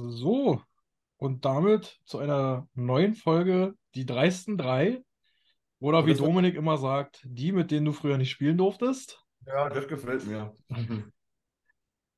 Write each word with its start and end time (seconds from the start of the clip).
So, 0.00 0.62
und 1.16 1.44
damit 1.44 1.98
zu 2.04 2.18
einer 2.18 2.68
neuen 2.74 3.16
Folge, 3.16 3.74
die 3.96 4.06
dreisten 4.06 4.56
drei. 4.56 5.02
Oder 5.80 6.06
wie 6.06 6.14
Dominik 6.14 6.54
immer 6.54 6.78
sagt, 6.78 7.20
die, 7.24 7.50
mit 7.50 7.72
denen 7.72 7.86
du 7.86 7.92
früher 7.92 8.16
nicht 8.16 8.30
spielen 8.30 8.56
durftest. 8.56 9.20
Ja, 9.44 9.68
das 9.68 9.88
gefällt 9.88 10.24
mir. 10.24 10.54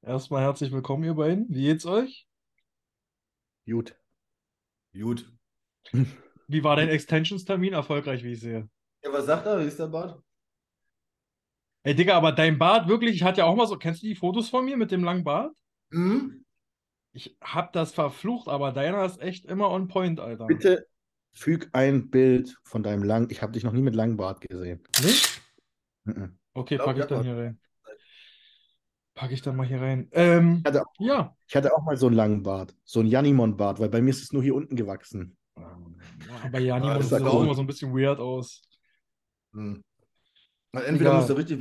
Erstmal 0.02 0.42
herzlich 0.42 0.72
willkommen, 0.72 1.04
ihr 1.04 1.14
beiden. 1.14 1.46
Wie 1.48 1.62
geht's 1.62 1.86
euch? 1.86 2.26
Gut. 3.66 3.96
Gut. 4.92 5.32
Wie 6.48 6.62
war 6.62 6.76
dein 6.76 6.90
Extensions-Termin? 6.90 7.72
Erfolgreich, 7.72 8.22
wie 8.22 8.32
ich 8.32 8.40
sehe. 8.40 8.68
Ja, 9.02 9.10
was 9.10 9.24
sagt 9.24 9.46
er? 9.46 9.58
Wie 9.58 9.64
ist 9.64 9.78
der 9.78 9.86
Bart? 9.86 10.22
Ey, 11.82 11.94
Digga, 11.94 12.14
aber 12.14 12.32
dein 12.32 12.58
Bart 12.58 12.88
wirklich, 12.88 13.14
ich 13.14 13.22
hatte 13.22 13.38
ja 13.38 13.46
auch 13.46 13.56
mal 13.56 13.66
so, 13.66 13.78
kennst 13.78 14.02
du 14.02 14.06
die 14.06 14.16
Fotos 14.16 14.50
von 14.50 14.66
mir 14.66 14.76
mit 14.76 14.90
dem 14.90 15.02
langen 15.02 15.24
Bart? 15.24 15.56
Mhm. 15.88 16.44
Ich 17.12 17.36
hab 17.42 17.72
das 17.72 17.92
verflucht, 17.92 18.48
aber 18.48 18.72
deiner 18.72 19.04
ist 19.04 19.20
echt 19.20 19.44
immer 19.46 19.70
on 19.70 19.88
point, 19.88 20.20
Alter. 20.20 20.46
Bitte 20.46 20.86
füg 21.32 21.68
ein 21.72 22.10
Bild 22.10 22.56
von 22.64 22.82
deinem 22.82 23.02
lang. 23.02 23.30
Ich 23.30 23.42
habe 23.42 23.52
dich 23.52 23.64
noch 23.64 23.72
nie 23.72 23.82
mit 23.82 23.94
langem 23.94 24.16
Bart 24.16 24.40
gesehen. 24.40 24.82
Nicht? 25.02 25.40
Mhm. 26.04 26.38
Okay, 26.54 26.76
Glaub, 26.76 26.86
pack 26.86 26.96
ich 26.96 27.00
ja, 27.02 27.06
dann 27.06 27.18
aber- 27.20 27.28
hier 27.28 27.36
rein. 27.36 27.60
Pack 29.14 29.32
ich 29.32 29.42
dann 29.42 29.56
mal 29.56 29.66
hier 29.66 29.80
rein. 29.80 30.08
Ähm, 30.12 30.58
Ich 30.60 30.64
hatte, 30.64 30.82
ja. 30.98 31.36
ich 31.46 31.54
hatte 31.56 31.74
auch 31.74 31.82
mal 31.84 31.96
so 31.96 32.06
einen 32.06 32.16
langen 32.16 32.42
Bart. 32.42 32.74
So 32.84 33.00
einen 33.00 33.08
Janimon-Bart, 33.08 33.78
weil 33.80 33.88
bei 33.90 34.00
mir 34.00 34.10
ist 34.10 34.22
es 34.22 34.32
nur 34.32 34.42
hier 34.42 34.54
unten 34.54 34.76
gewachsen. 34.76 35.36
Aber 35.56 36.58
Jani 36.58 36.86
Ah, 36.88 36.94
muss 36.94 37.10
das 37.10 37.18
sieht 37.18 37.28
auch 37.28 37.42
immer 37.42 37.54
so 37.54 37.60
ein 37.60 37.66
bisschen 37.66 37.92
weird 37.92 38.18
aus. 38.18 38.62
Na, 39.52 39.74
Entweder 40.72 41.10
Egal. 41.10 41.20
muss 41.20 41.28
er 41.30 41.36
richtig, 41.36 41.60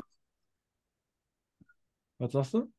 Was 2.19 2.31
sagst 2.31 2.53
du? 2.53 2.71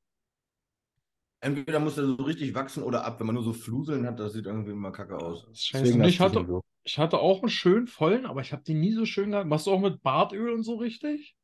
Entweder 1.41 1.81
muss 1.81 1.99
er 1.99 2.07
so 2.07 2.15
richtig 2.15 2.55
wachsen 2.55 2.83
oder 2.83 3.05
ab. 3.05 3.19
Wenn 3.19 3.27
man 3.27 3.35
nur 3.35 3.45
so 3.45 3.53
Fluseln 3.53 4.07
hat, 4.07 4.21
das 4.21 4.33
sieht 4.33 4.47
irgendwie 4.47 4.73
immer 4.73 4.93
kacke 4.93 5.17
aus. 5.17 5.47
Scheiße. 5.55 6.05
Ich 6.07 6.21
hatte, 6.21 6.45
so. 6.47 6.63
ich 6.85 6.99
hatte 6.99 7.19
auch 7.19 7.43
einen 7.43 7.51
schönen 7.51 7.87
vollen, 7.87 8.27
aber 8.27 8.41
ich 8.41 8.53
habe 8.53 8.63
den 8.63 8.81
nie 8.81 8.93
so 8.93 9.07
schön 9.07 9.31
gehabt. 9.31 9.49
Machst 9.49 9.67
du 9.67 9.73
auch 9.73 9.81
mit 9.81 10.03
Bartöl 10.03 10.53
und 10.53 10.63
so 10.63 10.77
richtig? 10.77 11.35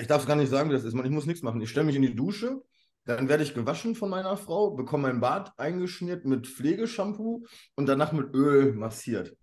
Ich 0.00 0.06
darf 0.06 0.22
es 0.22 0.28
gar 0.28 0.36
nicht 0.36 0.48
sagen, 0.48 0.70
wie 0.70 0.74
das 0.74 0.84
ist. 0.84 0.94
Man, 0.94 1.04
ich 1.04 1.12
muss 1.12 1.26
nichts 1.26 1.42
machen. 1.42 1.60
Ich 1.60 1.70
stelle 1.70 1.86
mich 1.86 1.96
in 1.96 2.02
die 2.02 2.14
Dusche, 2.14 2.62
dann 3.04 3.28
werde 3.28 3.42
ich 3.42 3.54
gewaschen 3.54 3.94
von 3.94 4.10
meiner 4.10 4.36
Frau, 4.36 4.70
bekomme 4.70 5.08
mein 5.08 5.20
Bart 5.20 5.52
eingeschmiert 5.58 6.24
mit 6.24 6.46
Pflegeshampoo 6.46 7.44
und 7.74 7.86
danach 7.86 8.12
mit 8.12 8.32
Öl 8.34 8.72
massiert. 8.72 9.36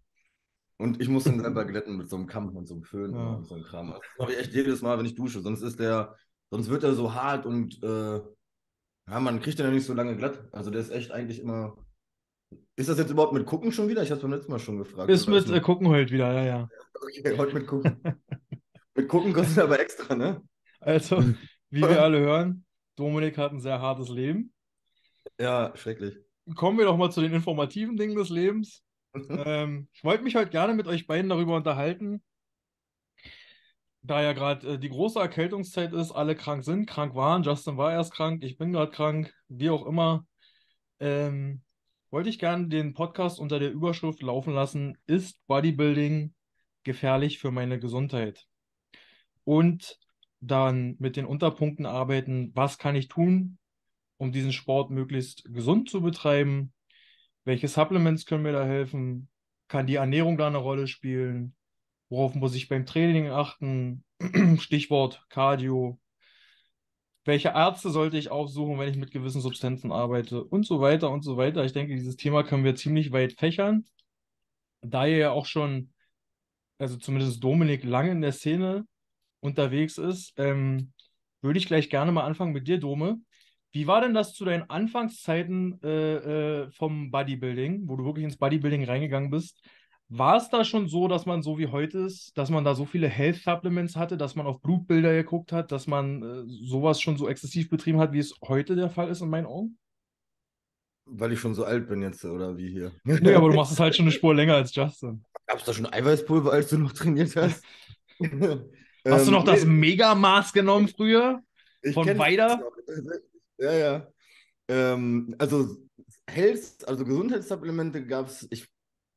Und 0.78 1.02
ich 1.02 1.10
muss 1.10 1.26
dann 1.26 1.40
selber 1.42 1.66
glätten 1.66 1.98
mit 1.98 2.10
so 2.10 2.16
einem 2.16 2.26
Kamm 2.26 2.56
und 2.56 2.68
so 2.68 2.76
einem 2.76 2.84
Föhn 2.84 3.14
Ja. 3.14 3.36
und 3.36 3.46
so 3.46 3.56
einem 3.56 3.64
Kram. 3.64 3.92
Das 3.92 4.02
mache 4.18 4.32
ich 4.32 4.40
echt 4.40 4.54
jedes 4.54 4.82
Mal, 4.82 4.98
wenn 4.98 5.06
ich 5.06 5.16
dusche. 5.16 5.42
Sonst 5.42 5.62
ist 5.62 5.80
der, 5.80 6.16
sonst 6.50 6.70
wird 6.70 6.84
er 6.84 6.94
so 6.94 7.14
hart 7.14 7.46
und 7.46 7.84
äh, 7.84 8.22
ja, 9.10 9.20
man 9.20 9.42
kriegt 9.42 9.60
den 9.60 9.66
ja 9.66 9.72
nicht 9.72 9.86
so 9.86 9.94
lange 9.94 10.16
glatt. 10.16 10.48
Also 10.52 10.72
der 10.72 10.82
ist 10.82 10.92
echt 10.92 11.12
eigentlich 11.12 11.40
immer. 11.40 11.76
Ist 12.76 12.90
das 12.90 12.98
jetzt 12.98 13.12
überhaupt 13.12 13.34
mit 13.34 13.46
Gucken 13.46 13.72
schon 13.72 13.90
wieder? 13.90 14.04
Ich 14.04 14.10
habe 14.10 14.18
es 14.18 14.22
beim 14.22 14.32
letzten 14.32 14.52
Mal 14.52 14.60
schon 14.60 14.78
gefragt. 14.78 15.10
Ist 15.10 15.28
mit 15.28 15.50
äh, 15.50 15.60
Gucken 15.60 15.88
heute 15.88 16.12
wieder, 16.12 16.32
ja, 16.34 16.46
ja. 16.46 16.70
Okay, 16.96 17.38
heute 17.38 17.54
mit 17.54 17.68
Gucken. 17.68 18.02
mit 18.96 19.08
Gucken 19.08 19.34
kostet 19.34 19.64
aber 19.64 19.80
extra, 19.80 20.16
ne? 20.16 20.42
Also, 20.80 21.24
wie 21.70 21.82
wir 21.82 22.02
alle 22.02 22.20
hören, 22.20 22.66
Dominik 22.96 23.38
hat 23.38 23.52
ein 23.52 23.60
sehr 23.60 23.82
hartes 23.82 24.10
Leben. 24.10 24.54
Ja, 25.40 25.74
schrecklich. 25.76 26.18
Kommen 26.56 26.78
wir 26.78 26.86
doch 26.86 26.98
mal 26.98 27.12
zu 27.12 27.22
den 27.22 27.34
informativen 27.34 27.98
Dingen 27.98 28.16
des 28.16 28.30
Lebens. 28.30 28.84
Ähm, 29.30 29.88
ich 29.92 30.04
wollte 30.04 30.24
mich 30.24 30.36
heute 30.36 30.52
gerne 30.52 30.76
mit 30.76 30.86
euch 30.86 31.08
beiden 31.08 31.30
darüber 31.30 31.56
unterhalten, 31.56 32.22
da 34.02 34.22
ja 34.22 34.34
gerade 34.34 34.76
äh, 34.76 34.80
die 34.80 34.90
große 34.90 35.20
Erkältungszeit 35.20 35.94
ist, 35.94 36.12
alle 36.12 36.36
krank 36.36 36.64
sind, 36.64 36.86
krank 36.88 37.16
waren. 37.16 37.44
Justin 37.44 37.78
war 37.78 37.92
erst 37.92 38.14
krank, 38.14 38.44
ich 38.44 38.58
bin 38.58 38.74
gerade 38.74 38.92
krank, 38.92 39.34
wie 39.48 39.70
auch 39.70 39.86
immer. 39.86 40.26
Ähm, 41.00 41.62
wollte 42.12 42.30
ich 42.30 42.40
gerne 42.40 42.68
den 42.68 42.94
Podcast 42.94 43.40
unter 43.40 43.60
der 43.60 43.72
Überschrift 43.72 44.22
laufen 44.22 44.54
lassen: 44.54 44.98
Ist 45.06 45.46
Bodybuilding 45.48 46.34
gefährlich 46.84 47.40
für 47.40 47.52
meine 47.52 47.80
Gesundheit? 47.80 48.48
Und 49.44 50.00
dann 50.42 50.96
mit 51.00 51.18
den 51.18 51.26
Unterpunkten 51.26 51.86
arbeiten, 51.86 52.52
was 52.56 52.78
kann 52.78 52.96
ich 52.96 53.10
tun, 53.10 53.58
um 54.18 54.32
diesen 54.32 54.54
Sport 54.54 54.90
möglichst 54.92 55.44
gesund 55.54 55.90
zu 55.90 56.02
betreiben? 56.02 56.74
Welche 57.44 57.68
Supplements 57.68 58.26
können 58.26 58.44
mir 58.44 58.54
da 58.54 58.66
helfen? 58.66 59.30
Kann 59.68 59.88
die 59.88 59.96
Ernährung 59.96 60.38
da 60.38 60.48
eine 60.48 60.58
Rolle 60.58 60.88
spielen? 60.88 61.56
Worauf 62.10 62.34
muss 62.36 62.56
ich 62.56 62.68
beim 62.68 62.86
Training 62.86 63.30
achten? 63.30 64.04
Stichwort 64.60 65.26
Cardio. 65.30 66.00
Welche 67.26 67.50
Ärzte 67.50 67.92
sollte 67.92 68.18
ich 68.18 68.32
aufsuchen, 68.32 68.80
wenn 68.80 68.90
ich 68.90 68.98
mit 68.98 69.12
gewissen 69.12 69.42
Substanzen 69.42 69.92
arbeite? 69.92 70.44
Und 70.44 70.66
so 70.66 70.82
weiter 70.82 71.12
und 71.12 71.24
so 71.24 71.38
weiter. 71.38 71.64
Ich 71.64 71.74
denke, 71.74 71.94
dieses 71.96 72.16
Thema 72.16 72.44
können 72.44 72.64
wir 72.64 72.76
ziemlich 72.76 73.12
weit 73.12 73.34
fächern. 73.34 73.86
Da 74.82 75.06
ihr 75.06 75.18
ja 75.18 75.32
auch 75.32 75.46
schon, 75.46 75.94
also 76.80 76.98
zumindest 76.98 77.44
Dominik, 77.44 77.84
lange 77.84 78.12
in 78.12 78.22
der 78.22 78.32
Szene 78.32 78.86
unterwegs 79.42 79.98
ist, 79.98 80.34
ähm, 80.38 80.94
würde 81.42 81.60
ich 81.60 81.68
gleich 81.68 81.90
gerne 81.90 82.12
mal 82.12 82.24
anfangen 82.24 82.54
mit 82.54 82.68
dir, 82.68 82.80
Dome. 82.80 83.22
Wie 83.72 83.86
war 83.86 84.02
denn 84.02 84.16
das 84.16 84.34
zu 84.34 84.46
deinen 84.46 84.68
Anfangszeiten 84.70 85.80
äh, 85.84 86.64
äh, 86.64 86.72
vom 86.72 87.12
Bodybuilding, 87.12 87.88
wo 87.88 87.98
du 87.98 88.06
wirklich 88.06 88.26
ins 88.26 88.38
Bodybuilding 88.38 88.86
reingegangen 88.86 89.30
bist? 89.30 89.62
War 90.12 90.38
es 90.38 90.50
da 90.50 90.66
schon 90.66 90.88
so, 90.88 91.08
dass 91.08 91.26
man 91.28 91.44
so 91.44 91.60
wie 91.60 91.68
heute 91.68 92.00
ist, 92.00 92.36
dass 92.38 92.50
man 92.50 92.64
da 92.64 92.74
so 92.74 92.86
viele 92.86 93.08
Health 93.08 93.38
Supplements 93.44 93.96
hatte, 93.96 94.18
dass 94.18 94.36
man 94.36 94.48
auf 94.48 94.60
Blutbilder 94.62 95.14
geguckt 95.14 95.52
hat, 95.52 95.72
dass 95.72 95.86
man 95.86 96.24
äh, 96.24 96.44
sowas 96.48 97.00
schon 97.00 97.18
so 97.18 97.28
exzessiv 97.30 97.70
betrieben 97.70 98.00
hat, 98.00 98.12
wie 98.12 98.20
es 98.20 98.34
heute 98.48 98.76
der 98.76 98.90
Fall 98.90 99.10
ist 99.10 99.22
in 99.22 99.30
meinen 99.30 99.46
Augen? 99.46 99.78
Weil 101.06 101.34
ich 101.34 101.40
schon 101.42 101.56
so 101.56 101.66
alt 101.66 101.90
bin 101.90 102.02
jetzt, 102.02 102.24
oder 102.24 102.56
wie 102.58 102.70
hier? 102.72 102.92
Nee, 103.04 103.34
aber 103.34 103.50
du 103.50 103.56
machst 103.56 103.72
es 103.72 103.80
halt 103.80 103.96
schon 103.96 104.04
eine 104.06 104.12
Spur 104.12 104.36
länger 104.36 104.56
als 104.56 104.74
Justin. 104.76 105.26
Gab 105.48 105.60
es 105.60 105.66
da 105.66 105.74
schon 105.74 105.92
Eiweißpulver, 105.92 106.52
als 106.52 106.70
du 106.70 106.78
noch 106.78 106.94
trainiert 106.94 107.36
hast? 107.36 107.64
Hast 109.08 109.28
du 109.28 109.32
noch 109.32 109.44
das 109.44 109.64
Ähm, 109.64 109.80
nee, 109.80 109.90
Megamaß 109.96 110.54
genommen 110.54 110.88
früher? 110.88 111.42
ich 111.82 111.96
von 111.96 112.06
das 112.06 112.18
Weider? 112.18 112.60
Ja, 113.58 113.74
ja. 113.74 114.08
Ähm, 114.70 115.36
also 115.40 115.78
Health, 116.30 116.88
also 116.88 117.06
Gesundheitssupplemente 117.06 118.06
gab 118.06 118.28
es, 118.28 118.48
ich, 118.52 118.68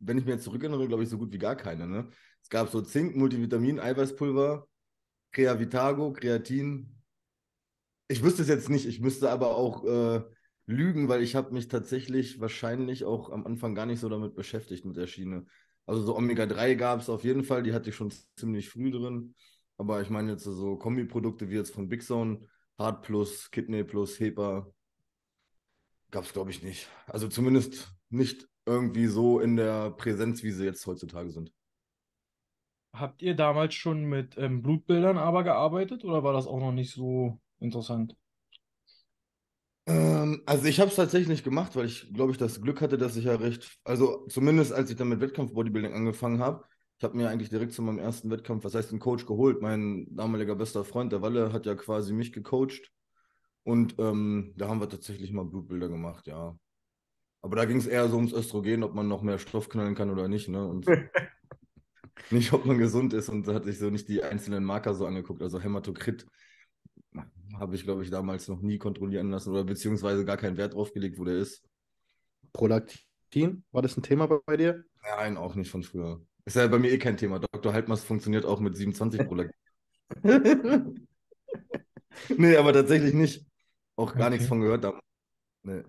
wenn 0.03 0.19
ich 0.19 0.25
mir 0.25 0.33
jetzt 0.33 0.45
zurückerinnere, 0.45 0.89
glaube 0.89 1.03
ich, 1.03 1.09
so 1.09 1.19
gut 1.19 1.33
wie 1.33 1.39
gar 1.39 1.57
keine. 1.57 1.87
Ne? 1.87 2.09
Es 2.43 2.49
gab 2.49 2.69
so 2.69 2.83
Zink, 2.83 3.17
Multivitamin, 3.17 3.79
Eiweißpulver, 3.79 4.67
Creavitago, 5.31 6.13
Kreatin. 6.13 7.01
Ich 8.09 8.23
wüsste 8.23 8.43
es 8.43 8.49
jetzt 8.49 8.69
nicht, 8.69 8.87
ich 8.87 9.01
müsste 9.01 9.31
aber 9.31 9.57
auch 9.57 9.85
äh, 9.85 10.23
lügen, 10.67 11.09
weil 11.09 11.23
ich 11.23 11.35
habe 11.35 11.53
mich 11.53 11.69
tatsächlich 11.69 12.41
wahrscheinlich 12.41 13.05
auch 13.05 13.31
am 13.31 13.47
Anfang 13.47 13.75
gar 13.75 13.87
nicht 13.87 14.01
so 14.01 14.09
damit 14.09 14.35
beschäftigt 14.35 14.85
mit 14.85 14.97
der 14.97 15.07
Schiene. 15.07 15.47
Also 15.87 16.03
so 16.03 16.17
Omega-3 16.17 16.75
gab 16.75 17.01
es 17.01 17.09
auf 17.09 17.25
jeden 17.25 17.45
Fall, 17.45 17.63
die 17.63 17.73
hatte 17.73 17.91
ich 17.91 17.97
schon 17.97 18.13
ziemlich 18.37 18.69
früh 18.69 18.91
drin. 18.91 19.35
Aber 19.79 20.03
ich 20.03 20.11
meine 20.11 20.33
jetzt 20.33 20.45
so 20.45 20.77
Kombiprodukte 20.77 21.49
wie 21.49 21.55
jetzt 21.55 21.73
von 21.73 21.89
Big 21.89 22.03
Zone, 22.03 22.47
Hard 22.79 23.03
Plus, 23.03 23.51
Kidney 23.51 23.85
Plus, 23.85 24.21
HEPA, 24.21 24.67
gab 26.11 26.25
es 26.25 26.33
glaube 26.33 26.51
ich 26.51 26.63
nicht. 26.63 26.89
Also 27.07 27.29
zumindest 27.29 27.93
nicht 28.11 28.49
irgendwie 28.67 29.07
so 29.07 29.41
in 29.41 29.57
der 29.57 29.91
Präsenz, 29.91 30.43
wie 30.43 30.53
sie 30.53 30.65
jetzt 30.65 30.87
heutzutage 30.87 31.31
sind. 31.31 31.53
Habt 32.95 33.23
ihr 33.23 33.35
damals 33.35 33.75
schon 33.75 34.05
mit 34.05 34.37
ähm, 34.37 34.63
Blutbildern 34.63 35.17
aber 35.17 35.45
gearbeitet 35.45 36.05
oder 36.05 36.23
war 36.23 36.33
das 36.33 36.47
auch 36.47 36.61
noch 36.61 36.73
nicht 36.73 36.93
so 36.93 37.41
interessant? 37.59 38.15
Ähm, 39.87 40.43
also 40.47 40.67
ich 40.67 40.79
habe 40.79 40.91
es 40.91 40.97
tatsächlich 40.97 41.43
gemacht, 41.43 41.75
weil 41.75 41.87
ich 41.87 42.13
glaube 42.13 42.33
ich 42.33 42.39
das 42.39 42.61
Glück 42.61 42.81
hatte, 42.81 42.99
dass 42.99 43.17
ich 43.17 43.25
ja 43.25 43.35
recht, 43.35 43.79
also 43.85 44.27
zumindest 44.29 44.73
als 44.73 44.91
ich 44.91 44.97
dann 44.97 45.09
mit 45.09 45.21
Wettkampf-Bodybuilding 45.21 45.93
angefangen 45.93 46.41
habe, 46.41 46.65
ich 46.99 47.05
habe 47.05 47.17
mir 47.17 47.29
eigentlich 47.31 47.49
direkt 47.51 47.73
zu 47.73 47.83
meinem 47.83 47.99
ersten 47.99 48.31
Wettkampf, 48.31 48.63
was 48.65 48.75
heißt 48.75 48.91
einen 48.91 49.01
Coach 49.01 49.27
geholt. 49.27 49.61
Mein 49.61 50.07
damaliger 50.15 50.55
bester 50.55 50.85
Freund, 50.85 51.11
der 51.13 51.21
Walle, 51.21 51.53
hat 51.53 51.67
ja 51.67 51.75
quasi 51.75 52.13
mich 52.13 52.33
gecoacht 52.33 52.93
und 53.65 53.97
ähm, 53.99 54.55
da 54.57 54.69
haben 54.69 54.81
wir 54.81 54.89
tatsächlich 54.89 55.33
mal 55.33 55.45
Blutbilder 55.45 55.89
gemacht, 55.89 56.27
ja. 56.29 56.57
Aber 57.43 57.57
da 57.57 57.65
ging 57.65 57.77
es 57.77 57.87
eher 57.87 58.09
so 58.09 58.17
ums 58.17 58.33
Östrogen, 58.33 58.83
ob 58.83 58.95
man 58.95 59.09
noch 59.09 59.23
mehr 59.23 59.39
Stoff 59.39 59.69
knallen 59.69 59.95
kann 59.95 60.11
oder 60.11 60.29
nicht, 60.29 60.49
ne? 60.49 60.67
Und 60.67 60.87
nicht, 62.31 62.53
ob 62.53 62.65
man 62.65 62.79
gesund 62.79 63.13
ist 63.13 63.29
und 63.29 63.47
da 63.49 63.55
hatte 63.55 63.71
ich 63.71 63.79
so 63.79 63.91
nicht 63.91 64.09
die 64.09 64.23
einzelnen 64.23 64.65
Marker 64.65 64.95
so 64.95 65.07
angeguckt, 65.07 65.43
also 65.43 65.61
Hämatokrit 65.61 66.27
habe 67.59 67.75
ich, 67.75 67.85
glaube 67.85 68.03
ich, 68.03 68.11
damals 68.11 68.49
noch 68.49 68.61
nie 68.61 68.79
kontrollieren 68.79 69.31
lassen 69.31 69.51
oder 69.51 69.65
beziehungsweise 69.65 70.25
gar 70.25 70.37
keinen 70.37 70.57
Wert 70.57 70.75
drauf 70.75 70.93
gelegt, 70.93 71.19
wo 71.19 71.25
der 71.25 71.37
ist. 71.37 71.63
Prolaktin, 72.53 73.65
war 73.71 73.83
das 73.83 73.97
ein 73.97 74.03
Thema 74.03 74.27
bei, 74.27 74.57
dir? 74.57 74.85
Nein, 75.17 75.37
auch 75.37 75.55
nicht 75.55 75.71
von 75.71 75.83
früher. 75.83 76.21
Ist 76.45 76.57
ja 76.57 76.67
bei 76.67 76.79
mir 76.79 76.91
eh 76.91 76.99
kein 76.99 77.17
Thema. 77.17 77.39
Dr. 77.39 77.73
Haltmers 77.73 78.03
funktioniert 78.05 78.45
auch 78.45 78.61
mit 78.61 78.77
27 78.77 79.27
Prolaktin. 79.27 79.57
nee, 82.37 82.57
aber 82.57 82.73
tatsächlich 82.73 83.15
nicht. 83.15 83.47
Auch 83.97 84.15
gar 84.15 84.23
Okay. 84.23 84.31
nichts 84.31 84.49
von 84.49 84.61
gehört 84.61 84.85
damals. 84.85 85.03
Nee. 85.63 85.83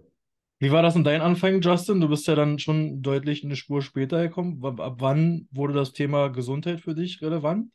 Wie 0.64 0.72
war 0.72 0.82
das 0.82 0.96
in 0.96 1.04
deinen 1.04 1.20
Anfängen, 1.20 1.60
Justin? 1.60 2.00
Du 2.00 2.08
bist 2.08 2.26
ja 2.26 2.36
dann 2.36 2.58
schon 2.58 3.02
deutlich 3.02 3.44
eine 3.44 3.58
Spur 3.58 3.82
später 3.82 4.22
gekommen. 4.22 4.64
Ab 4.64 4.96
wann 5.00 5.50
wurde 5.52 5.74
das 5.74 5.92
Thema 5.92 6.30
Gesundheit 6.30 6.80
für 6.80 6.96
dich 6.96 7.22
relevant? 7.22 7.70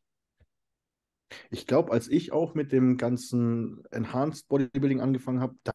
Ich 1.51 1.67
glaube, 1.67 1.93
als 1.93 2.09
ich 2.09 2.33
auch 2.33 2.55
mit 2.55 2.73
dem 2.73 2.97
ganzen 2.97 3.83
Enhanced 3.91 4.49
Bodybuilding 4.49 5.03
angefangen 5.03 5.41
habe, 5.41 5.55
da 5.65 5.75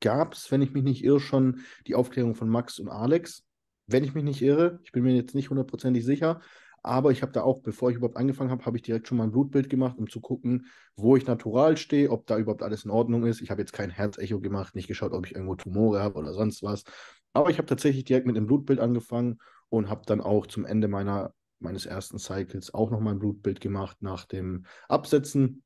gab 0.00 0.32
es, 0.32 0.50
wenn 0.50 0.62
ich 0.62 0.72
mich 0.72 0.82
nicht 0.82 1.04
irre, 1.04 1.20
schon 1.20 1.60
die 1.86 1.94
Aufklärung 1.94 2.34
von 2.34 2.48
Max 2.48 2.78
und 2.78 2.88
Alex. 2.88 3.44
Wenn 3.86 4.02
ich 4.02 4.14
mich 4.14 4.24
nicht 4.24 4.40
irre, 4.40 4.80
ich 4.82 4.92
bin 4.92 5.02
mir 5.02 5.14
jetzt 5.14 5.34
nicht 5.34 5.50
hundertprozentig 5.50 6.06
sicher, 6.06 6.40
aber 6.82 7.10
ich 7.10 7.22
habe 7.22 7.32
da 7.32 7.42
auch, 7.42 7.60
bevor 7.60 7.90
ich 7.90 7.96
überhaupt 7.96 8.16
angefangen 8.16 8.50
habe, 8.50 8.64
habe 8.64 8.76
ich 8.76 8.82
direkt 8.82 9.08
schon 9.08 9.18
mal 9.18 9.24
ein 9.24 9.32
Blutbild 9.32 9.68
gemacht, 9.68 9.98
um 9.98 10.08
zu 10.08 10.20
gucken, 10.20 10.66
wo 10.96 11.16
ich 11.16 11.26
natural 11.26 11.76
stehe, 11.76 12.10
ob 12.10 12.26
da 12.26 12.38
überhaupt 12.38 12.62
alles 12.62 12.84
in 12.84 12.90
Ordnung 12.90 13.24
ist. 13.26 13.40
Ich 13.40 13.50
habe 13.50 13.60
jetzt 13.60 13.72
kein 13.72 13.90
Herzecho 13.90 14.40
gemacht, 14.40 14.74
nicht 14.74 14.88
geschaut, 14.88 15.12
ob 15.12 15.26
ich 15.26 15.34
irgendwo 15.34 15.56
Tumore 15.56 16.00
habe 16.00 16.18
oder 16.18 16.32
sonst 16.32 16.62
was. 16.62 16.84
Aber 17.32 17.50
ich 17.50 17.58
habe 17.58 17.66
tatsächlich 17.66 18.04
direkt 18.04 18.26
mit 18.26 18.36
dem 18.36 18.46
Blutbild 18.46 18.80
angefangen 18.80 19.38
und 19.68 19.90
habe 19.90 20.02
dann 20.06 20.20
auch 20.20 20.46
zum 20.46 20.64
Ende 20.64 20.88
meiner, 20.88 21.34
meines 21.58 21.86
ersten 21.86 22.18
Cycles 22.18 22.72
auch 22.72 22.90
nochmal 22.90 23.14
ein 23.14 23.18
Blutbild 23.18 23.60
gemacht 23.60 23.98
nach 24.00 24.24
dem 24.24 24.64
Absetzen. 24.88 25.62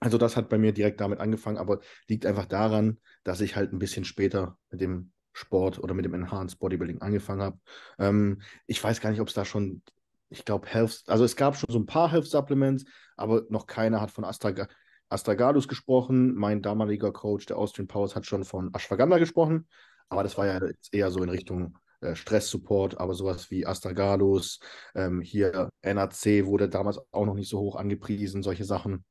Also 0.00 0.18
das 0.18 0.36
hat 0.36 0.48
bei 0.48 0.58
mir 0.58 0.72
direkt 0.72 1.00
damit 1.00 1.20
angefangen, 1.20 1.56
aber 1.56 1.80
liegt 2.08 2.26
einfach 2.26 2.46
daran, 2.46 2.98
dass 3.22 3.40
ich 3.40 3.56
halt 3.56 3.72
ein 3.72 3.78
bisschen 3.78 4.04
später 4.04 4.58
mit 4.70 4.80
dem 4.80 5.12
Sport 5.32 5.78
oder 5.78 5.94
mit 5.94 6.04
dem 6.04 6.14
Enhanced 6.14 6.58
Bodybuilding 6.58 7.00
angefangen 7.00 7.42
habe. 7.42 7.58
Ähm, 7.98 8.40
ich 8.66 8.82
weiß 8.82 9.00
gar 9.00 9.10
nicht, 9.10 9.20
ob 9.20 9.28
es 9.28 9.34
da 9.34 9.44
schon, 9.44 9.82
ich 10.30 10.44
glaube, 10.44 10.66
Health, 10.68 11.04
also 11.06 11.24
es 11.24 11.36
gab 11.36 11.56
schon 11.56 11.70
so 11.70 11.78
ein 11.78 11.86
paar 11.86 12.10
Health 12.10 12.26
Supplements, 12.26 12.84
aber 13.16 13.42
noch 13.48 13.66
keiner 13.66 14.00
hat 14.00 14.10
von 14.10 14.24
Astraga 14.24 14.68
Astragalus 15.08 15.68
gesprochen. 15.68 16.34
Mein 16.34 16.62
damaliger 16.62 17.12
Coach, 17.12 17.46
der 17.46 17.58
Austrian 17.58 17.86
Powers, 17.86 18.16
hat 18.16 18.26
schon 18.26 18.44
von 18.44 18.72
Ashwagandha 18.74 19.18
gesprochen, 19.18 19.68
aber 20.08 20.22
das 20.22 20.36
war 20.38 20.46
ja 20.46 20.60
eher 20.90 21.10
so 21.10 21.22
in 21.22 21.28
Richtung 21.28 21.78
äh, 22.00 22.14
Stress-Support, 22.16 22.98
aber 22.98 23.14
sowas 23.14 23.50
wie 23.50 23.66
Astragalus, 23.66 24.60
ähm, 24.94 25.20
hier 25.20 25.68
NAC 25.82 26.46
wurde 26.46 26.68
damals 26.68 26.98
auch 27.12 27.26
noch 27.26 27.34
nicht 27.34 27.48
so 27.48 27.60
hoch 27.60 27.76
angepriesen, 27.76 28.42
solche 28.42 28.64
Sachen. 28.64 29.04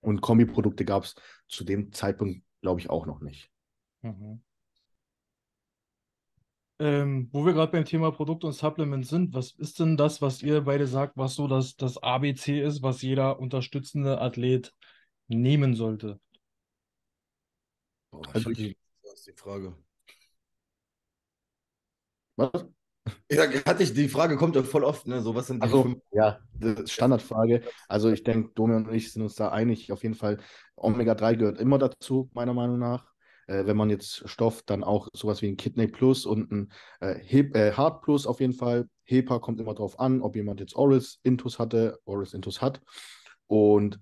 Und 0.00 0.20
Kombiprodukte 0.20 0.84
gab 0.84 1.04
es 1.04 1.14
zu 1.48 1.64
dem 1.64 1.92
Zeitpunkt, 1.92 2.42
glaube 2.62 2.80
ich, 2.80 2.90
auch 2.90 3.06
noch 3.06 3.20
nicht. 3.20 3.50
Mhm. 4.02 4.42
Ähm, 6.78 7.28
wo 7.32 7.46
wir 7.46 7.54
gerade 7.54 7.72
beim 7.72 7.84
Thema 7.86 8.10
Produkt 8.12 8.44
und 8.44 8.52
Supplement 8.52 9.06
sind, 9.06 9.32
was 9.34 9.52
ist 9.52 9.80
denn 9.80 9.96
das, 9.96 10.20
was 10.20 10.42
ihr 10.42 10.60
beide 10.62 10.86
sagt, 10.86 11.16
was 11.16 11.34
so 11.34 11.48
das, 11.48 11.76
das 11.76 11.96
ABC 12.02 12.60
ist, 12.62 12.82
was 12.82 13.00
jeder 13.02 13.38
unterstützende 13.40 14.20
Athlet 14.20 14.74
nehmen 15.28 15.74
sollte? 15.74 16.20
Boah, 18.10 18.22
Also 18.34 18.50
ich, 18.50 18.60
ich- 18.60 18.76
das 19.02 19.14
ist 19.14 19.26
die 19.28 19.32
Frage. 19.32 19.74
Was? 22.36 22.50
Ja, 23.30 23.44
hatte 23.66 23.82
ich, 23.82 23.94
die 23.94 24.08
Frage 24.08 24.36
kommt 24.36 24.56
ja 24.56 24.62
voll 24.62 24.84
oft, 24.84 25.06
ne? 25.06 25.20
So, 25.22 25.34
was 25.34 25.48
sind 25.48 25.62
die 25.62 25.68
Also, 25.68 25.82
fünf? 25.82 26.02
ja, 26.12 26.40
Standardfrage. 26.86 27.62
Also 27.88 28.10
ich 28.10 28.22
denke, 28.22 28.52
Domian 28.54 28.86
und 28.86 28.94
ich 28.94 29.12
sind 29.12 29.22
uns 29.22 29.34
da 29.36 29.50
einig. 29.50 29.92
Auf 29.92 30.02
jeden 30.02 30.14
Fall, 30.14 30.38
Omega-3 30.76 31.34
gehört 31.36 31.58
immer 31.60 31.78
dazu, 31.78 32.30
meiner 32.34 32.54
Meinung 32.54 32.78
nach. 32.78 33.12
Äh, 33.46 33.66
wenn 33.66 33.76
man 33.76 33.90
jetzt 33.90 34.28
Stoff, 34.28 34.62
dann 34.62 34.82
auch 34.82 35.08
sowas 35.12 35.42
wie 35.42 35.48
ein 35.48 35.56
Kidney 35.56 35.86
Plus 35.86 36.26
und 36.26 36.50
ein 36.50 36.72
äh, 37.00 37.20
äh, 37.20 37.72
Heart 37.76 38.02
Plus 38.02 38.26
auf 38.26 38.40
jeden 38.40 38.52
Fall. 38.52 38.88
HEPA 39.04 39.38
kommt 39.38 39.60
immer 39.60 39.74
drauf 39.74 40.00
an, 40.00 40.20
ob 40.20 40.34
jemand 40.36 40.60
jetzt 40.60 40.74
Orals 40.74 41.20
Intus 41.22 41.58
hatte, 41.58 41.98
Orals 42.04 42.34
Intus 42.34 42.60
hat. 42.60 42.80
Und 43.46 44.00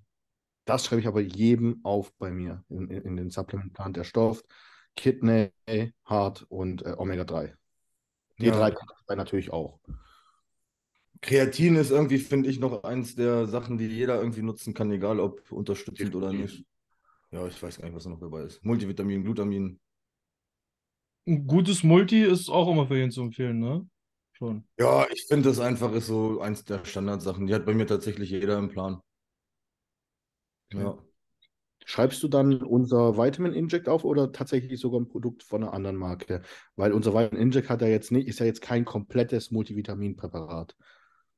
das 0.64 0.86
schreibe 0.86 1.00
ich 1.00 1.06
aber 1.06 1.20
jedem 1.20 1.80
auf 1.82 2.12
bei 2.14 2.30
mir 2.30 2.64
in, 2.70 2.88
in, 2.88 3.16
den 3.16 3.30
Supplementplan, 3.30 3.92
der 3.92 4.04
Stoff, 4.04 4.42
Kidney, 4.96 5.50
Heart 6.08 6.46
und 6.48 6.82
äh, 6.86 6.94
Omega-3. 6.96 7.52
D3 8.40 8.46
Ja. 8.46 8.70
kommt 8.70 8.92
dabei 9.06 9.16
natürlich 9.16 9.52
auch. 9.52 9.78
Kreatin 11.20 11.76
ist 11.76 11.90
irgendwie, 11.90 12.18
finde 12.18 12.50
ich, 12.50 12.58
noch 12.60 12.84
eins 12.84 13.14
der 13.14 13.46
Sachen, 13.46 13.78
die 13.78 13.86
jeder 13.86 14.18
irgendwie 14.18 14.42
nutzen 14.42 14.74
kann, 14.74 14.90
egal 14.90 15.20
ob 15.20 15.50
unterstützend 15.52 16.14
oder 16.14 16.32
nicht. 16.32 16.64
Ja, 17.30 17.46
ich 17.46 17.62
weiß 17.62 17.78
gar 17.78 17.86
nicht, 17.86 17.94
was 17.94 18.04
da 18.04 18.10
noch 18.10 18.20
dabei 18.20 18.42
ist. 18.42 18.64
Multivitamin, 18.64 19.24
Glutamin. 19.24 19.80
Ein 21.26 21.46
gutes 21.46 21.82
Multi 21.82 22.22
ist 22.22 22.48
auch 22.48 22.70
immer 22.70 22.86
für 22.86 22.96
jeden 22.96 23.10
zu 23.10 23.22
empfehlen, 23.22 23.58
ne? 23.58 23.88
Schon. 24.32 24.66
Ja, 24.78 25.06
ich 25.12 25.26
finde 25.26 25.48
das 25.48 25.60
einfach 25.60 25.92
ist 25.92 26.06
so 26.06 26.40
eins 26.40 26.64
der 26.64 26.84
Standardsachen. 26.84 27.46
Die 27.46 27.54
hat 27.54 27.64
bei 27.64 27.74
mir 27.74 27.86
tatsächlich 27.86 28.30
jeder 28.30 28.58
im 28.58 28.68
Plan. 28.68 29.00
Ja. 30.72 30.98
Schreibst 31.86 32.22
du 32.22 32.28
dann 32.28 32.62
unser 32.62 33.16
Vitamin 33.16 33.52
Inject 33.52 33.88
auf 33.88 34.04
oder 34.04 34.32
tatsächlich 34.32 34.80
sogar 34.80 35.00
ein 35.00 35.08
Produkt 35.08 35.42
von 35.42 35.62
einer 35.62 35.72
anderen 35.72 35.96
Marke? 35.96 36.42
Weil 36.76 36.92
unser 36.92 37.12
Vitamin 37.12 37.40
Inject 37.40 37.68
hat 37.68 37.82
ja 37.82 37.88
jetzt 37.88 38.10
nicht, 38.10 38.26
ist 38.26 38.40
ja 38.40 38.46
jetzt 38.46 38.62
kein 38.62 38.84
komplettes 38.84 39.50
Multivitaminpräparat. 39.50 40.74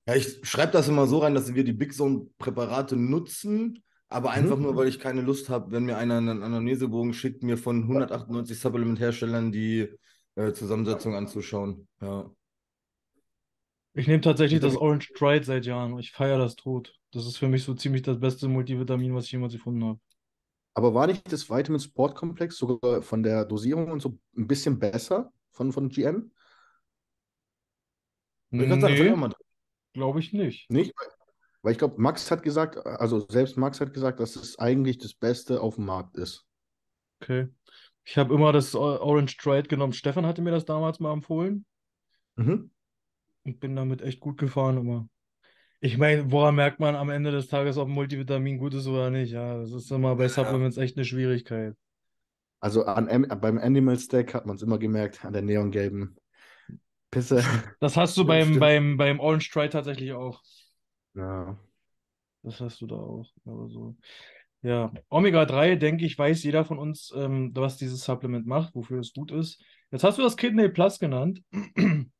Ja, 0.08 0.14
ich 0.14 0.38
schreibe 0.42 0.72
das 0.72 0.88
immer 0.88 1.06
so 1.06 1.18
rein, 1.18 1.34
dass 1.34 1.52
wir 1.52 1.64
die 1.64 1.72
Big 1.72 1.92
Zone-Präparate 1.92 2.96
nutzen, 2.96 3.82
aber 4.08 4.30
einfach 4.30 4.56
Mhm. 4.56 4.62
nur, 4.62 4.76
weil 4.76 4.88
ich 4.88 5.00
keine 5.00 5.20
Lust 5.20 5.48
habe, 5.48 5.72
wenn 5.72 5.84
mir 5.84 5.96
einer 5.96 6.18
einen 6.18 6.42
Anamnesebogen 6.42 7.12
schickt, 7.12 7.42
mir 7.42 7.58
von 7.58 7.86
198 7.88 8.58
Supplement-Herstellern 8.58 9.52
die 9.52 9.88
äh, 10.36 10.52
Zusammensetzung 10.52 11.14
anzuschauen. 11.14 11.88
Ja. 12.00 12.30
Ich 13.94 14.06
nehme 14.06 14.20
tatsächlich 14.20 14.60
das 14.60 14.76
Orange 14.76 15.08
Stride 15.14 15.44
seit 15.44 15.64
Jahren. 15.64 15.98
Ich 15.98 16.12
feiere 16.12 16.38
das 16.38 16.54
tot. 16.54 16.94
Das 17.12 17.26
ist 17.26 17.38
für 17.38 17.48
mich 17.48 17.64
so 17.64 17.74
ziemlich 17.74 18.02
das 18.02 18.20
beste 18.20 18.46
Multivitamin, 18.46 19.14
was 19.14 19.24
ich 19.24 19.32
jemals 19.32 19.54
gefunden 19.54 19.84
habe. 19.84 20.00
Aber 20.74 20.92
war 20.92 21.06
nicht 21.06 21.32
das 21.32 21.48
Vitamin 21.48 21.80
Sport 21.80 22.14
Komplex 22.14 22.58
sogar 22.58 23.00
von 23.00 23.22
der 23.22 23.46
Dosierung 23.46 23.90
und 23.90 24.02
so 24.02 24.18
ein 24.36 24.46
bisschen 24.46 24.78
besser 24.78 25.32
von, 25.52 25.72
von 25.72 25.88
GM? 25.88 26.30
Ich 28.50 28.60
Nee, 28.60 29.22
glaube 29.94 30.20
ich 30.20 30.32
nicht. 30.34 30.70
Nicht? 30.70 30.94
Weil 31.66 31.72
ich 31.72 31.78
glaube, 31.78 32.00
Max 32.00 32.30
hat 32.30 32.44
gesagt, 32.44 32.86
also 32.86 33.26
selbst 33.28 33.56
Max 33.56 33.80
hat 33.80 33.92
gesagt, 33.92 34.20
dass 34.20 34.36
es 34.36 34.56
eigentlich 34.56 34.98
das 34.98 35.14
Beste 35.14 35.60
auf 35.60 35.74
dem 35.74 35.86
Markt 35.86 36.16
ist. 36.16 36.46
Okay. 37.20 37.48
Ich 38.04 38.16
habe 38.16 38.32
immer 38.32 38.52
das 38.52 38.76
Orange 38.76 39.32
Stride 39.32 39.66
genommen. 39.66 39.92
Stefan 39.92 40.26
hatte 40.26 40.42
mir 40.42 40.52
das 40.52 40.64
damals 40.64 41.00
mal 41.00 41.12
empfohlen 41.12 41.66
Mhm. 42.36 42.70
und 43.42 43.58
bin 43.58 43.74
damit 43.74 44.00
echt 44.00 44.20
gut 44.20 44.38
gefahren 44.38 44.76
immer. 44.76 45.08
Ich 45.80 45.98
meine, 45.98 46.30
woran 46.30 46.54
merkt 46.54 46.78
man 46.78 46.94
am 46.94 47.10
Ende 47.10 47.32
des 47.32 47.48
Tages, 47.48 47.78
ob 47.78 47.88
ein 47.88 47.94
Multivitamin 47.94 48.58
gut 48.58 48.72
ist 48.74 48.86
oder 48.86 49.10
nicht? 49.10 49.32
Ja, 49.32 49.58
das 49.58 49.72
ist 49.72 49.90
immer 49.90 50.14
bei 50.14 50.26
Ja. 50.26 50.28
Supplements 50.28 50.76
echt 50.76 50.96
eine 50.96 51.04
Schwierigkeit. 51.04 51.74
Also 52.60 52.84
an, 52.84 53.26
beim 53.40 53.58
Animal 53.58 53.98
Stack 53.98 54.34
hat 54.34 54.46
man 54.46 54.54
es 54.54 54.62
immer 54.62 54.78
gemerkt, 54.78 55.24
an 55.24 55.32
der 55.32 55.42
neongelben 55.42 56.16
Pisse. 57.10 57.42
Das 57.80 57.96
hast 57.96 58.16
du 58.16 58.22
Ja, 58.22 58.26
beim, 58.28 58.60
beim, 58.60 58.96
beim 58.96 59.18
Orange 59.18 59.46
Stride 59.46 59.70
tatsächlich 59.70 60.12
auch. 60.12 60.40
Ja. 61.16 61.58
Das 62.42 62.60
hast 62.60 62.80
du 62.80 62.86
da 62.86 62.96
auch. 62.96 63.26
Aber 63.44 63.68
so. 63.68 63.96
Ja, 64.62 64.92
Omega-3, 65.08 65.76
denke 65.76 66.04
ich, 66.04 66.18
weiß 66.18 66.42
jeder 66.44 66.64
von 66.64 66.78
uns, 66.78 67.12
ähm, 67.16 67.50
was 67.54 67.76
dieses 67.76 68.04
Supplement 68.04 68.46
macht, 68.46 68.74
wofür 68.74 69.00
es 69.00 69.12
gut 69.12 69.30
ist. 69.32 69.62
Jetzt 69.90 70.04
hast 70.04 70.18
du 70.18 70.22
das 70.22 70.36
Kidney 70.36 70.68
Plus 70.68 70.98
genannt. 70.98 71.42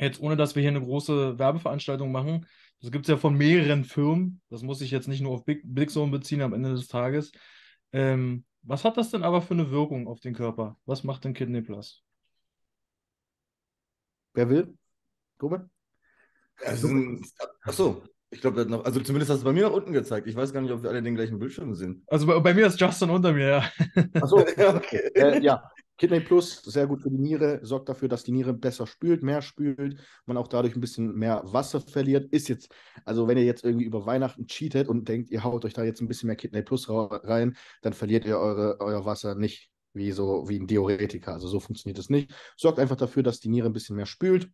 Jetzt, 0.00 0.20
ohne 0.20 0.36
dass 0.36 0.54
wir 0.54 0.60
hier 0.62 0.70
eine 0.70 0.80
große 0.82 1.38
Werbeveranstaltung 1.38 2.10
machen. 2.10 2.46
Das 2.80 2.90
gibt 2.90 3.06
es 3.06 3.10
ja 3.10 3.16
von 3.16 3.36
mehreren 3.36 3.84
Firmen. 3.84 4.40
Das 4.50 4.62
muss 4.62 4.80
ich 4.80 4.90
jetzt 4.90 5.06
nicht 5.06 5.20
nur 5.20 5.32
auf 5.32 5.44
Big, 5.44 5.62
Big 5.64 5.90
Zone 5.90 6.10
beziehen 6.10 6.42
am 6.42 6.52
Ende 6.52 6.72
des 6.72 6.88
Tages. 6.88 7.30
Ähm, 7.92 8.44
was 8.62 8.84
hat 8.84 8.96
das 8.96 9.10
denn 9.10 9.22
aber 9.22 9.40
für 9.40 9.54
eine 9.54 9.70
Wirkung 9.70 10.08
auf 10.08 10.20
den 10.20 10.34
Körper? 10.34 10.76
Was 10.84 11.04
macht 11.04 11.24
denn 11.24 11.32
Kidney 11.32 11.62
Plus? 11.62 12.02
Wer 14.34 14.50
will? 14.50 14.76
Ist 16.60 16.84
ein, 16.84 17.24
achso, 17.62 18.02
ich 18.34 18.40
glaube, 18.40 18.66
noch, 18.66 18.84
also 18.84 19.00
zumindest 19.00 19.30
hast 19.30 19.40
du 19.40 19.44
bei 19.44 19.52
mir 19.52 19.64
nach 19.64 19.72
unten 19.72 19.92
gezeigt. 19.92 20.26
Ich 20.26 20.34
weiß 20.34 20.52
gar 20.52 20.60
nicht, 20.60 20.72
ob 20.72 20.82
wir 20.82 20.90
alle 20.90 21.02
den 21.02 21.14
gleichen 21.14 21.38
Bildschirm 21.38 21.74
sehen. 21.74 22.02
Also 22.08 22.26
bei, 22.26 22.38
bei 22.40 22.52
mir 22.52 22.66
ist 22.66 22.80
Justin 22.80 23.10
unter 23.10 23.32
mir, 23.32 23.48
ja. 23.48 23.64
Achso, 24.20 24.44
Ja, 24.56 24.74
okay. 24.74 25.10
äh, 25.14 25.40
ja. 25.40 25.62
Kidney 25.96 26.18
Plus, 26.18 26.60
sehr 26.62 26.88
gut 26.88 27.02
für 27.02 27.10
die 27.10 27.18
Niere, 27.18 27.60
sorgt 27.62 27.88
dafür, 27.88 28.08
dass 28.08 28.24
die 28.24 28.32
Niere 28.32 28.52
besser 28.52 28.88
spült, 28.88 29.22
mehr 29.22 29.42
spült, 29.42 30.00
man 30.26 30.36
auch 30.36 30.48
dadurch 30.48 30.74
ein 30.74 30.80
bisschen 30.80 31.14
mehr 31.14 31.42
Wasser 31.44 31.80
verliert. 31.80 32.32
Ist 32.32 32.48
jetzt, 32.48 32.74
also 33.04 33.28
wenn 33.28 33.38
ihr 33.38 33.44
jetzt 33.44 33.64
irgendwie 33.64 33.84
über 33.84 34.04
Weihnachten 34.04 34.48
cheatet 34.48 34.88
und 34.88 35.08
denkt, 35.08 35.30
ihr 35.30 35.44
haut 35.44 35.64
euch 35.64 35.72
da 35.72 35.84
jetzt 35.84 36.00
ein 36.00 36.08
bisschen 36.08 36.26
mehr 36.26 36.36
Kidney 36.36 36.62
Plus 36.62 36.88
rein, 36.90 37.56
dann 37.82 37.92
verliert 37.92 38.24
ihr 38.24 38.38
eure, 38.38 38.80
euer 38.80 39.06
Wasser 39.06 39.36
nicht 39.36 39.70
wie 39.92 40.10
so 40.10 40.48
wie 40.48 40.58
ein 40.58 40.66
Diuretiker. 40.66 41.32
Also 41.34 41.46
so 41.46 41.60
funktioniert 41.60 41.98
es 42.00 42.10
nicht. 42.10 42.34
Sorgt 42.56 42.80
einfach 42.80 42.96
dafür, 42.96 43.22
dass 43.22 43.38
die 43.38 43.48
Niere 43.48 43.68
ein 43.68 43.72
bisschen 43.72 43.94
mehr 43.94 44.06
spült. 44.06 44.50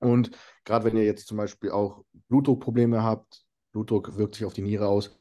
Und 0.00 0.30
gerade 0.64 0.84
wenn 0.84 0.96
ihr 0.96 1.04
jetzt 1.04 1.26
zum 1.26 1.36
Beispiel 1.36 1.70
auch 1.70 2.04
Blutdruckprobleme 2.28 3.02
habt, 3.02 3.44
Blutdruck 3.72 4.16
wirkt 4.16 4.36
sich 4.36 4.44
auf 4.44 4.54
die 4.54 4.62
Niere 4.62 4.88
aus, 4.88 5.18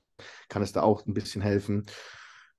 kann 0.50 0.62
es 0.62 0.72
da 0.72 0.81
auch 0.84 1.05
ein 1.05 1.13
bisschen 1.13 1.41
helfen. 1.41 1.86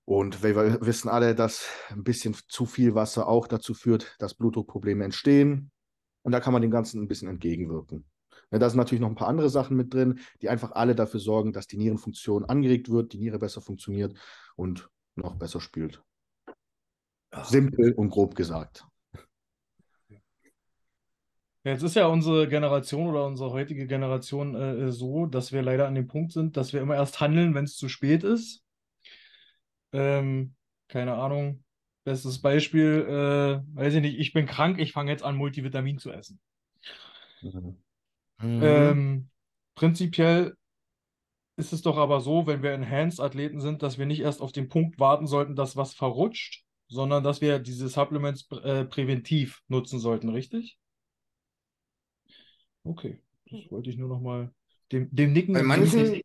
Und 0.04 0.42
wir 0.42 0.80
wissen 0.80 1.08
alle, 1.08 1.34
dass 1.34 1.66
ein 1.90 2.02
bisschen 2.02 2.34
zu 2.48 2.64
viel 2.66 2.94
Wasser 2.94 3.28
auch 3.28 3.46
dazu 3.46 3.74
führt, 3.74 4.16
dass 4.18 4.34
Blutdruckprobleme 4.34 5.04
entstehen. 5.04 5.70
Und 6.22 6.32
da 6.32 6.40
kann 6.40 6.52
man 6.52 6.62
dem 6.62 6.70
Ganzen 6.70 7.02
ein 7.02 7.08
bisschen 7.08 7.28
entgegenwirken. 7.28 8.06
Ja, 8.50 8.58
Da 8.58 8.70
sind 8.70 8.78
natürlich 8.78 9.00
noch 9.00 9.10
ein 9.10 9.16
paar 9.16 9.28
andere 9.28 9.50
Sachen 9.50 9.76
mit 9.76 9.92
drin, 9.92 10.20
die 10.40 10.48
einfach 10.48 10.72
alle 10.72 10.94
dafür 10.94 11.20
sorgen, 11.20 11.52
dass 11.52 11.66
die 11.66 11.76
Nierenfunktion 11.76 12.44
angeregt 12.46 12.88
wird, 12.88 13.12
die 13.12 13.18
Niere 13.18 13.38
besser 13.38 13.60
funktioniert 13.60 14.16
und 14.56 14.88
noch 15.14 15.36
besser 15.36 15.60
spült. 15.60 16.02
Simpel 17.42 17.92
und 17.92 18.08
grob 18.08 18.34
gesagt. 18.34 18.86
Jetzt 21.68 21.82
ist 21.82 21.96
ja 21.96 22.06
unsere 22.06 22.48
Generation 22.48 23.08
oder 23.08 23.26
unsere 23.26 23.50
heutige 23.50 23.86
Generation 23.86 24.54
äh, 24.54 24.92
so, 24.92 25.26
dass 25.26 25.52
wir 25.52 25.62
leider 25.62 25.86
an 25.86 25.94
dem 25.94 26.06
Punkt 26.06 26.32
sind, 26.32 26.56
dass 26.56 26.72
wir 26.72 26.80
immer 26.80 26.94
erst 26.94 27.20
handeln, 27.20 27.54
wenn 27.54 27.64
es 27.64 27.76
zu 27.76 27.88
spät 27.88 28.24
ist. 28.24 28.64
Ähm, 29.92 30.54
keine 30.88 31.14
Ahnung. 31.14 31.64
Bestes 32.04 32.40
Beispiel, 32.40 33.04
äh, 33.06 33.76
weiß 33.76 33.94
ich 33.94 34.00
nicht, 34.00 34.18
ich 34.18 34.32
bin 34.32 34.46
krank, 34.46 34.78
ich 34.78 34.92
fange 34.92 35.10
jetzt 35.10 35.22
an, 35.22 35.36
Multivitamin 35.36 35.98
zu 35.98 36.10
essen. 36.10 36.40
Mhm. 37.42 37.76
Ähm, 38.62 39.30
prinzipiell 39.74 40.56
ist 41.56 41.72
es 41.72 41.82
doch 41.82 41.98
aber 41.98 42.20
so, 42.20 42.46
wenn 42.46 42.62
wir 42.62 42.72
Enhanced-Athleten 42.72 43.60
sind, 43.60 43.82
dass 43.82 43.98
wir 43.98 44.06
nicht 44.06 44.20
erst 44.20 44.40
auf 44.40 44.52
den 44.52 44.68
Punkt 44.68 44.98
warten 44.98 45.26
sollten, 45.26 45.56
dass 45.56 45.76
was 45.76 45.92
verrutscht, 45.92 46.64
sondern 46.88 47.24
dass 47.24 47.40
wir 47.40 47.58
diese 47.58 47.88
Supplements 47.88 48.48
äh, 48.62 48.84
präventiv 48.84 49.60
nutzen 49.68 49.98
sollten, 49.98 50.28
richtig? 50.28 50.78
Okay, 52.88 53.20
das 53.50 53.70
wollte 53.70 53.90
ich 53.90 53.98
nur 53.98 54.08
noch 54.08 54.20
mal 54.20 54.50
dem, 54.90 55.14
dem 55.14 55.32
Nicken. 55.32 55.52
Bei 55.52 55.62
manchen, 55.62 56.20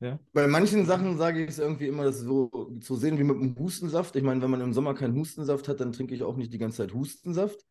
Ja. 0.00 0.18
bei 0.32 0.48
manchen 0.48 0.86
Sachen 0.86 1.16
sage 1.16 1.44
ich 1.44 1.50
es 1.50 1.58
irgendwie 1.60 1.86
immer, 1.86 2.04
das 2.04 2.18
so 2.18 2.72
zu 2.80 2.96
sehen 2.96 3.16
wie 3.18 3.24
mit 3.24 3.40
dem 3.40 3.56
Hustensaft. 3.56 4.16
Ich 4.16 4.24
meine, 4.24 4.42
wenn 4.42 4.50
man 4.50 4.60
im 4.60 4.72
Sommer 4.72 4.94
keinen 4.94 5.14
Hustensaft 5.16 5.68
hat, 5.68 5.78
dann 5.80 5.92
trinke 5.92 6.14
ich 6.14 6.24
auch 6.24 6.36
nicht 6.36 6.52
die 6.52 6.58
ganze 6.58 6.78
Zeit 6.78 6.94
Hustensaft. 6.94 7.64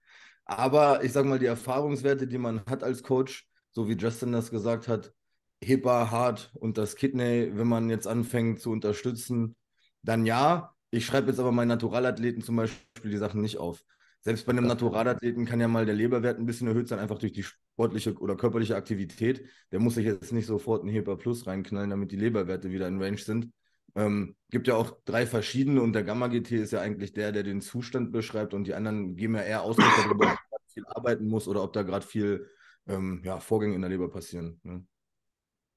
Aber 0.45 1.03
ich 1.03 1.11
sage 1.11 1.27
mal, 1.27 1.39
die 1.39 1.45
Erfahrungswerte, 1.45 2.27
die 2.27 2.37
man 2.37 2.65
hat 2.65 2.83
als 2.83 3.03
Coach, 3.03 3.47
so 3.71 3.89
wie 3.89 3.93
Justin 3.97 4.31
das 4.31 4.51
gesagt 4.51 4.87
hat, 4.87 5.13
Hepa, 5.61 6.11
Hart 6.11 6.51
und 6.55 6.77
das 6.77 6.95
Kidney, 6.95 7.51
wenn 7.53 7.67
man 7.67 7.89
jetzt 7.89 8.07
anfängt 8.07 8.59
zu 8.61 8.71
unterstützen, 8.71 9.55
dann 10.01 10.25
ja. 10.25 10.73
Ich 10.91 11.05
schreibe 11.05 11.29
jetzt 11.29 11.39
aber 11.39 11.51
meinen 11.51 11.69
Naturalathleten 11.69 12.43
zum 12.43 12.55
Beispiel 12.55 13.11
die 13.11 13.17
Sachen 13.17 13.41
nicht 13.41 13.57
auf. 13.57 13.83
Selbst 14.21 14.45
bei 14.45 14.51
einem 14.51 14.67
Naturalathleten 14.67 15.45
kann 15.45 15.59
ja 15.59 15.67
mal 15.67 15.85
der 15.85 15.95
Leberwert 15.95 16.37
ein 16.39 16.45
bisschen 16.45 16.67
erhöht 16.67 16.87
sein, 16.87 16.99
einfach 16.99 17.17
durch 17.17 17.33
die 17.33 17.43
sportliche 17.73 18.13
oder 18.19 18.35
körperliche 18.35 18.75
Aktivität. 18.75 19.45
Der 19.71 19.79
muss 19.79 19.95
sich 19.95 20.05
jetzt 20.05 20.31
nicht 20.31 20.45
sofort 20.45 20.83
ein 20.83 20.89
Hepa 20.89 21.15
Plus 21.15 21.47
reinknallen, 21.47 21.89
damit 21.89 22.11
die 22.11 22.17
Leberwerte 22.17 22.71
wieder 22.71 22.87
in 22.87 23.01
Range 23.01 23.17
sind. 23.17 23.51
Ähm, 23.95 24.35
gibt 24.49 24.67
ja 24.67 24.75
auch 24.75 24.97
drei 25.05 25.25
verschiedene 25.25 25.81
und 25.81 25.93
der 25.93 26.03
Gamma-GT 26.03 26.51
ist 26.51 26.71
ja 26.71 26.81
eigentlich 26.81 27.13
der, 27.13 27.31
der 27.31 27.43
den 27.43 27.61
Zustand 27.61 28.11
beschreibt 28.11 28.53
und 28.53 28.65
die 28.65 28.73
anderen 28.73 29.15
geben 29.15 29.35
ja 29.35 29.41
eher 29.41 29.59
darüber, 29.59 30.31
ob 30.31 30.39
da 30.49 30.57
viel 30.67 30.85
arbeiten 30.87 31.27
muss 31.27 31.47
oder 31.47 31.63
ob 31.63 31.73
da 31.73 31.83
gerade 31.83 32.05
viel 32.05 32.47
ähm, 32.87 33.21
ja, 33.23 33.39
Vorgänge 33.39 33.75
in 33.75 33.81
der 33.81 33.89
Leber 33.89 34.09
passieren. 34.09 34.59
Ne? 34.63 34.85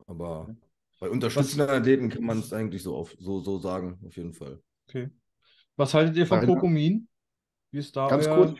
Aber 0.07 0.55
bei 0.99 1.11
unterstützenden 1.11 1.69
Athleten 1.69 2.09
kann 2.09 2.25
man 2.25 2.38
es 2.38 2.53
eigentlich 2.53 2.83
so, 2.83 2.97
auf, 2.97 3.15
so, 3.19 3.41
so 3.41 3.59
sagen, 3.59 3.99
auf 4.07 4.17
jeden 4.17 4.33
Fall. 4.33 4.62
Okay. 4.88 5.11
Was 5.76 5.93
haltet 5.93 6.17
ihr 6.17 6.26
von. 6.26 6.45
Kokumin? 6.45 7.09
Ganz 8.11 8.28
kurz, 8.28 8.54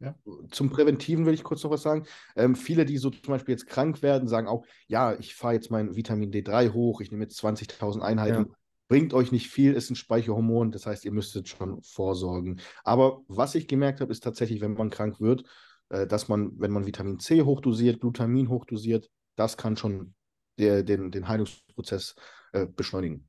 Ja. 0.00 0.14
zum 0.50 0.70
Präventiven 0.70 1.26
will 1.26 1.34
ich 1.34 1.44
kurz 1.44 1.62
noch 1.62 1.70
was 1.70 1.82
sagen. 1.82 2.06
Ähm, 2.36 2.54
viele, 2.54 2.84
die 2.84 2.98
so 2.98 3.10
zum 3.10 3.32
Beispiel 3.32 3.52
jetzt 3.52 3.66
krank 3.66 4.02
werden, 4.02 4.28
sagen 4.28 4.48
auch, 4.48 4.64
ja, 4.88 5.18
ich 5.18 5.34
fahre 5.34 5.54
jetzt 5.54 5.70
mein 5.70 5.94
Vitamin 5.96 6.30
D3 6.32 6.72
hoch, 6.72 7.00
ich 7.00 7.10
nehme 7.10 7.24
jetzt 7.24 7.38
20.000 7.38 8.02
Einheiten. 8.02 8.52
Bringt 8.88 9.14
euch 9.14 9.32
nicht 9.32 9.48
viel, 9.48 9.72
ist 9.72 9.90
ein 9.90 9.96
Speicherhormon, 9.96 10.70
das 10.70 10.84
heißt, 10.86 11.04
ihr 11.04 11.12
müsstet 11.12 11.48
schon 11.48 11.82
vorsorgen. 11.82 12.60
Aber 12.84 13.22
was 13.26 13.54
ich 13.54 13.66
gemerkt 13.66 14.00
habe, 14.00 14.12
ist 14.12 14.22
tatsächlich, 14.22 14.60
wenn 14.60 14.74
man 14.74 14.90
krank 14.90 15.20
wird, 15.20 15.44
äh, 15.88 16.06
dass 16.06 16.28
man, 16.28 16.52
wenn 16.58 16.72
man 16.72 16.86
Vitamin 16.86 17.18
C 17.18 17.42
hochdosiert, 17.42 18.00
Glutamin 18.00 18.48
hochdosiert, 18.48 19.08
das 19.36 19.56
kann 19.56 19.76
schon 19.76 20.14
der, 20.58 20.82
den, 20.82 21.10
den 21.10 21.26
Heilungsprozess 21.28 22.16
äh, 22.52 22.66
beschleunigen. 22.66 23.28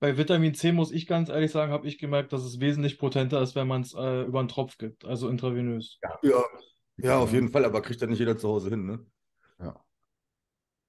Bei 0.00 0.16
Vitamin 0.16 0.54
C 0.54 0.72
muss 0.72 0.92
ich 0.92 1.06
ganz 1.06 1.28
ehrlich 1.28 1.50
sagen, 1.50 1.72
habe 1.72 1.86
ich 1.86 1.98
gemerkt, 1.98 2.32
dass 2.32 2.42
es 2.42 2.58
wesentlich 2.58 2.98
potenter 2.98 3.40
ist, 3.42 3.54
wenn 3.54 3.68
man 3.68 3.82
es 3.82 3.94
äh, 3.94 4.22
über 4.22 4.40
einen 4.40 4.48
Tropf 4.48 4.78
gibt, 4.78 5.04
also 5.04 5.28
intravenös. 5.28 5.98
Ja, 6.22 6.42
ja, 6.96 7.18
auf 7.18 7.32
jeden 7.32 7.50
Fall, 7.50 7.64
aber 7.66 7.82
kriegt 7.82 8.00
ja 8.00 8.06
nicht 8.06 8.18
jeder 8.18 8.36
zu 8.36 8.48
Hause 8.48 8.70
hin, 8.70 8.86
ne? 8.86 9.06
Ja. 9.58 9.84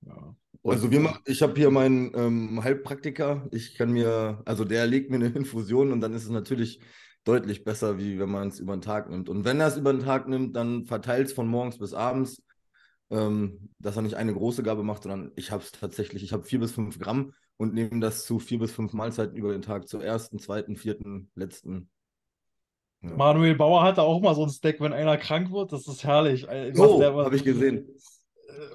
Ja. 0.06 0.36
Also 0.64 0.92
wir 0.92 1.00
machen, 1.00 1.22
ich 1.26 1.42
habe 1.42 1.56
hier 1.56 1.72
meinen 1.72 2.12
ähm, 2.16 2.64
Heilpraktiker. 2.64 3.48
Ich 3.52 3.76
kann 3.76 3.92
mir, 3.92 4.42
also 4.46 4.64
der 4.64 4.86
legt 4.88 5.10
mir 5.10 5.18
eine 5.18 5.28
Infusion 5.28 5.92
und 5.92 6.02
dann 6.02 6.14
ist 6.14 6.24
es 6.24 6.30
natürlich 6.30 6.80
deutlich 7.24 7.64
besser, 7.64 7.98
wie 7.98 8.20
wenn 8.20 8.30
man 8.30 8.48
es 8.48 8.60
über 8.60 8.76
den 8.76 8.82
Tag 8.82 9.10
nimmt. 9.10 9.28
Und 9.28 9.44
wenn 9.44 9.60
er 9.60 9.68
es 9.68 9.78
über 9.78 9.92
den 9.92 10.04
Tag 10.04 10.28
nimmt, 10.28 10.56
dann 10.56 10.86
verteilt 10.86 11.28
es 11.28 11.34
von 11.34 11.48
morgens 11.48 11.80
bis 11.80 11.94
abends, 11.94 12.44
ähm, 13.10 13.70
dass 13.80 13.96
er 13.96 14.04
nicht 14.04 14.16
eine 14.16 14.34
große 14.34 14.64
Gabe 14.64 14.84
macht, 14.84 15.04
sondern 15.04 15.32
ich 15.36 15.52
habe 15.52 15.64
es 15.64 15.72
tatsächlich, 15.72 16.24
ich 16.24 16.32
habe 16.32 16.44
vier 16.44 16.60
bis 16.60 16.72
fünf 16.72 17.00
Gramm 17.00 17.34
und 17.62 17.76
nehme 17.76 18.00
das 18.00 18.26
zu 18.26 18.40
vier 18.40 18.58
bis 18.58 18.72
fünf 18.72 18.92
Mahlzeiten 18.92 19.36
über 19.36 19.52
den 19.52 19.62
Tag, 19.62 19.88
zur 19.88 20.04
ersten, 20.04 20.40
zweiten, 20.40 20.76
vierten, 20.76 21.30
letzten. 21.36 21.92
Ja. 23.04 23.12
Manuel 23.12 23.54
Bauer 23.54 23.84
hatte 23.84 24.02
auch 24.02 24.20
mal 24.20 24.34
so 24.34 24.44
ein 24.44 24.50
Stack, 24.50 24.82
wenn 24.82 24.94
einer 24.94 25.16
krank 25.18 25.52
wird, 25.52 25.72
das 25.72 25.88
ist 25.88 26.04
herrlich. 26.04 26.48
Mal- 26.48 27.24
habe 27.24 27.36
ich 27.36 27.44
gesehen. 27.44 27.88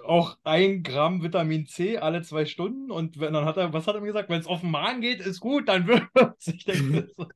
Auch 0.04 0.36
ein 0.44 0.82
Gramm 0.82 1.22
Vitamin 1.22 1.66
C 1.66 1.98
alle 1.98 2.22
zwei 2.22 2.44
Stunden 2.46 2.90
und 2.90 3.20
wenn 3.20 3.32
dann 3.32 3.44
hat 3.44 3.56
er, 3.56 3.72
was 3.72 3.86
hat 3.86 3.94
er 3.94 4.00
mir 4.00 4.08
gesagt? 4.08 4.28
Wenn 4.28 4.40
es 4.40 4.46
auf 4.46 4.60
den 4.60 4.70
Magen 4.70 5.00
geht, 5.00 5.20
ist 5.20 5.40
gut, 5.40 5.68
dann 5.68 5.86
wird 5.86 6.02
es. 6.38 6.48
Ich 6.48 6.64
denke, 6.64 7.08
so, 7.16 7.26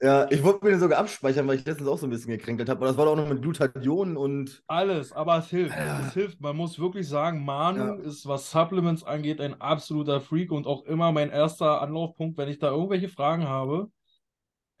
Ja, 0.00 0.30
ich 0.30 0.42
wollte 0.42 0.64
mir 0.64 0.70
den 0.72 0.80
sogar 0.80 0.98
abspeichern, 0.98 1.46
weil 1.46 1.56
ich 1.56 1.64
letztens 1.64 1.88
auch 1.88 1.98
so 1.98 2.06
ein 2.06 2.10
bisschen 2.10 2.30
gekränkelt 2.30 2.68
habe. 2.68 2.78
Aber 2.78 2.86
das 2.86 2.96
war 2.96 3.04
doch 3.04 3.12
auch 3.12 3.16
noch 3.16 3.28
mit 3.28 3.42
Glutathion 3.42 4.16
und 4.16 4.62
alles, 4.66 5.12
aber 5.12 5.38
es 5.38 5.48
hilft. 5.50 5.76
Ja. 5.76 6.00
Es 6.06 6.14
hilft. 6.14 6.40
Man 6.40 6.56
muss 6.56 6.78
wirklich 6.78 7.08
sagen, 7.08 7.44
Manu 7.44 7.78
Ja. 7.80 7.94
ist, 7.96 8.26
was 8.26 8.50
Supplements 8.50 9.04
angeht, 9.04 9.40
ein 9.40 9.60
absoluter 9.60 10.20
Freak 10.20 10.52
und 10.52 10.66
auch 10.66 10.84
immer 10.86 11.12
mein 11.12 11.30
erster 11.30 11.82
Anlaufpunkt, 11.82 12.38
wenn 12.38 12.48
ich 12.48 12.58
da 12.58 12.70
irgendwelche 12.70 13.08
Fragen 13.08 13.46
habe. 13.48 13.90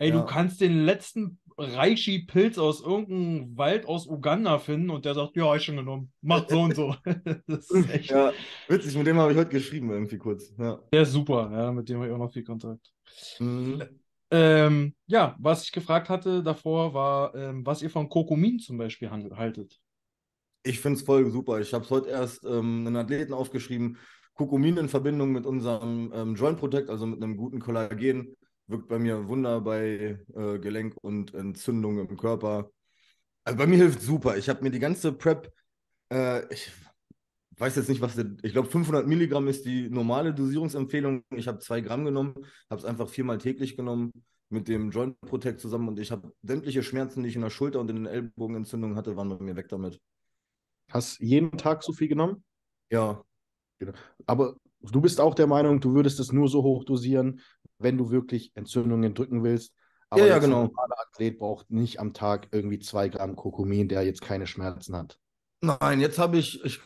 Ey, 0.00 0.08
Ja. 0.08 0.20
du 0.20 0.26
kannst 0.26 0.60
den 0.60 0.84
letzten 0.84 1.38
Reishi-Pilz 1.58 2.56
aus 2.56 2.80
irgendeinem 2.80 3.56
Wald 3.56 3.84
aus 3.86 4.06
Uganda 4.06 4.58
finden 4.58 4.88
und 4.88 5.04
der 5.04 5.14
sagt, 5.14 5.36
ja, 5.36 5.54
ich 5.54 5.62
schon 5.62 5.76
genommen. 5.76 6.10
Macht 6.22 6.48
so 6.50 6.60
und 6.62 6.74
so. 6.74 6.94
Das 7.46 7.70
ist 7.70 7.90
echt. 7.90 8.10
ja, 8.10 8.32
witzig, 8.68 8.96
mit 8.96 9.06
dem 9.06 9.18
habe 9.18 9.32
ich 9.32 9.38
heute 9.38 9.50
geschrieben 9.50 9.90
irgendwie 9.90 10.16
kurz. 10.18 10.52
Ja. 10.58 10.80
Der 10.92 11.02
ist 11.02 11.12
super, 11.12 11.50
ja, 11.52 11.70
mit 11.70 11.88
dem 11.88 11.98
habe 11.98 12.08
ich 12.08 12.12
auch 12.14 12.18
noch 12.18 12.32
viel 12.32 12.44
Kontakt. 12.44 12.90
Mhm. 13.38 13.82
Ähm, 14.30 14.94
ja, 15.06 15.36
was 15.38 15.64
ich 15.64 15.72
gefragt 15.72 16.08
hatte 16.08 16.42
davor 16.42 16.94
war, 16.94 17.34
ähm, 17.34 17.66
was 17.66 17.82
ihr 17.82 17.90
von 17.90 18.08
Kokumin 18.08 18.58
zum 18.58 18.78
Beispiel 18.78 19.10
haltet. 19.10 19.78
Ich 20.62 20.80
finde 20.80 20.98
es 20.98 21.04
voll 21.04 21.30
super. 21.30 21.60
Ich 21.60 21.74
habe 21.74 21.84
es 21.84 21.90
heute 21.90 22.10
erst 22.10 22.44
ähm, 22.44 22.86
einen 22.86 22.96
Athleten 22.96 23.32
aufgeschrieben. 23.34 23.98
Kokumin 24.34 24.78
in 24.78 24.88
Verbindung 24.88 25.32
mit 25.32 25.44
unserem 25.44 26.12
ähm, 26.14 26.34
Joint 26.36 26.58
Protect, 26.58 26.88
also 26.88 27.06
mit 27.06 27.22
einem 27.22 27.36
guten 27.36 27.60
Kollagen, 27.60 28.34
wirkt 28.70 28.88
bei 28.88 28.98
mir 28.98 29.28
Wunder 29.28 29.60
bei 29.60 30.18
äh, 30.34 30.58
Gelenk 30.58 30.96
und 31.02 31.34
Entzündungen 31.34 32.08
im 32.08 32.16
Körper. 32.16 32.70
Also 33.44 33.58
bei 33.58 33.66
mir 33.66 33.76
hilft 33.78 34.02
super. 34.02 34.36
Ich 34.36 34.48
habe 34.48 34.62
mir 34.62 34.70
die 34.70 34.78
ganze 34.78 35.12
Prep, 35.12 35.52
äh, 36.12 36.52
ich 36.52 36.70
weiß 37.56 37.76
jetzt 37.76 37.88
nicht, 37.88 38.00
was, 38.00 38.16
der, 38.16 38.26
ich 38.42 38.52
glaube 38.52 38.70
500 38.70 39.06
Milligramm 39.06 39.48
ist 39.48 39.64
die 39.64 39.88
normale 39.90 40.34
Dosierungsempfehlung. 40.34 41.24
Ich 41.34 41.48
habe 41.48 41.58
zwei 41.58 41.80
Gramm 41.80 42.04
genommen, 42.04 42.34
habe 42.70 42.80
es 42.80 42.84
einfach 42.84 43.08
viermal 43.08 43.38
täglich 43.38 43.76
genommen 43.76 44.12
mit 44.48 44.66
dem 44.68 44.90
Joint 44.90 45.20
Protect 45.20 45.60
zusammen 45.60 45.88
und 45.88 45.98
ich 45.98 46.10
habe 46.10 46.32
sämtliche 46.42 46.82
Schmerzen, 46.82 47.22
die 47.22 47.28
ich 47.28 47.36
in 47.36 47.42
der 47.42 47.50
Schulter 47.50 47.80
und 47.80 47.88
in 47.88 47.96
den 47.96 48.06
Ellbogenentzündungen 48.06 48.96
hatte, 48.96 49.16
waren 49.16 49.28
bei 49.28 49.42
mir 49.42 49.56
weg 49.56 49.68
damit. 49.68 50.00
Hast 50.90 51.20
jeden 51.20 51.52
Tag 51.52 51.84
so 51.84 51.92
viel 51.92 52.08
genommen? 52.08 52.42
Ja, 52.90 53.22
Aber 54.26 54.56
du 54.80 55.00
bist 55.00 55.20
auch 55.20 55.34
der 55.34 55.46
Meinung, 55.46 55.80
du 55.80 55.94
würdest 55.94 56.18
es 56.18 56.32
nur 56.32 56.48
so 56.48 56.62
hoch 56.62 56.84
dosieren, 56.84 57.40
wenn 57.80 57.98
du 57.98 58.10
wirklich 58.10 58.52
Entzündungen 58.54 59.14
drücken 59.14 59.42
willst. 59.42 59.72
Aber 60.10 60.22
Ja, 60.22 60.26
ja, 60.28 60.34
jetzt 60.34 60.44
ein 60.44 60.50
genau. 60.50 60.62
normaler 60.64 60.96
Athlet 61.00 61.38
braucht 61.38 61.70
nicht 61.70 62.00
am 62.00 62.12
Tag 62.12 62.48
irgendwie 62.52 62.78
zwei 62.78 63.08
Gramm 63.08 63.36
Kokumin, 63.36 63.88
der 63.88 64.02
jetzt 64.02 64.22
keine 64.22 64.46
Schmerzen 64.46 64.96
hat. 64.96 65.18
Nein, 65.62 66.00
jetzt 66.00 66.18
habe 66.18 66.38
ich, 66.38 66.64
ich 66.64 66.80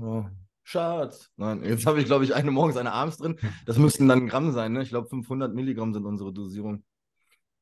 oh, 0.00 0.24
Schatz. 0.62 1.30
Nein, 1.36 1.64
jetzt 1.64 1.86
habe 1.86 2.00
ich, 2.00 2.06
glaube 2.06 2.24
ich, 2.24 2.34
eine 2.34 2.50
morgens, 2.50 2.76
eine 2.76 2.92
abends 2.92 3.18
drin. 3.18 3.38
Das 3.66 3.78
müssten 3.78 4.08
dann 4.08 4.26
Gramm 4.26 4.52
sein, 4.52 4.72
ne? 4.72 4.82
Ich 4.82 4.88
glaube, 4.90 5.08
500 5.08 5.54
Milligramm 5.54 5.92
sind 5.92 6.06
unsere 6.06 6.32
Dosierung. 6.32 6.84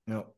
Ja. 0.06 0.30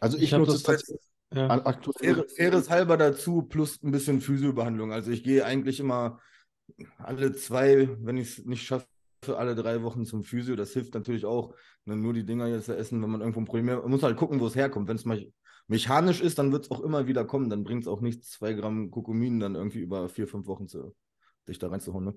Also 0.00 0.16
ich, 0.16 0.24
Ich 0.24 0.32
nutze 0.32 0.52
das 0.52 0.56
es 0.56 0.62
tatsächlich 0.62 1.00
Ja. 1.34 1.48
aktuell. 1.66 2.14
Fair, 2.14 2.24
faires 2.28 2.70
halber 2.70 2.96
dazu, 2.96 3.42
plus 3.42 3.82
ein 3.82 3.90
bisschen 3.90 4.20
Physiobehandlung. 4.20 4.92
Also 4.92 5.10
ich 5.10 5.22
gehe 5.22 5.44
eigentlich 5.44 5.80
immer 5.80 6.20
alle 6.98 7.32
zwei, 7.32 7.88
wenn 8.00 8.16
ich 8.16 8.38
es 8.38 8.44
nicht 8.44 8.62
schaffe, 8.64 8.86
alle 9.26 9.54
drei 9.54 9.82
Wochen 9.82 10.04
zum 10.04 10.22
Physio. 10.22 10.56
Das 10.56 10.72
hilft 10.72 10.94
natürlich 10.94 11.24
auch. 11.24 11.54
Ne, 11.84 11.96
nur 11.96 12.12
die 12.12 12.24
Dinger 12.24 12.46
jetzt 12.46 12.68
essen, 12.68 13.02
wenn 13.02 13.10
man 13.10 13.20
irgendwo 13.20 13.40
ein 13.40 13.46
Problem 13.46 13.70
hat. 13.70 13.82
Man 13.82 13.90
muss 13.90 14.02
halt 14.02 14.16
gucken, 14.16 14.40
wo 14.40 14.46
es 14.46 14.54
herkommt. 14.54 14.88
Wenn 14.88 14.96
es 14.96 15.06
mechanisch 15.66 16.20
ist, 16.20 16.38
dann 16.38 16.52
wird 16.52 16.64
es 16.64 16.70
auch 16.70 16.80
immer 16.80 17.06
wieder 17.06 17.24
kommen. 17.24 17.50
Dann 17.50 17.64
bringt 17.64 17.82
es 17.82 17.88
auch 17.88 18.00
nichts, 18.00 18.30
zwei 18.30 18.52
Gramm 18.52 18.90
Kokumin 18.90 19.40
dann 19.40 19.54
irgendwie 19.54 19.80
über 19.80 20.08
vier, 20.08 20.28
fünf 20.28 20.46
Wochen 20.46 20.68
zu, 20.68 20.94
sich 21.46 21.58
da 21.58 21.68
reinzuhauen. 21.68 22.04
Ne? 22.04 22.14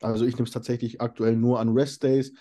Also 0.00 0.24
ich 0.24 0.34
nehme 0.34 0.46
es 0.46 0.52
tatsächlich 0.52 1.00
aktuell 1.00 1.36
nur 1.36 1.60
an 1.60 1.70
Rest-Days. 1.70 2.32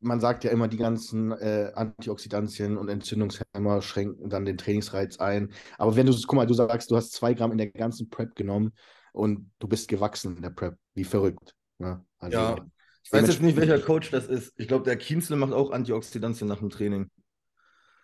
Man 0.00 0.20
sagt 0.20 0.44
ja 0.44 0.50
immer, 0.50 0.68
die 0.68 0.76
ganzen 0.76 1.32
äh, 1.32 1.72
Antioxidantien 1.74 2.76
und 2.76 2.88
Entzündungshemmer 2.88 3.82
schränken 3.82 4.30
dann 4.30 4.44
den 4.44 4.58
Trainingsreiz 4.58 5.18
ein. 5.18 5.52
Aber 5.76 5.96
wenn 5.96 6.06
du, 6.06 6.12
guck 6.12 6.34
mal, 6.34 6.46
du 6.46 6.54
sagst, 6.54 6.90
du 6.90 6.96
hast 6.96 7.12
zwei 7.12 7.34
Gramm 7.34 7.52
in 7.52 7.58
der 7.58 7.70
ganzen 7.70 8.08
Prep 8.08 8.36
genommen 8.36 8.72
und 9.12 9.50
du 9.58 9.66
bist 9.66 9.88
gewachsen 9.88 10.36
in 10.36 10.42
der 10.42 10.50
Prep. 10.50 10.76
Wie 10.98 11.04
verrückt. 11.04 11.54
Ne? 11.78 12.04
Also, 12.18 12.36
Ja. 12.36 12.56
Ich 13.04 13.12
weiß 13.12 13.26
jetzt 13.28 13.40
nicht, 13.40 13.56
welcher 13.56 13.78
Coach 13.78 14.10
das 14.10 14.26
ist. 14.26 14.52
Ich 14.56 14.68
glaube, 14.68 14.84
der 14.84 14.96
Kienzle 14.96 15.36
macht 15.36 15.52
auch 15.52 15.70
Antioxidantien 15.70 16.48
nach 16.48 16.58
dem 16.58 16.68
Training. 16.68 17.08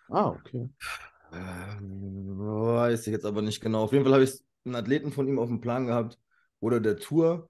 Ah, 0.09 0.29
okay. 0.29 0.69
Ähm, 1.33 2.37
Weiß 2.39 3.05
ich 3.05 3.11
jetzt 3.13 3.25
aber 3.25 3.41
nicht 3.41 3.61
genau. 3.61 3.83
Auf 3.83 3.91
jeden 3.91 4.03
Fall 4.05 4.13
habe 4.13 4.23
ich 4.23 4.39
einen 4.63 4.75
Athleten 4.75 5.11
von 5.11 5.27
ihm 5.27 5.37
auf 5.37 5.49
dem 5.49 5.61
Plan 5.61 5.85
gehabt 5.85 6.17
oder 6.59 6.79
der 6.79 6.97
Tour. 6.97 7.49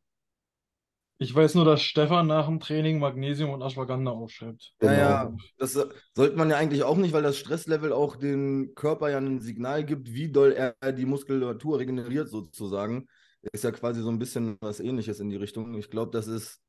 Ich 1.18 1.34
weiß 1.34 1.56
nur, 1.56 1.64
dass 1.64 1.82
Stefan 1.82 2.28
nach 2.28 2.48
dem 2.48 2.60
Training 2.60 3.00
Magnesium 3.00 3.52
und 3.52 3.62
Ashwagandha 3.62 4.12
aufschreibt. 4.12 4.74
Ja, 4.82 4.90
Genau. 4.90 5.00
ja, 5.00 5.36
das 5.58 5.76
äh, 5.78 5.86
sollte 6.14 6.36
man 6.36 6.50
ja 6.50 6.58
eigentlich 6.58 6.84
auch 6.84 6.98
nicht, 6.98 7.14
weil 7.14 7.24
das 7.24 7.38
Stresslevel 7.38 7.94
auch 7.94 8.18
dem 8.18 8.74
Körper 8.76 9.10
ja 9.10 9.20
ein 9.20 9.40
Signal 9.40 9.86
gibt, 9.86 10.12
wie 10.12 10.30
doll 10.30 10.52
er 10.52 10.92
die 10.92 11.06
Muskulatur 11.06 11.80
regeneriert 11.80 12.28
sozusagen. 12.28 13.08
Ist 13.54 13.64
ja 13.64 13.72
quasi 13.72 14.02
so 14.02 14.10
ein 14.10 14.20
bisschen 14.20 14.58
was 14.62 14.80
ähnliches 14.80 15.20
in 15.20 15.30
die 15.30 15.36
Richtung. 15.36 15.74
Ich 15.76 15.90
glaube, 15.90 16.12
das 16.12 16.28
ist, 16.28 16.62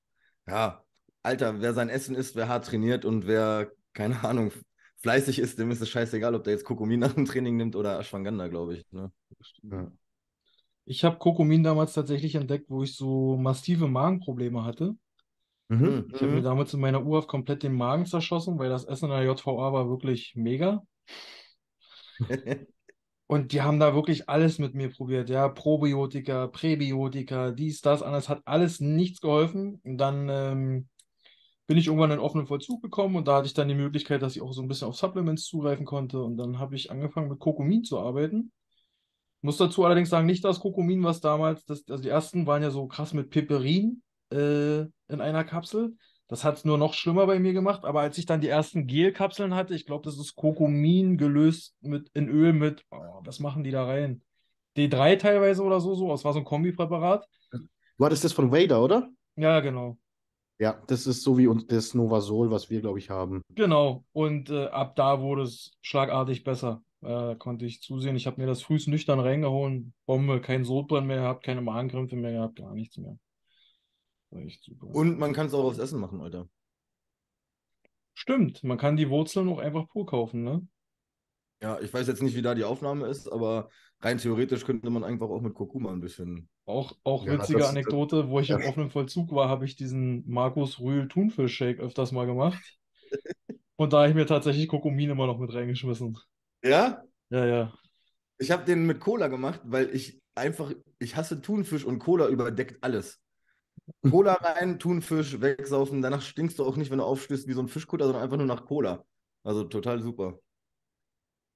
ja, 0.46 0.84
Alter, 1.22 1.60
wer 1.60 1.74
sein 1.74 1.88
Essen 1.88 2.14
isst, 2.14 2.36
wer 2.36 2.48
hart 2.48 2.66
trainiert 2.66 3.04
und 3.04 3.26
wer, 3.26 3.72
keine 3.92 4.22
Ahnung, 4.24 4.52
fleißig 4.98 5.38
ist, 5.38 5.58
dem 5.58 5.70
ist 5.70 5.80
es 5.80 5.88
scheißegal, 5.88 6.34
ob 6.34 6.44
der 6.44 6.52
jetzt 6.52 6.64
Kokomin 6.64 7.00
nach 7.00 7.14
dem 7.14 7.24
Training 7.24 7.56
nimmt 7.56 7.76
oder 7.76 7.98
Ashwagandha, 7.98 8.48
glaube 8.48 8.74
ich. 8.74 8.84
Ne? 8.92 9.10
Ja. 9.62 9.90
Ich 10.84 11.04
habe 11.04 11.18
Kokomin 11.18 11.64
damals 11.64 11.94
tatsächlich 11.94 12.36
entdeckt, 12.36 12.70
wo 12.70 12.82
ich 12.82 12.96
so 12.96 13.36
massive 13.36 13.88
Magenprobleme 13.88 14.64
hatte. 14.64 14.94
Mhm. 15.68 16.10
Ich 16.14 16.22
habe 16.22 16.32
mir 16.32 16.42
damals 16.42 16.72
in 16.74 16.80
meiner 16.80 17.04
U-Haft 17.04 17.26
komplett 17.26 17.64
den 17.64 17.74
Magen 17.74 18.06
zerschossen, 18.06 18.58
weil 18.58 18.68
das 18.68 18.84
Essen 18.84 19.06
in 19.06 19.16
der 19.16 19.24
JVA 19.24 19.72
war 19.72 19.88
wirklich 19.88 20.34
mega. 20.36 20.86
Und 23.28 23.52
die 23.52 23.62
haben 23.62 23.80
da 23.80 23.94
wirklich 23.94 24.28
alles 24.28 24.58
mit 24.58 24.74
mir 24.74 24.88
probiert, 24.88 25.28
ja, 25.28 25.48
Probiotika, 25.48 26.46
Präbiotika, 26.46 27.50
dies, 27.50 27.80
das, 27.80 28.02
anders, 28.02 28.28
hat 28.28 28.42
alles 28.44 28.78
nichts 28.80 29.20
geholfen. 29.20 29.80
Und 29.84 29.98
dann 29.98 30.28
ähm, 30.28 30.88
bin 31.66 31.76
ich 31.76 31.86
irgendwann 31.86 32.12
in 32.12 32.20
offenen 32.20 32.46
Vollzug 32.46 32.82
gekommen 32.82 33.16
und 33.16 33.26
da 33.26 33.36
hatte 33.36 33.48
ich 33.48 33.54
dann 33.54 33.68
die 33.68 33.74
Möglichkeit, 33.74 34.22
dass 34.22 34.36
ich 34.36 34.42
auch 34.42 34.52
so 34.52 34.62
ein 34.62 34.68
bisschen 34.68 34.88
auf 34.88 34.96
Supplements 34.96 35.44
zugreifen 35.44 35.84
konnte. 35.84 36.22
Und 36.22 36.36
dann 36.36 36.60
habe 36.60 36.76
ich 36.76 36.90
angefangen 36.90 37.28
mit 37.28 37.40
Kokomin 37.40 37.82
zu 37.82 37.98
arbeiten. 37.98 38.52
Muss 39.42 39.56
dazu 39.56 39.84
allerdings 39.84 40.08
sagen, 40.08 40.26
nicht 40.26 40.44
das 40.44 40.60
Kokomin, 40.60 41.02
was 41.02 41.20
damals, 41.20 41.64
das, 41.64 41.84
also 41.88 42.02
die 42.02 42.08
ersten 42.08 42.46
waren 42.46 42.62
ja 42.62 42.70
so 42.70 42.86
krass 42.86 43.12
mit 43.12 43.30
Piperin 43.30 44.02
äh, 44.32 44.80
in 44.82 45.20
einer 45.20 45.44
Kapsel. 45.44 45.96
Das 46.28 46.42
hat 46.42 46.56
es 46.56 46.64
nur 46.64 46.76
noch 46.76 46.94
schlimmer 46.94 47.26
bei 47.26 47.38
mir 47.38 47.52
gemacht. 47.52 47.84
Aber 47.84 48.00
als 48.00 48.18
ich 48.18 48.26
dann 48.26 48.40
die 48.40 48.48
ersten 48.48 48.86
Gelkapseln 48.86 49.54
hatte, 49.54 49.74
ich 49.74 49.86
glaube, 49.86 50.04
das 50.04 50.18
ist 50.18 50.34
Kokomin 50.34 51.18
gelöst 51.18 51.76
mit, 51.82 52.10
in 52.14 52.28
Öl 52.28 52.52
mit, 52.52 52.84
oh, 52.90 53.20
was 53.24 53.38
machen 53.38 53.62
die 53.62 53.70
da 53.70 53.84
rein? 53.84 54.22
D3 54.76 55.18
teilweise 55.18 55.62
oder 55.62 55.80
so, 55.80 55.94
so. 55.94 56.08
Das 56.08 56.24
war 56.24 56.32
so 56.32 56.40
ein 56.40 56.44
Kombipräparat. 56.44 57.26
Du 57.52 58.04
hattest 58.04 58.24
das 58.24 58.32
von 58.32 58.52
Vader, 58.52 58.82
oder? 58.82 59.08
Ja, 59.36 59.60
genau. 59.60 59.98
Ja, 60.58 60.82
das 60.86 61.06
ist 61.06 61.22
so 61.22 61.36
wie 61.38 61.48
das 61.66 61.94
Novasol, 61.94 62.50
was 62.50 62.70
wir, 62.70 62.80
glaube 62.80 62.98
ich, 62.98 63.10
haben. 63.10 63.42
Genau. 63.54 64.04
Und 64.12 64.50
äh, 64.50 64.66
ab 64.66 64.96
da 64.96 65.20
wurde 65.20 65.42
es 65.42 65.76
schlagartig 65.82 66.44
besser. 66.44 66.82
Äh, 67.02 67.36
konnte 67.36 67.66
ich 67.66 67.82
zusehen. 67.82 68.16
Ich 68.16 68.26
habe 68.26 68.40
mir 68.40 68.46
das 68.46 68.62
frühst 68.62 68.88
nüchtern 68.88 69.20
reingehauen. 69.20 69.92
Bombe, 70.06 70.40
kein 70.40 70.64
Sodbrennen 70.64 71.06
mehr 71.06 71.18
gehabt, 71.18 71.44
keine 71.44 71.60
Magenkrämpfe 71.60 72.16
mehr 72.16 72.32
gehabt, 72.32 72.56
gar 72.56 72.74
nichts 72.74 72.96
mehr. 72.96 73.18
Echt 74.30 74.64
super. 74.64 74.86
Und 74.86 75.18
man 75.18 75.32
kann 75.32 75.46
es 75.46 75.54
auch 75.54 75.64
aufs 75.64 75.78
Essen 75.78 76.00
machen, 76.00 76.20
Alter. 76.20 76.48
Stimmt, 78.14 78.64
man 78.64 78.78
kann 78.78 78.96
die 78.96 79.10
Wurzeln 79.10 79.48
auch 79.48 79.58
einfach 79.58 79.88
pur 79.88 80.06
kaufen, 80.06 80.42
ne? 80.42 80.66
Ja, 81.62 81.80
ich 81.80 81.92
weiß 81.92 82.06
jetzt 82.06 82.22
nicht, 82.22 82.34
wie 82.36 82.42
da 82.42 82.54
die 82.54 82.64
Aufnahme 82.64 83.06
ist, 83.06 83.28
aber 83.28 83.70
rein 84.00 84.18
theoretisch 84.18 84.64
könnte 84.64 84.90
man 84.90 85.04
einfach 85.04 85.28
auch 85.28 85.40
mit 85.40 85.54
Kurkuma 85.54 85.92
ein 85.92 86.00
bisschen. 86.00 86.48
Auch, 86.66 86.96
auch 87.04 87.24
Ja, 87.24 87.32
witzige 87.34 87.60
das- 87.60 87.68
Anekdote, 87.70 88.28
wo 88.28 88.40
ich 88.40 88.50
im 88.50 88.60
ja. 88.62 88.68
offenen 88.68 88.90
Vollzug 88.90 89.32
war, 89.32 89.48
habe 89.48 89.64
ich 89.64 89.76
diesen 89.76 90.28
Markus 90.28 90.80
Rühl 90.80 91.08
Thunfisch-Shake 91.08 91.78
öfters 91.80 92.12
mal 92.12 92.26
gemacht. 92.26 92.78
Und 93.76 93.92
da 93.92 93.98
habe 94.00 94.08
ich 94.10 94.14
mir 94.14 94.26
tatsächlich 94.26 94.68
Kokomin 94.68 95.10
immer 95.10 95.26
noch 95.26 95.38
mit 95.38 95.52
reingeschmissen. 95.52 96.18
Ja? 96.64 97.02
Ja, 97.30 97.46
ja. 97.46 97.74
Ich 98.38 98.50
habe 98.50 98.64
den 98.64 98.86
mit 98.86 99.00
Cola 99.00 99.28
gemacht, 99.28 99.60
weil 99.64 99.94
ich 99.94 100.20
einfach, 100.34 100.72
ich 100.98 101.16
hasse 101.16 101.40
Thunfisch 101.40 101.84
und 101.84 101.98
Cola 101.98 102.28
überdeckt 102.28 102.82
alles. 102.82 103.20
Cola 104.08 104.34
rein, 104.34 104.78
Thunfisch, 104.78 105.40
wegsaufen, 105.40 106.02
danach 106.02 106.22
stinkst 106.22 106.58
du 106.58 106.64
auch 106.64 106.76
nicht, 106.76 106.90
wenn 106.90 106.98
du 106.98 107.04
aufstößt 107.04 107.46
wie 107.46 107.52
so 107.52 107.60
ein 107.60 107.68
Fischkutter, 107.68 108.04
sondern 108.06 108.22
einfach 108.22 108.36
nur 108.36 108.46
nach 108.46 108.64
Cola. 108.64 109.04
Also 109.44 109.64
total 109.64 110.02
super. 110.02 110.38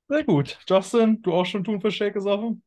Sehr 0.09 0.25
gut. 0.25 0.59
Justin, 0.69 1.23
du 1.23 1.33
auch 1.33 1.47
schon 1.47 1.65
Thunfisch-Shake 1.65 2.15
gesoffen? 2.15 2.63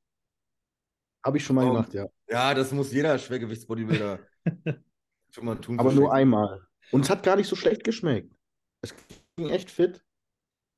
Habe 1.26 1.38
ich 1.38 1.46
schon 1.46 1.56
mal 1.56 1.66
Oh. 1.66 1.72
gemacht, 1.72 1.94
ja. 1.94 2.06
Ja, 2.30 2.54
das 2.54 2.72
muss 2.72 2.92
jeder 2.92 3.18
Schwergewichtsbodybuilder 3.18 4.20
schon 5.32 5.46
mal 5.46 5.56
Thunfisch. 5.56 5.80
Aber 5.86 5.94
nur 5.94 6.14
einmal. 6.14 6.62
Und 6.92 7.02
es 7.02 7.10
hat 7.10 7.24
gar 7.24 7.36
nicht 7.36 7.48
so 7.48 7.56
schlecht 7.56 7.84
geschmeckt. 7.84 8.34
Es 8.82 8.94
ging 9.38 9.50
echt 9.50 9.72
fit. 9.72 10.04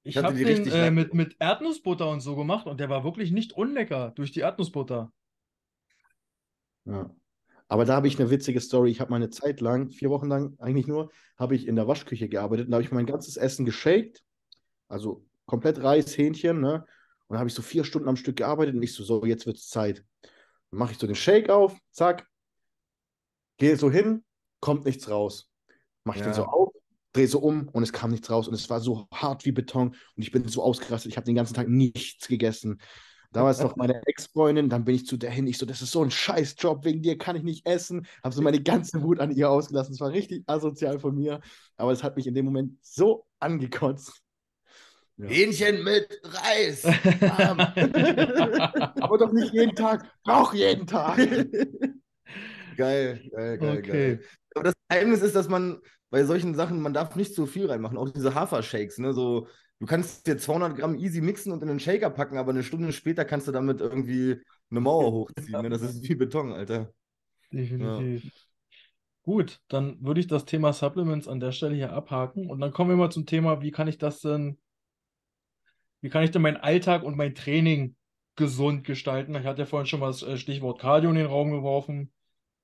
Ich 0.04 0.18
habe 0.18 0.36
die 0.36 0.44
den 0.44 0.58
richtig 0.58 0.74
äh, 0.74 0.92
mit, 0.92 1.16
mit 1.16 1.36
Erdnussbutter 1.40 2.08
und 2.10 2.20
so 2.22 2.36
gemacht 2.36 2.68
und 2.68 2.80
der 2.80 2.90
war 2.90 3.04
wirklich 3.04 3.32
nicht 3.32 3.54
unlecker 3.54 4.12
durch 4.12 4.32
die 4.32 4.42
Erdnussbutter. 4.42 5.12
Ja. 6.86 7.10
Aber 7.68 7.86
da 7.86 7.96
habe 7.96 8.08
ich 8.08 8.20
eine 8.20 8.30
witzige 8.30 8.62
Story. 8.62 8.92
Ich 8.92 9.02
habe 9.02 9.12
meine 9.12 9.30
Zeit 9.30 9.60
lang, 9.60 9.90
vier 9.90 10.10
Wochen 10.10 10.28
lang 10.28 10.56
eigentlich 10.60 10.88
nur, 10.88 11.12
habe 11.38 11.56
ich 11.56 11.68
in 11.68 11.76
der 11.76 11.88
Waschküche 11.88 12.30
gearbeitet 12.30 12.66
und 12.66 12.72
da 12.72 12.76
habe 12.76 12.84
ich 12.84 12.92
mein 12.92 13.06
ganzes 13.08 13.38
Essen 13.38 13.66
geshakt. 13.66 14.24
Also 14.88 15.26
komplett 15.46 15.82
Reis, 15.82 16.18
Hähnchen, 16.18 16.62
ne? 16.62 16.86
Und 17.28 17.34
da 17.34 17.40
habe 17.40 17.50
ich 17.50 17.56
so 17.56 17.64
vier 17.64 17.84
Stunden 17.84 18.08
am 18.08 18.18
Stück 18.18 18.36
gearbeitet 18.36 18.76
und 18.76 18.84
ich 18.84 18.94
so, 18.94 19.04
so, 19.04 19.26
jetzt 19.26 19.48
wird 19.48 19.58
es 19.58 19.68
Zeit. 19.70 20.06
Dann 20.70 20.80
mache 20.80 20.92
ich 20.92 21.00
so 21.00 21.08
den 21.08 21.16
Shake 21.16 21.50
auf, 21.50 21.76
zack, 21.92 22.28
gehe 23.58 23.78
so 23.78 23.90
hin, 23.90 24.24
kommt 24.60 24.86
nichts 24.86 25.10
raus. 25.10 25.50
Mache 26.04 26.18
ich 26.18 26.24
den 26.24 26.34
Ja. 26.34 26.36
so 26.36 26.44
auf, 26.46 26.74
drehe 27.14 27.28
so 27.28 27.40
um 27.40 27.68
und 27.70 27.82
es 27.82 27.94
kam 27.94 28.12
nichts 28.12 28.30
raus 28.30 28.48
und 28.48 28.54
es 28.54 28.70
war 28.70 28.80
so 28.80 29.08
hart 29.12 29.46
wie 29.46 29.52
Beton 29.52 29.90
und 29.90 30.22
ich 30.22 30.32
bin 30.32 30.48
so 30.48 30.62
ausgerastet, 30.62 31.12
ich 31.12 31.18
habe 31.18 31.26
den 31.26 31.36
ganzen 31.36 31.56
Tag 31.56 31.68
nichts 31.68 32.28
gegessen. 32.28 32.80
Damals 33.36 33.60
noch 33.60 33.76
meine 33.76 34.02
Ex-Freundin, 34.06 34.70
dann 34.70 34.86
bin 34.86 34.96
ich 34.96 35.06
zu 35.06 35.18
der 35.18 35.30
hin, 35.30 35.46
ich 35.46 35.58
so, 35.58 35.66
das 35.66 35.82
ist 35.82 35.92
so 35.92 36.02
ein 36.02 36.10
Scheißjob, 36.10 36.86
wegen 36.86 37.02
dir 37.02 37.18
kann 37.18 37.36
ich 37.36 37.44
nicht 37.44 37.68
essen. 37.68 38.08
Habe 38.24 38.34
so 38.34 38.42
meine 38.42 38.64
ganze 38.64 39.04
Wut 39.04 39.20
an 39.20 39.30
ihr 39.32 39.50
ausgelassen. 39.50 39.94
Es 39.94 40.00
war 40.00 40.12
richtig 40.12 40.46
asozial 40.48 41.00
von 41.00 41.16
mir, 41.16 41.42
aber 41.76 41.92
es 41.92 42.02
hat 42.02 42.16
mich 42.16 42.28
in 42.28 42.34
dem 42.34 42.46
Moment 42.46 42.78
so 42.82 43.26
angekotzt. 43.42 44.22
Ja. 45.18 45.28
Hähnchen 45.28 45.84
mit 45.84 46.08
Reis. 46.24 46.86
Aber 49.02 49.18
doch 49.18 49.34
nicht 49.34 49.54
jeden 49.54 49.76
Tag, 49.76 50.10
auch 50.24 50.54
jeden 50.54 50.88
Tag. 50.88 51.18
Geil, 52.78 53.22
geil, 53.32 53.58
geil, 53.58 53.78
Okay. 53.80 53.82
geil. 53.82 54.22
Aber 54.56 54.64
das 54.64 54.74
Geheimnis 54.88 55.22
ist, 55.22 55.36
dass 55.36 55.50
man 55.50 55.82
bei 56.10 56.24
solchen 56.24 56.56
Sachen, 56.56 56.82
man 56.82 56.94
darf 56.94 57.18
nicht 57.18 57.36
zu 57.36 57.46
viel 57.48 57.66
reinmachen. 57.66 57.98
Auch 57.98 58.10
diese 58.10 58.34
Hafershakes, 58.34 58.98
ne? 59.00 59.12
So, 59.12 59.50
du 59.80 59.86
kannst 59.86 60.28
dir 60.28 60.38
200 60.38 60.78
Gramm 60.78 60.96
easy 60.96 61.22
mixen 61.22 61.52
und 61.52 61.62
in 61.62 61.68
den 61.68 61.80
Shaker 61.80 62.10
packen, 62.10 62.38
aber 62.38 62.52
eine 62.52 62.64
Stunde 62.64 62.92
später 62.94 63.26
kannst 63.26 63.48
du 63.48 63.52
damit 63.52 63.82
irgendwie 63.82 64.42
eine 64.70 64.80
Mauer 64.80 65.12
hochziehen. 65.12 65.62
Ne? 65.62 65.70
Das 65.70 65.82
ist 65.82 66.08
wie 66.08 66.16
Beton, 66.16 66.52
Alter. 66.52 66.94
Definitiv. 67.52 68.32
Gut, 69.24 69.60
dann 69.70 69.98
würde 70.04 70.20
ich 70.20 70.28
das 70.28 70.46
Thema 70.46 70.72
Supplements 70.72 71.28
an 71.28 71.40
der 71.40 71.52
Stelle 71.52 71.76
hier 71.76 71.94
abhaken 71.94 72.50
und 72.50 72.60
dann 72.60 72.72
kommen 72.72 72.92
wir 72.92 72.98
mal 72.98 73.12
zum 73.12 73.26
Thema, 73.26 73.62
wie 73.62 73.72
kann 73.72 73.88
ich 73.88 73.98
das 73.98 74.22
denn, 74.22 74.60
wie 76.02 76.10
kann 76.10 76.24
ich 76.24 76.32
denn 76.32 76.44
meinen 76.44 76.58
Alltag 76.58 77.04
und 77.04 77.18
mein 77.18 77.34
Training 77.34 77.96
gesund 78.36 78.84
gestalten? 78.84 79.34
Ich 79.36 79.46
hatte 79.46 79.64
ja 79.64 79.66
vorhin 79.66 79.88
schon 79.88 80.00
mal 80.00 80.08
das 80.08 80.22
äh, 80.22 80.38
Stichwort 80.38 80.80
Cardio 80.80 81.10
in 81.10 81.16
den 81.16 81.26
Raum 81.26 81.52
geworfen. 81.52 82.12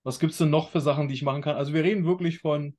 Was 0.04 0.20
gibt 0.20 0.34
es 0.34 0.38
denn 0.38 0.52
noch 0.52 0.70
für 0.70 0.82
Sachen, 0.82 1.08
die 1.08 1.16
ich 1.16 1.24
machen 1.24 1.42
kann? 1.42 1.56
Also 1.56 1.74
wir 1.74 1.84
reden 1.84 2.06
wirklich 2.06 2.40
von 2.40 2.78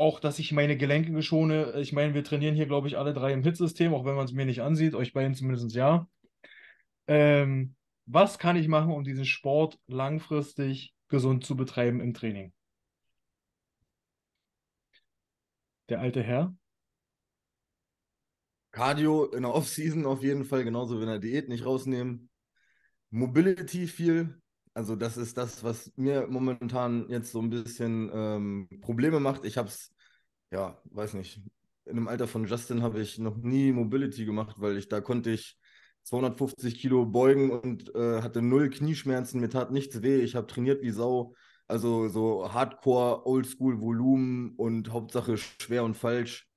auch, 0.00 0.18
dass 0.18 0.38
ich 0.38 0.52
meine 0.52 0.76
Gelenke 0.76 1.12
geschone. 1.12 1.74
Ich 1.80 1.92
meine, 1.92 2.14
wir 2.14 2.24
trainieren 2.24 2.54
hier, 2.54 2.66
glaube 2.66 2.88
ich, 2.88 2.96
alle 2.96 3.12
drei 3.12 3.32
im 3.32 3.42
HIT-System, 3.42 3.92
auch 3.92 4.04
wenn 4.04 4.16
man 4.16 4.24
es 4.24 4.32
mir 4.32 4.46
nicht 4.46 4.62
ansieht, 4.62 4.94
euch 4.94 5.12
beiden 5.12 5.34
zumindest 5.34 5.74
ja. 5.74 6.08
Ähm, 7.06 7.76
was 8.06 8.38
kann 8.38 8.56
ich 8.56 8.66
machen, 8.66 8.92
um 8.92 9.04
diesen 9.04 9.26
Sport 9.26 9.78
langfristig 9.86 10.94
gesund 11.08 11.44
zu 11.44 11.54
betreiben 11.54 12.00
im 12.00 12.14
Training? 12.14 12.52
Der 15.90 16.00
alte 16.00 16.22
Herr? 16.22 16.54
Cardio 18.72 19.26
in 19.26 19.42
der 19.42 19.52
Offseason 19.52 20.06
auf 20.06 20.22
jeden 20.22 20.44
Fall, 20.44 20.64
genauso 20.64 20.98
wie 20.98 21.02
in 21.02 21.08
der 21.08 21.18
Diät 21.18 21.48
nicht 21.48 21.66
rausnehmen. 21.66 22.30
Mobility 23.10 23.86
viel. 23.86 24.40
Also 24.80 24.96
das 24.96 25.18
ist 25.18 25.36
das, 25.36 25.62
was 25.62 25.92
mir 25.96 26.26
momentan 26.26 27.06
jetzt 27.10 27.32
so 27.32 27.40
ein 27.42 27.50
bisschen 27.50 28.10
ähm, 28.14 28.66
Probleme 28.80 29.20
macht. 29.20 29.44
Ich 29.44 29.58
habe 29.58 29.68
es, 29.68 29.92
ja, 30.50 30.80
weiß 30.84 31.12
nicht, 31.14 31.42
in 31.84 31.96
dem 31.96 32.08
Alter 32.08 32.26
von 32.26 32.46
Justin 32.46 32.82
habe 32.82 33.02
ich 33.02 33.18
noch 33.18 33.36
nie 33.36 33.72
Mobility 33.72 34.24
gemacht, 34.24 34.56
weil 34.58 34.78
ich 34.78 34.88
da 34.88 35.02
konnte 35.02 35.32
ich 35.32 35.58
250 36.04 36.80
Kilo 36.80 37.04
beugen 37.04 37.50
und 37.50 37.94
äh, 37.94 38.22
hatte 38.22 38.40
null 38.40 38.70
Knieschmerzen, 38.70 39.40
mir 39.42 39.50
tat 39.50 39.70
nichts 39.70 40.00
weh. 40.00 40.22
Ich 40.22 40.34
habe 40.34 40.46
trainiert 40.46 40.80
wie 40.80 40.92
Sau. 40.92 41.34
Also 41.68 42.08
so 42.08 42.50
Hardcore, 42.50 43.26
Oldschool 43.26 43.82
Volumen 43.82 44.54
und 44.56 44.90
Hauptsache 44.92 45.36
schwer 45.36 45.84
und 45.84 45.94
falsch. 45.94 46.48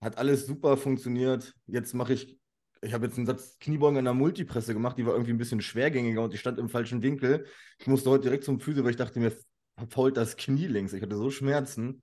Hat 0.00 0.16
alles 0.16 0.46
super 0.46 0.78
funktioniert. 0.78 1.54
Jetzt 1.66 1.92
mache 1.92 2.14
ich, 2.14 2.39
ich 2.82 2.92
habe 2.94 3.06
jetzt 3.06 3.16
einen 3.16 3.26
Satz 3.26 3.58
Kniebeugen 3.58 3.98
in 3.98 4.04
der 4.04 4.14
Multipresse 4.14 4.72
gemacht, 4.72 4.96
die 4.98 5.06
war 5.06 5.12
irgendwie 5.12 5.32
ein 5.32 5.38
bisschen 5.38 5.60
schwergängiger 5.60 6.22
und 6.22 6.32
die 6.32 6.38
stand 6.38 6.58
im 6.58 6.68
falschen 6.68 7.02
Winkel. 7.02 7.46
Ich 7.78 7.86
musste 7.86 8.10
heute 8.10 8.24
direkt 8.24 8.44
zum 8.44 8.60
Physio, 8.60 8.84
weil 8.84 8.92
ich 8.92 8.96
dachte 8.96 9.20
mir, 9.20 9.32
verfault 9.76 10.16
das 10.16 10.36
Knie 10.36 10.66
links. 10.66 10.92
Ich 10.92 11.02
hatte 11.02 11.16
so 11.16 11.30
Schmerzen. 11.30 12.02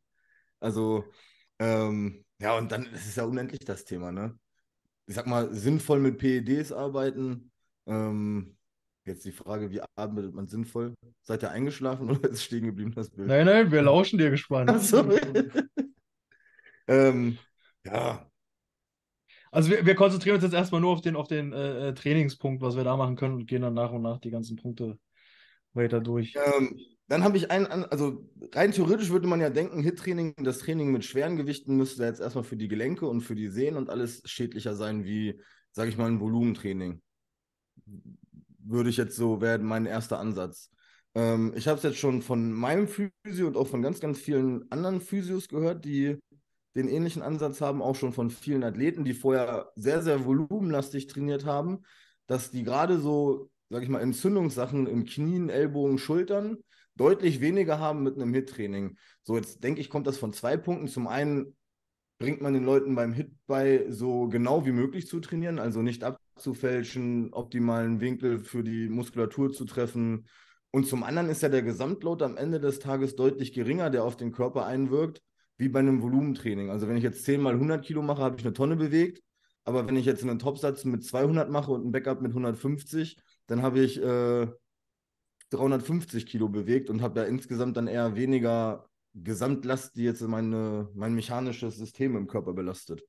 Also, 0.59 1.05
ähm, 1.59 2.25
ja, 2.39 2.57
und 2.57 2.71
dann 2.71 2.85
ist 2.87 3.17
ja 3.17 3.23
unendlich 3.25 3.61
das 3.65 3.85
Thema, 3.85 4.11
ne? 4.11 4.37
Ich 5.07 5.15
sag 5.15 5.27
mal, 5.27 5.53
sinnvoll 5.53 5.99
mit 5.99 6.17
PEDs 6.17 6.71
arbeiten. 6.71 7.51
Ähm, 7.85 8.57
Jetzt 9.07 9.23
die 9.23 9.31
Frage, 9.31 9.71
wie 9.71 9.79
atmet 9.95 10.33
man 10.33 10.47
sinnvoll? 10.47 10.93
Seid 11.21 11.41
ihr 11.41 11.49
eingeschlafen 11.49 12.09
oder 12.11 12.25
ist 12.25 12.35
es 12.35 12.43
stehen 12.43 12.65
geblieben, 12.65 12.91
das 12.93 13.09
Bild? 13.09 13.29
Nein, 13.29 13.45
nein, 13.45 13.71
wir 13.71 13.81
lauschen 13.81 14.19
dir 14.19 14.29
gespannt. 14.29 14.69
Ach 14.69 14.81
so. 14.81 15.09
ähm, 16.87 17.37
ja, 17.85 18.29
Also 19.51 19.69
wir, 19.69 19.85
wir 19.85 19.95
konzentrieren 19.95 20.35
uns 20.35 20.43
jetzt 20.43 20.53
erstmal 20.53 20.81
nur 20.81 20.91
auf 20.91 21.01
den, 21.01 21.15
auf 21.15 21.27
den 21.27 21.53
äh, 21.53 21.89
äh, 21.89 21.93
Trainingspunkt, 21.93 22.61
was 22.61 22.75
wir 22.75 22.83
da 22.83 22.97
machen 22.97 23.15
können 23.15 23.35
und 23.35 23.47
gehen 23.47 23.61
dann 23.61 23.73
nach 23.73 23.91
und 23.91 24.01
nach 24.01 24.19
die 24.19 24.31
ganzen 24.31 24.55
Punkte 24.57 24.97
weiter 25.73 26.01
durch. 26.01 26.35
Ähm, 26.35 26.79
dann 27.07 27.23
habe 27.23 27.37
ich 27.37 27.49
einen, 27.51 27.67
also 27.85 28.29
rein 28.53 28.71
theoretisch 28.71 29.09
würde 29.09 29.27
man 29.27 29.39
ja 29.39 29.49
denken, 29.49 29.81
HIT-Training, 29.81 30.35
das 30.43 30.59
Training 30.59 30.91
mit 30.91 31.05
schweren 31.05 31.37
Gewichten 31.37 31.77
müsste 31.77 32.03
jetzt 32.03 32.19
erstmal 32.19 32.43
für 32.43 32.57
die 32.57 32.67
Gelenke 32.67 33.07
und 33.07 33.21
für 33.21 33.35
die 33.35 33.47
Sehnen 33.47 33.77
und 33.77 33.89
alles 33.89 34.21
schädlicher 34.25 34.75
sein 34.75 35.05
wie, 35.05 35.39
sage 35.71 35.89
ich 35.89 35.97
mal, 35.97 36.07
ein 36.07 36.19
Volumentraining. 36.19 37.01
Würde 38.59 38.89
ich 38.89 38.97
jetzt 38.97 39.15
so, 39.15 39.39
wäre 39.39 39.59
mein 39.59 39.85
erster 39.85 40.19
Ansatz. 40.19 40.69
Ähm, 41.15 41.53
ich 41.55 41.67
habe 41.69 41.77
es 41.77 41.83
jetzt 41.83 41.97
schon 41.97 42.21
von 42.21 42.51
meinem 42.51 42.87
Physio 42.87 43.47
und 43.47 43.55
auch 43.55 43.67
von 43.67 43.81
ganz, 43.81 44.01
ganz 44.01 44.19
vielen 44.19 44.69
anderen 44.69 44.99
Physios 44.99 45.47
gehört, 45.47 45.85
die 45.85 46.17
den 46.77 46.87
ähnlichen 46.87 47.23
Ansatz 47.23 47.59
haben, 47.59 47.81
auch 47.81 47.95
schon 47.95 48.13
von 48.13 48.29
vielen 48.29 48.63
Athleten, 48.63 49.03
die 49.03 49.13
vorher 49.13 49.71
sehr, 49.75 50.03
sehr 50.03 50.25
volumenlastig 50.25 51.07
trainiert 51.07 51.43
haben, 51.43 51.79
dass 52.27 52.51
die 52.51 52.63
gerade 52.63 52.99
so, 52.99 53.49
sage 53.69 53.83
ich 53.83 53.89
mal, 53.89 53.99
Entzündungssachen 53.99 54.85
im 54.85 55.05
Knien, 55.05 55.49
Ellbogen, 55.49 55.97
Schultern 55.97 56.57
deutlich 56.95 57.41
weniger 57.41 57.79
haben 57.79 58.03
mit 58.03 58.15
einem 58.15 58.33
HIT-Training. 58.33 58.97
So, 59.23 59.35
jetzt 59.37 59.63
denke 59.63 59.81
ich, 59.81 59.89
kommt 59.89 60.07
das 60.07 60.17
von 60.17 60.33
zwei 60.33 60.55
Punkten. 60.55 60.87
Zum 60.87 61.07
einen 61.07 61.55
bringt 62.19 62.41
man 62.41 62.53
den 62.53 62.63
Leuten 62.63 62.95
beim 62.95 63.11
HIT 63.11 63.31
bei, 63.47 63.85
so 63.89 64.27
genau 64.27 64.65
wie 64.65 64.71
möglich 64.71 65.07
zu 65.07 65.19
trainieren, 65.19 65.59
also 65.59 65.81
nicht 65.81 66.03
abzufälschen, 66.03 67.33
optimalen 67.33 68.01
Winkel 68.01 68.39
für 68.39 68.63
die 68.63 68.87
Muskulatur 68.87 69.51
zu 69.51 69.65
treffen. 69.65 70.27
Und 70.71 70.85
zum 70.85 71.03
anderen 71.03 71.29
ist 71.29 71.41
ja 71.41 71.49
der 71.49 71.63
Gesamtload 71.63 72.23
am 72.23 72.37
Ende 72.37 72.59
des 72.59 72.79
Tages 72.79 73.15
deutlich 73.15 73.53
geringer, 73.53 73.89
der 73.89 74.03
auf 74.03 74.15
den 74.15 74.31
Körper 74.31 74.65
einwirkt, 74.65 75.21
wie 75.57 75.69
bei 75.69 75.79
einem 75.79 76.01
Volumentraining. 76.01 76.69
Also 76.69 76.87
wenn 76.87 76.97
ich 76.97 77.03
jetzt 77.03 77.23
10 77.25 77.41
mal 77.41 77.53
100 77.53 77.83
Kilo 77.83 78.01
mache, 78.01 78.21
habe 78.21 78.37
ich 78.37 78.45
eine 78.45 78.53
Tonne 78.53 78.75
bewegt. 78.75 79.21
Aber 79.63 79.85
wenn 79.87 79.97
ich 79.97 80.05
jetzt 80.05 80.23
einen 80.23 80.39
Topsatz 80.39 80.85
mit 80.85 81.03
200 81.03 81.49
mache 81.49 81.71
und 81.71 81.81
einen 81.81 81.91
Backup 81.91 82.21
mit 82.21 82.31
150, 82.31 83.17
dann 83.47 83.61
habe 83.61 83.79
ich 83.79 84.01
äh, 84.01 84.47
350 85.49 86.25
Kilo 86.25 86.47
bewegt 86.47 86.89
und 86.89 87.01
habe 87.01 87.15
da 87.15 87.23
insgesamt 87.25 87.75
dann 87.75 87.87
eher 87.87 88.15
weniger 88.15 88.87
Gesamtlast, 89.13 89.95
die 89.95 90.03
jetzt 90.03 90.21
meine, 90.21 90.89
mein 90.93 91.13
mechanisches 91.13 91.77
System 91.77 92.15
im 92.15 92.27
Körper 92.27 92.53
belastet. 92.53 93.03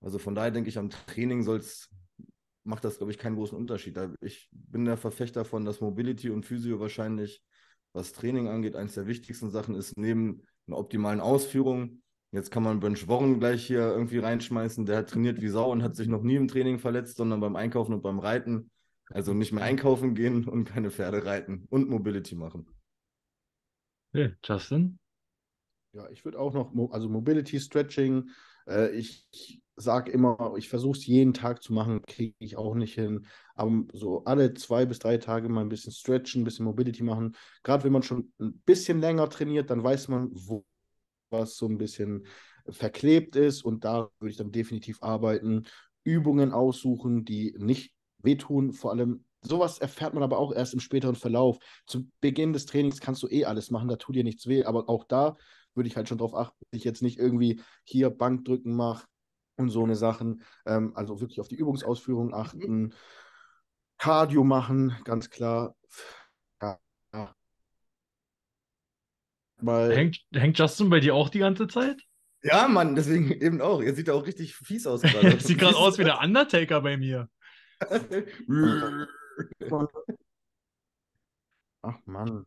Also 0.00 0.18
von 0.18 0.34
daher 0.34 0.50
denke 0.50 0.68
ich, 0.68 0.78
am 0.78 0.90
Training 0.90 1.42
soll's, 1.42 1.88
macht 2.64 2.84
das, 2.84 2.98
glaube 2.98 3.12
ich, 3.12 3.18
keinen 3.18 3.36
großen 3.36 3.56
Unterschied. 3.56 3.98
Ich 4.20 4.48
bin 4.52 4.84
der 4.84 4.96
Verfechter 4.96 5.44
von, 5.44 5.64
dass 5.64 5.80
Mobility 5.80 6.30
und 6.30 6.46
Physio 6.46 6.78
wahrscheinlich, 6.80 7.42
was 7.92 8.12
Training 8.12 8.48
angeht, 8.48 8.76
eines 8.76 8.94
der 8.94 9.06
wichtigsten 9.06 9.50
Sachen 9.50 9.74
ist, 9.74 9.96
neben 9.96 10.42
einer 10.66 10.78
optimalen 10.78 11.20
Ausführung. 11.20 12.02
Jetzt 12.32 12.50
kann 12.50 12.62
man 12.62 12.80
Bench 12.80 13.08
Warren 13.08 13.38
gleich 13.38 13.66
hier 13.66 13.80
irgendwie 13.80 14.18
reinschmeißen. 14.18 14.84
Der 14.84 14.98
hat 14.98 15.10
trainiert 15.10 15.40
wie 15.40 15.48
Sau 15.48 15.70
und 15.70 15.82
hat 15.82 15.96
sich 15.96 16.08
noch 16.08 16.22
nie 16.22 16.36
im 16.36 16.48
Training 16.48 16.78
verletzt, 16.78 17.16
sondern 17.16 17.40
beim 17.40 17.56
Einkaufen 17.56 17.94
und 17.94 18.02
beim 18.02 18.18
Reiten. 18.18 18.70
Also 19.08 19.32
nicht 19.34 19.52
mehr 19.52 19.62
einkaufen 19.62 20.14
gehen 20.14 20.48
und 20.48 20.64
keine 20.64 20.90
Pferde 20.90 21.24
reiten 21.24 21.66
und 21.70 21.88
Mobility 21.88 22.34
machen. 22.34 22.66
Okay, 24.12 24.34
Justin? 24.42 24.98
Ja, 25.92 26.08
ich 26.10 26.24
würde 26.24 26.38
auch 26.38 26.52
noch, 26.52 26.72
also 26.90 27.08
Mobility, 27.08 27.60
Stretching, 27.60 28.30
äh, 28.66 28.90
ich 28.90 29.62
sage 29.76 30.10
immer, 30.10 30.54
ich 30.56 30.68
versuche 30.68 30.98
es 30.98 31.06
jeden 31.06 31.34
Tag 31.34 31.62
zu 31.62 31.72
machen, 31.72 32.02
kriege 32.02 32.34
ich 32.38 32.56
auch 32.56 32.74
nicht 32.74 32.94
hin. 32.94 33.26
Aber 33.54 33.84
so 33.92 34.24
alle 34.24 34.54
zwei 34.54 34.86
bis 34.86 34.98
drei 34.98 35.18
Tage 35.18 35.48
mal 35.48 35.60
ein 35.60 35.68
bisschen 35.68 35.92
stretchen, 35.92 36.42
ein 36.42 36.44
bisschen 36.44 36.64
Mobility 36.64 37.02
machen. 37.02 37.36
Gerade 37.62 37.84
wenn 37.84 37.92
man 37.92 38.02
schon 38.02 38.32
ein 38.40 38.58
bisschen 38.64 39.00
länger 39.00 39.28
trainiert, 39.28 39.70
dann 39.70 39.84
weiß 39.84 40.08
man, 40.08 40.30
wo 40.32 40.64
was 41.30 41.56
so 41.56 41.66
ein 41.66 41.78
bisschen 41.78 42.26
verklebt 42.68 43.36
ist 43.36 43.64
und 43.64 43.84
da 43.84 44.08
würde 44.18 44.30
ich 44.30 44.36
dann 44.36 44.52
definitiv 44.52 45.02
arbeiten. 45.02 45.64
Übungen 46.04 46.52
aussuchen, 46.52 47.24
die 47.24 47.54
nicht 47.58 47.92
wehtun, 48.18 48.72
vor 48.72 48.92
allem. 48.92 49.24
Sowas 49.42 49.78
erfährt 49.78 50.14
man 50.14 50.22
aber 50.22 50.38
auch 50.38 50.52
erst 50.52 50.74
im 50.74 50.80
späteren 50.80 51.14
Verlauf. 51.14 51.58
Zu 51.86 52.08
Beginn 52.20 52.52
des 52.52 52.66
Trainings 52.66 53.00
kannst 53.00 53.22
du 53.22 53.28
eh 53.28 53.44
alles 53.44 53.70
machen, 53.70 53.88
da 53.88 53.96
tut 53.96 54.16
dir 54.16 54.24
nichts 54.24 54.46
weh, 54.46 54.64
aber 54.64 54.88
auch 54.88 55.04
da 55.04 55.36
würde 55.74 55.88
ich 55.88 55.96
halt 55.96 56.08
schon 56.08 56.18
darauf 56.18 56.34
achten, 56.34 56.56
dass 56.70 56.78
ich 56.78 56.84
jetzt 56.84 57.02
nicht 57.02 57.18
irgendwie 57.18 57.60
hier 57.84 58.10
Bankdrücken 58.10 58.74
mache 58.74 59.06
und 59.56 59.70
so 59.70 59.84
eine 59.84 59.96
Sachen. 59.96 60.42
Ähm, 60.64 60.92
also 60.94 61.20
wirklich 61.20 61.40
auf 61.40 61.48
die 61.48 61.56
Übungsausführung 61.56 62.34
achten. 62.34 62.94
Cardio 63.98 64.44
machen, 64.44 64.96
ganz 65.04 65.30
klar. 65.30 65.74
Ja. 66.60 67.34
Mal, 69.60 69.94
Hängt, 69.94 70.18
hängt 70.34 70.58
Justin 70.58 70.90
bei 70.90 71.00
dir 71.00 71.14
auch 71.14 71.30
die 71.30 71.38
ganze 71.38 71.66
Zeit? 71.66 72.02
Ja, 72.42 72.68
Mann, 72.68 72.94
deswegen 72.94 73.32
eben 73.32 73.62
auch. 73.62 73.82
Er 73.82 73.94
sieht 73.94 74.08
ja 74.08 74.14
auch 74.14 74.26
richtig 74.26 74.54
fies 74.54 74.86
aus 74.86 75.02
gerade. 75.02 75.40
Sieht 75.40 75.58
gerade 75.58 75.76
aus 75.76 75.98
wie 75.98 76.04
der 76.04 76.20
Undertaker 76.20 76.80
bei 76.82 76.96
mir. 76.96 77.28
ach 81.82 81.98
Mann. 82.04 82.46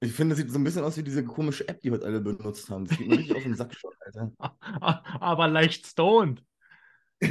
Ich 0.00 0.12
finde, 0.12 0.34
das 0.34 0.42
sieht 0.42 0.52
so 0.52 0.58
ein 0.58 0.64
bisschen 0.64 0.84
aus 0.84 0.96
wie 0.96 1.02
diese 1.02 1.24
komische 1.24 1.68
App, 1.68 1.80
die 1.80 1.90
heute 1.90 2.06
alle 2.06 2.20
benutzt 2.20 2.70
haben. 2.70 2.86
Das 2.86 2.96
geht 2.96 3.08
mir 3.08 3.18
richtig 3.18 3.36
auf 3.36 3.42
den 3.42 3.56
Sack 3.56 3.74
schon, 3.74 3.92
Alter. 4.00 4.32
Aber 5.20 5.48
leicht 5.48 5.86
stoned. 5.86 6.44
oh, 7.22 7.26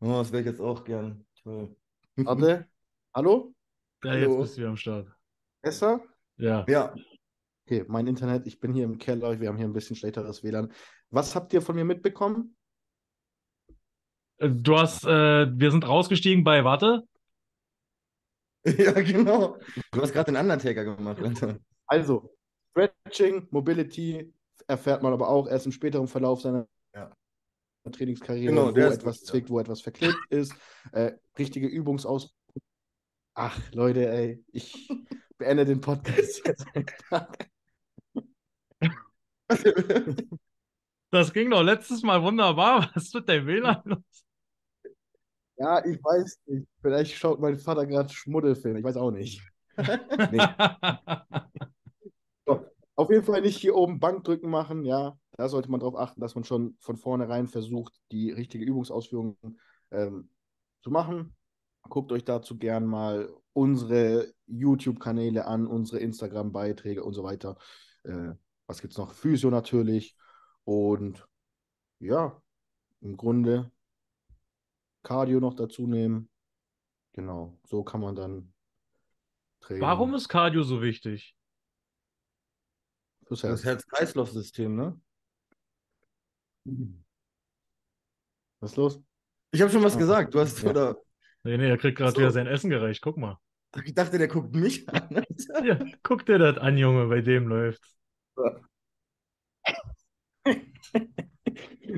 das 0.00 0.32
wäre 0.32 0.40
ich 0.40 0.46
jetzt 0.46 0.60
auch 0.60 0.82
gern. 0.84 1.26
Toll. 1.42 1.76
Warte. 2.16 2.66
Hallo? 3.14 3.54
Ja, 4.02 4.14
jetzt 4.14 4.28
Hallo. 4.28 4.40
bist 4.40 4.54
du 4.54 4.58
wieder 4.60 4.70
am 4.70 4.76
Start. 4.76 5.08
Besser? 5.60 6.00
Ja. 6.38 6.64
Ja, 6.66 6.94
Okay, 7.66 7.84
mein 7.88 8.06
Internet, 8.06 8.46
ich 8.46 8.58
bin 8.58 8.74
hier 8.74 8.84
im 8.84 8.98
Keller, 8.98 9.40
wir 9.40 9.48
haben 9.48 9.56
hier 9.56 9.66
ein 9.66 9.72
bisschen 9.72 9.94
schlechteres 9.94 10.42
WLAN. 10.42 10.72
Was 11.10 11.34
habt 11.34 11.52
ihr 11.52 11.62
von 11.62 11.76
mir 11.76 11.84
mitbekommen? 11.84 12.56
Äh, 14.38 14.50
Du 14.50 14.76
hast, 14.76 15.04
äh, 15.04 15.46
wir 15.50 15.70
sind 15.70 15.86
rausgestiegen 15.86 16.42
bei, 16.44 16.64
warte, 16.64 17.04
ja, 18.78 18.92
genau. 18.92 19.58
Du 19.90 20.00
hast 20.00 20.12
gerade 20.12 20.32
den 20.32 20.40
Undertaker 20.40 20.84
gemacht, 20.84 21.20
Alter. 21.20 21.58
Also, 21.86 22.34
Stretching, 22.70 23.48
Mobility 23.50 24.32
erfährt 24.66 25.02
man 25.02 25.12
aber 25.12 25.28
auch 25.28 25.48
erst 25.48 25.66
im 25.66 25.72
späteren 25.72 26.06
Verlauf 26.06 26.40
seiner 26.40 26.66
Ja. 26.94 27.12
Trainingskarriere, 27.90 28.52
Genau, 28.52 28.68
wo 28.68 28.70
der 28.72 28.88
ist 28.88 28.98
etwas 29.00 29.18
gut, 29.18 29.26
ja. 29.26 29.30
zwickt, 29.32 29.50
wo 29.50 29.58
etwas 29.58 29.80
verklebt 29.82 30.18
ist. 30.30 30.54
Äh, 30.92 31.12
richtige 31.38 31.66
Übungsaus. 31.66 32.34
Ach, 33.34 33.58
Leute, 33.72 34.08
ey, 34.08 34.44
ich 34.52 34.88
beende 35.38 35.64
den 35.64 35.80
Podcast 35.80 36.46
jetzt 36.46 36.64
das 41.10 41.32
ging 41.32 41.50
doch 41.50 41.62
letztes 41.62 42.02
Mal 42.02 42.22
wunderbar. 42.22 42.90
Was 42.94 43.12
mit 43.12 43.28
deinem 43.28 43.46
WLAN 43.46 43.82
los? 43.84 44.24
Ja, 45.56 45.84
ich 45.84 46.02
weiß 46.02 46.40
nicht. 46.46 46.66
Vielleicht 46.80 47.14
schaut 47.16 47.40
mein 47.40 47.58
Vater 47.58 47.86
gerade 47.86 48.08
Schmuddelfilm, 48.08 48.76
ich 48.76 48.84
weiß 48.84 48.96
auch 48.96 49.10
nicht. 49.10 49.42
Auf 52.94 53.10
jeden 53.10 53.24
Fall 53.24 53.40
nicht 53.40 53.56
hier 53.56 53.74
oben 53.74 53.98
Bankdrücken 53.98 54.50
machen, 54.50 54.84
ja. 54.84 55.18
Da 55.32 55.48
sollte 55.48 55.70
man 55.70 55.80
darauf 55.80 55.96
achten, 55.96 56.20
dass 56.20 56.34
man 56.34 56.44
schon 56.44 56.76
von 56.78 56.96
vornherein 56.96 57.48
versucht, 57.48 57.94
die 58.12 58.30
richtige 58.30 58.64
Übungsausführung 58.64 59.36
ähm, 59.90 60.28
zu 60.82 60.90
machen. 60.90 61.34
Guckt 61.88 62.12
euch 62.12 62.24
dazu 62.24 62.58
gern 62.58 62.84
mal 62.86 63.28
unsere 63.54 64.32
YouTube-Kanäle 64.46 65.46
an, 65.46 65.66
unsere 65.66 66.00
Instagram-Beiträge 66.00 67.02
und 67.02 67.14
so 67.14 67.24
weiter. 67.24 67.56
Äh, 68.04 68.32
was 68.66 68.80
gibt 68.80 68.92
es 68.92 68.98
noch? 68.98 69.12
Physio 69.14 69.50
natürlich. 69.50 70.16
Und 70.64 71.26
ja, 71.98 72.40
im 73.00 73.16
Grunde 73.16 73.70
Cardio 75.02 75.40
noch 75.40 75.54
dazu 75.54 75.86
nehmen. 75.86 76.28
Genau, 77.12 77.58
so 77.64 77.82
kann 77.84 78.00
man 78.00 78.14
dann 78.16 78.52
trainieren. 79.60 79.86
Warum 79.86 80.14
ist 80.14 80.28
Cardio 80.28 80.62
so 80.62 80.80
wichtig? 80.82 81.36
Fürs 83.26 83.40
Das 83.40 83.50
Herz. 83.50 83.64
Herz-Kreislauf-System, 83.64 84.74
ne? 84.74 85.00
Was 88.60 88.70
ist 88.72 88.76
los? 88.76 89.00
Ich 89.50 89.60
habe 89.60 89.70
schon 89.70 89.82
was 89.82 89.96
Ah, 89.96 89.98
gesagt. 89.98 90.34
Du 90.34 90.40
hast, 90.40 90.62
ja. 90.62 90.70
oder 90.70 90.96
Nee, 91.44 91.56
nee, 91.58 91.68
er 91.68 91.76
kriegt 91.76 91.98
gerade 91.98 92.12
So. 92.12 92.18
wieder 92.18 92.30
sein 92.30 92.46
Essen 92.46 92.70
gereicht. 92.70 93.02
Guck 93.02 93.16
mal. 93.16 93.36
Ich 93.84 93.94
dachte, 93.94 94.16
der 94.18 94.28
guckt 94.28 94.54
mich 94.54 94.88
an. 94.88 95.24
Ja, 95.64 95.78
guck 96.02 96.24
dir 96.26 96.38
das 96.38 96.58
an, 96.58 96.76
Junge, 96.78 97.06
bei 97.08 97.20
dem 97.20 97.48
läuft's. 97.48 97.96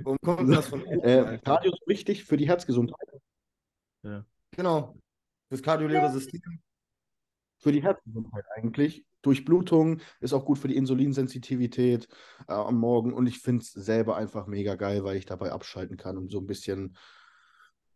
Warum 0.02 0.18
kommt 0.20 0.52
das 0.52 0.68
von 0.68 0.82
oben? 0.82 1.00
Äh? 1.00 1.38
Cardio 1.44 1.72
ist 1.72 1.86
wichtig 1.86 2.24
für 2.24 2.36
die 2.36 2.48
Herzgesundheit. 2.48 3.08
Genau. 4.50 4.96
Das 5.50 5.62
kardiolehre 5.62 6.10
System. 6.10 6.60
Für 7.58 7.72
die 7.72 7.82
Herzgesundheit 7.82 8.44
eigentlich. 8.56 9.04
Durchblutung 9.22 10.00
ist 10.20 10.34
auch 10.34 10.44
gut 10.44 10.58
für 10.58 10.68
die 10.68 10.76
Insulinsensitivität 10.76 12.08
äh, 12.46 12.52
am 12.52 12.78
Morgen 12.78 13.14
und 13.14 13.26
ich 13.26 13.38
finde 13.38 13.62
es 13.62 13.72
selber 13.72 14.16
einfach 14.16 14.46
mega 14.46 14.74
geil, 14.74 15.02
weil 15.02 15.16
ich 15.16 15.24
dabei 15.24 15.50
abschalten 15.52 15.96
kann 15.96 16.18
und 16.18 16.30
so 16.30 16.40
ein 16.40 16.46
bisschen 16.46 16.96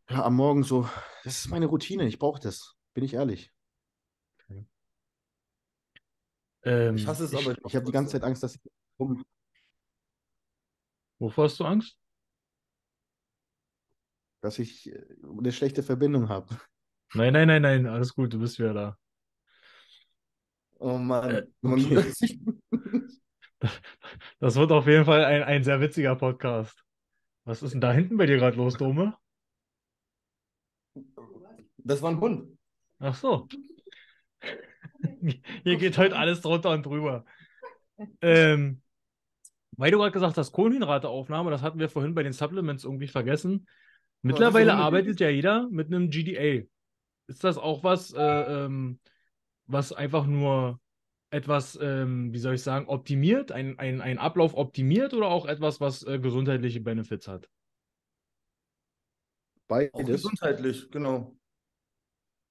Ja, 0.08 0.24
am 0.24 0.36
Morgen 0.36 0.62
so, 0.62 0.88
das 1.24 1.40
ist 1.40 1.48
meine 1.50 1.66
Routine, 1.66 2.06
ich 2.06 2.18
brauche 2.18 2.40
das, 2.40 2.76
bin 2.94 3.04
ich 3.04 3.14
ehrlich. 3.14 3.52
Ähm, 6.62 6.96
Ich 6.96 7.06
hasse 7.06 7.24
es 7.24 7.34
aber. 7.34 7.56
Ich 7.66 7.76
habe 7.76 7.84
die 7.84 7.92
ganze 7.92 8.12
Zeit 8.12 8.24
Angst, 8.24 8.42
dass 8.42 8.54
ich 8.54 8.62
Wovor 11.18 11.44
hast 11.44 11.58
du 11.60 11.64
Angst? 11.64 11.98
dass 14.40 14.58
ich 14.58 14.90
äh, 14.92 15.04
eine 15.38 15.52
schlechte 15.52 15.82
Verbindung 15.82 16.28
habe. 16.28 16.56
Nein, 17.14 17.32
nein, 17.32 17.48
nein, 17.48 17.62
nein, 17.62 17.86
alles 17.86 18.14
gut, 18.14 18.32
du 18.32 18.38
bist 18.38 18.58
wieder 18.58 18.72
da. 18.74 18.98
Oh 20.78 20.96
Mann. 20.98 21.30
Äh, 21.30 21.46
Man- 21.60 21.84
okay. 21.84 22.12
Das 24.38 24.54
wird 24.54 24.70
auf 24.70 24.86
jeden 24.86 25.04
Fall 25.04 25.24
ein, 25.24 25.42
ein 25.42 25.64
sehr 25.64 25.80
witziger 25.80 26.14
Podcast. 26.14 26.84
Was 27.44 27.60
ist 27.64 27.72
denn 27.72 27.80
da 27.80 27.92
hinten 27.92 28.16
bei 28.16 28.26
dir 28.26 28.36
gerade 28.36 28.56
los, 28.56 28.74
Dome? 28.74 29.16
Das 31.78 32.00
war 32.00 32.10
ein 32.10 32.20
Hund. 32.20 32.56
Ach 33.00 33.16
so. 33.16 33.48
Hier 35.64 35.76
geht 35.76 35.98
heute 35.98 36.16
alles 36.16 36.40
drunter 36.40 36.70
und 36.70 36.86
drüber. 36.86 37.24
Ähm, 38.20 38.80
weil 39.78 39.90
du 39.90 39.96
gerade 39.98 40.12
gesagt 40.12 40.36
hast, 40.36 40.52
Kohlenhydrateaufnahme, 40.52 41.50
das 41.50 41.62
hatten 41.62 41.78
wir 41.78 41.88
vorhin 41.88 42.14
bei 42.14 42.22
den 42.22 42.32
Supplements 42.34 42.84
irgendwie 42.84 43.08
vergessen. 43.08 43.66
Mittlerweile 44.22 44.72
Hunde- 44.72 44.84
arbeitet 44.84 45.20
ja 45.20 45.30
jeder 45.30 45.68
mit 45.70 45.86
einem 45.86 46.10
GDA. 46.10 46.66
Ist 47.28 47.44
das 47.44 47.56
auch 47.56 47.84
was, 47.84 48.12
äh, 48.12 48.20
ähm, 48.20 48.98
was 49.66 49.92
einfach 49.92 50.26
nur 50.26 50.80
etwas, 51.30 51.78
ähm, 51.80 52.32
wie 52.32 52.38
soll 52.38 52.54
ich 52.54 52.62
sagen, 52.62 52.88
optimiert, 52.88 53.52
ein, 53.52 53.78
ein, 53.78 54.00
ein 54.00 54.18
Ablauf 54.18 54.54
optimiert 54.54 55.14
oder 55.14 55.28
auch 55.28 55.46
etwas, 55.46 55.80
was 55.80 56.02
äh, 56.02 56.18
gesundheitliche 56.18 56.80
Benefits 56.80 57.28
hat? 57.28 57.46
Auch 57.46 57.48
Beides. 59.68 60.06
gesundheitlich, 60.06 60.90
genau. 60.90 61.37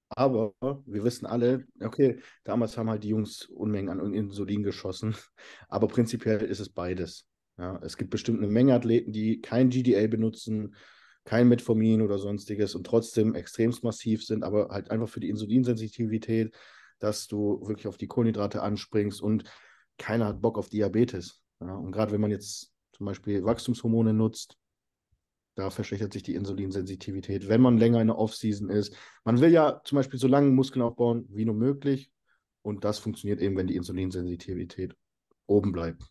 Aber 0.10 0.54
wir 0.86 1.04
wissen 1.04 1.26
alle, 1.26 1.66
okay, 1.82 2.20
damals 2.44 2.78
haben 2.78 2.90
halt 2.90 3.04
die 3.04 3.10
Jungs 3.10 3.46
Unmengen 3.46 3.90
an 3.90 4.14
Insulin 4.14 4.64
geschossen, 4.64 5.16
aber 5.70 5.88
prinzipiell 5.88 6.42
ist 6.42 6.60
es 6.60 6.70
beides. 6.70 7.26
Ja, 7.58 7.80
es 7.84 7.98
gibt 7.98 8.12
bestimmt 8.12 8.40
eine 8.40 8.52
Menge 8.52 8.76
Athleten, 8.76 9.12
die 9.12 9.42
kein 9.42 9.70
GDA 9.70 10.08
benutzen, 10.08 10.76
kein 11.26 11.50
Metformin 11.50 12.02
oder 12.02 12.20
sonstiges 12.20 12.76
und 12.76 12.86
trotzdem 12.86 13.36
extremst 13.36 13.84
massiv 13.84 14.24
sind, 14.24 14.44
aber 14.44 14.70
halt 14.70 14.92
einfach 14.92 15.10
für 15.10 15.20
die 15.20 15.30
Insulinsensitivität, 15.30 16.56
dass 17.00 17.28
du 17.28 17.60
wirklich 17.68 17.88
auf 17.88 17.98
die 17.98 18.08
Kohlenhydrate 18.08 18.62
anspringst 18.62 19.22
und 19.22 19.44
keiner 19.98 20.28
hat 20.28 20.42
Bock 20.42 20.58
auf 20.58 20.70
Diabetes. 20.70 21.42
Ja, 21.60 21.76
und 21.76 21.92
gerade 21.92 22.12
wenn 22.12 22.22
man 22.22 22.32
jetzt 22.32 22.72
zum 22.94 23.08
Beispiel 23.08 23.44
Wachstumshormone 23.44 24.14
nutzt, 24.14 24.56
da 25.58 25.72
verschlechtert 25.72 26.14
sich 26.14 26.22
die 26.22 26.36
Insulinsensitivität, 26.36 27.50
wenn 27.50 27.62
man 27.62 27.80
länger 27.80 28.00
in 28.00 28.08
der 28.08 28.20
Off-Season 28.20 28.70
ist. 28.70 28.96
Man 29.26 29.42
will 29.42 29.52
ja 29.52 29.82
zum 29.84 29.96
Beispiel 29.96 30.20
so 30.20 30.28
lange 30.28 30.52
Muskeln 30.52 30.84
aufbauen 30.84 31.26
wie 31.30 31.46
nur 31.46 31.56
möglich. 31.56 32.12
Und 32.62 32.84
das 32.84 33.00
funktioniert 33.00 33.42
eben, 33.42 33.58
wenn 33.58 33.66
die 33.66 33.76
Insulinsensitivität 33.76 34.96
oben 35.48 35.72
bleibt. 35.72 36.04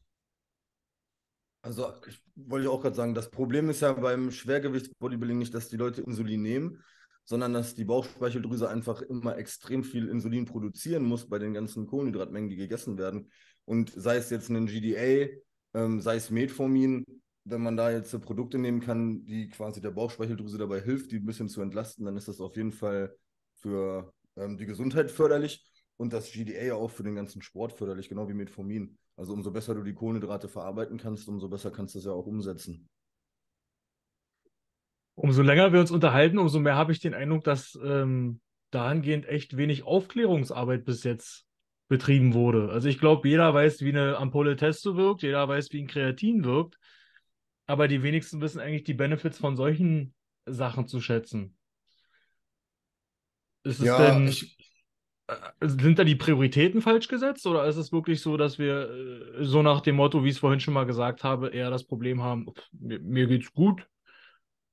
Also, 1.63 1.93
ich 2.09 2.21
wollte 2.35 2.71
auch 2.71 2.83
gerade 2.83 2.97
sagen, 2.97 3.15
das 3.15 3.31
Problem 3.31 3.71
ist 3.71 3.83
ja 3.83 3.93
beim 3.93 4.33
Schwergewichtsbodybuilding 4.33 5.39
nicht, 5.39 5.55
dass 5.55 5.69
die 5.69 5.77
Leute 5.77 6.03
Insulin 6.03 6.43
nehmen, 6.43 6.83
sondern 7.25 7.53
dass 7.53 7.77
die 7.77 7.85
Bauchspeicheldrüse 7.85 8.69
einfach 8.69 9.01
immer 9.03 9.37
extrem 9.39 9.85
viel 9.85 10.09
Insulin 10.09 10.45
produzieren 10.45 11.05
muss 11.05 11.29
bei 11.29 11.39
den 11.39 11.55
ganzen 11.55 11.87
Kohlenhydratmengen, 11.87 12.51
die 12.51 12.57
gegessen 12.57 12.99
werden. 12.99 13.31
Und 13.65 13.93
sei 13.95 14.17
es 14.17 14.31
jetzt 14.31 14.49
ein 14.49 14.67
GDA, 14.67 15.29
ähm, 15.75 16.01
sei 16.01 16.17
es 16.17 16.31
Metformin, 16.31 17.05
wenn 17.49 17.63
man 17.63 17.77
da 17.77 17.91
jetzt 17.91 18.11
so 18.11 18.19
Produkte 18.19 18.59
nehmen 18.59 18.81
kann, 18.81 19.25
die 19.25 19.49
quasi 19.49 19.81
der 19.81 19.93
Bauchspeicheldrüse 19.93 20.59
dabei 20.59 20.81
hilft, 20.81 21.13
die 21.13 21.17
ein 21.17 21.27
bisschen 21.27 21.49
zu 21.49 21.63
entlasten, 21.63 22.05
dann 22.05 22.17
ist 22.17 22.27
das 22.29 22.41
auf 22.41 22.57
jeden 22.57 22.73
Fall 22.73 23.17
für 23.55 24.13
ähm, 24.37 24.59
die 24.59 24.67
Gesundheit 24.67 25.11
förderlich 25.11 25.65
und 25.97 26.13
das 26.13 26.33
GDA 26.33 26.75
auch 26.75 26.91
für 26.91 27.05
den 27.05 27.15
ganzen 27.15 27.43
Sport 27.43 27.73
förderlich, 27.73 28.09
genau 28.09 28.29
wie 28.29 28.35
Metformin. 28.35 28.99
Also 29.17 29.33
umso 29.33 29.53
besser 29.53 29.75
du 29.75 29.83
die 29.83 29.95
Kohlenhydrate 29.95 30.49
verarbeiten 30.49 30.99
kannst, 30.99 31.29
umso 31.29 31.49
besser 31.49 31.71
kannst 31.71 31.95
du 31.95 32.01
es 32.01 32.05
ja 32.05 32.13
auch 32.13 32.27
umsetzen. 32.27 32.89
Umso 35.15 35.43
länger 35.43 35.73
wir 35.73 35.81
uns 35.81 35.91
unterhalten, 35.91 36.39
umso 36.39 36.59
mehr 36.59 36.75
habe 36.75 36.93
ich 36.93 37.01
den 37.01 37.15
Eindruck, 37.15 37.45
dass 37.45 37.79
ähm, 37.83 38.41
dahingehend 38.73 39.27
echt 39.27 39.57
wenig 39.57 39.85
Aufklärungsarbeit 39.85 40.85
bis 40.85 41.05
jetzt 41.05 41.47
betrieben 41.89 42.35
wurde. 42.35 42.71
Also 42.71 42.89
ich 42.89 42.99
glaube, 42.99 43.29
jeder 43.29 43.55
weiß, 43.55 43.81
wie 43.83 43.91
eine 43.91 44.19
Ampulle 44.19 44.57
Testo 44.57 44.97
wirkt, 44.97 45.23
jeder 45.23 45.49
weiß, 45.49 45.69
wie 45.71 45.83
ein 45.83 45.87
Kreatin 45.87 46.45
wirkt, 46.45 46.77
aber 47.67 47.89
die 47.89 48.03
wenigsten 48.03 48.41
wissen 48.41 48.61
eigentlich 48.61 48.85
die 48.85 48.95
Benefits 48.95 49.39
von 49.39 49.57
solchen 49.57 50.15
Sachen 50.47 50.87
zu 50.89 51.01
schätzen. 51.01 51.57
Ist 53.65 53.81
es 53.81 53.85
Ja, 53.87 53.97
denn, 53.97 54.29
ich, 54.29 54.57
äh, 55.29 55.37
sind 55.69 55.99
da 55.99 56.05
die 56.05 56.17
Prioritäten 56.17 56.83
falsch 56.83 57.09
gesetzt 57.09 57.47
oder 57.47 57.67
ist 57.67 57.77
es 57.77 57.93
wirklich 57.93 58.21
so, 58.21 58.37
dass 58.37 58.59
wir 58.59 58.91
äh, 59.41 59.45
so 59.45 59.63
nach 59.63 59.81
dem 59.81 59.97
Motto, 59.97 60.25
wie 60.25 60.29
ich 60.29 60.35
es 60.37 60.41
vorhin 60.41 60.61
schon 60.61 60.75
mal 60.75 60.87
gesagt 60.87 61.25
habe, 61.25 61.49
eher 61.49 61.71
das 61.71 61.85
Problem 61.87 62.23
haben, 62.23 62.47
pff, 62.55 62.69
mir, 62.73 63.01
mir 63.01 63.27
geht's 63.27 63.53
gut. 63.53 63.87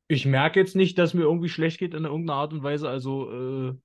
Ich 0.07 0.25
merke 0.25 0.59
jetzt 0.59 0.75
nicht, 0.75 0.97
dass 0.97 1.13
mir 1.13 1.23
irgendwie 1.23 1.49
schlecht 1.49 1.79
geht 1.79 1.93
in 1.93 2.05
irgendeiner 2.05 2.39
Art 2.39 2.53
und 2.53 2.63
Weise, 2.63 2.89
also 2.89 3.69
äh, 3.71 3.75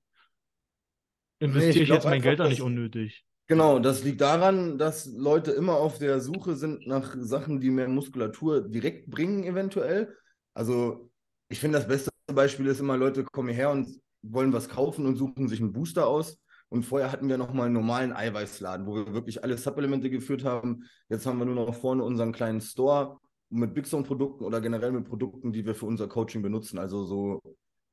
investiere 1.41 1.83
ich 1.83 1.85
ich, 1.85 1.89
glaub 1.89 1.99
jetzt 1.99 2.09
mein 2.09 2.17
einfach, 2.17 2.23
Geld 2.23 2.41
da 2.41 2.49
nicht 2.49 2.63
unnötig. 2.63 3.25
Genau, 3.51 3.79
das 3.79 4.05
liegt 4.05 4.21
daran, 4.21 4.77
dass 4.77 5.07
Leute 5.07 5.53
immer 5.53 5.77
auf 5.79 5.99
der 5.99 6.21
Suche 6.21 6.55
sind 6.55 6.87
nach 6.87 7.17
Sachen, 7.19 7.61
die 7.61 7.71
mehr 7.71 7.89
Muskulatur 7.89 8.61
direkt 8.69 9.09
bringen, 9.11 9.43
eventuell. 9.43 10.15
Also, 10.53 11.11
ich 11.49 11.59
finde, 11.59 11.79
das 11.79 11.89
beste 11.89 12.11
Beispiel 12.27 12.67
ist 12.67 12.81
immer, 12.81 12.99
Leute 12.99 13.25
kommen 13.25 13.49
hierher 13.49 13.71
und 13.71 13.89
wollen 14.21 14.53
was 14.53 14.69
kaufen 14.69 15.07
und 15.07 15.17
suchen 15.17 15.49
sich 15.49 15.61
einen 15.61 15.73
Booster 15.73 16.07
aus. 16.07 16.39
Und 16.69 16.83
vorher 16.83 17.11
hatten 17.11 17.31
wir 17.31 17.39
nochmal 17.39 17.67
einen 17.67 17.75
normalen 17.75 18.13
Eiweißladen, 18.13 18.87
wo 18.87 18.97
wir 18.97 19.15
wirklich 19.15 19.43
alle 19.43 19.57
Supplemente 19.57 20.11
geführt 20.11 20.45
haben. 20.45 20.85
Jetzt 21.09 21.25
haben 21.25 21.39
wir 21.39 21.47
nur 21.47 21.55
noch 21.55 21.75
vorne 21.75 22.05
unseren 22.05 22.33
kleinen 22.33 22.61
Store 22.61 23.19
mit 23.49 23.73
Big 23.73 23.87
Zone-Produkten 23.87 24.45
oder 24.45 24.61
generell 24.61 24.93
mit 24.93 25.07
Produkten, 25.09 25.53
die 25.55 25.65
wir 25.65 25.75
für 25.75 25.87
unser 25.87 26.07
Coaching 26.07 26.43
benutzen. 26.43 26.79
Also 26.79 27.07
so, 27.07 27.41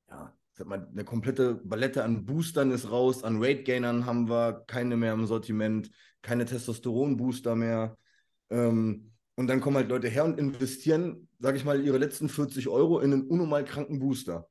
ja, 0.09 0.33
eine 0.59 1.03
komplette 1.03 1.55
Palette 1.55 2.03
an 2.03 2.25
Boostern 2.25 2.71
ist 2.71 2.89
raus, 2.89 3.23
an 3.23 3.41
Weight-Gainern 3.41 4.05
haben 4.05 4.29
wir 4.29 4.63
keine 4.67 4.95
mehr 4.95 5.13
im 5.13 5.25
Sortiment, 5.25 5.89
keine 6.21 6.45
Testosteron-Booster 6.45 7.55
mehr. 7.55 7.97
Ähm, 8.49 9.11
und 9.35 9.47
dann 9.47 9.59
kommen 9.59 9.75
halt 9.75 9.89
Leute 9.89 10.07
her 10.07 10.23
und 10.23 10.39
investieren, 10.39 11.27
sage 11.39 11.57
ich 11.57 11.65
mal, 11.65 11.83
ihre 11.83 11.97
letzten 11.97 12.29
40 12.29 12.69
Euro 12.69 12.99
in 12.99 13.11
einen 13.11 13.27
unnormal 13.27 13.65
kranken 13.65 13.99
Booster. 13.99 14.47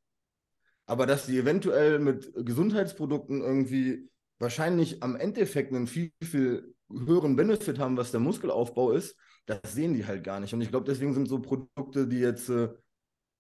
Aber 0.87 1.07
dass 1.07 1.27
die 1.27 1.39
eventuell 1.39 1.99
mit 1.99 2.31
Gesundheitsprodukten 2.35 3.41
irgendwie 3.41 4.11
wahrscheinlich 4.39 5.03
am 5.03 5.17
Endeffekt 5.17 5.73
einen 5.73 5.87
viel, 5.87 6.13
viel 6.23 6.75
höheren 6.91 7.37
Benefit 7.37 7.79
haben, 7.79 7.97
was 7.97 8.11
der 8.11 8.21
Muskelaufbau 8.21 8.93
ist, 8.93 9.17
das 9.47 9.61
sehen 9.73 9.95
die 9.95 10.07
halt 10.07 10.25
gar 10.25 10.41
nicht. 10.41 10.53
Und 10.53 10.61
ich 10.61 10.71
glaube, 10.71 10.87
deswegen 10.87 11.15
sind 11.15 11.29
so 11.29 11.41
Produkte, 11.41 12.07
die 12.07 12.19
jetzt, 12.19 12.49
äh, 12.51 12.69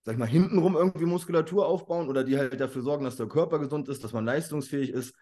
sag 0.04 0.14
ich 0.14 0.18
mal, 0.18 0.26
hintenrum 0.26 0.76
irgendwie 0.76 1.06
Muskulatur 1.06 1.66
aufbauen 1.66 2.08
oder 2.08 2.24
die 2.24 2.36
halt 2.36 2.60
dafür 2.60 2.82
sorgen, 2.82 3.04
dass 3.04 3.16
der 3.16 3.26
Körper 3.26 3.58
gesund 3.58 3.88
ist, 3.88 4.04
dass 4.04 4.12
man 4.12 4.24
leistungsfähig 4.24 4.90
ist, 4.90 5.14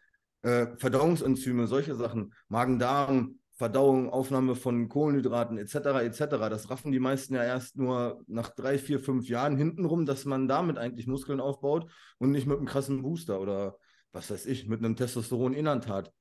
äh, 0.42 0.66
Verdauungsenzyme, 0.76 1.68
solche 1.68 1.94
Sachen, 1.94 2.34
Magen-Darm, 2.48 3.38
Verdauung, 3.54 4.10
Aufnahme 4.10 4.56
von 4.56 4.88
Kohlenhydraten 4.88 5.56
etc. 5.56 6.02
etc. 6.02 6.18
Das 6.50 6.68
raffen 6.68 6.90
die 6.90 6.98
meisten 6.98 7.34
ja 7.34 7.44
erst 7.44 7.76
nur 7.76 8.24
nach 8.26 8.50
drei, 8.50 8.76
vier, 8.76 8.98
fünf 8.98 9.28
Jahren 9.28 9.56
hintenrum, 9.56 10.04
dass 10.04 10.24
man 10.24 10.48
damit 10.48 10.78
eigentlich 10.78 11.06
Muskeln 11.06 11.40
aufbaut 11.40 11.88
und 12.18 12.32
nicht 12.32 12.46
mit 12.46 12.56
einem 12.56 12.66
krassen 12.66 13.02
Booster 13.02 13.40
oder 13.40 13.76
was 14.10 14.30
weiß 14.30 14.46
ich, 14.46 14.66
mit 14.66 14.80
einem 14.80 14.96
Testosteron-Inantat. 14.96 16.12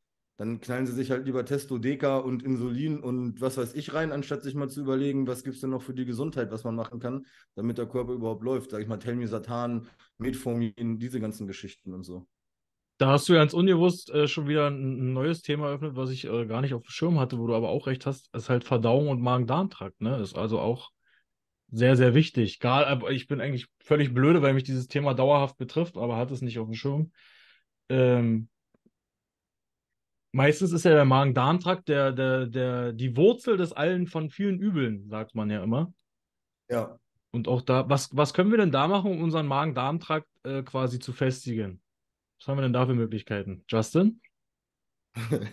Dann 0.41 0.60
knallen 0.60 0.88
sie 0.88 0.93
sich 0.93 1.12
halt 1.12 1.27
lieber 1.27 1.45
Testodeka 1.45 2.17
und 2.17 2.41
Insulin 2.41 2.99
und 2.99 3.39
was 3.41 3.58
weiß 3.58 3.75
ich 3.75 3.93
rein, 3.93 4.12
anstatt 4.12 4.41
sich 4.41 4.56
mal 4.56 4.69
zu 4.69 4.82
überlegen, 4.82 5.27
was 5.27 5.43
gibt 5.43 5.54
es 5.54 5.62
denn 5.62 5.69
noch 5.69 5.84
für 5.84 5.93
die 5.93 6.04
Gesundheit, 6.04 6.49
was 6.49 6.63
man 6.63 6.73
machen 6.73 6.99
kann, 6.99 7.27
damit 7.54 7.77
der 7.77 7.86
Körper 7.86 8.13
überhaupt 8.13 8.43
läuft. 8.43 8.71
Sag 8.71 8.82
ich 8.82 8.88
mal, 8.88 8.97
Telmisartan, 8.97 9.88
Metformin, 10.17 10.97
diese 10.97 11.19
ganzen 11.19 11.45
Geschichten 11.45 11.93
und 11.93 12.01
so. 12.01 12.25
Da 12.97 13.10
hast 13.12 13.30
du 13.30 13.34
ganz 13.34 13.54
unbewusst 13.54 14.10
äh, 14.10 14.27
schon 14.27 14.47
wieder 14.47 14.71
ein, 14.71 15.12
ein 15.12 15.13
neues 15.13 15.43
Thema 15.43 15.67
eröffnet, 15.67 15.95
was 15.95 16.10
ich 16.10 16.25
äh, 16.25 16.47
gar 16.47 16.62
nicht 16.62 16.73
auf 16.73 16.82
dem 16.82 16.89
Schirm 16.89 17.19
hatte, 17.19 17.38
wo 17.38 17.45
du 17.45 17.54
aber 17.54 17.69
auch 17.69 17.86
recht 17.86 18.08
hast, 18.08 18.34
ist 18.34 18.49
halt 18.49 18.63
Verdauung 18.63 19.10
und 19.10 19.21
Magen-Darm-Trakt, 19.21 20.01
ne? 20.01 20.17
Ist 20.17 20.36
also 20.36 20.60
auch 20.60 20.89
sehr, 21.69 21.95
sehr 21.95 22.15
wichtig. 22.15 22.60
Gar, 22.60 22.88
aber 22.88 23.12
ich 23.12 23.27
bin 23.27 23.41
eigentlich 23.41 23.67
völlig 23.77 24.12
blöde, 24.12 24.41
weil 24.41 24.56
mich 24.56 24.63
dieses 24.63 24.88
Thema 24.88 25.13
dauerhaft 25.13 25.60
betrifft, 25.60 25.97
aber 25.97 26.17
hat 26.17 26.32
es 26.32 26.41
nicht 26.41 26.58
auf 26.58 26.65
dem 26.65 26.73
Schirm. 26.73 27.12
Ähm, 27.89 28.49
meistens 30.31 30.71
ist 30.71 30.85
ja 30.85 30.93
der 30.93 31.05
Magen-Darm-Trakt 31.05 31.87
der, 31.87 32.11
der, 32.11 32.45
der, 32.45 32.93
die 32.93 33.15
Wurzel 33.17 33.57
des 33.57 33.73
allen 33.73 34.07
von 34.07 34.29
vielen 34.29 34.59
Übeln, 34.59 35.09
sagt 35.09 35.35
man 35.35 35.49
ja 35.49 35.63
immer. 35.63 35.93
Ja. 36.69 36.97
Und 37.31 37.47
auch 37.47 37.61
da, 37.61 37.89
was, 37.89 38.15
was 38.15 38.33
können 38.33 38.51
wir 38.51 38.57
denn 38.57 38.71
da 38.71 38.87
machen, 38.87 39.11
um 39.11 39.21
unseren 39.21 39.47
Magen-Darm-Trakt 39.47 40.27
äh, 40.43 40.63
quasi 40.63 40.99
zu 40.99 41.13
festigen? 41.13 41.81
Was 42.39 42.47
haben 42.47 42.57
wir 42.57 42.63
denn 42.63 42.73
da 42.73 42.85
für 42.85 42.93
Möglichkeiten? 42.93 43.63
Justin? 43.67 44.21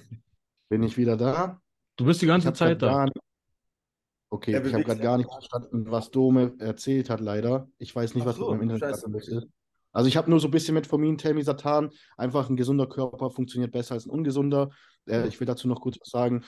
Bin 0.69 0.83
ich 0.83 0.97
wieder 0.97 1.17
da? 1.17 1.61
Du 1.97 2.05
bist 2.05 2.23
die 2.23 2.27
ganze 2.27 2.53
Zeit 2.53 2.81
da. 2.83 3.05
nicht, 3.05 3.17
okay, 4.31 4.53
ich 4.53 4.75
habe 4.75 4.85
gerade 4.85 5.01
gar 5.01 5.19
nicht 5.19 5.31
verstanden, 5.31 5.91
was 5.91 6.11
Dome 6.11 6.55
erzählt 6.59 7.11
hat, 7.11 7.21
leider. 7.21 7.69
Ich 7.79 7.95
weiß 7.95 8.15
nicht, 8.15 8.23
Ach 8.23 8.29
was 8.29 8.37
so, 8.37 8.51
mit 8.51 8.61
meinem 8.61 8.75
Internet 8.77 9.27
ist. 9.27 9.49
Also 9.93 10.09
ich 10.09 10.17
habe 10.17 10.31
nur 10.31 10.41
so 10.41 10.49
ein 10.49 10.53
bisschen 10.53 10.75
Metformin, 10.75 11.19
Telmisartan. 11.19 11.91
Einfach 12.17 12.49
ein 12.49 12.57
gesunder 12.57 12.87
Körper 12.87 13.31
funktioniert 13.31 13.73
besser 13.73 13.95
als 13.95 14.07
ein 14.07 14.11
ungesunder. 14.11 14.71
Äh, 15.07 15.29
ich 15.29 15.41
will 15.41 15.47
dazu 15.47 15.69
noch 15.69 15.81
kurz 15.81 15.99
was 16.01 16.11
sagen. 16.11 16.45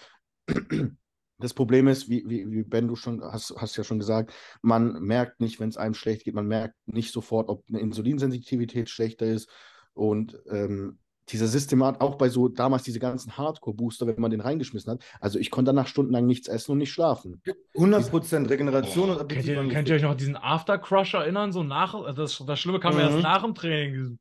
Das 1.42 1.55
Problem 1.55 1.88
ist, 1.88 2.11
wie, 2.11 2.22
wie, 2.26 2.50
wie 2.53 2.64
Ben, 2.64 2.87
du 2.87 2.96
schon 2.96 3.22
hast, 3.22 3.55
hast 3.57 3.74
ja 3.79 3.83
schon 3.83 3.98
gesagt, 3.98 4.35
man 4.61 5.00
merkt 5.00 5.40
nicht, 5.40 5.59
wenn 5.59 5.70
es 5.70 5.79
einem 5.79 5.94
schlecht 5.94 6.24
geht, 6.24 6.35
man 6.35 6.46
merkt 6.46 6.74
nicht 6.85 7.14
sofort, 7.14 7.48
ob 7.48 7.64
eine 7.70 7.81
Insulinsensitivität 7.81 8.90
schlechter 8.90 9.24
ist. 9.24 9.48
Und 9.94 10.38
ähm, 10.50 10.98
diese 11.30 11.46
Systemat, 11.48 12.00
auch 12.00 12.16
bei 12.16 12.28
so 12.28 12.48
damals 12.48 12.82
diese 12.82 12.98
ganzen 12.98 13.36
Hardcore-Booster, 13.36 14.06
wenn 14.06 14.20
man 14.20 14.30
den 14.30 14.40
reingeschmissen 14.40 14.92
hat, 14.92 15.04
also 15.20 15.38
ich 15.38 15.50
konnte 15.50 15.70
danach 15.70 15.86
stundenlang 15.86 16.26
nichts 16.26 16.48
essen 16.48 16.72
und 16.72 16.78
nicht 16.78 16.92
schlafen. 16.92 17.40
100% 17.74 18.48
Regeneration 18.50 19.06
Boah, 19.06 19.14
und 19.14 19.20
Appetit 19.20 19.44
kennt, 19.44 19.68
ihr, 19.68 19.74
könnt 19.74 19.88
ihr 19.88 19.94
euch 19.94 20.02
noch 20.02 20.14
diesen 20.16 20.36
After 20.36 20.78
Crush 20.78 21.14
erinnern? 21.14 21.52
So 21.52 21.62
nach, 21.62 21.94
also 21.94 22.22
das, 22.22 22.42
das 22.46 22.60
Schlimme 22.60 22.80
kam 22.80 22.94
Mhm. 22.94 23.00
erst 23.00 23.22
nach 23.22 23.42
dem 23.42 23.54
Training. 23.54 24.18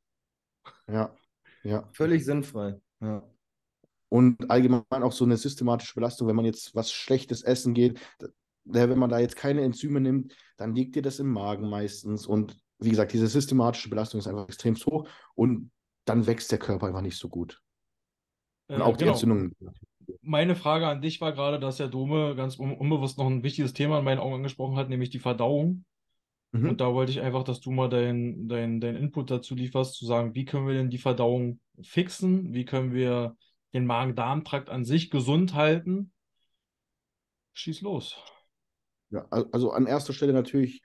Ja, 0.87 1.13
ja. 1.63 1.87
völlig 1.93 2.25
sinnfrei. 2.25 2.79
Ja. 3.01 3.23
Und 4.09 4.49
allgemein 4.49 4.83
auch 4.89 5.11
so 5.11 5.25
eine 5.25 5.37
systematische 5.37 5.93
Belastung, 5.93 6.27
wenn 6.27 6.35
man 6.35 6.45
jetzt 6.45 6.75
was 6.75 6.91
Schlechtes 6.91 7.43
essen 7.43 7.73
geht, 7.73 7.99
wenn 8.65 8.97
man 8.97 9.09
da 9.09 9.19
jetzt 9.19 9.35
keine 9.35 9.61
Enzyme 9.61 9.99
nimmt, 9.99 10.35
dann 10.57 10.75
liegt 10.75 10.95
dir 10.95 11.01
das 11.01 11.19
im 11.19 11.31
Magen 11.31 11.69
meistens. 11.69 12.25
Und 12.25 12.57
wie 12.79 12.89
gesagt, 12.89 13.13
diese 13.13 13.27
systematische 13.27 13.89
Belastung 13.89 14.19
ist 14.19 14.27
einfach 14.27 14.47
extrem 14.47 14.75
hoch 14.75 15.07
und 15.35 15.71
dann 16.09 16.27
wächst 16.27 16.51
der 16.51 16.59
Körper 16.59 16.87
einfach 16.87 17.01
nicht 17.01 17.17
so 17.17 17.29
gut. 17.29 17.61
Und 18.67 18.81
Äh, 18.81 18.83
auch 18.83 18.97
die 18.97 19.03
genau. 19.03 19.13
Entzündungen. 19.13 19.55
Meine 20.21 20.55
Frage 20.55 20.87
an 20.87 21.01
dich 21.01 21.21
war 21.21 21.33
gerade, 21.33 21.59
dass 21.59 21.77
der 21.77 21.87
Dome 21.87 22.35
ganz 22.35 22.57
un 22.59 22.73
unbewusst 22.73 23.17
noch 23.17 23.27
ein 23.27 23.43
wichtiges 23.43 23.73
Thema 23.73 23.99
in 23.99 24.05
meinen 24.05 24.19
Augen 24.19 24.35
angesprochen 24.35 24.75
hat, 24.77 24.89
nämlich 24.89 25.11
die 25.11 25.19
Verdauung. 25.19 25.85
Mhm. 26.51 26.69
Und 26.69 26.81
da 26.81 26.93
wollte 26.93 27.11
ich 27.11 27.21
einfach, 27.21 27.43
dass 27.43 27.59
du 27.59 27.71
mal 27.71 27.89
deinen 27.89 28.47
dein, 28.47 28.81
dein 28.81 28.95
Input 28.95 29.29
dazu 29.29 29.53
lieferst, 29.55 29.95
zu 29.95 30.05
sagen, 30.05 30.33
wie 30.33 30.45
können 30.45 30.67
wir 30.67 30.73
denn 30.73 30.89
die 30.89 30.97
Verdauung 30.97 31.59
fixen? 31.81 32.53
Wie 32.53 32.65
können 32.65 32.93
wir 32.93 33.37
den 33.73 33.85
Magen-Darm-Trakt 33.85 34.69
an 34.69 34.83
sich 34.83 35.11
gesund 35.11 35.53
halten? 35.53 36.11
Schieß 37.53 37.81
los. 37.81 38.17
Ja, 39.11 39.25
al- 39.29 39.47
also 39.51 39.71
an 39.71 39.85
erster 39.85 40.13
Stelle 40.13 40.33
natürlich 40.33 40.81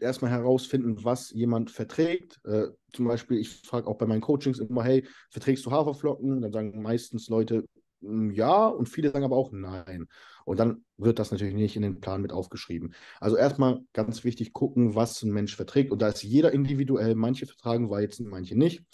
erstmal 0.00 0.30
herausfinden, 0.30 1.04
was 1.04 1.30
jemand 1.30 1.70
verträgt. 1.70 2.38
Äh, 2.44 2.68
zum 2.92 3.06
Beispiel, 3.06 3.38
ich 3.38 3.50
frage 3.50 3.86
auch 3.86 3.98
bei 3.98 4.06
meinen 4.06 4.20
Coachings 4.20 4.58
immer, 4.58 4.84
hey, 4.84 5.06
verträgst 5.30 5.64
du 5.66 5.70
Haferflocken? 5.70 6.40
Dann 6.40 6.52
sagen 6.52 6.82
meistens 6.82 7.28
Leute 7.28 7.64
"Mm, 8.00 8.30
ja 8.30 8.66
und 8.68 8.88
viele 8.88 9.10
sagen 9.10 9.24
aber 9.24 9.36
auch 9.36 9.52
nein. 9.52 10.06
Und 10.44 10.58
dann 10.60 10.84
wird 10.96 11.18
das 11.18 11.30
natürlich 11.30 11.54
nicht 11.54 11.76
in 11.76 11.82
den 11.82 12.00
Plan 12.00 12.22
mit 12.22 12.32
aufgeschrieben. 12.32 12.94
Also 13.20 13.36
erstmal 13.36 13.80
ganz 13.92 14.24
wichtig 14.24 14.52
gucken, 14.52 14.94
was 14.94 15.22
ein 15.22 15.32
Mensch 15.32 15.56
verträgt. 15.56 15.90
Und 15.92 16.00
da 16.02 16.08
ist 16.08 16.22
jeder 16.22 16.52
individuell, 16.52 17.14
manche 17.14 17.46
vertragen 17.46 17.90
Weizen, 17.90 18.28
manche 18.28 18.56
nicht. 18.56 18.84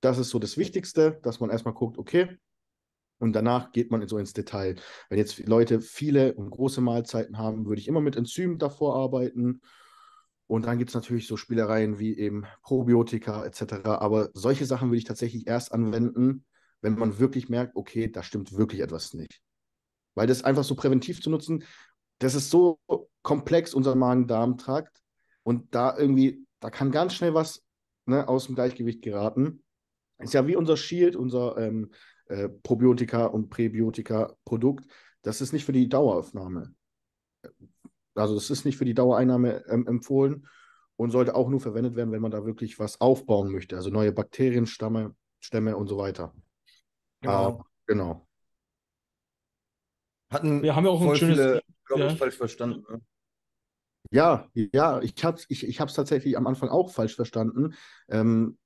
Das 0.00 0.18
ist 0.18 0.30
so 0.30 0.38
das 0.38 0.56
Wichtigste, 0.56 1.18
dass 1.22 1.40
man 1.40 1.50
erstmal 1.50 1.74
guckt, 1.74 1.98
okay, 1.98 2.38
und 3.18 3.34
danach 3.34 3.72
geht 3.72 3.90
man 3.90 4.06
so 4.08 4.16
ins 4.16 4.32
Detail. 4.32 4.76
Wenn 5.10 5.18
jetzt 5.18 5.38
Leute 5.46 5.80
viele 5.80 6.34
und 6.34 6.50
große 6.50 6.80
Mahlzeiten 6.80 7.36
haben, 7.36 7.66
würde 7.66 7.80
ich 7.80 7.86
immer 7.88 8.00
mit 8.00 8.16
Enzymen 8.16 8.58
davor 8.58 8.96
arbeiten. 8.96 9.60
Und 10.50 10.66
dann 10.66 10.78
gibt 10.78 10.90
es 10.90 10.94
natürlich 10.96 11.28
so 11.28 11.36
Spielereien 11.36 12.00
wie 12.00 12.18
eben 12.18 12.44
Probiotika 12.64 13.44
etc. 13.44 13.84
Aber 13.84 14.30
solche 14.34 14.66
Sachen 14.66 14.88
würde 14.88 14.98
ich 14.98 15.04
tatsächlich 15.04 15.46
erst 15.46 15.70
anwenden, 15.70 16.44
wenn 16.80 16.98
man 16.98 17.20
wirklich 17.20 17.48
merkt, 17.48 17.76
okay, 17.76 18.10
da 18.10 18.24
stimmt 18.24 18.56
wirklich 18.56 18.80
etwas 18.80 19.14
nicht. 19.14 19.40
Weil 20.16 20.26
das 20.26 20.42
einfach 20.42 20.64
so 20.64 20.74
präventiv 20.74 21.22
zu 21.22 21.30
nutzen, 21.30 21.62
das 22.18 22.34
ist 22.34 22.50
so 22.50 22.80
komplex, 23.22 23.74
unser 23.74 23.94
Magen-Darm-Trakt. 23.94 25.00
Und 25.44 25.72
da 25.72 25.96
irgendwie, 25.96 26.44
da 26.58 26.68
kann 26.68 26.90
ganz 26.90 27.14
schnell 27.14 27.32
was 27.32 27.62
ne, 28.06 28.26
aus 28.26 28.46
dem 28.46 28.56
Gleichgewicht 28.56 29.02
geraten. 29.02 29.62
Ist 30.18 30.34
ja 30.34 30.48
wie 30.48 30.56
unser 30.56 30.76
Shield, 30.76 31.14
unser 31.14 31.58
ähm, 31.58 31.92
äh, 32.26 32.48
Probiotika- 32.48 33.26
und 33.26 33.50
Präbiotika-Produkt. 33.50 34.84
Das 35.22 35.40
ist 35.40 35.52
nicht 35.52 35.64
für 35.64 35.72
die 35.72 35.88
Daueraufnahme. 35.88 36.74
Also 38.20 38.34
das 38.34 38.50
ist 38.50 38.64
nicht 38.64 38.76
für 38.76 38.84
die 38.84 38.94
Dauereinnahme 38.94 39.64
ähm, 39.68 39.86
empfohlen 39.86 40.46
und 40.96 41.10
sollte 41.10 41.34
auch 41.34 41.48
nur 41.48 41.60
verwendet 41.60 41.96
werden, 41.96 42.12
wenn 42.12 42.22
man 42.22 42.30
da 42.30 42.44
wirklich 42.44 42.78
was 42.78 43.00
aufbauen 43.00 43.50
möchte. 43.50 43.76
Also 43.76 43.90
neue 43.90 44.12
Bakterienstämme 44.12 45.14
Stämme 45.42 45.76
und 45.76 45.88
so 45.88 45.96
weiter. 45.96 46.34
Genau. 47.22 47.60
Ah, 47.60 47.64
genau. 47.86 48.26
Hatten 50.30 50.62
Wir 50.62 50.76
haben 50.76 50.84
ja 50.84 50.90
auch 50.90 51.00
ein 51.00 51.06
voll 51.06 51.16
schönes- 51.16 51.36
viele, 51.38 51.62
glaube 51.86 52.02
ja. 52.02 52.12
ich, 52.12 52.18
falsch 52.18 52.36
verstanden. 52.36 52.84
Ne? 52.88 53.00
Ja, 54.10 54.48
ja, 54.54 55.00
ich 55.00 55.14
habe 55.24 55.38
es 55.38 55.46
ich, 55.48 55.66
ich 55.66 55.80
hab's 55.80 55.94
tatsächlich 55.94 56.36
am 56.36 56.46
Anfang 56.46 56.68
auch 56.68 56.90
falsch 56.90 57.16
verstanden. 57.16 57.74
Ähm, 58.08 58.58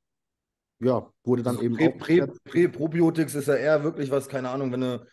ja, 0.81 1.11
wurde 1.23 1.43
dann 1.43 1.57
Also 1.57 1.65
eben 1.65 1.77
Prä, 1.77 1.89
aufgeklärt. 1.89 2.45
Prä, 2.45 2.69
Präprobiotics 2.69 3.35
ist 3.35 3.47
ja 3.49 3.55
eher 3.55 3.85
wirklich 3.85 4.11
was, 4.11 4.29
keine 4.29 4.51
Ahnung, 4.51 4.73
wenn 4.73 4.81
du 4.81 5.07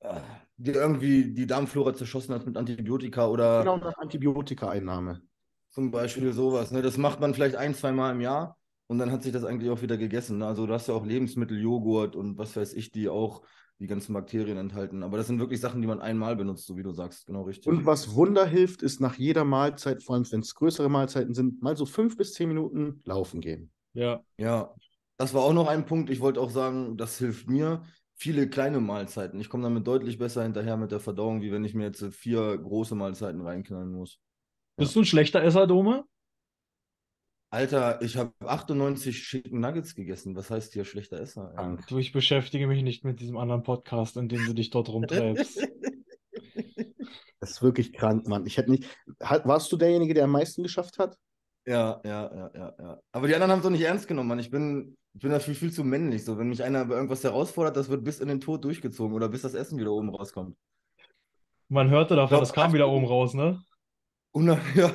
äh, 0.00 0.20
dir 0.56 0.74
irgendwie 0.74 1.32
die 1.32 1.46
Darmflora 1.46 1.94
zerschossen 1.94 2.34
hast 2.34 2.46
mit 2.46 2.56
Antibiotika 2.56 3.26
oder 3.28 3.60
Genau 3.60 3.76
nach 3.78 3.96
Antibiotika-Einnahme. 3.98 5.22
zum 5.70 5.90
Beispiel 5.90 6.32
sowas. 6.32 6.70
Ne? 6.70 6.82
Das 6.82 6.98
macht 6.98 7.20
man 7.20 7.34
vielleicht 7.34 7.56
ein, 7.56 7.74
zwei 7.74 7.92
Mal 7.92 8.12
im 8.12 8.20
Jahr 8.20 8.56
und 8.86 8.98
dann 8.98 9.10
hat 9.10 9.22
sich 9.22 9.32
das 9.32 9.44
eigentlich 9.44 9.70
auch 9.70 9.82
wieder 9.82 9.96
gegessen. 9.96 10.38
Ne? 10.38 10.46
Also 10.46 10.66
du 10.66 10.72
hast 10.72 10.88
ja 10.88 10.94
auch 10.94 11.06
Lebensmittel, 11.06 11.58
Joghurt 11.60 12.14
und 12.16 12.38
was 12.38 12.54
weiß 12.56 12.74
ich, 12.74 12.90
die 12.92 13.08
auch 13.08 13.42
die 13.78 13.86
ganzen 13.88 14.12
Bakterien 14.12 14.58
enthalten. 14.58 15.02
Aber 15.02 15.16
das 15.16 15.26
sind 15.26 15.40
wirklich 15.40 15.60
Sachen, 15.60 15.80
die 15.80 15.88
man 15.88 16.00
einmal 16.00 16.36
benutzt, 16.36 16.66
so 16.66 16.76
wie 16.76 16.84
du 16.84 16.92
sagst. 16.92 17.26
Genau 17.26 17.42
richtig. 17.42 17.66
Und 17.66 17.84
was 17.84 18.14
Wunder 18.14 18.46
hilft, 18.46 18.82
ist 18.82 19.00
nach 19.00 19.16
jeder 19.16 19.44
Mahlzeit, 19.44 20.04
vor 20.04 20.14
allem 20.14 20.30
wenn 20.30 20.40
es 20.40 20.54
größere 20.54 20.88
Mahlzeiten 20.88 21.34
sind, 21.34 21.62
mal 21.62 21.76
so 21.76 21.86
fünf 21.86 22.16
bis 22.16 22.34
zehn 22.34 22.46
Minuten 22.48 23.00
laufen 23.04 23.40
gehen. 23.40 23.72
Ja. 23.94 24.22
Ja, 24.36 24.72
das 25.16 25.34
war 25.34 25.42
auch 25.42 25.52
noch 25.52 25.66
ein 25.68 25.84
Punkt. 25.84 26.10
Ich 26.10 26.20
wollte 26.20 26.40
auch 26.40 26.50
sagen, 26.50 26.96
das 26.96 27.18
hilft 27.18 27.48
mir. 27.48 27.82
Viele 28.22 28.48
kleine 28.48 28.78
Mahlzeiten. 28.78 29.40
Ich 29.40 29.48
komme 29.48 29.64
damit 29.64 29.84
deutlich 29.84 30.16
besser 30.16 30.44
hinterher 30.44 30.76
mit 30.76 30.92
der 30.92 31.00
Verdauung, 31.00 31.42
wie 31.42 31.50
wenn 31.50 31.64
ich 31.64 31.74
mir 31.74 31.86
jetzt 31.86 32.04
vier 32.14 32.56
große 32.56 32.94
Mahlzeiten 32.94 33.40
reinknallen 33.40 33.90
muss. 33.90 34.20
Bist 34.76 34.94
du 34.94 35.00
ein 35.00 35.04
schlechter 35.04 35.42
Esser, 35.42 35.66
Dome? 35.66 36.04
Alter, 37.50 38.00
ich 38.00 38.16
habe 38.16 38.32
98 38.46 39.24
Chicken 39.24 39.58
Nuggets 39.58 39.96
gegessen. 39.96 40.36
Was 40.36 40.52
heißt 40.52 40.72
hier 40.72 40.84
schlechter 40.84 41.18
Esser? 41.20 41.52
Krank. 41.56 41.84
Du, 41.88 41.98
ich 41.98 42.12
beschäftige 42.12 42.68
mich 42.68 42.84
nicht 42.84 43.04
mit 43.04 43.18
diesem 43.18 43.36
anderen 43.38 43.64
Podcast, 43.64 44.16
in 44.16 44.28
dem 44.28 44.46
du 44.46 44.52
dich 44.52 44.70
dort 44.70 44.88
rumtreibst. 44.88 45.60
Das 47.40 47.50
ist 47.50 47.62
wirklich 47.62 47.92
krank, 47.92 48.28
Mann. 48.28 48.46
Ich 48.46 48.56
hätte 48.56 48.70
nicht. 48.70 48.86
Warst 49.18 49.72
du 49.72 49.76
derjenige, 49.76 50.14
der 50.14 50.24
am 50.24 50.30
meisten 50.30 50.62
geschafft 50.62 51.00
hat? 51.00 51.18
Ja, 51.66 52.00
ja, 52.04 52.34
ja, 52.34 52.50
ja, 52.54 52.74
ja. 52.78 53.00
Aber 53.12 53.28
die 53.28 53.34
anderen 53.34 53.52
haben 53.52 53.58
es 53.58 53.64
doch 53.64 53.70
nicht 53.70 53.82
ernst 53.82 54.08
genommen, 54.08 54.28
Mann. 54.28 54.38
Ich 54.38 54.50
bin, 54.50 54.96
ich 55.14 55.22
bin 55.22 55.30
dafür 55.30 55.54
viel 55.54 55.72
zu 55.72 55.84
männlich. 55.84 56.24
So, 56.24 56.38
wenn 56.38 56.48
mich 56.48 56.62
einer 56.62 56.84
bei 56.84 56.96
irgendwas 56.96 57.22
herausfordert, 57.22 57.76
das 57.76 57.88
wird 57.88 58.02
bis 58.04 58.20
in 58.20 58.28
den 58.28 58.40
Tod 58.40 58.64
durchgezogen 58.64 59.14
oder 59.14 59.28
bis 59.28 59.42
das 59.42 59.54
Essen 59.54 59.78
wieder 59.78 59.92
oben 59.92 60.10
rauskommt. 60.10 60.56
Man 61.68 61.88
hörte 61.90 62.16
davon, 62.16 62.28
Glaub, 62.30 62.40
das 62.40 62.52
kam 62.52 62.72
wieder 62.72 62.88
oben 62.88 63.06
raus, 63.06 63.34
ne? 63.34 63.62
Ja. 64.74 64.90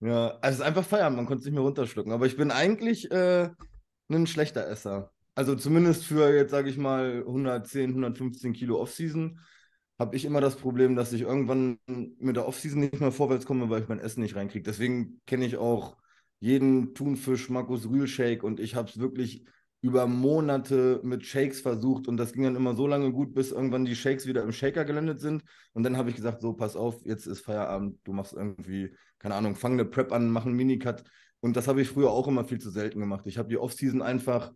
ja, 0.00 0.28
also 0.40 0.54
es 0.54 0.54
ist 0.56 0.62
einfach 0.62 0.84
Feierabend, 0.84 1.16
man 1.16 1.26
konnte 1.26 1.40
es 1.40 1.44
nicht 1.44 1.54
mehr 1.54 1.62
runterschlucken. 1.62 2.12
Aber 2.12 2.26
ich 2.26 2.36
bin 2.36 2.50
eigentlich 2.50 3.10
äh, 3.10 3.50
ein 4.08 4.26
schlechter 4.26 4.66
Esser. 4.66 5.12
Also 5.34 5.54
zumindest 5.54 6.04
für 6.04 6.34
jetzt, 6.34 6.50
sage 6.50 6.68
ich 6.68 6.76
mal, 6.76 7.24
110, 7.26 7.90
115 7.90 8.52
Kilo 8.52 8.80
Offseason 8.80 9.38
habe 10.00 10.16
ich 10.16 10.24
immer 10.24 10.40
das 10.40 10.56
Problem, 10.56 10.96
dass 10.96 11.12
ich 11.12 11.20
irgendwann 11.20 11.78
mit 11.86 12.34
der 12.34 12.48
Offseason 12.48 12.80
nicht 12.80 13.00
mehr 13.00 13.12
vorwärts 13.12 13.44
komme, 13.44 13.68
weil 13.68 13.82
ich 13.82 13.88
mein 13.88 14.00
Essen 14.00 14.22
nicht 14.22 14.34
reinkriege. 14.34 14.64
Deswegen 14.64 15.20
kenne 15.26 15.44
ich 15.44 15.58
auch 15.58 15.98
jeden 16.38 16.94
Thunfisch, 16.94 17.50
Markus 17.50 17.86
Rühl 17.86 18.06
Shake 18.06 18.42
und 18.42 18.60
ich 18.60 18.76
habe 18.76 18.88
es 18.88 18.98
wirklich 18.98 19.44
über 19.82 20.06
Monate 20.06 21.00
mit 21.04 21.26
Shakes 21.26 21.60
versucht 21.60 22.08
und 22.08 22.16
das 22.16 22.32
ging 22.32 22.44
dann 22.44 22.56
immer 22.56 22.74
so 22.74 22.86
lange 22.86 23.12
gut, 23.12 23.34
bis 23.34 23.52
irgendwann 23.52 23.84
die 23.84 23.94
Shakes 23.94 24.26
wieder 24.26 24.42
im 24.42 24.52
Shaker 24.52 24.86
gelandet 24.86 25.20
sind. 25.20 25.42
Und 25.74 25.82
dann 25.82 25.98
habe 25.98 26.08
ich 26.08 26.16
gesagt, 26.16 26.40
so, 26.40 26.54
pass 26.54 26.76
auf, 26.76 27.04
jetzt 27.04 27.26
ist 27.26 27.40
Feierabend, 27.40 27.98
du 28.04 28.14
machst 28.14 28.32
irgendwie, 28.32 28.94
keine 29.18 29.34
Ahnung, 29.34 29.54
fang 29.54 29.74
eine 29.74 29.84
Prep 29.84 30.12
an, 30.12 30.30
mach 30.30 30.46
einen 30.46 30.56
Minicut. 30.56 31.04
Und 31.40 31.56
das 31.56 31.68
habe 31.68 31.82
ich 31.82 31.88
früher 31.88 32.10
auch 32.10 32.26
immer 32.26 32.46
viel 32.46 32.58
zu 32.58 32.70
selten 32.70 33.00
gemacht. 33.00 33.26
Ich 33.26 33.36
habe 33.36 33.50
die 33.50 33.58
Offseason 33.58 34.00
einfach 34.00 34.50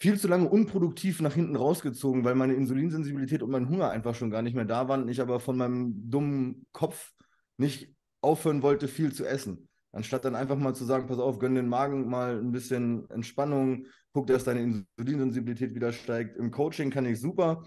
viel 0.00 0.18
zu 0.18 0.28
lange 0.28 0.48
unproduktiv 0.48 1.20
nach 1.20 1.34
hinten 1.34 1.56
rausgezogen, 1.56 2.24
weil 2.24 2.34
meine 2.34 2.54
Insulinsensibilität 2.54 3.42
und 3.42 3.50
mein 3.50 3.68
Hunger 3.68 3.90
einfach 3.90 4.14
schon 4.14 4.30
gar 4.30 4.42
nicht 4.42 4.54
mehr 4.54 4.64
da 4.64 4.88
waren. 4.88 5.08
Ich 5.08 5.20
aber 5.20 5.40
von 5.40 5.56
meinem 5.56 6.10
dummen 6.10 6.66
Kopf 6.72 7.12
nicht 7.56 7.94
aufhören 8.20 8.62
wollte, 8.62 8.88
viel 8.88 9.12
zu 9.12 9.26
essen. 9.26 9.68
Anstatt 9.90 10.24
dann 10.24 10.36
einfach 10.36 10.56
mal 10.56 10.74
zu 10.74 10.84
sagen, 10.84 11.06
pass 11.06 11.18
auf, 11.18 11.38
gönn 11.38 11.54
den 11.54 11.68
Magen 11.68 12.08
mal 12.08 12.38
ein 12.38 12.52
bisschen 12.52 13.08
Entspannung, 13.10 13.86
guck, 14.12 14.26
dass 14.26 14.44
deine 14.44 14.84
Insulinsensibilität 14.98 15.74
wieder 15.74 15.92
steigt. 15.92 16.36
Im 16.36 16.50
Coaching 16.50 16.90
kann 16.90 17.06
ich 17.06 17.20
super. 17.20 17.64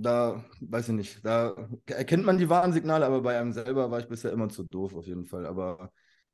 Da, 0.00 0.44
weiß 0.60 0.88
ich 0.90 0.94
nicht, 0.94 1.24
da 1.24 1.68
erkennt 1.86 2.24
man 2.24 2.38
die 2.38 2.48
Warnsignale, 2.48 3.04
aber 3.04 3.20
bei 3.20 3.38
einem 3.38 3.52
selber 3.52 3.90
war 3.90 3.98
ich 3.98 4.08
bisher 4.08 4.32
immer 4.32 4.48
zu 4.48 4.62
doof 4.64 4.94
auf 4.94 5.06
jeden 5.06 5.24
Fall. 5.24 5.44
Aber 5.44 5.92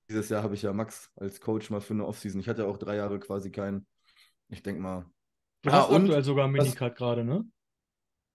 dieses 0.09 0.29
Jahr 0.29 0.43
habe 0.43 0.55
ich 0.55 0.63
ja 0.63 0.73
Max 0.73 1.11
als 1.17 1.41
Coach 1.41 1.71
mal 1.71 1.81
für 1.81 1.95
eine 1.95 2.07
Offseason. 2.07 2.41
Ich 2.41 2.49
hatte 2.49 2.63
ja 2.63 2.69
auch 2.69 2.77
drei 2.77 2.97
Jahre 2.97 3.19
quasi 3.21 3.51
keinen. 3.51 3.87
Ich 4.49 4.63
denke 4.63 4.81
mal. 4.81 5.07
Du 5.63 5.71
Ah, 5.71 5.81
hast 5.83 5.91
und 5.91 6.03
aktuell 6.03 6.25
sogar 6.25 6.49
Minicut 6.49 6.97
gerade, 6.97 7.25
ne? 7.25 7.45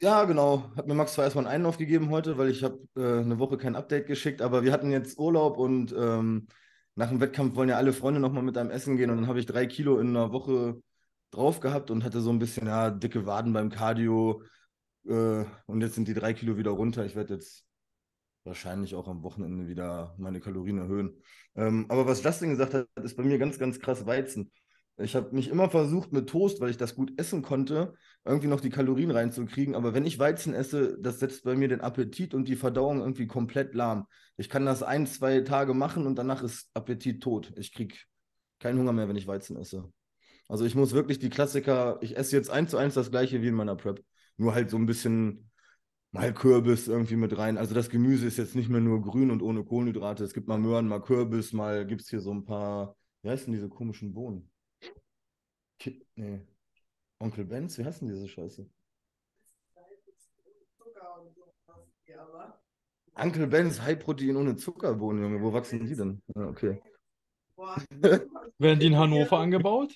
Ja, 0.01 0.23
genau. 0.23 0.71
Hat 0.77 0.87
mir 0.87 0.93
Max 0.93 1.13
zwar 1.13 1.25
erstmal 1.25 1.45
einen 1.45 1.55
Einlauf 1.55 1.77
gegeben 1.77 2.09
heute, 2.09 2.37
weil 2.37 2.49
ich 2.49 2.63
habe 2.63 2.79
äh, 2.95 3.19
eine 3.19 3.37
Woche 3.37 3.57
kein 3.57 3.75
Update 3.75 4.07
geschickt, 4.07 4.41
aber 4.41 4.63
wir 4.63 4.71
hatten 4.71 4.91
jetzt 4.91 5.19
Urlaub 5.19 5.57
und 5.57 5.93
ähm, 5.97 6.47
nach 6.95 7.09
dem 7.09 7.19
Wettkampf 7.19 7.55
wollen 7.55 7.69
ja 7.69 7.77
alle 7.77 7.93
Freunde 7.93 8.19
nochmal 8.19 8.43
mit 8.43 8.57
einem 8.57 8.71
essen 8.71 8.95
gehen 8.97 9.09
und 9.09 9.17
dann 9.17 9.27
habe 9.27 9.39
ich 9.39 9.45
drei 9.45 9.65
Kilo 9.65 9.99
in 9.99 10.09
einer 10.09 10.31
Woche 10.31 10.81
drauf 11.31 11.59
gehabt 11.59 11.91
und 11.91 12.03
hatte 12.03 12.21
so 12.21 12.29
ein 12.29 12.39
bisschen, 12.39 12.67
ja, 12.67 12.89
dicke 12.89 13.25
Waden 13.25 13.53
beim 13.53 13.69
Cardio. 13.69 14.41
Äh, 15.05 15.43
und 15.65 15.81
jetzt 15.81 15.95
sind 15.95 16.07
die 16.07 16.13
drei 16.13 16.33
Kilo 16.33 16.57
wieder 16.57 16.71
runter. 16.71 17.05
Ich 17.05 17.15
werde 17.15 17.35
jetzt 17.35 17.65
wahrscheinlich 18.45 18.95
auch 18.95 19.07
am 19.07 19.21
Wochenende 19.23 19.67
wieder 19.67 20.15
meine 20.17 20.39
Kalorien 20.39 20.77
erhöhen. 20.79 21.21
Ähm, 21.55 21.85
aber 21.89 22.07
was 22.07 22.23
Justin 22.23 22.51
gesagt 22.51 22.73
hat, 22.73 22.87
ist 23.03 23.17
bei 23.17 23.23
mir 23.23 23.37
ganz, 23.37 23.59
ganz 23.59 23.79
krass 23.79 24.05
Weizen. 24.05 24.51
Ich 25.01 25.15
habe 25.15 25.33
mich 25.33 25.47
immer 25.47 25.69
versucht 25.69 26.11
mit 26.11 26.27
Toast, 26.27 26.59
weil 26.59 26.69
ich 26.69 26.77
das 26.77 26.93
gut 26.93 27.17
essen 27.17 27.41
konnte, 27.41 27.93
irgendwie 28.25 28.47
noch 28.47 28.59
die 28.59 28.69
Kalorien 28.69 29.11
reinzukriegen. 29.11 29.73
Aber 29.75 29.93
wenn 29.93 30.05
ich 30.05 30.19
Weizen 30.19 30.53
esse, 30.53 30.97
das 30.99 31.19
setzt 31.19 31.45
bei 31.45 31.55
mir 31.55 31.69
den 31.69 31.79
Appetit 31.79 32.33
und 32.33 32.49
die 32.49 32.57
Verdauung 32.57 32.99
irgendwie 32.99 33.27
komplett 33.27 33.73
lahm. 33.73 34.07
Ich 34.35 34.49
kann 34.49 34.65
das 34.65 34.83
ein, 34.83 35.07
zwei 35.07 35.39
Tage 35.41 35.73
machen 35.73 36.05
und 36.05 36.15
danach 36.17 36.43
ist 36.43 36.69
Appetit 36.73 37.23
tot. 37.23 37.53
Ich 37.55 37.73
kriege 37.73 37.95
keinen 38.59 38.79
Hunger 38.79 38.91
mehr, 38.91 39.07
wenn 39.07 39.15
ich 39.15 39.27
Weizen 39.27 39.55
esse. 39.55 39.89
Also 40.49 40.65
ich 40.65 40.75
muss 40.75 40.93
wirklich 40.93 41.19
die 41.19 41.29
Klassiker, 41.29 41.97
ich 42.01 42.17
esse 42.17 42.35
jetzt 42.35 42.49
eins 42.49 42.71
zu 42.71 42.77
eins 42.77 42.95
das 42.95 43.09
gleiche 43.09 43.41
wie 43.41 43.47
in 43.47 43.53
meiner 43.53 43.75
Prep. 43.75 44.03
Nur 44.35 44.53
halt 44.53 44.69
so 44.69 44.77
ein 44.77 44.85
bisschen 44.85 45.49
mal 46.11 46.33
Kürbis 46.33 46.87
irgendwie 46.89 47.15
mit 47.15 47.37
rein. 47.37 47.57
Also 47.57 47.73
das 47.73 47.89
Gemüse 47.89 48.25
ist 48.25 48.37
jetzt 48.37 48.55
nicht 48.55 48.69
mehr 48.69 48.81
nur 48.81 49.01
grün 49.01 49.31
und 49.31 49.41
ohne 49.41 49.63
Kohlenhydrate. 49.63 50.25
Es 50.25 50.33
gibt 50.33 50.47
mal 50.47 50.57
Möhren, 50.57 50.87
mal 50.87 51.01
Kürbis, 51.01 51.53
mal 51.53 51.85
gibt 51.85 52.01
es 52.01 52.09
hier 52.09 52.19
so 52.19 52.33
ein 52.33 52.43
paar, 52.43 52.97
wie 53.21 53.29
heißen 53.29 53.53
diese 53.53 53.69
komischen 53.69 54.13
Bohnen? 54.13 54.49
Ki 55.79 56.05
nee. 56.15 56.41
Onkel 57.19 57.45
Benz, 57.45 57.77
wie 57.77 57.85
heißen 57.85 58.07
diese 58.07 58.27
Scheiße? 58.27 58.69
Onkel 63.15 63.47
Benz, 63.47 63.81
High-Protein 63.81 64.37
ohne 64.37 64.55
Zuckerbohnen, 64.55 65.23
Junge. 65.23 65.41
Wo 65.41 65.51
wachsen 65.51 65.85
die 65.85 65.95
denn? 65.95 66.21
Ja, 66.35 66.47
okay. 66.47 66.81
Werden 68.59 68.79
die 68.79 68.87
in 68.87 68.97
Hannover 68.97 69.39
angebaut? 69.39 69.93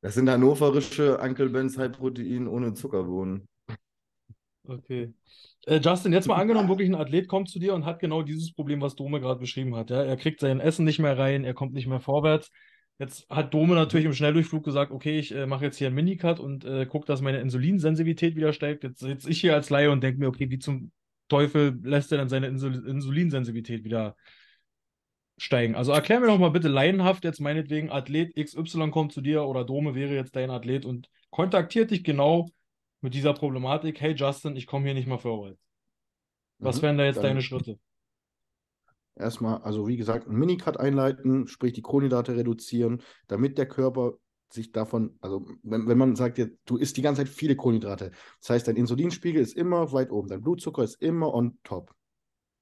Das 0.00 0.14
sind 0.14 0.28
hannoverische 0.28 1.18
Uncle 1.18 1.48
Ben's 1.48 1.78
High 1.78 1.92
Protein 1.92 2.48
ohne 2.48 2.74
Zuckerbohnen. 2.74 3.46
Okay. 4.64 5.14
Äh, 5.66 5.78
Justin, 5.78 6.12
jetzt 6.12 6.26
mal 6.26 6.40
angenommen, 6.40 6.68
wirklich 6.68 6.88
ein 6.88 6.96
Athlet 6.96 7.28
kommt 7.28 7.48
zu 7.48 7.60
dir 7.60 7.74
und 7.74 7.84
hat 7.84 8.00
genau 8.00 8.22
dieses 8.22 8.52
Problem, 8.52 8.80
was 8.80 8.96
Dome 8.96 9.20
gerade 9.20 9.38
beschrieben 9.38 9.76
hat. 9.76 9.90
Ja? 9.90 10.02
Er 10.02 10.16
kriegt 10.16 10.40
sein 10.40 10.58
Essen 10.58 10.84
nicht 10.84 10.98
mehr 10.98 11.16
rein, 11.16 11.44
er 11.44 11.54
kommt 11.54 11.72
nicht 11.72 11.86
mehr 11.86 12.00
vorwärts. 12.00 12.50
Jetzt 13.02 13.28
hat 13.28 13.52
Dome 13.52 13.74
natürlich 13.74 14.06
im 14.06 14.12
Schnelldurchflug 14.12 14.62
gesagt, 14.62 14.92
okay, 14.92 15.18
ich 15.18 15.34
äh, 15.34 15.44
mache 15.44 15.64
jetzt 15.64 15.76
hier 15.76 15.88
einen 15.88 15.96
Minicut 15.96 16.38
und 16.38 16.64
äh, 16.64 16.86
gucke, 16.86 17.04
dass 17.04 17.20
meine 17.20 17.40
Insulinsensitivität 17.40 18.36
wieder 18.36 18.52
steigt. 18.52 18.84
Jetzt 18.84 19.00
sitze 19.00 19.28
ich 19.28 19.40
hier 19.40 19.54
als 19.54 19.70
Laie 19.70 19.90
und 19.90 20.04
denke 20.04 20.20
mir, 20.20 20.28
okay, 20.28 20.50
wie 20.50 20.60
zum 20.60 20.92
Teufel 21.26 21.80
lässt 21.82 22.12
er 22.12 22.18
dann 22.18 22.28
seine 22.28 22.46
Insul 22.46 22.86
Insulinsensitivität 22.86 23.82
wieder 23.82 24.14
steigen. 25.36 25.74
Also 25.74 25.90
erklär 25.90 26.20
mir 26.20 26.28
doch 26.28 26.38
mal 26.38 26.50
bitte 26.50 26.68
laienhaft 26.68 27.24
jetzt 27.24 27.40
meinetwegen, 27.40 27.90
Athlet 27.90 28.36
XY 28.36 28.92
kommt 28.92 29.10
zu 29.12 29.20
dir 29.20 29.46
oder 29.46 29.64
Dome 29.64 29.96
wäre 29.96 30.14
jetzt 30.14 30.36
dein 30.36 30.50
Athlet 30.50 30.84
und 30.84 31.10
kontaktiert 31.30 31.90
dich 31.90 32.04
genau 32.04 32.50
mit 33.00 33.14
dieser 33.14 33.34
Problematik. 33.34 34.00
Hey 34.00 34.14
Justin, 34.14 34.54
ich 34.54 34.68
komme 34.68 34.84
hier 34.84 34.94
nicht 34.94 35.08
mal 35.08 35.18
vorwärts. 35.18 35.60
Was 36.60 36.76
Mhm. 36.76 36.82
wären 36.82 36.98
da 36.98 37.04
jetzt 37.06 37.24
deine 37.24 37.42
Schritte? 37.42 37.80
Erstmal, 39.14 39.58
also 39.62 39.86
wie 39.86 39.96
gesagt, 39.96 40.26
einen 40.26 40.38
Minicut 40.38 40.78
einleiten, 40.78 41.46
sprich 41.46 41.72
die 41.72 41.82
Kohlenhydrate 41.82 42.36
reduzieren, 42.36 43.02
damit 43.28 43.58
der 43.58 43.66
Körper 43.66 44.14
sich 44.50 44.72
davon, 44.72 45.16
also 45.20 45.46
wenn, 45.62 45.86
wenn 45.86 45.98
man 45.98 46.16
sagt, 46.16 46.40
du 46.64 46.76
isst 46.76 46.96
die 46.96 47.02
ganze 47.02 47.22
Zeit 47.22 47.28
viele 47.28 47.56
Kohlenhydrate, 47.56 48.10
das 48.40 48.50
heißt, 48.50 48.68
dein 48.68 48.76
Insulinspiegel 48.76 49.42
ist 49.42 49.56
immer 49.56 49.92
weit 49.92 50.10
oben, 50.10 50.28
dein 50.28 50.42
Blutzucker 50.42 50.82
ist 50.82 51.00
immer 51.02 51.32
on 51.34 51.58
top. 51.62 51.94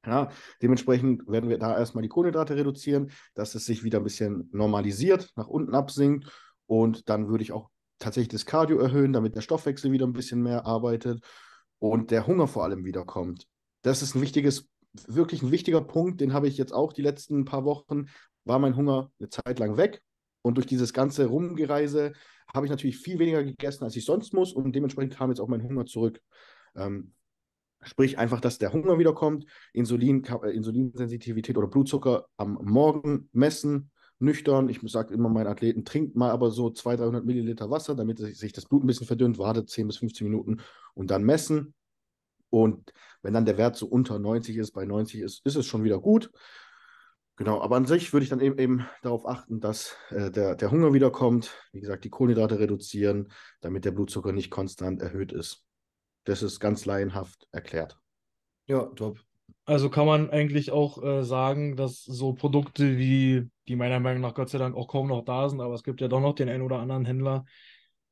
Ja, 0.06 0.30
dementsprechend 0.62 1.28
werden 1.28 1.50
wir 1.50 1.58
da 1.58 1.76
erstmal 1.76 2.02
die 2.02 2.08
Kohlenhydrate 2.08 2.56
reduzieren, 2.56 3.10
dass 3.34 3.54
es 3.54 3.66
sich 3.66 3.84
wieder 3.84 3.98
ein 3.98 4.04
bisschen 4.04 4.48
normalisiert, 4.52 5.30
nach 5.36 5.48
unten 5.48 5.74
absinkt 5.74 6.30
und 6.66 7.08
dann 7.08 7.28
würde 7.28 7.42
ich 7.42 7.52
auch 7.52 7.68
tatsächlich 7.98 8.30
das 8.30 8.46
Cardio 8.46 8.78
erhöhen, 8.78 9.12
damit 9.12 9.36
der 9.36 9.42
Stoffwechsel 9.42 9.92
wieder 9.92 10.06
ein 10.06 10.14
bisschen 10.14 10.42
mehr 10.42 10.64
arbeitet 10.64 11.22
und 11.78 12.10
der 12.10 12.26
Hunger 12.26 12.46
vor 12.48 12.64
allem 12.64 12.84
wiederkommt. 12.84 13.46
Das 13.82 14.00
ist 14.02 14.14
ein 14.14 14.22
wichtiges, 14.22 14.68
wirklich 15.06 15.42
ein 15.42 15.50
wichtiger 15.50 15.80
Punkt, 15.80 16.20
den 16.20 16.32
habe 16.32 16.48
ich 16.48 16.56
jetzt 16.56 16.72
auch 16.72 16.92
die 16.92 17.02
letzten 17.02 17.44
paar 17.44 17.64
Wochen, 17.64 18.06
war 18.44 18.58
mein 18.58 18.76
Hunger 18.76 19.10
eine 19.18 19.28
Zeit 19.28 19.58
lang 19.58 19.76
weg 19.76 20.02
und 20.42 20.56
durch 20.56 20.66
dieses 20.66 20.92
ganze 20.92 21.26
Rumgereise 21.26 22.12
habe 22.52 22.66
ich 22.66 22.70
natürlich 22.70 22.98
viel 22.98 23.18
weniger 23.18 23.44
gegessen, 23.44 23.84
als 23.84 23.96
ich 23.96 24.04
sonst 24.04 24.32
muss 24.34 24.52
und 24.52 24.72
dementsprechend 24.74 25.14
kam 25.14 25.30
jetzt 25.30 25.40
auch 25.40 25.48
mein 25.48 25.62
Hunger 25.62 25.86
zurück. 25.86 26.20
Ähm, 26.74 27.12
Sprich 27.82 28.18
einfach, 28.18 28.40
dass 28.40 28.58
der 28.58 28.72
Hunger 28.72 28.98
wiederkommt, 28.98 29.46
Insulin, 29.72 30.22
äh, 30.24 30.50
Insulinsensitivität 30.50 31.56
oder 31.56 31.66
Blutzucker 31.66 32.26
am 32.36 32.58
Morgen 32.62 33.30
messen, 33.32 33.90
nüchtern. 34.18 34.68
Ich 34.68 34.80
sage 34.84 35.14
immer 35.14 35.30
meinen 35.30 35.46
Athleten, 35.46 35.86
trinkt 35.86 36.14
mal 36.14 36.30
aber 36.30 36.50
so 36.50 36.70
200, 36.70 37.06
300 37.06 37.24
Milliliter 37.24 37.70
Wasser, 37.70 37.94
damit 37.94 38.18
sich 38.18 38.52
das 38.52 38.66
Blut 38.66 38.84
ein 38.84 38.86
bisschen 38.86 39.06
verdünnt, 39.06 39.38
wartet 39.38 39.70
10 39.70 39.86
bis 39.86 39.96
15 39.96 40.26
Minuten 40.28 40.60
und 40.92 41.10
dann 41.10 41.24
messen. 41.24 41.72
Und 42.50 42.92
wenn 43.22 43.34
dann 43.34 43.44
der 43.44 43.58
Wert 43.58 43.76
so 43.76 43.86
unter 43.86 44.18
90 44.18 44.56
ist, 44.56 44.72
bei 44.72 44.84
90 44.84 45.20
ist, 45.20 45.46
ist 45.46 45.56
es 45.56 45.66
schon 45.66 45.84
wieder 45.84 46.00
gut. 46.00 46.30
Genau, 47.36 47.62
aber 47.62 47.76
an 47.76 47.86
sich 47.86 48.12
würde 48.12 48.24
ich 48.24 48.30
dann 48.30 48.40
eben, 48.40 48.58
eben 48.58 48.86
darauf 49.02 49.26
achten, 49.26 49.60
dass 49.60 49.96
äh, 50.10 50.30
der, 50.30 50.56
der 50.56 50.70
Hunger 50.70 50.92
wiederkommt. 50.92 51.56
Wie 51.72 51.80
gesagt, 51.80 52.04
die 52.04 52.10
Kohlenhydrate 52.10 52.58
reduzieren, 52.58 53.32
damit 53.62 53.86
der 53.86 53.92
Blutzucker 53.92 54.32
nicht 54.32 54.50
konstant 54.50 55.00
erhöht 55.00 55.32
ist. 55.32 55.64
Das 56.24 56.42
ist 56.42 56.60
ganz 56.60 56.84
laienhaft 56.84 57.48
erklärt. 57.50 57.98
Ja, 58.66 58.84
top. 58.94 59.20
Also 59.64 59.88
kann 59.88 60.06
man 60.06 60.30
eigentlich 60.30 60.70
auch 60.70 61.02
äh, 61.02 61.24
sagen, 61.24 61.76
dass 61.76 62.02
so 62.02 62.34
Produkte 62.34 62.98
wie, 62.98 63.48
die 63.68 63.76
meiner 63.76 64.00
Meinung 64.00 64.20
nach 64.20 64.34
Gott 64.34 64.50
sei 64.50 64.58
Dank 64.58 64.76
auch 64.76 64.88
kaum 64.88 65.08
noch 65.08 65.24
da 65.24 65.48
sind, 65.48 65.60
aber 65.60 65.74
es 65.74 65.82
gibt 65.82 66.00
ja 66.00 66.08
doch 66.08 66.20
noch 66.20 66.34
den 66.34 66.48
einen 66.48 66.62
oder 66.62 66.78
anderen 66.78 67.04
Händler, 67.04 67.44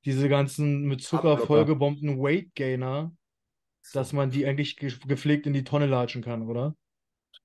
diese 0.05 0.29
ganzen 0.29 0.85
mit 0.87 1.03
Zucker 1.03 1.37
vollgebombten 1.37 2.19
Weight 2.19 2.55
Gainer, 2.55 3.13
dass 3.93 4.13
man 4.13 4.31
die 4.31 4.47
eigentlich 4.47 4.77
ge 4.77 4.93
gepflegt 5.07 5.47
in 5.47 5.53
die 5.53 5.65
Tonne 5.65 5.87
latschen 5.87 6.23
kann, 6.23 6.49
oder? 6.49 6.77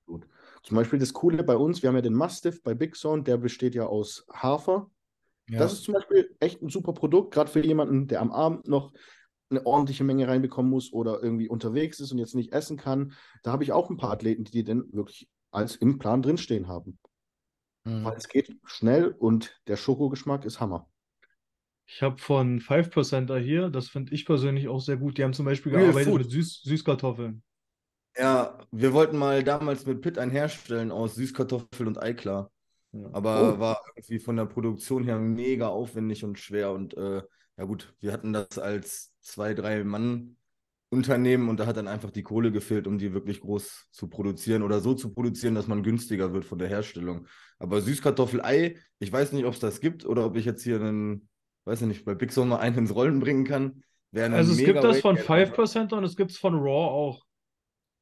Gut. 0.05 0.27
Zum 0.63 0.75
Beispiel 0.75 0.99
das 0.99 1.13
Coole 1.13 1.43
bei 1.43 1.55
uns, 1.55 1.81
wir 1.81 1.89
haben 1.89 1.95
ja 1.95 2.01
den 2.01 2.13
Mastiff 2.13 2.61
bei 2.63 2.73
Big 2.73 2.95
Sound, 2.95 3.27
der 3.27 3.37
besteht 3.37 3.75
ja 3.75 3.85
aus 3.85 4.25
Hafer. 4.31 4.89
Ja. 5.47 5.59
Das 5.59 5.73
ist 5.73 5.83
zum 5.83 5.93
Beispiel 5.93 6.35
echt 6.39 6.61
ein 6.61 6.69
super 6.69 6.93
Produkt, 6.93 7.33
gerade 7.33 7.49
für 7.49 7.65
jemanden, 7.65 8.07
der 8.07 8.21
am 8.21 8.31
Abend 8.31 8.67
noch 8.67 8.93
eine 9.49 9.65
ordentliche 9.65 10.03
Menge 10.03 10.27
reinbekommen 10.27 10.71
muss 10.71 10.91
oder 10.93 11.21
irgendwie 11.21 11.49
unterwegs 11.49 11.99
ist 11.99 12.11
und 12.11 12.17
jetzt 12.17 12.35
nicht 12.35 12.53
essen 12.53 12.77
kann. 12.77 13.13
Da 13.43 13.51
habe 13.51 13.63
ich 13.63 13.71
auch 13.71 13.89
ein 13.89 13.97
paar 13.97 14.11
Athleten, 14.11 14.45
die 14.45 14.63
den 14.63 14.91
wirklich 14.93 15.29
als 15.51 15.75
im 15.75 15.99
Plan 15.99 16.21
drinstehen 16.21 16.67
haben. 16.67 16.97
Mhm. 17.83 18.05
Weil 18.05 18.17
es 18.17 18.27
geht 18.27 18.55
schnell 18.63 19.09
und 19.09 19.61
der 19.67 19.77
Schokogeschmack 19.77 20.45
ist 20.45 20.59
Hammer. 20.59 20.89
Ich 21.95 22.01
habe 22.01 22.17
von 22.17 22.59
5%er 22.59 23.37
hier, 23.39 23.69
das 23.69 23.87
finde 23.89 24.13
ich 24.15 24.25
persönlich 24.25 24.67
auch 24.67 24.79
sehr 24.81 24.97
gut. 24.97 25.17
Die 25.19 25.23
haben 25.23 25.33
zum 25.33 25.45
Beispiel 25.45 25.71
Real 25.71 25.93
gearbeitet 25.93 26.09
Food. 26.11 26.21
mit 26.21 26.31
Süß 26.31 26.61
Süßkartoffeln. 26.63 27.43
Ja, 28.17 28.57
wir 28.71 28.93
wollten 28.93 29.17
mal 29.17 29.43
damals 29.43 29.85
mit 29.85 30.01
Pitt 30.01 30.17
einen 30.17 30.31
herstellen 30.31 30.91
aus 30.91 31.15
Süßkartoffel 31.15 31.85
und 31.87 32.01
Eiklar. 32.01 32.51
Ja. 32.91 33.09
Aber 33.11 33.55
Oh. 33.55 33.59
war 33.59 33.81
irgendwie 33.95 34.19
von 34.19 34.35
der 34.37 34.45
Produktion 34.45 35.03
her 35.03 35.19
mega 35.19 35.67
aufwendig 35.67 36.23
und 36.23 36.39
schwer. 36.39 36.71
Und 36.71 36.95
äh, 36.95 37.21
ja 37.57 37.63
gut, 37.65 37.93
wir 37.99 38.11
hatten 38.11 38.33
das 38.33 38.57
als 38.57 39.13
zwei, 39.21 39.53
drei 39.53 39.83
Mann 39.83 40.37
Unternehmen 40.89 41.49
und 41.49 41.59
da 41.59 41.65
hat 41.65 41.77
dann 41.77 41.87
einfach 41.87 42.11
die 42.11 42.21
Kohle 42.21 42.51
gefehlt, 42.51 42.85
um 42.85 42.99
die 42.99 43.13
wirklich 43.13 43.41
groß 43.41 43.87
zu 43.91 44.07
produzieren 44.09 44.61
oder 44.61 44.79
so 44.79 44.93
zu 44.93 45.11
produzieren, 45.11 45.55
dass 45.55 45.67
man 45.67 45.81
günstiger 45.81 46.33
wird 46.33 46.45
von 46.45 46.59
der 46.59 46.67
Herstellung. 46.69 47.27
Aber 47.57 47.81
Süßkartoffel-Ei, 47.81 48.77
ich 48.99 49.11
weiß 49.11 49.31
nicht, 49.31 49.45
ob 49.45 49.53
es 49.55 49.59
das 49.59 49.79
gibt 49.79 50.05
oder 50.05 50.23
ob 50.25 50.35
ich 50.35 50.45
jetzt 50.45 50.63
hier 50.63 50.75
einen, 50.79 51.27
weiß 51.65 51.81
ich 51.81 51.87
nicht, 51.87 52.05
bei 52.05 52.15
Big 52.15 52.31
Soul 52.31 52.45
mal 52.45 52.57
einen 52.59 52.77
ins 52.77 52.93
Rollen 52.95 53.19
bringen 53.19 53.45
kann. 53.45 53.83
Wäre 54.11 54.33
Also 54.35 54.51
es 54.51 54.57
gibt 54.59 54.83
das 54.83 54.99
von 55.01 55.15
Weight-Gainer. 55.15 55.45
5%er 55.45 55.97
und 55.97 56.03
es 56.03 56.15
gibt 56.15 56.31
es 56.31 56.37
von 56.37 56.53
Raw 56.55 56.69
auch. 56.91 57.23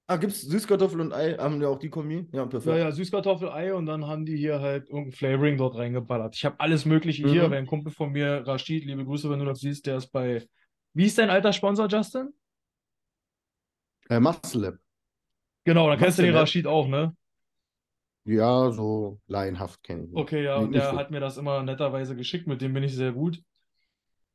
Ah, 0.08 0.18
gibt 0.18 0.34
es 0.34 0.42
Süßkartoffel 0.42 1.00
und 1.00 1.14
Ei? 1.14 1.38
Haben 1.38 1.62
wir 1.62 1.70
auch 1.70 1.80
die 1.80 1.90
Kombi? 1.90 2.28
Ja, 2.34 2.46
perfekt. 2.46 2.66
Ja, 2.78 2.78
ja, 2.86 2.92
Süßkartoffel-Ei 2.92 3.74
und 3.74 3.86
dann 3.86 4.08
haben 4.08 4.26
die 4.26 4.36
hier 4.36 4.60
halt 4.60 4.90
irgendein 4.90 5.14
Flavoring 5.14 5.58
dort 5.58 5.78
reingeballert. 5.78 6.36
Ich 6.36 6.44
habe 6.44 6.60
alles 6.60 6.86
Mögliche 6.86 7.26
hier, 7.30 7.48
Mhm. 7.48 7.52
weil 7.52 7.60
ein 7.60 7.68
Kumpel 7.68 7.94
von 7.94 8.12
mir, 8.12 8.44
Rashid, 8.46 8.84
liebe 8.86 9.06
Grüße, 9.06 9.30
wenn 9.30 9.40
du 9.40 9.46
das 9.46 9.60
siehst, 9.62 9.86
der 9.86 9.98
ist 9.98 10.08
bei. 10.12 10.46
Wie 10.94 11.06
ist 11.06 11.18
dein 11.18 11.30
alter 11.30 11.54
Sponsor, 11.54 11.88
Justin? 11.88 12.34
Äh, 14.10 14.20
Muscle 14.20 14.62
Lab. 14.62 14.76
Genau, 15.64 15.90
dann 15.90 15.98
kennst 16.00 16.18
du 16.20 16.24
den 16.24 16.34
Lab? 16.34 16.44
Rashid 16.44 16.68
auch, 16.68 16.88
ne? 16.88 17.16
Ja, 18.26 18.72
so 18.72 19.20
laienhaft 19.28 19.82
kenne 19.84 20.06
ich. 20.06 20.16
Okay, 20.16 20.44
ja, 20.44 20.58
und 20.58 20.74
der 20.74 20.92
so. 20.92 20.98
hat 20.98 21.12
mir 21.12 21.20
das 21.20 21.38
immer 21.38 21.64
netterweise 21.64 22.16
geschickt, 22.16 22.48
mit 22.48 22.62
dem 22.62 22.74
bin 22.74 22.84
ich 22.84 22.94
sehr 22.96 23.14
gut. 23.14 23.42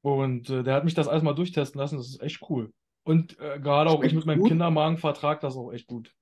Und 0.06 0.48
äh, 0.50 0.62
der 0.62 0.74
hat 0.74 0.84
mich 0.84 0.94
das 0.94 1.08
alles 1.08 1.24
mal 1.24 1.34
durchtesten 1.34 1.80
lassen, 1.80 1.96
das 1.96 2.06
ist 2.06 2.22
echt 2.22 2.40
cool. 2.48 2.72
Und 3.02 3.40
äh, 3.40 3.58
gerade 3.58 3.90
auch 3.90 4.04
ich 4.04 4.14
mit 4.14 4.24
meinem 4.24 4.38
gut? 4.38 4.50
Kindermagen 4.50 4.98
vertrag 4.98 5.40
das 5.40 5.56
auch 5.56 5.72
echt 5.72 5.88
gut. 5.88 6.14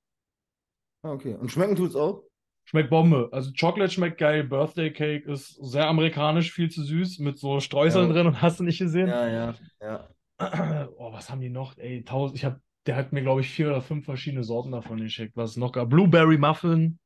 Ah, 1.02 1.12
okay. 1.12 1.34
Und 1.34 1.52
schmecken 1.52 1.76
tut 1.76 1.90
es 1.90 1.96
auch? 1.96 2.22
Schmeckt 2.64 2.88
Bombe. 2.88 3.28
Also 3.30 3.52
Chocolate 3.52 3.92
schmeckt 3.92 4.16
geil, 4.16 4.44
Birthday 4.44 4.90
Cake 4.90 5.30
ist 5.30 5.62
sehr 5.62 5.86
amerikanisch, 5.86 6.50
viel 6.50 6.70
zu 6.70 6.82
süß, 6.82 7.18
mit 7.18 7.38
so 7.38 7.60
Streuseln 7.60 8.06
Ja. 8.06 8.14
drin 8.14 8.26
und 8.26 8.40
hast 8.40 8.58
du 8.58 8.64
nicht 8.64 8.78
gesehen? 8.78 9.08
Ja, 9.08 9.28
ja, 9.28 9.54
ja. 9.82 10.08
Oh, 10.96 11.12
was 11.12 11.28
haben 11.28 11.42
die 11.42 11.50
noch? 11.50 11.76
Ey, 11.76 12.04
tausend, 12.04 12.38
ich 12.38 12.46
hab, 12.46 12.58
der 12.86 12.96
hat 12.96 13.12
mir, 13.12 13.20
glaube 13.20 13.42
ich, 13.42 13.50
vier 13.50 13.68
oder 13.68 13.82
fünf 13.82 14.06
verschiedene 14.06 14.44
Sorten 14.44 14.72
davon 14.72 14.96
geschickt. 14.96 15.36
Was 15.36 15.50
es 15.50 15.56
noch 15.58 15.72
gab. 15.72 15.90
Blueberry 15.90 16.38
Muffin. 16.38 16.98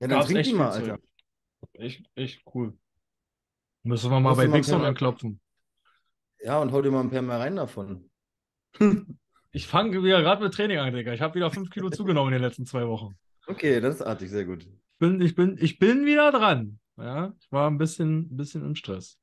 Ja, 0.00 0.06
dann 0.06 0.10
Gab's 0.10 0.26
trink 0.26 0.44
die 0.44 0.52
mal, 0.52 0.70
Alter. 0.70 1.00
Echt, 1.72 2.08
echt 2.14 2.44
cool. 2.54 2.78
Müssen 3.84 4.10
wir 4.10 4.20
mal 4.20 4.30
du 4.30 4.36
bei 4.36 4.46
Bixon 4.48 4.84
anklopfen. 4.84 5.40
Ja, 6.40 6.60
und 6.60 6.72
hau 6.72 6.82
dir 6.82 6.90
mal 6.90 7.00
ein 7.00 7.10
paar 7.10 7.22
mehr 7.22 7.38
rein 7.38 7.56
davon. 7.56 8.10
Ich 9.56 9.68
fange 9.68 10.02
wieder 10.02 10.20
gerade 10.20 10.42
mit 10.42 10.52
Training 10.52 10.78
an, 10.78 10.92
Digga. 10.92 11.12
Ich 11.12 11.20
habe 11.20 11.36
wieder 11.36 11.48
fünf 11.48 11.70
Kilo 11.70 11.88
zugenommen 11.88 12.32
in 12.32 12.40
den 12.40 12.42
letzten 12.42 12.66
zwei 12.66 12.88
Wochen. 12.88 13.14
Okay, 13.46 13.80
das 13.80 13.94
ist 13.94 14.02
artig, 14.02 14.28
sehr 14.28 14.44
gut. 14.44 14.66
Bin, 14.98 15.20
ich, 15.20 15.36
bin, 15.36 15.56
ich 15.60 15.78
bin 15.78 16.04
wieder 16.04 16.32
dran. 16.32 16.80
Ja, 16.96 17.32
ich 17.38 17.52
war 17.52 17.70
ein 17.70 17.78
bisschen, 17.78 18.22
ein 18.32 18.36
bisschen 18.36 18.64
im 18.64 18.74
Stress. 18.74 19.16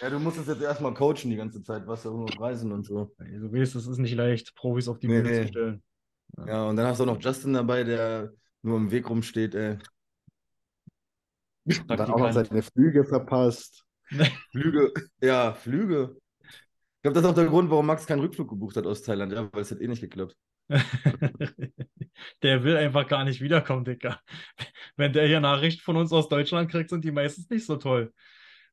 Ja, 0.00 0.08
du 0.08 0.18
musst 0.18 0.38
es 0.38 0.46
jetzt 0.46 0.62
erstmal 0.62 0.94
coachen 0.94 1.28
die 1.28 1.36
ganze 1.36 1.62
Zeit, 1.62 1.86
was 1.86 2.02
da 2.02 2.08
nur 2.08 2.24
auf 2.24 2.40
Reisen 2.40 2.72
und 2.72 2.86
so. 2.86 3.14
Ey, 3.18 3.38
Du 3.38 3.52
weißt, 3.52 3.74
es 3.74 3.86
ist 3.86 3.98
nicht 3.98 4.14
leicht, 4.14 4.54
Profis 4.54 4.88
auf 4.88 4.98
die 4.98 5.06
Nee, 5.06 5.20
Bühne 5.20 5.34
zu 5.34 5.40
nee. 5.42 5.48
stellen. 5.48 5.82
Ja, 6.46 6.64
und 6.66 6.76
dann 6.76 6.86
hast 6.86 7.00
du 7.00 7.02
auch 7.04 7.08
noch 7.08 7.20
Justin 7.20 7.52
dabei, 7.52 7.84
der 7.84 8.32
nur 8.62 8.78
im 8.78 8.90
Weg 8.90 9.10
rumsteht, 9.10 9.54
ey. 9.54 9.76
Dann 11.88 12.00
auch 12.00 12.18
noch 12.18 12.32
seine 12.32 12.62
Flüge 12.62 13.04
verpasst. 13.04 13.84
Flüge, 14.52 14.92
ja, 15.20 15.52
Flüge. 15.54 16.16
Ich 16.96 17.02
glaube, 17.02 17.14
das 17.16 17.24
ist 17.24 17.30
auch 17.30 17.34
der 17.34 17.46
Grund, 17.46 17.70
warum 17.70 17.86
Max 17.86 18.06
keinen 18.06 18.20
Rückflug 18.20 18.48
gebucht 18.50 18.76
hat 18.76 18.86
aus 18.86 19.02
Thailand, 19.02 19.32
ja, 19.32 19.48
weil 19.52 19.62
es 19.62 19.70
hat 19.70 19.80
eh 19.80 19.88
nicht 19.88 20.02
geklappt. 20.02 20.36
Der 22.42 22.64
will 22.64 22.76
einfach 22.76 23.06
gar 23.08 23.24
nicht 23.24 23.40
wiederkommen, 23.40 23.84
Dicker. 23.84 24.20
Wenn 24.96 25.12
der 25.12 25.26
hier 25.26 25.40
Nachrichten 25.40 25.82
von 25.82 25.96
uns 25.96 26.12
aus 26.12 26.28
Deutschland 26.28 26.70
kriegt, 26.70 26.90
sind 26.90 27.04
die 27.04 27.10
meistens 27.12 27.50
nicht 27.50 27.66
so 27.66 27.76
toll. 27.76 28.12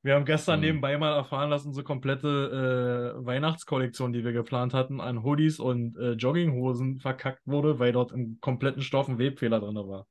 Wir 0.03 0.15
haben 0.15 0.25
gestern 0.25 0.59
Mhm. 0.59 0.61
nebenbei 0.61 0.97
mal 0.97 1.13
erfahren, 1.15 1.51
dass 1.51 1.65
unsere 1.65 1.83
komplette 1.83 3.15
äh, 3.19 3.25
Weihnachtskollektion, 3.25 4.13
die 4.13 4.23
wir 4.23 4.33
geplant 4.33 4.73
hatten, 4.73 5.01
an 5.01 5.23
Hoodies 5.23 5.59
und 5.59 5.97
äh, 5.97 6.13
Jogginghosen 6.13 6.99
verkackt 6.99 7.41
wurde, 7.45 7.79
weil 7.79 7.91
dort 7.93 8.11
im 8.11 8.39
kompletten 8.41 8.81
Stoff 8.81 9.07
ein 9.09 9.19
Webfehler 9.19 9.59
drin 9.59 9.75
war. 9.75 10.07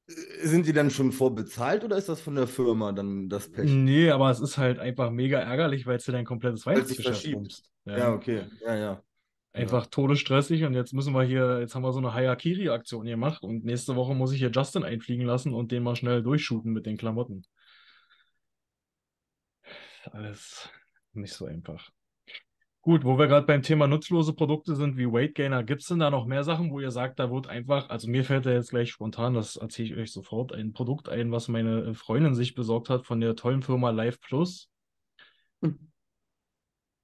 Sind 0.41 0.65
die 0.65 0.73
dann 0.73 0.89
schon 0.89 1.11
vorbezahlt 1.11 1.83
oder 1.83 1.97
ist 1.97 2.09
das 2.09 2.21
von 2.21 2.35
der 2.35 2.47
Firma 2.47 2.91
dann 2.91 3.29
das 3.29 3.49
Pech? 3.49 3.69
Nee, 3.69 4.09
aber 4.09 4.29
es 4.29 4.39
ist 4.39 4.57
halt 4.57 4.79
einfach 4.79 5.11
mega 5.11 5.39
ärgerlich, 5.39 5.85
weil 5.85 5.97
es 5.97 6.05
dir 6.05 6.11
dein 6.11 6.25
komplettes 6.25 6.65
Weihnachtsgeschäft 6.65 7.05
verschiebt. 7.05 7.35
bumst. 7.35 7.69
Ja, 7.85 8.13
okay. 8.13 8.43
Ja, 8.65 8.75
ja. 8.75 9.03
Einfach 9.53 9.85
todesstressig 9.87 10.63
und 10.63 10.73
jetzt 10.73 10.93
müssen 10.93 11.13
wir 11.13 11.23
hier, 11.23 11.59
jetzt 11.59 11.75
haben 11.75 11.83
wir 11.83 11.91
so 11.91 11.99
eine 11.99 12.13
Hayakiri-Aktion 12.13 13.05
gemacht 13.05 13.43
und 13.43 13.65
nächste 13.65 13.95
Woche 13.95 14.15
muss 14.15 14.31
ich 14.31 14.39
hier 14.39 14.51
Justin 14.51 14.83
einfliegen 14.83 15.25
lassen 15.25 15.53
und 15.53 15.71
den 15.71 15.83
mal 15.83 15.95
schnell 15.95 16.23
durchshooten 16.23 16.71
mit 16.71 16.85
den 16.85 16.97
Klamotten. 16.97 17.43
Alles 20.11 20.69
nicht 21.13 21.33
so 21.33 21.45
einfach. 21.45 21.89
Gut, 22.83 23.03
wo 23.03 23.19
wir 23.19 23.27
gerade 23.27 23.45
beim 23.45 23.61
Thema 23.61 23.87
nutzlose 23.87 24.33
Produkte 24.33 24.75
sind 24.75 24.97
wie 24.97 25.05
Weight 25.05 25.35
Gainer, 25.35 25.63
gibt 25.63 25.83
es 25.83 25.87
denn 25.87 25.99
da 25.99 26.09
noch 26.09 26.25
mehr 26.25 26.43
Sachen, 26.43 26.71
wo 26.71 26.79
ihr 26.79 26.89
sagt, 26.89 27.19
da 27.19 27.31
wird 27.31 27.45
einfach, 27.45 27.89
also 27.89 28.09
mir 28.09 28.25
fällt 28.25 28.47
da 28.47 28.51
jetzt 28.51 28.71
gleich 28.71 28.89
spontan, 28.89 29.35
das 29.35 29.55
erzähle 29.55 29.89
ich 29.89 29.97
euch 29.97 30.11
sofort, 30.11 30.51
ein 30.51 30.73
Produkt 30.73 31.07
ein, 31.07 31.31
was 31.31 31.47
meine 31.47 31.93
Freundin 31.93 32.33
sich 32.33 32.55
besorgt 32.55 32.89
hat 32.89 33.05
von 33.05 33.21
der 33.21 33.35
tollen 33.35 33.61
Firma 33.61 33.91
Life 33.91 34.17
Plus. 34.19 34.67
Hm. 35.61 35.91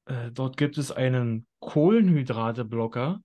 Äh, 0.05 0.31
dort 0.31 0.57
gibt 0.57 0.79
es 0.79 0.91
einen 0.91 1.45
Kohlenhydrate-Blocker. 1.59 3.21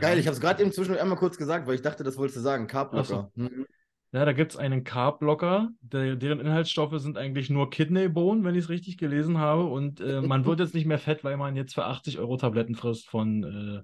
Geil, 0.00 0.18
ich 0.18 0.26
habe 0.26 0.34
es 0.34 0.40
gerade 0.40 0.62
eben 0.62 0.72
zwischendurch 0.72 1.00
einmal 1.00 1.18
kurz 1.18 1.36
gesagt, 1.36 1.68
weil 1.68 1.76
ich 1.76 1.82
dachte, 1.82 2.02
das 2.02 2.16
wolltest 2.16 2.38
du 2.38 2.40
sagen. 2.40 2.66
Carbblocker. 2.66 3.30
Mhm. 3.34 3.66
Ja, 4.12 4.24
da 4.24 4.32
gibt 4.32 4.52
es 4.52 4.58
einen 4.58 4.82
Carb-Blocker, 4.82 5.70
der, 5.82 6.16
deren 6.16 6.40
Inhaltsstoffe 6.40 7.00
sind 7.00 7.16
eigentlich 7.16 7.48
nur 7.48 7.70
Kidneybohnen, 7.70 8.42
wenn 8.42 8.56
ich 8.56 8.64
es 8.64 8.68
richtig 8.68 8.98
gelesen 8.98 9.38
habe. 9.38 9.64
Und 9.64 10.00
äh, 10.00 10.20
man 10.20 10.44
wird 10.44 10.58
jetzt 10.58 10.74
nicht 10.74 10.86
mehr 10.86 10.98
fett, 10.98 11.22
weil 11.22 11.36
man 11.36 11.54
jetzt 11.54 11.74
für 11.74 11.84
80 11.84 12.18
Euro 12.18 12.36
Tabletten 12.36 12.74
frisst 12.74 13.08
von 13.08 13.44
äh, 13.44 13.82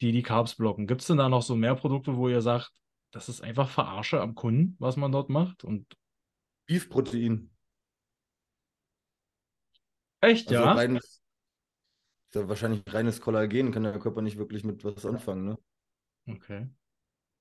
die 0.00 0.12
die 0.12 0.22
Carbs 0.22 0.54
blocken. 0.56 0.86
Gibt 0.86 1.02
es 1.02 1.06
denn 1.06 1.18
da 1.18 1.28
noch 1.28 1.42
so 1.42 1.54
mehr 1.54 1.74
Produkte, 1.74 2.16
wo 2.16 2.28
ihr 2.28 2.40
sagt, 2.40 2.72
das 3.10 3.28
ist 3.28 3.42
einfach 3.42 3.68
Verarsche 3.68 4.20
am 4.20 4.34
Kunden, 4.34 4.76
was 4.78 4.96
man 4.96 5.12
dort 5.12 5.30
macht? 5.30 5.64
Und 5.64 5.86
Beef-Protein. 6.66 7.50
echt, 10.20 10.48
Also 10.48 10.62
ja? 10.62 10.72
reines, 10.72 11.22
ja 12.34 12.48
wahrscheinlich 12.48 12.82
reines 12.86 13.20
Kollagen, 13.20 13.72
kann 13.72 13.82
der 13.82 13.98
Körper 13.98 14.22
nicht 14.22 14.38
wirklich 14.38 14.64
mit 14.64 14.84
was 14.84 15.04
anfangen, 15.04 15.44
ne? 15.44 15.58
Okay. 16.28 16.68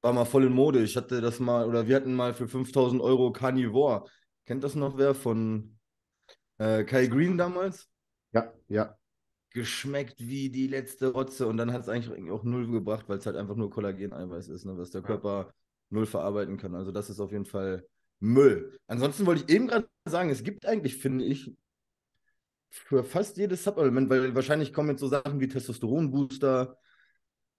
War 0.01 0.13
mal 0.13 0.25
voll 0.25 0.45
in 0.45 0.53
Mode. 0.53 0.81
Ich 0.83 0.95
hatte 0.95 1.21
das 1.21 1.39
mal, 1.39 1.67
oder 1.67 1.87
wir 1.87 1.95
hatten 1.95 2.13
mal 2.13 2.33
für 2.33 2.47
5000 2.47 3.01
Euro 3.01 3.31
Carnivore. 3.31 4.05
Kennt 4.45 4.63
das 4.63 4.75
noch 4.75 4.97
wer 4.97 5.13
von 5.13 5.77
äh, 6.57 6.83
Kai 6.83 7.07
Green 7.07 7.37
damals? 7.37 7.87
Ja, 8.31 8.53
ja. 8.67 8.97
Geschmeckt 9.51 10.19
wie 10.19 10.49
die 10.49 10.67
letzte 10.67 11.07
Rotze 11.07 11.47
und 11.47 11.57
dann 11.57 11.73
hat 11.73 11.81
es 11.81 11.89
eigentlich 11.89 12.31
auch 12.31 12.43
null 12.43 12.69
gebracht, 12.69 13.09
weil 13.09 13.17
es 13.17 13.25
halt 13.25 13.35
einfach 13.35 13.55
nur 13.55 13.69
Kollageneiweiß 13.69 14.49
ist, 14.49 14.65
ne, 14.65 14.77
was 14.77 14.91
der 14.91 15.01
Körper 15.01 15.53
null 15.89 16.05
verarbeiten 16.05 16.57
kann. 16.57 16.75
Also 16.75 16.91
das 16.91 17.09
ist 17.09 17.19
auf 17.19 17.31
jeden 17.31 17.45
Fall 17.45 17.85
Müll. 18.19 18.77
Ansonsten 18.87 19.25
wollte 19.25 19.43
ich 19.43 19.49
eben 19.53 19.67
gerade 19.67 19.87
sagen, 20.05 20.29
es 20.29 20.43
gibt 20.43 20.65
eigentlich, 20.65 20.97
finde 20.97 21.25
ich, 21.25 21.55
für 22.69 23.03
fast 23.03 23.37
jedes 23.37 23.63
Supplement, 23.63 24.09
weil 24.09 24.35
wahrscheinlich 24.35 24.73
kommen 24.73 24.89
jetzt 24.89 24.99
so 24.99 25.07
Sachen 25.07 25.39
wie 25.39 25.47
Testosteronbooster, 25.47 26.77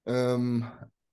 ähm, 0.06 0.66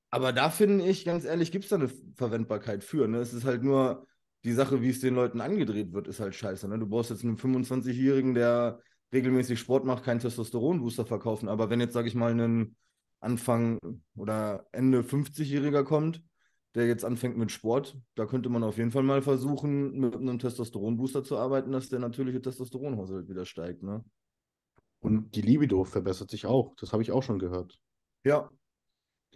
aber 0.10 0.32
da 0.34 0.50
finde 0.50 0.86
ich, 0.86 1.06
ganz 1.06 1.26
ehrlich, 1.26 1.52
gibt 1.52 1.66
es 1.66 1.70
da 1.70 1.76
eine 1.78 1.90
Verwendbarkeit 2.16 2.84
für. 2.84 3.08
Ne? 3.08 3.18
Es 3.18 3.34
ist 3.34 3.46
halt 3.46 3.64
nur 3.64 4.08
die 4.44 4.54
Sache, 4.54 4.82
wie 4.82 4.90
es 4.90 5.00
den 5.00 5.16
Leuten 5.16 5.42
angedreht 5.42 5.94
wird, 5.94 6.08
ist 6.08 6.20
halt 6.20 6.36
scheiße. 6.36 6.68
Ne? 6.68 6.80
Du 6.80 6.88
brauchst 6.88 7.10
jetzt 7.10 7.24
einen 7.24 7.38
25-Jährigen, 7.38 8.34
der 8.34 8.80
regelmäßig 9.12 9.60
Sport 9.60 9.86
macht, 9.86 10.04
keinen 10.04 10.20
Testosteronbooster 10.20 11.06
verkaufen. 11.06 11.50
Aber 11.50 11.70
wenn 11.70 11.80
jetzt, 11.80 11.94
sage 11.94 12.08
ich 12.08 12.16
mal, 12.16 12.34
ein 12.40 12.76
Anfang 13.20 13.80
oder 14.16 14.68
Ende 14.72 15.02
50-Jähriger 15.02 15.84
kommt, 15.84 16.24
der 16.76 16.88
jetzt 16.88 17.04
anfängt 17.04 17.38
mit 17.38 17.52
Sport, 17.52 17.98
da 18.16 18.26
könnte 18.26 18.50
man 18.50 18.64
auf 18.64 18.78
jeden 18.78 18.92
Fall 18.92 19.04
mal 19.04 19.22
versuchen, 19.22 19.98
mit 20.00 20.16
einem 20.16 20.40
Testosteronbooster 20.40 21.24
zu 21.24 21.38
arbeiten, 21.38 21.72
dass 21.72 21.90
der 21.90 22.00
natürliche 22.00 22.42
Testosteronhaushalt 22.42 23.28
wieder 23.28 23.46
steigt. 23.46 23.84
Ne? 23.84 24.04
Und 25.00 25.36
die 25.36 25.42
Libido 25.42 25.84
verbessert 25.84 26.30
sich 26.30 26.46
auch. 26.46 26.76
Das 26.76 26.94
habe 26.94 27.02
ich 27.02 27.12
auch 27.12 27.24
schon 27.24 27.40
gehört. 27.40 27.80
Ja, 28.24 28.50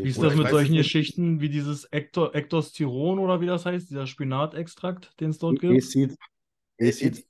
Wie 0.04 0.10
ist 0.10 0.18
Oder 0.20 0.30
das 0.30 0.38
mit 0.38 0.46
weiß 0.46 0.52
solchen 0.52 0.72
nicht. 0.74 0.84
Geschichten 0.84 1.42
wie 1.42 1.50
dieses 1.50 1.86
Ekto 1.92 2.32
Ektosteron 2.32 3.20
oder 3.20 3.42
wie 3.42 3.46
das 3.46 3.66
heißt, 3.66 3.90
dieser 3.90 4.08
Spinatextrakt, 4.08 5.20
den 5.20 5.30
es 5.32 5.38
dort 5.40 5.60
gibt? 5.60 5.74
E-Seed. 5.74 6.16
E-Seed. 6.78 7.26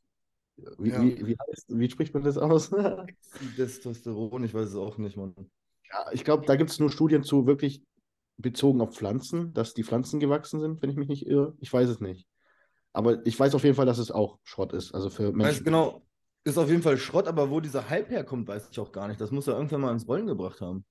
Wie, 0.77 0.89
Ja. 0.89 1.01
wie, 1.01 1.25
wie, 1.27 1.35
heißt, 1.49 1.65
wie 1.69 1.89
spricht 1.89 2.13
man 2.13 2.23
das 2.23 2.37
aus? 2.37 2.69
ja, 2.71 3.05
Testosteron, 3.55 4.43
ich 4.43 4.53
weiß 4.53 4.69
es 4.69 4.75
auch 4.75 4.97
nicht, 4.97 5.17
Mann. 5.17 5.33
ich 6.11 6.23
glaube, 6.23 6.45
da 6.45 6.55
gibt 6.55 6.69
es 6.69 6.79
nur 6.79 6.91
Studien 6.91 7.23
zu 7.23 7.47
wirklich 7.47 7.81
bezogen 8.37 8.81
auf 8.81 8.93
Pflanzen, 8.95 9.53
dass 9.53 9.73
die 9.73 9.83
Pflanzen 9.83 10.19
gewachsen 10.19 10.59
sind, 10.59 10.81
wenn 10.81 10.89
ich 10.89 10.95
mich 10.97 11.07
nicht 11.07 11.25
irre. 11.25 11.55
Ich 11.59 11.71
weiß 11.71 11.89
es 11.89 11.99
nicht. 11.99 12.27
Aber 12.93 13.25
ich 13.25 13.39
weiß 13.39 13.55
auf 13.55 13.63
jeden 13.63 13.75
Fall, 13.75 13.85
dass 13.85 13.97
es 13.97 14.11
auch 14.11 14.39
Schrott 14.43 14.73
ist. 14.73 14.93
Also 14.93 15.09
für 15.09 15.27
Weiß 15.29 15.33
Menschen. 15.33 15.63
genau, 15.63 16.05
ist 16.43 16.57
auf 16.57 16.69
jeden 16.69 16.81
Fall 16.81 16.97
Schrott, 16.97 17.27
aber 17.27 17.49
wo 17.49 17.59
dieser 17.59 17.89
Hype 17.89 18.09
herkommt, 18.09 18.47
weiß 18.47 18.69
ich 18.71 18.79
auch 18.79 18.91
gar 18.91 19.07
nicht. 19.07 19.21
Das 19.21 19.31
muss 19.31 19.47
er 19.47 19.55
irgendwann 19.55 19.81
mal 19.81 19.91
ins 19.93 20.07
Rollen 20.07 20.27
gebracht 20.27 20.59
haben. 20.61 20.85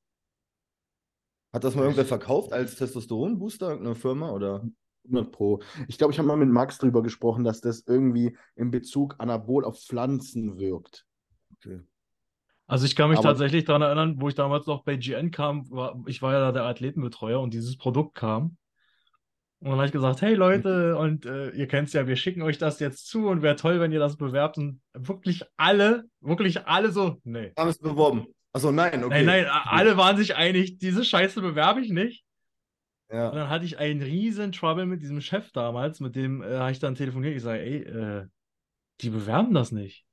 Hat 1.53 1.65
das 1.65 1.75
mal 1.75 1.83
irgendwer 1.83 2.05
verkauft 2.05 2.53
als 2.53 2.77
Testosteronbooster, 2.77 3.71
irgendeine 3.71 3.97
Firma? 3.97 4.31
Oder? 4.31 4.65
100 5.05 5.33
Pro. 5.33 5.61
Ich 5.89 5.99
glaube, 5.99 6.13
ich 6.13 6.19
habe 6.19 6.29
mal 6.29 6.37
mit 6.37 6.49
Max 6.49 6.79
drüber 6.79 7.03
gesprochen, 7.03 7.43
dass 7.45 7.61
das 7.61 7.85
irgendwie 7.87 8.37
in 8.55 8.71
Bezug 8.71 9.17
Anabol 9.19 9.65
auf 9.65 9.81
Pflanzen 9.81 10.59
wirkt. 10.59 11.07
Okay. 11.57 11.81
Also 12.67 12.87
ich 12.87 12.95
kann 12.95 13.11
mich 13.11 13.19
Aber- 13.19 13.29
tatsächlich 13.29 13.65
daran 13.65 13.83
erinnern, 13.83 14.21
wo 14.21 14.29
ich 14.29 14.35
damals 14.35 14.67
noch 14.67 14.85
bei 14.85 14.97
GN 14.97 15.31
kam, 15.33 15.69
war, 15.71 16.01
ich 16.07 16.23
war 16.23 16.33
ja 16.33 16.41
da 16.41 16.53
der 16.53 16.65
Athletenbetreuer 16.65 17.41
und 17.41 17.53
dieses 17.53 17.77
Produkt 17.77 18.15
kam. 18.15 18.57
Und 19.59 19.69
dann 19.69 19.77
habe 19.77 19.87
ich 19.87 19.93
gesagt, 19.93 20.23
hey 20.23 20.35
Leute, 20.35 20.97
und 20.97 21.27
äh, 21.27 21.51
ihr 21.51 21.67
kennt 21.67 21.89
es 21.89 21.95
ja, 21.95 22.07
wir 22.07 22.17
schicken 22.17 22.41
euch 22.43 22.57
das 22.57 22.79
jetzt 22.79 23.09
zu 23.09 23.27
und 23.27 23.43
wäre 23.43 23.57
toll, 23.57 23.81
wenn 23.81 23.93
ihr 23.93 23.99
das 23.99 24.17
bewerbt. 24.17 24.57
Und 24.57 24.81
wirklich 24.95 25.43
alle, 25.57 26.05
wirklich 26.21 26.67
alle 26.67 26.93
so, 26.93 27.17
nee. 27.25 27.53
Haben 27.59 27.69
es 27.69 27.79
beworben. 27.79 28.27
Achso, 28.53 28.73
nein, 28.73 29.05
okay. 29.05 29.25
Nein, 29.25 29.45
nein, 29.45 29.47
alle 29.47 29.97
waren 29.97 30.17
sich 30.17 30.35
einig, 30.35 30.79
diese 30.79 31.05
Scheiße 31.05 31.41
bewerbe 31.41 31.81
ich 31.81 31.91
nicht. 31.91 32.25
Und 33.09 33.17
Ja. 33.17 33.31
dann 33.31 33.49
hatte 33.49 33.65
ich 33.65 33.79
einen 33.79 34.03
riesen 34.03 34.53
Trouble 34.53 34.87
mit 34.87 35.03
diesem 35.03 35.21
Chef 35.21 35.51
damals, 35.53 36.01
mit 36.01 36.17
dem 36.17 36.43
äh, 36.43 36.59
habe 36.59 36.73
ich 36.73 36.79
dann 36.79 36.95
telefoniert. 36.95 37.37
Ich 37.37 37.43
sage, 37.43 37.61
ey, 37.61 37.77
äh, 37.83 38.27
die 39.01 39.11
bewerben 39.11 39.55
das 39.55 39.73
nicht. 39.73 40.05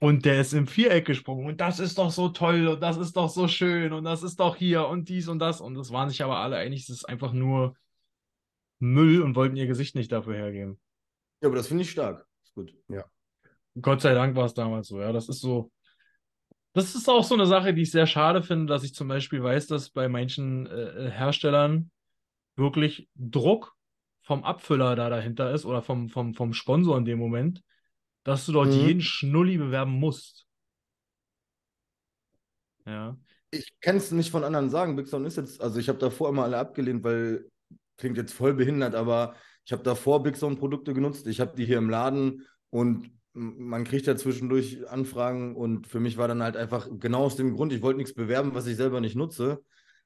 Und 0.00 0.24
der 0.24 0.40
ist 0.40 0.54
im 0.54 0.66
Viereck 0.66 1.04
gesprungen 1.06 1.46
und 1.46 1.60
das 1.60 1.78
ist 1.78 1.98
doch 1.98 2.10
so 2.10 2.30
toll 2.30 2.66
und 2.68 2.80
das 2.80 2.96
ist 2.96 3.16
doch 3.18 3.28
so 3.28 3.48
schön 3.48 3.92
und 3.92 4.04
das 4.04 4.22
ist 4.22 4.40
doch 4.40 4.56
hier 4.56 4.86
und 4.88 5.10
dies 5.10 5.28
und 5.28 5.38
das. 5.40 5.60
Und 5.60 5.76
es 5.76 5.92
waren 5.92 6.08
sich 6.08 6.22
aber 6.22 6.38
alle 6.38 6.56
einig, 6.56 6.82
es 6.84 6.88
ist 6.88 7.04
einfach 7.04 7.32
nur 7.34 7.76
Müll 8.78 9.20
und 9.20 9.36
wollten 9.36 9.56
ihr 9.56 9.66
Gesicht 9.66 9.94
nicht 9.94 10.10
dafür 10.10 10.34
hergeben. 10.36 10.80
ja, 11.42 11.48
aber 11.48 11.56
das 11.56 11.68
finde 11.68 11.82
ich 11.82 11.90
stark. 11.90 12.26
Ist 12.42 12.54
gut. 12.54 12.74
Gott 13.80 14.00
sei 14.00 14.14
Dank 14.14 14.34
war 14.36 14.46
es 14.46 14.54
damals 14.54 14.88
so, 14.88 15.00
ja. 15.00 15.12
Das 15.12 15.28
ist 15.28 15.40
so. 15.40 15.70
Das 16.72 16.94
ist 16.94 17.08
auch 17.08 17.24
so 17.24 17.34
eine 17.34 17.46
Sache, 17.46 17.74
die 17.74 17.82
ich 17.82 17.90
sehr 17.90 18.06
schade 18.06 18.42
finde, 18.42 18.66
dass 18.66 18.84
ich 18.84 18.94
zum 18.94 19.08
Beispiel 19.08 19.42
weiß, 19.42 19.66
dass 19.66 19.90
bei 19.90 20.08
manchen 20.08 20.66
äh, 20.66 21.10
Herstellern 21.10 21.90
wirklich 22.56 23.08
Druck 23.16 23.74
vom 24.22 24.44
Abfüller 24.44 24.96
da 24.96 25.10
dahinter 25.10 25.52
ist 25.52 25.64
oder 25.64 25.82
vom, 25.82 26.08
vom, 26.08 26.34
vom 26.34 26.52
Sponsor 26.54 26.96
in 26.98 27.04
dem 27.04 27.18
Moment, 27.18 27.62
dass 28.24 28.46
du 28.46 28.52
dort 28.52 28.72
Mhm. 28.72 28.80
jeden 28.80 29.00
Schnulli 29.02 29.58
bewerben 29.58 29.92
musst. 29.92 30.46
Ja. 32.86 33.16
Ich 33.50 33.72
kann 33.80 33.96
es 33.96 34.10
nicht 34.12 34.30
von 34.30 34.44
anderen 34.44 34.70
sagen. 34.70 34.96
Big 34.96 35.08
Sound 35.08 35.26
ist 35.26 35.36
jetzt, 35.36 35.60
also 35.60 35.78
ich 35.78 35.88
habe 35.88 35.98
davor 35.98 36.28
immer 36.28 36.44
alle 36.44 36.58
abgelehnt, 36.58 37.02
weil 37.04 37.50
klingt 37.96 38.16
jetzt 38.16 38.32
voll 38.32 38.54
behindert, 38.54 38.94
aber 38.94 39.34
ich 39.64 39.72
habe 39.72 39.82
davor 39.82 40.22
Big 40.22 40.36
Zone 40.36 40.56
Produkte 40.56 40.94
genutzt. 40.94 41.26
Ich 41.26 41.40
habe 41.40 41.54
die 41.56 41.64
hier 41.66 41.78
im 41.78 41.90
Laden 41.90 42.46
und 42.70 43.10
man 43.32 43.84
kriegt 43.84 44.06
ja 44.06 44.16
zwischendurch 44.16 44.88
Anfragen 44.88 45.54
und 45.54 45.86
für 45.86 46.00
mich 46.00 46.18
war 46.18 46.28
dann 46.28 46.42
halt 46.42 46.56
einfach 46.56 46.88
genau 46.98 47.24
aus 47.24 47.36
dem 47.36 47.54
Grund, 47.54 47.72
ich 47.72 47.82
wollte 47.82 47.98
nichts 47.98 48.14
bewerben, 48.14 48.54
was 48.54 48.66
ich 48.66 48.76
selber 48.76 49.00
nicht 49.00 49.16
nutze. 49.16 49.62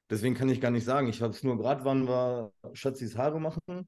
Deswegen 0.09 0.35
kann 0.35 0.49
ich 0.49 0.61
gar 0.61 0.71
nicht 0.71 0.85
sagen. 0.85 1.07
Ich 1.07 1.21
habe 1.21 1.33
es 1.33 1.43
nur 1.43 1.57
gerade, 1.57 1.83
wann 1.83 2.07
war 2.07 2.51
Schatzis 2.73 3.17
Haare 3.17 3.39
machen. 3.39 3.87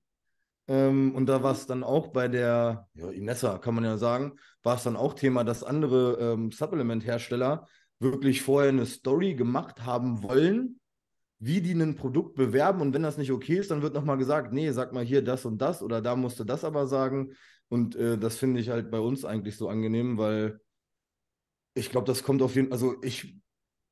Ähm, 0.68 1.14
und 1.16 1.28
da 1.28 1.44
war 1.44 1.54
es 1.54 1.68
dann 1.68 1.84
auch 1.84 2.08
bei 2.08 2.28
der, 2.28 2.88
ja, 2.96 3.10
Inessa 3.12 3.60
kann 3.60 3.76
man 3.76 3.84
ja 3.84 3.98
sagen, 3.98 4.34
war 4.64 4.76
es 4.76 4.84
dann 4.84 4.96
auch 4.98 5.14
Thema, 5.14 5.44
dass 5.44 5.64
andere 5.64 6.18
ähm, 6.20 6.52
Supplement-Hersteller 6.52 7.68
wirklich 8.00 8.42
vorher 8.42 8.70
eine 8.70 8.86
Story 8.86 9.36
gemacht 9.36 9.86
haben 9.86 10.24
wollen, 10.24 10.80
wie 11.40 11.62
die 11.62 11.74
ein 11.74 11.96
Produkt 11.96 12.36
bewerben 12.36 12.82
und 12.82 12.94
wenn 12.94 13.04
das 13.04 13.18
nicht 13.18 13.32
okay 13.32 13.58
ist, 13.58 13.70
dann 13.70 13.84
wird 13.84 13.94
nochmal 13.94 14.18
gesagt, 14.18 14.52
nee, 14.54 14.72
sag 14.72 14.92
mal 14.92 15.06
hier 15.06 15.24
das 15.24 15.46
und 15.46 15.60
das 15.60 15.84
oder 15.84 16.02
da 16.02 16.16
musst 16.16 16.40
du 16.40 16.44
das 16.44 16.64
aber 16.64 16.88
sagen 16.88 17.34
und 17.70 17.96
äh, 17.96 18.18
das 18.18 18.38
finde 18.38 18.60
ich 18.60 18.70
halt 18.70 18.92
bei 18.92 19.00
uns 19.00 19.26
eigentlich 19.26 19.58
so 19.58 19.70
angenehm, 19.70 20.18
weil 20.18 20.60
ich 21.74 21.90
glaube, 21.90 22.08
das 22.08 22.24
kommt 22.24 22.42
auf 22.42 22.56
jeden 22.56 22.70
Fall, 22.70 22.74
also 22.74 22.96
ich 23.04 23.38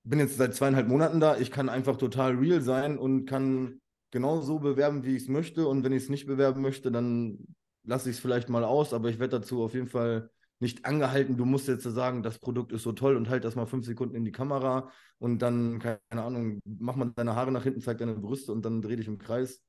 bin 0.04 0.20
jetzt 0.20 0.38
seit 0.38 0.56
zweieinhalb 0.56 0.88
Monaten 0.88 1.20
da, 1.20 1.38
ich 1.38 1.52
kann 1.52 1.70
einfach 1.70 1.98
total 1.98 2.36
real 2.36 2.62
sein 2.62 2.98
und 2.98 3.26
kann 3.26 3.82
genau 4.12 4.42
so 4.42 4.60
bewerben, 4.60 5.04
wie 5.04 5.16
ich 5.16 5.24
es 5.24 5.30
möchte. 5.30 5.68
Und 5.68 5.84
wenn 5.84 5.92
ich 5.92 6.04
es 6.04 6.10
nicht 6.10 6.28
bewerben 6.28 6.62
möchte, 6.62 6.92
dann 6.92 7.40
lasse 7.84 8.10
ich 8.10 8.16
es 8.16 8.22
vielleicht 8.22 8.50
mal 8.50 8.64
aus, 8.64 8.94
aber 8.94 9.10
ich 9.10 9.20
werde 9.20 9.40
dazu 9.40 9.64
auf 9.64 9.74
jeden 9.74 9.88
Fall 9.88 10.30
nicht 10.60 10.86
angehalten, 10.86 11.36
du 11.36 11.44
musst 11.44 11.68
jetzt 11.68 11.84
sagen, 11.84 12.24
das 12.24 12.40
Produkt 12.40 12.72
ist 12.72 12.84
so 12.84 12.94
toll 12.94 13.18
und 13.18 13.30
halt 13.30 13.44
das 13.44 13.56
mal 13.56 13.66
fünf 13.66 13.86
Sekunden 13.86 14.16
in 14.16 14.24
die 14.24 14.32
Kamera. 14.32 14.90
Und 15.18 15.40
dann, 15.40 15.80
keine 15.80 16.00
Ahnung, 16.24 16.62
mach 16.64 16.96
mal 16.96 17.12
deine 17.14 17.36
Haare 17.36 17.52
nach 17.52 17.64
hinten, 17.64 17.82
zeig 17.82 17.98
deine 17.98 18.16
Brüste 18.16 18.54
und 18.54 18.64
dann 18.64 18.82
dreh 18.82 18.96
dich 18.96 19.08
im 19.08 19.18
Kreis. 19.18 19.62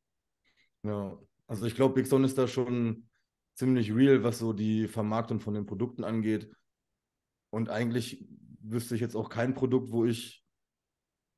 Ja, 0.85 1.19
also 1.49 1.67
ich 1.67 1.75
glaube, 1.75 1.95
Big 1.95 2.07
Son 2.07 2.25
ist 2.25 2.39
da 2.39 2.47
schon 2.47 3.09
ziemlich 3.57 3.93
real, 3.93 4.23
was 4.23 4.39
so 4.39 4.53
die 4.53 4.87
Vermarktung 4.87 5.41
von 5.41 5.55
den 5.55 5.67
Produkten 5.67 6.05
angeht. 6.05 6.51
Und 7.51 7.71
eigentlich 7.71 8.29
wüsste 8.61 8.95
ich 8.95 9.01
jetzt 9.01 9.17
auch 9.17 9.29
kein 9.29 9.55
Produkt, 9.55 9.91
wo 9.91 10.05
ich, 10.05 10.45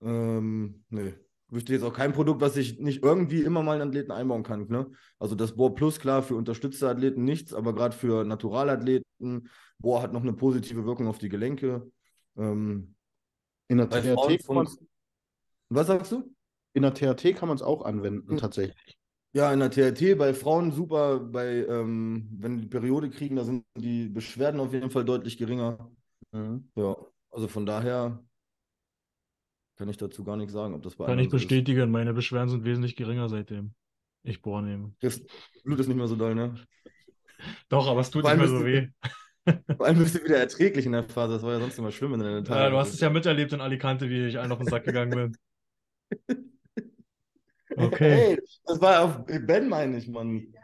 ähm, 0.03 0.85
nee, 0.91 1.15
wüsste 1.49 1.73
jetzt 1.73 1.85
auch 1.85 1.95
kein 1.95 2.13
Produkt, 2.13 2.41
was 2.41 2.57
ich 2.57 2.79
nicht 2.81 3.03
irgendwie 3.03 3.43
immer 3.43 3.63
mal 3.63 3.81
in 3.81 3.89
Athleten 3.89 4.11
einbauen 4.11 4.43
kann. 4.43 4.67
Ne? 4.69 4.91
Also 5.19 5.35
das 5.35 5.55
Bohr 5.57 5.75
Plus, 5.75 6.01
klar, 6.01 6.23
für 6.23 6.35
unterstützte 6.35 6.89
Athleten 6.89 7.25
nichts, 7.25 7.55
aber 7.55 7.75
gerade 7.75 7.97
für 7.97 8.25
Naturalathleten, 8.25 9.49
Bohr 9.79 10.03
hat 10.03 10.13
noch 10.13 10.23
eine 10.23 10.33
positive 10.33 10.85
Wirkung 10.85 11.07
auf 11.07 11.19
die 11.19 11.29
Gelenke. 11.29 11.91
Ähm, 12.37 12.97
in 13.69 13.79
der 13.79 13.89
THT 13.89 14.45
von... 14.45 14.69
Was 15.71 15.87
sagst 15.87 16.13
du? 16.13 16.35
In 16.73 16.83
der 16.83 16.95
THT 16.95 17.37
kann 17.37 17.49
man 17.49 17.57
es 17.57 17.63
auch 17.63 17.85
anwenden, 17.85 18.31
hm. 18.31 18.39
tatsächlich. 18.39 18.98
Ja, 19.39 19.53
in 19.53 19.61
der 19.61 19.71
THT 19.71 20.19
bei 20.19 20.35
Frauen 20.35 20.73
super, 20.73 21.21
bei 21.21 21.65
ähm, 21.69 22.29
wenn 22.41 22.59
die 22.59 22.67
Periode 22.67 23.09
kriegen, 23.09 23.37
da 23.37 23.45
sind 23.45 23.65
die 23.77 24.09
Beschwerden 24.09 24.59
auf 24.59 24.73
jeden 24.73 24.91
Fall 24.91 25.05
deutlich 25.05 25.39
geringer. 25.39 25.93
Mhm. 26.33 26.69
Ja, 26.75 26.97
also 27.31 27.47
von 27.47 27.65
daher 27.65 28.21
kann 29.77 29.89
ich 29.89 29.97
dazu 29.97 30.25
gar 30.25 30.37
nichts 30.37 30.53
sagen, 30.53 30.75
ob 30.75 30.83
das 30.83 30.97
bei 30.97 31.07
Kann 31.07 31.21
ich 31.21 31.29
bestätigen, 31.29 31.83
ist. 31.83 31.89
meine 31.89 32.15
Beschwerden 32.15 32.49
sind 32.49 32.65
wesentlich 32.65 32.97
geringer 32.97 33.29
seitdem 33.29 33.75
ich 34.25 34.43
Bohr 34.43 34.61
nehme. 34.61 34.93
Das 34.99 35.23
Blut 35.63 35.79
ist 35.79 35.87
nicht 35.87 35.97
mehr 35.97 36.09
so 36.09 36.17
doll, 36.17 36.35
ne? 36.35 36.55
Doch, 37.69 37.87
aber 37.87 38.01
es 38.01 38.11
tut 38.11 38.25
nicht 38.25 38.37
mehr 38.37 38.49
so 38.49 38.65
weh. 38.65 38.89
Vor 39.77 39.87
allem 39.87 39.99
bist 39.99 40.17
du 40.17 40.25
wieder 40.25 40.39
erträglich 40.39 40.85
in 40.85 40.93
der 40.93 41.05
Phase. 41.05 41.35
Das 41.35 41.45
war 41.45 41.53
ja 41.53 41.61
sonst 41.61 41.79
immer 41.79 41.93
schlimm 41.93 42.15
in 42.15 42.21
deinen 42.21 42.45
Tagen. 42.45 42.61
Ja, 42.61 42.71
du 42.71 42.77
hast 42.77 42.93
es 42.93 42.99
ja 42.99 43.09
miterlebt 43.09 43.53
in 43.53 43.61
Alicante, 43.61 44.11
wie 44.11 44.27
ich 44.27 44.37
einen 44.37 44.51
auf 44.51 44.59
den 44.59 44.67
Sack 44.67 44.83
gegangen 44.83 45.37
bin. 46.11 46.29
Okay. 47.79 48.11
Hey, 48.11 48.39
das 48.67 48.81
war 48.81 49.03
auf 49.03 49.25
Ben, 49.27 49.69
meine 49.69 49.99
ich, 49.99 50.09
Mann. 50.09 50.55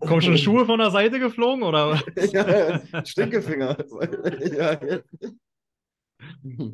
Kommen 0.00 0.22
schon 0.22 0.38
Schuhe 0.38 0.66
von 0.66 0.78
der 0.78 0.90
Seite 0.90 1.18
geflogen, 1.18 1.62
oder? 1.62 2.00
ja, 2.32 3.04
Stinkefinger. 3.04 3.76
ja, 4.56 4.84
ja. 4.84 5.00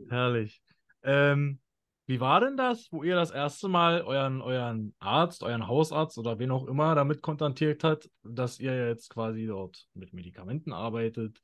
Herrlich. 0.09 0.63
Ähm, 1.03 1.61
wie 2.07 2.21
war 2.21 2.41
denn 2.41 2.57
das, 2.57 2.89
wo 2.91 3.03
ihr 3.03 3.15
das 3.15 3.31
erste 3.31 3.69
Mal 3.69 4.03
euren, 4.03 4.43
euren 4.43 4.95
Arzt, 4.99 5.43
euren 5.43 5.67
Hausarzt 5.67 6.19
oder 6.19 6.39
wen 6.39 6.51
auch 6.51 6.67
immer 6.67 6.95
damit 6.95 7.23
kontaktiert 7.23 7.85
hat, 7.85 8.09
dass 8.23 8.59
ihr 8.59 8.89
jetzt 8.89 9.09
quasi 9.09 9.47
dort 9.47 9.87
mit 9.95 10.13
Medikamenten 10.13 10.73
arbeitet? 10.73 11.41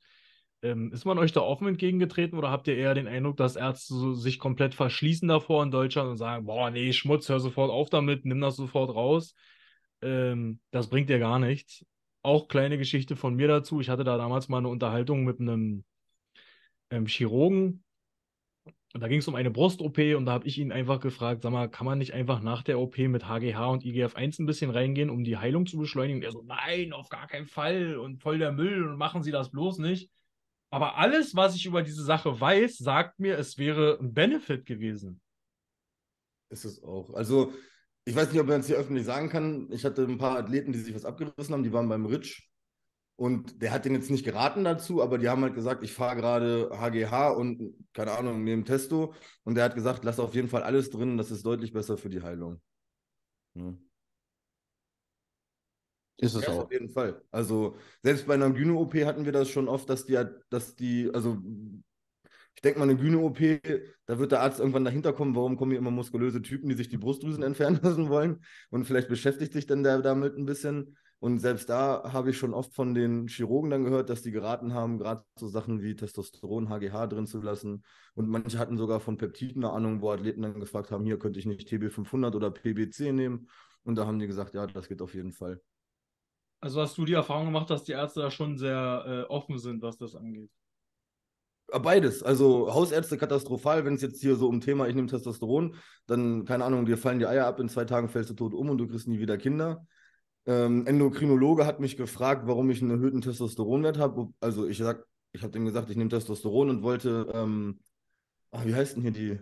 Ähm, 0.61 0.91
ist 0.91 1.05
man 1.05 1.17
euch 1.17 1.31
da 1.31 1.41
offen 1.41 1.67
entgegengetreten 1.67 2.37
oder 2.37 2.51
habt 2.51 2.67
ihr 2.67 2.75
eher 2.75 2.93
den 2.93 3.07
Eindruck, 3.07 3.37
dass 3.37 3.55
Ärzte 3.55 3.93
so 3.93 4.13
sich 4.13 4.39
komplett 4.39 4.75
verschließen 4.75 5.27
davor 5.27 5.63
in 5.63 5.71
Deutschland 5.71 6.09
und 6.09 6.17
sagen, 6.17 6.45
boah, 6.45 6.69
nee, 6.69 6.91
Schmutz, 6.91 7.29
hör 7.29 7.39
sofort 7.39 7.71
auf 7.71 7.89
damit, 7.89 8.25
nimm 8.25 8.41
das 8.41 8.57
sofort 8.57 8.93
raus? 8.93 9.35
Ähm, 10.01 10.59
das 10.71 10.89
bringt 10.89 11.09
dir 11.09 11.19
gar 11.19 11.39
nichts. 11.39 11.85
Auch 12.21 12.49
kleine 12.49 12.77
Geschichte 12.77 13.15
von 13.15 13.35
mir 13.35 13.47
dazu. 13.47 13.79
Ich 13.79 13.89
hatte 13.89 14.03
da 14.03 14.17
damals 14.17 14.49
mal 14.49 14.57
eine 14.57 14.67
Unterhaltung 14.67 15.23
mit 15.23 15.39
einem 15.39 15.85
ähm, 16.89 17.05
Chirurgen, 17.05 17.83
und 18.93 19.01
da 19.01 19.07
ging 19.07 19.19
es 19.19 19.27
um 19.27 19.35
eine 19.35 19.51
Brust-OP 19.51 19.99
und 20.17 20.25
da 20.25 20.31
habe 20.31 20.47
ich 20.47 20.57
ihn 20.57 20.71
einfach 20.71 20.99
gefragt, 20.99 21.43
sag 21.43 21.51
mal, 21.51 21.69
kann 21.69 21.85
man 21.85 21.99
nicht 21.99 22.13
einfach 22.13 22.41
nach 22.41 22.63
der 22.63 22.79
OP 22.79 22.97
mit 22.97 23.27
HGH 23.27 23.67
und 23.67 23.85
IGF-1 23.85 24.41
ein 24.41 24.45
bisschen 24.47 24.71
reingehen, 24.71 25.11
um 25.11 25.23
die 25.23 25.37
Heilung 25.37 25.67
zu 25.67 25.77
beschleunigen? 25.77 26.17
Und 26.17 26.23
er 26.23 26.31
so, 26.31 26.41
nein, 26.41 26.91
auf 26.91 27.09
gar 27.09 27.27
keinen 27.27 27.45
Fall 27.45 27.97
und 27.97 28.19
voll 28.19 28.39
der 28.39 28.51
Müll 28.51 28.87
und 28.87 28.97
machen 28.97 29.21
Sie 29.21 29.31
das 29.31 29.51
bloß 29.51 29.77
nicht. 29.77 30.09
Aber 30.71 30.97
alles, 30.97 31.35
was 31.35 31.55
ich 31.55 31.65
über 31.65 31.81
diese 31.81 32.03
Sache 32.03 32.39
weiß, 32.39 32.77
sagt 32.77 33.19
mir, 33.19 33.37
es 33.37 33.57
wäre 33.57 33.97
ein 33.99 34.13
Benefit 34.13 34.65
gewesen. 34.65 35.19
Ist 36.49 36.65
es 36.65 36.83
auch. 36.83 37.13
Also, 37.13 37.53
ich 38.05 38.15
weiß 38.15 38.31
nicht, 38.31 38.41
ob 38.41 38.47
man 38.47 38.59
es 38.59 38.67
hier 38.67 38.77
öffentlich 38.77 39.05
sagen 39.05 39.29
kann. 39.29 39.71
Ich 39.71 39.85
hatte 39.85 40.03
ein 40.03 40.17
paar 40.17 40.37
Athleten, 40.37 40.71
die 40.71 40.79
sich 40.79 40.93
was 40.93 41.05
abgerissen 41.05 41.53
haben, 41.53 41.63
die 41.63 41.73
waren 41.73 41.89
beim 41.89 42.05
Rich 42.05 42.49
und 43.19 43.61
der 43.61 43.71
hat 43.71 43.83
den 43.83 43.95
jetzt 43.95 44.09
nicht 44.09 44.23
geraten 44.23 44.63
dazu, 44.63 45.03
aber 45.03 45.17
die 45.17 45.27
haben 45.27 45.41
halt 45.41 45.53
gesagt, 45.53 45.83
ich 45.83 45.91
fahre 45.91 46.15
gerade 46.15 46.69
HGH 46.71 47.31
und 47.31 47.75
keine 47.91 48.13
Ahnung, 48.13 48.45
neben 48.45 48.63
Testo. 48.63 49.13
Und 49.43 49.55
der 49.55 49.65
hat 49.65 49.75
gesagt, 49.75 50.05
lass 50.05 50.21
auf 50.21 50.35
jeden 50.35 50.47
Fall 50.47 50.63
alles 50.63 50.89
drin, 50.89 51.17
das 51.17 51.29
ist 51.29 51.45
deutlich 51.45 51.73
besser 51.73 51.97
für 51.97 52.09
die 52.09 52.21
Heilung. 52.21 52.61
Hm. 53.57 53.88
Ist 56.19 56.35
es 56.35 56.45
ja, 56.45 56.53
auch. 56.53 56.63
Auf 56.65 56.71
jeden 56.71 56.89
Fall. 56.89 57.21
Also 57.31 57.77
selbst 58.03 58.27
bei 58.27 58.33
einer 58.33 58.49
Gyno-OP 58.49 58.93
hatten 59.05 59.25
wir 59.25 59.31
das 59.31 59.49
schon 59.49 59.67
oft, 59.67 59.89
dass 59.89 60.05
die, 60.05 60.21
dass 60.49 60.75
die, 60.75 61.09
also 61.13 61.37
ich 62.55 62.61
denke 62.61 62.79
mal, 62.79 62.89
eine 62.89 62.97
Gyno-OP, 62.97 63.39
da 64.05 64.19
wird 64.19 64.33
der 64.33 64.41
Arzt 64.41 64.59
irgendwann 64.59 64.83
dahinter 64.83 65.13
kommen, 65.13 65.33
warum 65.35 65.55
kommen 65.55 65.71
hier 65.71 65.79
immer 65.79 65.91
muskulöse 65.91 66.41
Typen, 66.41 66.67
die 66.67 66.75
sich 66.75 66.89
die 66.89 66.97
Brustdrüsen 66.97 67.41
entfernen 67.41 67.79
lassen 67.83 68.09
wollen. 68.09 68.43
Und 68.69 68.85
vielleicht 68.85 69.07
beschäftigt 69.07 69.53
sich 69.53 69.65
dann 69.65 69.83
der 69.83 69.99
damit 69.99 70.35
ein 70.35 70.45
bisschen. 70.45 70.97
Und 71.19 71.39
selbst 71.39 71.69
da 71.69 72.11
habe 72.11 72.29
ich 72.29 72.37
schon 72.37 72.53
oft 72.53 72.73
von 72.73 72.93
den 72.93 73.27
Chirurgen 73.27 73.69
dann 73.69 73.83
gehört, 73.83 74.09
dass 74.09 74.21
die 74.21 74.31
geraten 74.31 74.73
haben, 74.73 74.97
gerade 74.97 75.23
so 75.37 75.47
Sachen 75.47 75.81
wie 75.81 75.95
Testosteron, 75.95 76.69
HGH 76.69 77.07
drin 77.07 77.27
zu 77.27 77.41
lassen. 77.41 77.83
Und 78.13 78.29
manche 78.29 78.57
hatten 78.57 78.77
sogar 78.77 78.99
von 78.99 79.17
Peptiden 79.17 79.63
eine 79.63 79.73
Ahnung, 79.73 80.01
wo 80.01 80.11
Athleten 80.11 80.41
dann 80.41 80.59
gefragt 80.59 80.91
haben, 80.91 81.05
hier 81.05 81.19
könnte 81.19 81.39
ich 81.39 81.45
nicht 81.45 81.69
TB500 81.69 82.35
oder 82.35 82.51
PBC 82.51 83.13
nehmen. 83.13 83.49
Und 83.83 83.95
da 83.95 84.05
haben 84.05 84.19
die 84.19 84.27
gesagt, 84.27 84.53
ja, 84.53 84.67
das 84.67 84.87
geht 84.87 85.01
auf 85.01 85.13
jeden 85.13 85.33
Fall. 85.33 85.61
Also 86.61 86.81
hast 86.81 86.97
du 86.97 87.05
die 87.05 87.13
Erfahrung 87.13 87.45
gemacht, 87.45 87.69
dass 87.69 87.83
die 87.83 87.93
Ärzte 87.93 88.21
da 88.21 88.31
schon 88.31 88.57
sehr 88.57 89.05
äh, 89.07 89.31
offen 89.31 89.59
sind, 89.59 89.81
was 89.81 89.97
das 89.97 90.15
angeht? 90.15 90.49
Beides. 91.71 92.23
Also 92.23 92.73
Hausärzte 92.73 93.17
katastrophal, 93.17 93.85
wenn 93.85 93.93
es 93.93 94.01
jetzt 94.01 94.21
hier 94.21 94.35
so 94.35 94.47
um 94.47 94.59
Thema, 94.59 94.87
ich 94.87 94.95
nehme 94.95 95.07
Testosteron, 95.07 95.75
dann, 96.07 96.45
keine 96.45 96.65
Ahnung, 96.65 96.85
dir 96.85 96.97
fallen 96.97 97.19
die 97.19 97.27
Eier 97.27 97.45
ab, 97.45 97.59
in 97.59 97.69
zwei 97.69 97.85
Tagen 97.85 98.09
fällst 98.09 98.31
du 98.31 98.33
tot 98.33 98.53
um 98.53 98.69
und 98.69 98.79
du 98.79 98.87
kriegst 98.87 99.07
nie 99.07 99.19
wieder 99.19 99.37
Kinder. 99.37 99.85
Ähm, 100.47 100.87
Endokrinologe 100.87 101.65
hat 101.65 101.79
mich 101.79 101.95
gefragt, 101.95 102.47
warum 102.47 102.69
ich 102.71 102.81
einen 102.81 102.91
erhöhten 102.91 103.21
Testosteronwert 103.21 103.99
habe. 103.99 104.29
Also 104.39 104.67
ich 104.67 104.79
sag, 104.79 105.05
ich 105.31 105.43
habe 105.43 105.55
ihm 105.57 105.65
gesagt, 105.65 105.89
ich 105.91 105.95
nehme 105.95 106.09
Testosteron 106.09 106.71
und 106.71 106.81
wollte, 106.81 107.29
ähm, 107.33 107.79
ach, 108.51 108.65
wie 108.65 108.73
heißt 108.73 108.95
denn 108.95 109.03
hier 109.03 109.11
die 109.11 109.39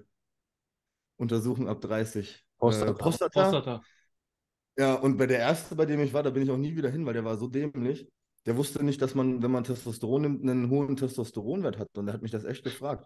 Untersuchung 1.15 1.69
ab 1.69 1.79
30? 1.79 2.43
Prostata. 2.57 2.91
Äh, 2.91 2.95
Prostata. 2.95 3.41
Prostata. 3.41 3.81
Ja, 4.77 4.93
und 4.95 5.17
bei 5.17 5.25
der 5.25 5.39
ersten, 5.39 5.75
bei 5.75 5.85
dem 5.85 5.99
ich 6.01 6.13
war, 6.13 6.23
da 6.23 6.29
bin 6.29 6.43
ich 6.43 6.51
auch 6.51 6.57
nie 6.57 6.75
wieder 6.75 6.89
hin, 6.89 7.05
weil 7.05 7.13
der 7.13 7.25
war 7.25 7.37
so 7.37 7.47
dämlich. 7.47 8.07
Der 8.45 8.55
wusste 8.55 8.83
nicht, 8.83 9.01
dass 9.01 9.15
man, 9.15 9.41
wenn 9.41 9.51
man 9.51 9.63
Testosteron 9.63 10.21
nimmt, 10.21 10.43
einen 10.43 10.69
hohen 10.69 10.95
Testosteronwert 10.95 11.79
hat. 11.79 11.89
Und 11.97 12.07
er 12.07 12.13
hat 12.13 12.21
mich 12.21 12.31
das 12.31 12.45
echt 12.45 12.63
gefragt. 12.63 13.05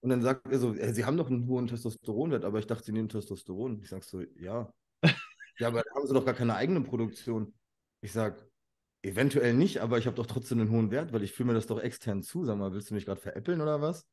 Und 0.00 0.10
dann 0.10 0.22
sagt 0.22 0.46
er 0.50 0.58
so, 0.58 0.72
Sie 0.74 1.04
haben 1.04 1.16
doch 1.16 1.28
einen 1.28 1.46
hohen 1.48 1.66
Testosteronwert, 1.66 2.44
aber 2.44 2.60
ich 2.60 2.66
dachte, 2.66 2.84
Sie 2.84 2.92
nehmen 2.92 3.08
Testosteron. 3.08 3.80
Ich 3.82 3.88
sag 3.88 4.04
so, 4.04 4.22
ja. 4.36 4.72
Ja, 5.60 5.66
aber 5.66 5.82
da 5.82 5.92
haben 5.92 6.06
sie 6.06 6.14
doch 6.14 6.24
gar 6.24 6.34
keine 6.34 6.54
eigene 6.54 6.80
Produktion. 6.82 7.52
Ich 8.00 8.12
sage, 8.12 8.48
eventuell 9.02 9.54
nicht, 9.54 9.78
aber 9.78 9.98
ich 9.98 10.06
habe 10.06 10.14
doch 10.14 10.26
trotzdem 10.26 10.60
einen 10.60 10.70
hohen 10.70 10.92
Wert, 10.92 11.12
weil 11.12 11.24
ich 11.24 11.32
fühle 11.32 11.48
mir 11.48 11.54
das 11.54 11.66
doch 11.66 11.80
extern 11.80 12.22
zu. 12.22 12.44
Sag 12.44 12.56
mal, 12.56 12.72
willst 12.72 12.90
du 12.90 12.94
mich 12.94 13.06
gerade 13.06 13.20
veräppeln 13.20 13.60
oder 13.60 13.80
was? 13.80 14.06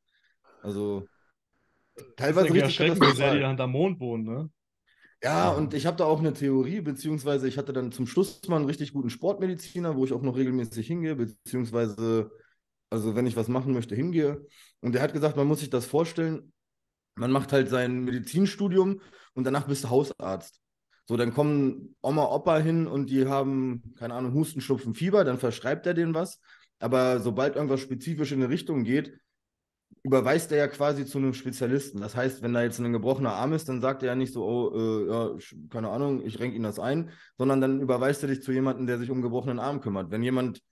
Also, 0.64 1.06
teilweise 2.16 2.48
das 2.52 2.72
ist 2.72 2.80
richtig 2.80 3.00
wie 3.00 3.14
sehr 3.14 3.34
die 3.36 3.46
hinter 3.46 3.68
Mond 3.68 4.00
wohnen, 4.00 4.24
ne? 4.24 4.50
Ja, 5.22 5.50
und 5.50 5.74
ich 5.74 5.86
habe 5.86 5.96
da 5.96 6.04
auch 6.04 6.20
eine 6.20 6.34
Theorie, 6.34 6.80
beziehungsweise 6.80 7.48
ich 7.48 7.58
hatte 7.58 7.72
dann 7.72 7.90
zum 7.90 8.06
Schluss 8.06 8.46
mal 8.48 8.56
einen 8.56 8.66
richtig 8.66 8.92
guten 8.92 9.10
Sportmediziner, 9.10 9.96
wo 9.96 10.04
ich 10.04 10.12
auch 10.12 10.22
noch 10.22 10.36
regelmäßig 10.36 10.86
hingehe, 10.86 11.16
beziehungsweise, 11.16 12.30
also 12.90 13.16
wenn 13.16 13.26
ich 13.26 13.36
was 13.36 13.48
machen 13.48 13.72
möchte, 13.72 13.94
hingehe. 13.96 14.46
Und 14.80 14.94
der 14.94 15.02
hat 15.02 15.14
gesagt, 15.14 15.36
man 15.36 15.46
muss 15.46 15.60
sich 15.60 15.70
das 15.70 15.86
vorstellen, 15.86 16.52
man 17.16 17.32
macht 17.32 17.52
halt 17.52 17.68
sein 17.70 18.04
Medizinstudium 18.04 19.00
und 19.34 19.44
danach 19.44 19.66
bist 19.66 19.84
du 19.84 19.90
Hausarzt. 19.90 20.60
So, 21.06 21.16
dann 21.16 21.32
kommen 21.32 21.96
Oma, 22.02 22.24
Opa 22.26 22.58
hin 22.58 22.86
und 22.86 23.10
die 23.10 23.26
haben, 23.26 23.94
keine 23.98 24.14
Ahnung, 24.14 24.34
Husten, 24.34 24.60
Schnupfen, 24.60 24.94
Fieber, 24.94 25.24
dann 25.24 25.38
verschreibt 25.38 25.86
er 25.86 25.94
denen 25.94 26.14
was. 26.14 26.40
Aber 26.78 27.20
sobald 27.20 27.56
irgendwas 27.56 27.80
spezifisch 27.80 28.32
in 28.32 28.42
eine 28.42 28.50
Richtung 28.50 28.84
geht, 28.84 29.18
überweist 30.02 30.52
er 30.52 30.58
ja 30.58 30.68
quasi 30.68 31.04
zu 31.04 31.18
einem 31.18 31.34
Spezialisten. 31.34 32.00
Das 32.00 32.14
heißt, 32.14 32.42
wenn 32.42 32.54
da 32.54 32.62
jetzt 32.62 32.78
ein 32.78 32.92
gebrochener 32.92 33.32
Arm 33.32 33.52
ist, 33.52 33.68
dann 33.68 33.80
sagt 33.80 34.02
er 34.02 34.10
ja 34.10 34.14
nicht 34.14 34.32
so, 34.32 34.44
oh, 34.44 34.76
äh, 34.76 35.08
ja, 35.08 35.38
keine 35.68 35.88
Ahnung, 35.88 36.24
ich 36.24 36.38
renke 36.38 36.54
Ihnen 36.54 36.64
das 36.64 36.78
ein, 36.78 37.10
sondern 37.36 37.60
dann 37.60 37.80
überweist 37.80 38.22
er 38.22 38.28
dich 38.28 38.42
zu 38.42 38.52
jemandem, 38.52 38.86
der 38.86 38.98
sich 38.98 39.10
um 39.10 39.20
gebrochenen 39.20 39.58
Arm 39.58 39.80
kümmert. 39.80 40.10
Wenn 40.12 40.22
jemand 40.22 40.62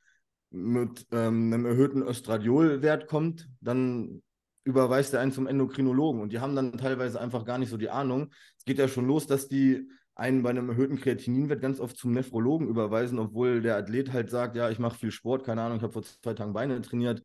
mit 0.51 1.07
ähm, 1.11 1.53
einem 1.53 1.67
erhöhten 1.67 2.03
Östradiolwert 2.03 3.09
kommt, 3.09 3.49
dann 3.61 4.23
überweist 4.63 5.13
er 5.15 5.21
einen 5.21 5.33
zum 5.33 5.49
Endokrinologen. 5.49 6.23
Und 6.23 6.33
die 6.33 6.39
haben 6.39 6.55
dann 6.55 6.79
teilweise 6.79 7.21
einfach 7.21 7.45
gar 7.45 7.59
nicht 7.59 7.71
so 7.71 7.77
die 7.77 7.91
Ahnung. 7.91 8.31
Es 8.57 8.65
geht 8.65 8.79
ja 8.79 8.87
schon 8.87 9.07
los, 9.07 9.27
dass 9.27 9.49
die 9.49 9.89
einen 10.15 10.45
bei 10.45 10.51
einem 10.51 10.69
erhöhten 10.69 11.01
Kreatininwert 11.01 11.61
ganz 11.61 11.81
oft 11.81 11.97
zum 11.97 12.13
Nephrologen 12.13 12.69
überweisen, 12.69 13.19
obwohl 13.19 13.61
der 13.63 13.77
Athlet 13.77 14.13
halt 14.13 14.31
sagt, 14.31 14.55
ja, 14.55 14.71
ich 14.71 14.79
mache 14.79 14.97
viel 14.97 15.11
Sport, 15.11 15.45
keine 15.45 15.63
Ahnung, 15.63 15.79
ich 15.79 15.83
habe 15.83 15.93
vor 15.93 16.05
zwei 16.05 16.35
Tagen 16.35 16.53
Beine 16.53 16.81
trainiert. 16.83 17.25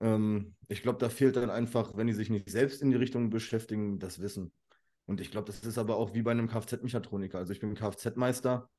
Ähm, 0.00 0.54
ich 0.68 0.82
glaube, 0.82 0.98
da 0.98 1.08
fehlt 1.08 1.36
dann 1.36 1.50
einfach, 1.50 1.96
wenn 1.96 2.06
die 2.06 2.12
sich 2.12 2.30
nicht 2.30 2.50
selbst 2.50 2.82
in 2.82 2.90
die 2.90 2.96
Richtung 2.96 3.30
beschäftigen, 3.30 3.98
das 3.98 4.20
Wissen. 4.20 4.52
Und 5.06 5.20
ich 5.20 5.30
glaube, 5.30 5.46
das 5.46 5.60
ist 5.60 5.78
aber 5.78 5.96
auch 5.96 6.14
wie 6.14 6.22
bei 6.22 6.30
einem 6.30 6.48
Kfz-Mechatroniker. 6.48 7.38
Also 7.38 7.52
ich 7.52 7.60
bin 7.60 7.74
Kfz-Meister, 7.74 8.70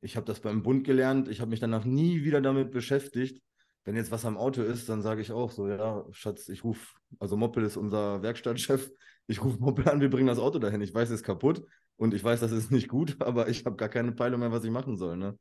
ich 0.00 0.16
habe 0.16 0.26
das 0.26 0.40
beim 0.40 0.62
Bund 0.62 0.84
gelernt, 0.84 1.28
ich 1.28 1.40
habe 1.40 1.50
mich 1.50 1.60
danach 1.60 1.84
nie 1.84 2.24
wieder 2.24 2.40
damit 2.40 2.70
beschäftigt. 2.70 3.42
Wenn 3.84 3.96
jetzt 3.96 4.10
was 4.10 4.24
am 4.24 4.36
Auto 4.36 4.62
ist, 4.62 4.88
dann 4.88 5.02
sage 5.02 5.22
ich 5.22 5.32
auch 5.32 5.50
so, 5.50 5.68
ja, 5.68 6.04
Schatz, 6.10 6.48
ich 6.48 6.62
rufe, 6.64 6.94
also 7.18 7.36
Moppel 7.36 7.64
ist 7.64 7.76
unser 7.76 8.22
Werkstattchef, 8.22 8.90
ich 9.26 9.42
rufe 9.42 9.58
Moppel 9.60 9.88
an, 9.88 10.00
wir 10.00 10.10
bringen 10.10 10.26
das 10.26 10.38
Auto 10.38 10.58
dahin. 10.58 10.80
Ich 10.82 10.92
weiß, 10.92 11.08
es 11.08 11.20
ist 11.20 11.24
kaputt 11.24 11.64
und 11.96 12.12
ich 12.12 12.22
weiß, 12.22 12.40
das 12.40 12.52
ist 12.52 12.70
nicht 12.70 12.88
gut, 12.88 13.16
aber 13.20 13.48
ich 13.48 13.64
habe 13.64 13.76
gar 13.76 13.88
keine 13.88 14.12
Peilung 14.12 14.40
mehr, 14.40 14.52
was 14.52 14.64
ich 14.64 14.70
machen 14.70 14.96
soll. 14.96 15.16
Ne? 15.16 15.38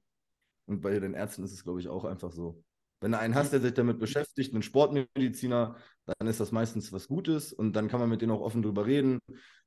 Und 0.66 0.82
bei 0.82 1.00
den 1.00 1.14
Ärzten 1.14 1.44
ist 1.44 1.54
es, 1.54 1.64
glaube 1.64 1.80
ich, 1.80 1.88
auch 1.88 2.06
einfach 2.06 2.32
so. 2.32 2.64
Wenn 3.00 3.12
du 3.12 3.20
einen 3.20 3.36
hast, 3.36 3.54
der 3.54 3.62
sich 3.62 3.74
damit 3.74 4.00
beschäftigt, 4.00 4.54
einen 4.54 4.64
Sportmediziner, 4.64 5.76
dann 6.06 6.28
ist 6.28 6.40
das 6.40 6.52
meistens 6.52 6.92
was 6.92 7.08
Gutes 7.08 7.54
und 7.54 7.74
dann 7.76 7.88
kann 7.90 8.00
man 8.00 8.10
mit 8.10 8.22
denen 8.22 8.32
auch 8.32 8.42
offen 8.42 8.62
drüber 8.64 8.86
reden. 8.86 9.20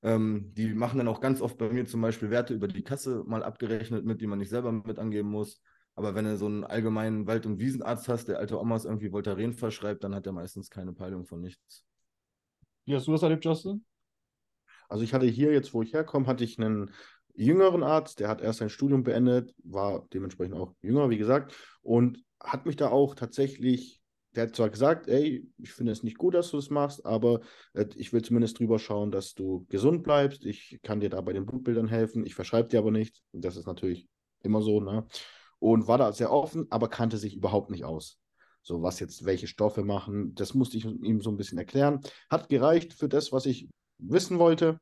Ähm, 0.02 0.52
die 0.54 0.74
machen 0.74 0.98
dann 0.98 1.08
auch 1.08 1.20
ganz 1.20 1.40
oft 1.40 1.56
bei 1.58 1.68
mir 1.68 1.86
zum 1.86 2.00
Beispiel 2.00 2.30
Werte 2.30 2.54
über 2.54 2.66
die 2.66 2.82
Kasse 2.82 3.22
mal 3.26 3.42
abgerechnet 3.42 4.04
mit, 4.04 4.20
die 4.20 4.26
man 4.26 4.38
nicht 4.38 4.48
selber 4.48 4.72
mit 4.72 4.98
angeben 4.98 5.30
muss. 5.30 5.60
Aber 5.94 6.14
wenn 6.14 6.24
du 6.24 6.36
so 6.36 6.46
einen 6.46 6.64
allgemeinen 6.64 7.26
Wald- 7.26 7.46
und 7.46 7.58
Wiesenarzt 7.58 8.08
hast, 8.08 8.28
der 8.28 8.38
alte 8.38 8.58
Omas 8.58 8.84
irgendwie 8.84 9.12
Voltaren 9.12 9.52
verschreibt, 9.52 10.02
dann 10.02 10.14
hat 10.14 10.26
er 10.26 10.32
meistens 10.32 10.70
keine 10.70 10.92
Peilung 10.92 11.26
von 11.26 11.40
nichts. 11.40 11.84
Wie 12.86 12.94
hast 12.94 13.06
du 13.06 13.12
das 13.12 13.22
erlebt, 13.22 13.44
Justin? 13.44 13.84
Also 14.88 15.04
ich 15.04 15.14
hatte 15.14 15.26
hier 15.26 15.52
jetzt, 15.52 15.72
wo 15.72 15.82
ich 15.82 15.92
herkomme, 15.92 16.26
hatte 16.26 16.42
ich 16.42 16.58
einen 16.58 16.90
jüngeren 17.34 17.82
Arzt, 17.82 18.18
der 18.18 18.28
hat 18.28 18.40
erst 18.40 18.58
sein 18.58 18.70
Studium 18.70 19.04
beendet, 19.04 19.54
war 19.62 20.06
dementsprechend 20.12 20.56
auch 20.56 20.74
jünger, 20.82 21.10
wie 21.10 21.18
gesagt, 21.18 21.54
und 21.82 22.24
hat 22.42 22.66
mich 22.66 22.76
da 22.76 22.88
auch 22.90 23.14
tatsächlich, 23.14 24.00
der 24.34 24.44
hat 24.44 24.56
zwar 24.56 24.70
gesagt, 24.70 25.08
ey, 25.08 25.46
ich 25.58 25.72
finde 25.72 25.92
es 25.92 26.02
nicht 26.02 26.18
gut, 26.18 26.34
dass 26.34 26.50
du 26.50 26.56
das 26.56 26.70
machst, 26.70 27.04
aber 27.04 27.40
äh, 27.74 27.86
ich 27.96 28.12
will 28.12 28.22
zumindest 28.22 28.58
drüber 28.58 28.78
schauen, 28.78 29.10
dass 29.10 29.34
du 29.34 29.66
gesund 29.68 30.02
bleibst. 30.02 30.44
Ich 30.44 30.78
kann 30.82 31.00
dir 31.00 31.10
da 31.10 31.20
bei 31.20 31.32
den 31.32 31.46
Blutbildern 31.46 31.88
helfen. 31.88 32.24
Ich 32.24 32.34
verschreibe 32.34 32.68
dir 32.68 32.78
aber 32.78 32.90
nichts. 32.90 33.22
Das 33.32 33.56
ist 33.56 33.66
natürlich 33.66 34.08
immer 34.42 34.62
so, 34.62 34.80
ne? 34.80 35.06
Und 35.58 35.88
war 35.88 35.98
da 35.98 36.12
sehr 36.12 36.32
offen, 36.32 36.66
aber 36.70 36.88
kannte 36.88 37.18
sich 37.18 37.36
überhaupt 37.36 37.70
nicht 37.70 37.84
aus. 37.84 38.18
So, 38.62 38.82
was 38.82 39.00
jetzt 39.00 39.24
welche 39.24 39.46
Stoffe 39.46 39.84
machen, 39.84 40.34
das 40.34 40.54
musste 40.54 40.76
ich 40.76 40.84
ihm 40.84 41.20
so 41.20 41.30
ein 41.30 41.36
bisschen 41.36 41.58
erklären. 41.58 42.00
Hat 42.30 42.48
gereicht 42.48 42.94
für 42.94 43.08
das, 43.08 43.32
was 43.32 43.46
ich 43.46 43.68
wissen 43.98 44.38
wollte. 44.38 44.80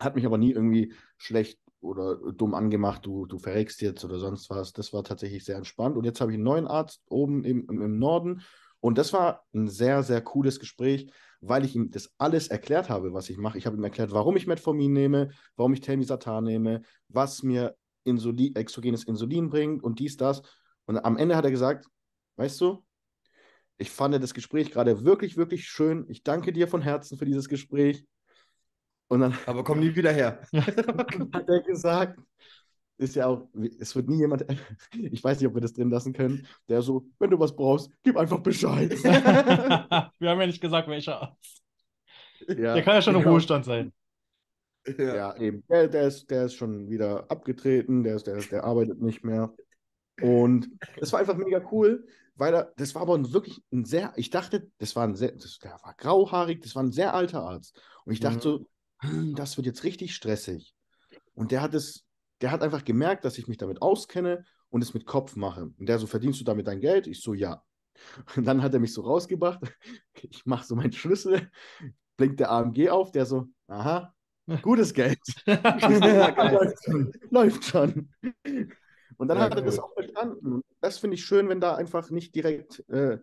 Hat 0.00 0.14
mich 0.14 0.26
aber 0.26 0.38
nie 0.38 0.52
irgendwie 0.52 0.92
schlecht 1.16 1.58
oder 1.86 2.16
dumm 2.32 2.54
angemacht, 2.54 3.06
du, 3.06 3.26
du 3.26 3.38
verreckst 3.38 3.80
jetzt 3.80 4.04
oder 4.04 4.18
sonst 4.18 4.50
was. 4.50 4.72
Das 4.72 4.92
war 4.92 5.04
tatsächlich 5.04 5.44
sehr 5.44 5.56
entspannt. 5.56 5.96
Und 5.96 6.04
jetzt 6.04 6.20
habe 6.20 6.32
ich 6.32 6.36
einen 6.36 6.44
neuen 6.44 6.66
Arzt 6.66 7.02
oben 7.08 7.44
im, 7.44 7.68
im 7.68 7.98
Norden. 7.98 8.42
Und 8.80 8.98
das 8.98 9.12
war 9.12 9.44
ein 9.54 9.68
sehr, 9.68 10.02
sehr 10.02 10.20
cooles 10.20 10.60
Gespräch, 10.60 11.10
weil 11.40 11.64
ich 11.64 11.74
ihm 11.74 11.90
das 11.90 12.12
alles 12.18 12.48
erklärt 12.48 12.88
habe, 12.88 13.12
was 13.12 13.30
ich 13.30 13.38
mache. 13.38 13.58
Ich 13.58 13.66
habe 13.66 13.76
ihm 13.76 13.84
erklärt, 13.84 14.12
warum 14.12 14.36
ich 14.36 14.46
Metformin 14.46 14.92
nehme, 14.92 15.30
warum 15.56 15.72
ich 15.72 15.80
Telmisartan 15.80 16.44
nehme, 16.44 16.82
was 17.08 17.42
mir 17.42 17.76
Insulin, 18.04 18.54
exogenes 18.54 19.04
Insulin 19.04 19.48
bringt 19.48 19.82
und 19.82 19.98
dies, 19.98 20.16
das. 20.16 20.42
Und 20.86 20.98
am 20.98 21.16
Ende 21.16 21.36
hat 21.36 21.44
er 21.44 21.50
gesagt, 21.50 21.86
weißt 22.36 22.60
du, 22.60 22.84
ich 23.78 23.90
fand 23.90 24.14
das 24.14 24.34
Gespräch 24.34 24.70
gerade 24.70 25.04
wirklich, 25.04 25.36
wirklich 25.36 25.66
schön. 25.66 26.06
Ich 26.08 26.22
danke 26.22 26.52
dir 26.52 26.68
von 26.68 26.80
Herzen 26.80 27.18
für 27.18 27.26
dieses 27.26 27.48
Gespräch. 27.48 28.04
Und 29.08 29.20
dann 29.20 29.38
Aber 29.46 29.62
komm 29.64 29.80
nie 29.80 29.94
wieder 29.94 30.12
her. 30.12 30.40
hat 30.52 31.48
er 31.48 31.60
gesagt, 31.62 32.18
ist 32.98 33.14
ja 33.14 33.26
auch, 33.26 33.48
es 33.78 33.94
wird 33.94 34.08
nie 34.08 34.18
jemand, 34.18 34.44
ich 34.92 35.22
weiß 35.22 35.38
nicht, 35.38 35.48
ob 35.48 35.54
wir 35.54 35.60
das 35.60 35.74
drin 35.74 35.90
lassen 35.90 36.12
können, 36.12 36.46
der 36.68 36.82
so, 36.82 37.06
wenn 37.18 37.30
du 37.30 37.38
was 37.38 37.54
brauchst, 37.54 37.90
gib 38.02 38.16
einfach 38.16 38.40
Bescheid. 38.40 38.90
wir 39.04 40.30
haben 40.30 40.40
ja 40.40 40.46
nicht 40.46 40.60
gesagt, 40.60 40.88
welcher 40.88 41.22
Arzt. 41.22 41.62
Ja, 42.48 42.74
Der 42.74 42.82
kann 42.82 42.94
ja 42.94 43.02
schon 43.02 43.14
im 43.14 43.20
genau. 43.20 43.32
Ruhestand 43.32 43.64
sein. 43.64 43.92
Ja. 44.98 45.16
Ja, 45.16 45.36
eben. 45.36 45.64
Der, 45.68 45.88
der, 45.88 46.06
ist, 46.06 46.30
der 46.30 46.44
ist 46.46 46.54
schon 46.54 46.88
wieder 46.88 47.30
abgetreten, 47.30 48.04
der, 48.04 48.16
ist, 48.16 48.26
der, 48.26 48.36
der 48.40 48.64
arbeitet 48.64 49.00
nicht 49.02 49.24
mehr. 49.24 49.52
Und 50.20 50.70
es 50.96 51.12
war 51.12 51.20
einfach 51.20 51.36
mega 51.36 51.60
cool, 51.72 52.06
weil 52.36 52.54
er, 52.54 52.72
das 52.76 52.94
war 52.94 53.02
aber 53.02 53.32
wirklich 53.32 53.62
ein 53.72 53.84
sehr, 53.84 54.12
ich 54.16 54.30
dachte, 54.30 54.70
das 54.78 54.94
war 54.94 55.04
ein 55.04 55.16
sehr, 55.16 55.32
das, 55.32 55.58
der 55.58 55.72
war 55.82 55.94
grauhaarig, 55.98 56.62
das 56.62 56.74
war 56.74 56.82
ein 56.82 56.92
sehr 56.92 57.14
alter 57.14 57.42
Arzt. 57.42 57.80
Und 58.04 58.12
ich 58.12 58.20
dachte 58.20 58.36
Mhm. 58.36 58.40
so, 58.42 58.66
das 59.02 59.56
wird 59.56 59.66
jetzt 59.66 59.84
richtig 59.84 60.14
stressig. 60.14 60.74
Und 61.34 61.52
der 61.52 61.62
hat 61.62 61.74
es, 61.74 62.04
der 62.40 62.50
hat 62.50 62.62
einfach 62.62 62.84
gemerkt, 62.84 63.24
dass 63.24 63.38
ich 63.38 63.48
mich 63.48 63.58
damit 63.58 63.82
auskenne 63.82 64.44
und 64.70 64.82
es 64.82 64.94
mit 64.94 65.06
Kopf 65.06 65.36
mache. 65.36 65.70
Und 65.78 65.88
der 65.88 65.98
so, 65.98 66.06
verdienst 66.06 66.40
du 66.40 66.44
damit 66.44 66.66
dein 66.66 66.80
Geld? 66.80 67.06
Ich 67.06 67.22
so, 67.22 67.34
ja. 67.34 67.62
Und 68.36 68.44
dann 68.44 68.62
hat 68.62 68.74
er 68.74 68.80
mich 68.80 68.92
so 68.92 69.02
rausgebracht. 69.02 69.60
Ich 70.30 70.46
mache 70.46 70.66
so 70.66 70.74
meinen 70.74 70.92
Schlüssel, 70.92 71.50
blinkt 72.16 72.40
der 72.40 72.50
AMG 72.50 72.88
auf, 72.88 73.12
der 73.12 73.26
so, 73.26 73.48
aha, 73.68 74.14
gutes 74.62 74.94
Geld. 74.94 75.20
läuft 75.46 76.84
schon. 76.84 77.12
Läuft 77.30 77.64
schon. 77.64 78.10
Und 79.18 79.28
dann 79.28 79.38
Ja, 79.38 79.44
hat 79.44 79.54
er 79.56 79.62
das 79.62 79.78
auch 79.78 79.92
verstanden. 79.92 80.52
Und 80.54 80.64
Das 80.80 80.98
finde 80.98 81.14
ich 81.16 81.24
schön, 81.24 81.48
wenn 81.48 81.60
da 81.60 81.74
einfach 81.74 82.10
nicht 82.10 82.34
direkt 82.34 82.86
äh, 82.88 83.18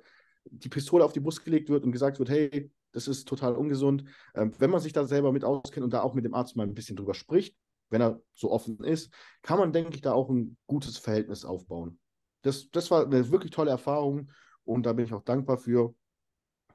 die 0.45 0.69
Pistole 0.69 1.03
auf 1.03 1.13
die 1.13 1.19
Brust 1.19 1.43
gelegt 1.43 1.69
wird 1.69 1.83
und 1.83 1.91
gesagt 1.91 2.19
wird, 2.19 2.29
hey, 2.29 2.71
das 2.93 3.07
ist 3.07 3.27
total 3.27 3.55
ungesund. 3.55 4.05
Ähm, 4.35 4.53
wenn 4.59 4.69
man 4.69 4.79
sich 4.79 4.93
da 4.93 5.05
selber 5.05 5.31
mit 5.31 5.43
auskennt 5.43 5.83
und 5.83 5.93
da 5.93 6.01
auch 6.01 6.13
mit 6.13 6.25
dem 6.25 6.33
Arzt 6.33 6.55
mal 6.55 6.63
ein 6.63 6.73
bisschen 6.73 6.95
drüber 6.95 7.13
spricht, 7.13 7.57
wenn 7.89 8.01
er 8.01 8.21
so 8.33 8.51
offen 8.51 8.83
ist, 8.83 9.13
kann 9.41 9.59
man, 9.59 9.73
denke 9.73 9.93
ich, 9.93 10.01
da 10.01 10.13
auch 10.13 10.29
ein 10.29 10.57
gutes 10.67 10.97
Verhältnis 10.97 11.45
aufbauen. 11.45 11.99
Das, 12.41 12.69
das 12.71 12.89
war 12.91 13.05
eine 13.05 13.29
wirklich 13.29 13.51
tolle 13.51 13.71
Erfahrung 13.71 14.31
und 14.63 14.85
da 14.85 14.93
bin 14.93 15.05
ich 15.05 15.13
auch 15.13 15.23
dankbar 15.23 15.57
für. 15.57 15.93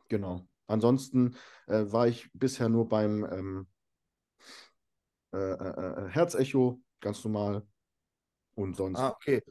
Genau. 0.09 0.47
Ansonsten 0.67 1.35
äh, 1.67 1.85
war 1.91 2.09
ich 2.09 2.31
bisher 2.33 2.69
nur 2.69 2.89
beim 2.89 3.25
ähm, 3.25 3.67
äh, 5.33 5.37
äh, 5.37 6.07
äh, 6.07 6.09
Herzecho, 6.09 6.81
ganz 7.01 7.25
normal. 7.25 7.67
Und 8.55 8.77
sonst. 8.77 8.99
Ah, 8.99 9.11
okay. 9.11 9.43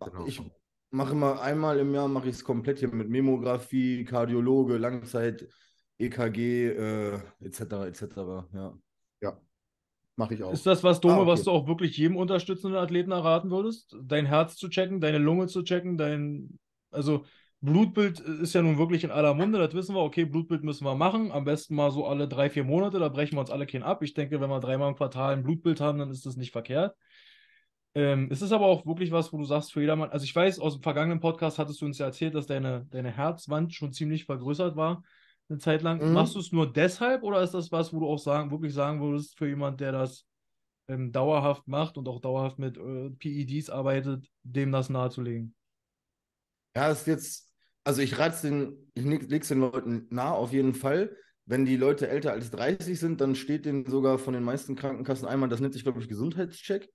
Genau. 0.00 0.26
Ich 0.26 0.42
mache 0.90 1.12
immer 1.12 1.40
einmal 1.40 1.78
im 1.78 1.94
Jahr 1.94 2.08
mache 2.08 2.28
ich 2.28 2.36
es 2.36 2.44
komplett 2.44 2.78
hier 2.78 2.88
mit 2.88 3.08
Mammographie, 3.08 4.04
Kardiologe, 4.04 4.76
Langzeit, 4.76 5.48
EKG, 5.98 6.68
äh, 6.68 7.18
etc. 7.40 7.86
etc. 7.86 8.02
Ja. 8.52 8.78
Ja, 9.22 9.40
mache 10.16 10.34
ich 10.34 10.42
auch. 10.42 10.52
Ist 10.52 10.66
das 10.66 10.84
was, 10.84 11.00
Dome, 11.00 11.14
Ah, 11.14 11.18
okay. 11.20 11.26
was 11.28 11.44
du 11.44 11.50
auch 11.50 11.66
wirklich 11.66 11.96
jedem 11.96 12.16
unterstützenden 12.16 12.78
Athleten 12.78 13.12
erraten 13.12 13.50
würdest? 13.50 13.96
Dein 14.02 14.26
Herz 14.26 14.56
zu 14.56 14.68
checken, 14.68 15.00
deine 15.00 15.18
Lunge 15.18 15.46
zu 15.46 15.62
checken, 15.62 15.96
dein. 15.96 16.58
Also, 16.90 17.24
Blutbild 17.60 18.20
ist 18.20 18.54
ja 18.54 18.60
nun 18.62 18.76
wirklich 18.78 19.02
in 19.04 19.10
aller 19.10 19.32
Munde, 19.34 19.58
das 19.58 19.72
wissen 19.74 19.94
wir. 19.94 20.02
Okay, 20.02 20.24
Blutbild 20.26 20.62
müssen 20.62 20.84
wir 20.84 20.94
machen. 20.94 21.32
Am 21.32 21.44
besten 21.44 21.74
mal 21.74 21.90
so 21.90 22.06
alle 22.06 22.28
drei, 22.28 22.50
vier 22.50 22.64
Monate, 22.64 22.98
da 22.98 23.08
brechen 23.08 23.34
wir 23.36 23.40
uns 23.40 23.50
alle 23.50 23.66
keinen 23.66 23.82
ab. 23.82 24.02
Ich 24.02 24.12
denke, 24.14 24.40
wenn 24.40 24.50
wir 24.50 24.60
dreimal 24.60 24.90
im 24.90 24.96
Quartal 24.96 25.32
ein 25.32 25.42
Blutbild 25.42 25.80
haben, 25.80 25.98
dann 25.98 26.10
ist 26.10 26.26
das 26.26 26.36
nicht 26.36 26.52
verkehrt. 26.52 26.94
Ähm, 27.94 28.28
es 28.30 28.42
ist 28.42 28.52
aber 28.52 28.66
auch 28.66 28.84
wirklich 28.84 29.10
was, 29.10 29.32
wo 29.32 29.38
du 29.38 29.44
sagst, 29.44 29.72
für 29.72 29.80
jedermann. 29.80 30.10
Also, 30.10 30.24
ich 30.24 30.36
weiß, 30.36 30.60
aus 30.60 30.74
dem 30.74 30.82
vergangenen 30.82 31.20
Podcast 31.20 31.58
hattest 31.58 31.80
du 31.80 31.86
uns 31.86 31.98
ja 31.98 32.06
erzählt, 32.06 32.34
dass 32.34 32.46
deine, 32.46 32.86
deine 32.90 33.10
Herzwand 33.10 33.72
schon 33.74 33.92
ziemlich 33.92 34.26
vergrößert 34.26 34.76
war, 34.76 35.02
eine 35.48 35.58
Zeit 35.58 35.82
lang. 35.82 36.04
Mhm. 36.04 36.12
Machst 36.12 36.34
du 36.34 36.38
es 36.38 36.52
nur 36.52 36.72
deshalb 36.72 37.22
oder 37.22 37.42
ist 37.42 37.54
das 37.54 37.70
was, 37.72 37.92
wo 37.92 38.00
du 38.00 38.06
auch 38.06 38.18
sagen, 38.18 38.50
wirklich 38.50 38.74
sagen 38.74 39.00
würdest, 39.00 39.36
für 39.38 39.48
jemand, 39.48 39.80
der 39.80 39.92
das 39.92 40.26
ähm, 40.88 41.12
dauerhaft 41.12 41.66
macht 41.68 41.98
und 41.98 42.08
auch 42.08 42.20
dauerhaft 42.20 42.58
mit 42.58 42.76
äh, 42.76 43.10
PEDs 43.10 43.70
arbeitet, 43.70 44.26
dem 44.42 44.72
das 44.72 44.88
nahezulegen? 44.88 45.54
Ja, 46.74 46.90
ist 46.90 47.06
jetzt, 47.06 47.52
also 47.84 48.02
ich 48.02 48.18
rate 48.18 48.48
den, 48.48 48.90
ich 48.94 49.04
lege 49.04 49.36
es 49.36 49.48
den 49.48 49.60
Leuten 49.60 50.06
nahe, 50.10 50.34
auf 50.34 50.52
jeden 50.52 50.74
Fall. 50.74 51.16
Wenn 51.46 51.64
die 51.64 51.76
Leute 51.76 52.08
älter 52.08 52.32
als 52.32 52.50
30 52.50 52.98
sind, 52.98 53.20
dann 53.20 53.36
steht 53.36 53.66
denen 53.66 53.86
sogar 53.86 54.18
von 54.18 54.34
den 54.34 54.42
meisten 54.42 54.74
Krankenkassen 54.74 55.28
einmal, 55.28 55.48
das 55.48 55.60
nennt 55.60 55.74
sich, 55.74 55.84
glaube 55.84 56.00
ich, 56.00 56.08
Gesundheitscheck. 56.08 56.90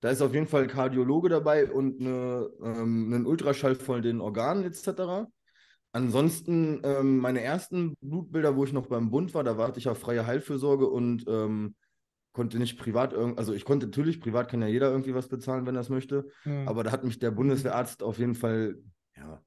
Da 0.00 0.10
ist 0.10 0.22
auf 0.22 0.32
jeden 0.32 0.46
Fall 0.46 0.62
ein 0.62 0.68
Kardiologe 0.68 1.28
dabei 1.28 1.70
und 1.70 2.00
eine, 2.00 2.48
ähm, 2.62 3.12
ein 3.12 3.26
Ultraschall 3.26 3.74
von 3.74 4.02
den 4.02 4.20
Organen 4.20 4.62
etc. 4.62 5.28
Ansonsten 5.92 6.80
ähm, 6.84 7.18
meine 7.18 7.40
ersten 7.40 7.94
Blutbilder, 8.00 8.56
wo 8.56 8.64
ich 8.64 8.72
noch 8.72 8.86
beim 8.86 9.10
Bund 9.10 9.34
war, 9.34 9.44
da 9.44 9.56
warte 9.56 9.78
ich 9.78 9.88
auf 9.88 9.98
freie 9.98 10.26
Heilfürsorge 10.26 10.86
und 10.88 11.24
ähm, 11.26 11.74
konnte 12.32 12.58
nicht 12.58 12.78
privat 12.78 13.14
irgend, 13.14 13.38
also 13.38 13.54
ich 13.54 13.64
konnte 13.64 13.86
natürlich, 13.86 14.20
privat 14.20 14.50
kann 14.50 14.60
ja 14.60 14.68
jeder 14.68 14.90
irgendwie 14.90 15.14
was 15.14 15.28
bezahlen, 15.28 15.64
wenn 15.64 15.74
er 15.74 15.80
es 15.80 15.88
möchte. 15.88 16.28
Hm. 16.42 16.68
Aber 16.68 16.84
da 16.84 16.92
hat 16.92 17.02
mich 17.02 17.18
der 17.18 17.30
Bundeswehrarzt 17.30 18.02
auf 18.02 18.18
jeden 18.18 18.34
Fall, 18.34 18.76
ja, 19.16 19.42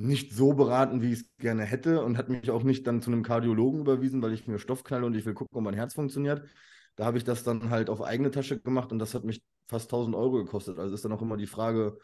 nicht 0.00 0.32
so 0.32 0.54
beraten, 0.54 1.02
wie 1.02 1.12
ich 1.12 1.20
es 1.20 1.36
gerne 1.38 1.64
hätte 1.64 2.02
und 2.02 2.16
hat 2.16 2.30
mich 2.30 2.50
auch 2.50 2.62
nicht 2.62 2.86
dann 2.86 3.02
zu 3.02 3.12
einem 3.12 3.22
Kardiologen 3.22 3.80
überwiesen, 3.80 4.22
weil 4.22 4.32
ich 4.32 4.48
mir 4.48 4.58
Stoff 4.58 4.82
knalle 4.82 5.04
und 5.04 5.14
ich 5.14 5.26
will 5.26 5.34
gucken, 5.34 5.56
ob 5.56 5.62
mein 5.62 5.74
Herz 5.74 5.94
funktioniert. 5.94 6.42
Da 6.96 7.04
habe 7.04 7.18
ich 7.18 7.24
das 7.24 7.44
dann 7.44 7.70
halt 7.70 7.90
auf 7.90 8.02
eigene 8.02 8.30
Tasche 8.30 8.58
gemacht 8.58 8.92
und 8.92 8.98
das 8.98 9.14
hat 9.14 9.24
mich 9.24 9.42
fast 9.68 9.92
1000 9.92 10.16
Euro 10.16 10.38
gekostet. 10.42 10.78
Also 10.78 10.94
ist 10.94 11.04
dann 11.04 11.12
auch 11.12 11.22
immer 11.22 11.36
die 11.36 11.46
Frage, 11.46 11.98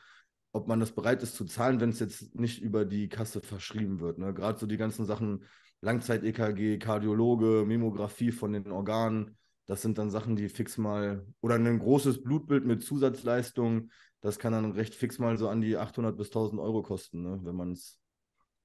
ob 0.57 0.69
man 0.69 0.81
das 0.81 0.93
bereit 0.93 1.23
ist 1.23 1.37
zu 1.37 1.45
zahlen, 1.45 1.81
wenn 1.81 1.91
es 1.91 2.01
jetzt 2.01 2.35
nicht 2.35 2.63
über 2.63 2.87
die 2.87 3.09
Kasse 3.11 3.43
verschrieben 3.43 4.01
wird. 4.01 4.17
Ne? 4.17 4.33
Gerade 4.33 4.59
so 4.59 4.67
die 4.67 4.79
ganzen 4.79 5.05
Sachen, 5.05 5.45
Langzeit-EKG, 5.83 6.79
Kardiologe, 6.79 7.65
Mammographie 7.67 8.33
von 8.33 8.55
den 8.55 8.73
Organen, 8.73 9.37
das 9.67 9.83
sind 9.83 9.99
dann 9.99 10.11
Sachen, 10.11 10.35
die 10.35 10.49
fix 10.49 10.79
mal, 10.79 11.27
oder 11.43 11.57
ein 11.57 11.79
großes 11.79 12.23
Blutbild 12.23 12.65
mit 12.65 12.83
Zusatzleistung, 12.83 13.91
das 14.23 14.39
kann 14.39 14.53
dann 14.53 14.73
recht 14.73 14.95
fix 14.95 15.19
mal 15.19 15.37
so 15.37 15.51
an 15.51 15.61
die 15.61 15.77
800 15.77 16.17
bis 16.17 16.29
1000 16.29 16.59
Euro 16.59 16.83
kosten, 16.83 17.23
ne? 17.23 17.39
wenn 17.43 17.55
man 17.55 17.73
es 17.73 17.99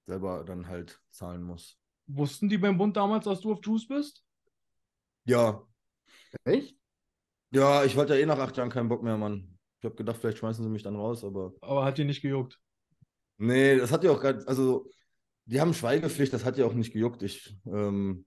selber 0.06 0.46
dann 0.46 0.68
halt 0.68 1.02
zahlen 1.12 1.44
muss. 1.44 1.78
Wussten 2.08 2.48
die 2.48 2.58
beim 2.58 2.78
Bund 2.78 2.96
damals, 2.96 3.26
dass 3.26 3.42
du 3.42 3.52
auf 3.52 3.60
Juice 3.62 3.88
bist? 3.88 4.24
Ja, 5.26 5.62
Echt? 6.46 6.78
ja, 7.52 7.84
ich 7.84 7.98
hatte 7.98 8.16
ja 8.16 8.22
eh 8.22 8.26
nach 8.26 8.40
acht 8.40 8.56
Jahren 8.56 8.70
keinen 8.70 8.88
Bock 8.88 9.04
mehr, 9.04 9.18
Mann. 9.18 9.51
Ich 9.82 9.86
habe 9.86 9.96
gedacht, 9.96 10.18
vielleicht 10.18 10.38
schmeißen 10.38 10.64
sie 10.64 10.70
mich 10.70 10.84
dann 10.84 10.96
raus, 10.96 11.24
aber 11.24 11.54
Aber 11.62 11.86
hat 11.86 11.98
dir 11.98 12.06
nicht 12.06 12.22
gejuckt. 12.22 12.60
nee, 13.38 13.78
das 13.78 13.92
hat 13.92 14.04
ja 14.04 14.12
auch 14.12 14.22
gerade, 14.22 14.48
also 14.48 14.90
die 15.46 15.60
haben 15.60 15.74
Schweigepflicht, 15.74 16.34
das 16.34 16.46
hat 16.46 16.58
ja 16.58 16.66
auch 16.66 16.74
nicht 16.74 16.94
gejuckt. 16.94 17.24
Ich 17.24 17.58
ähm, 17.66 18.26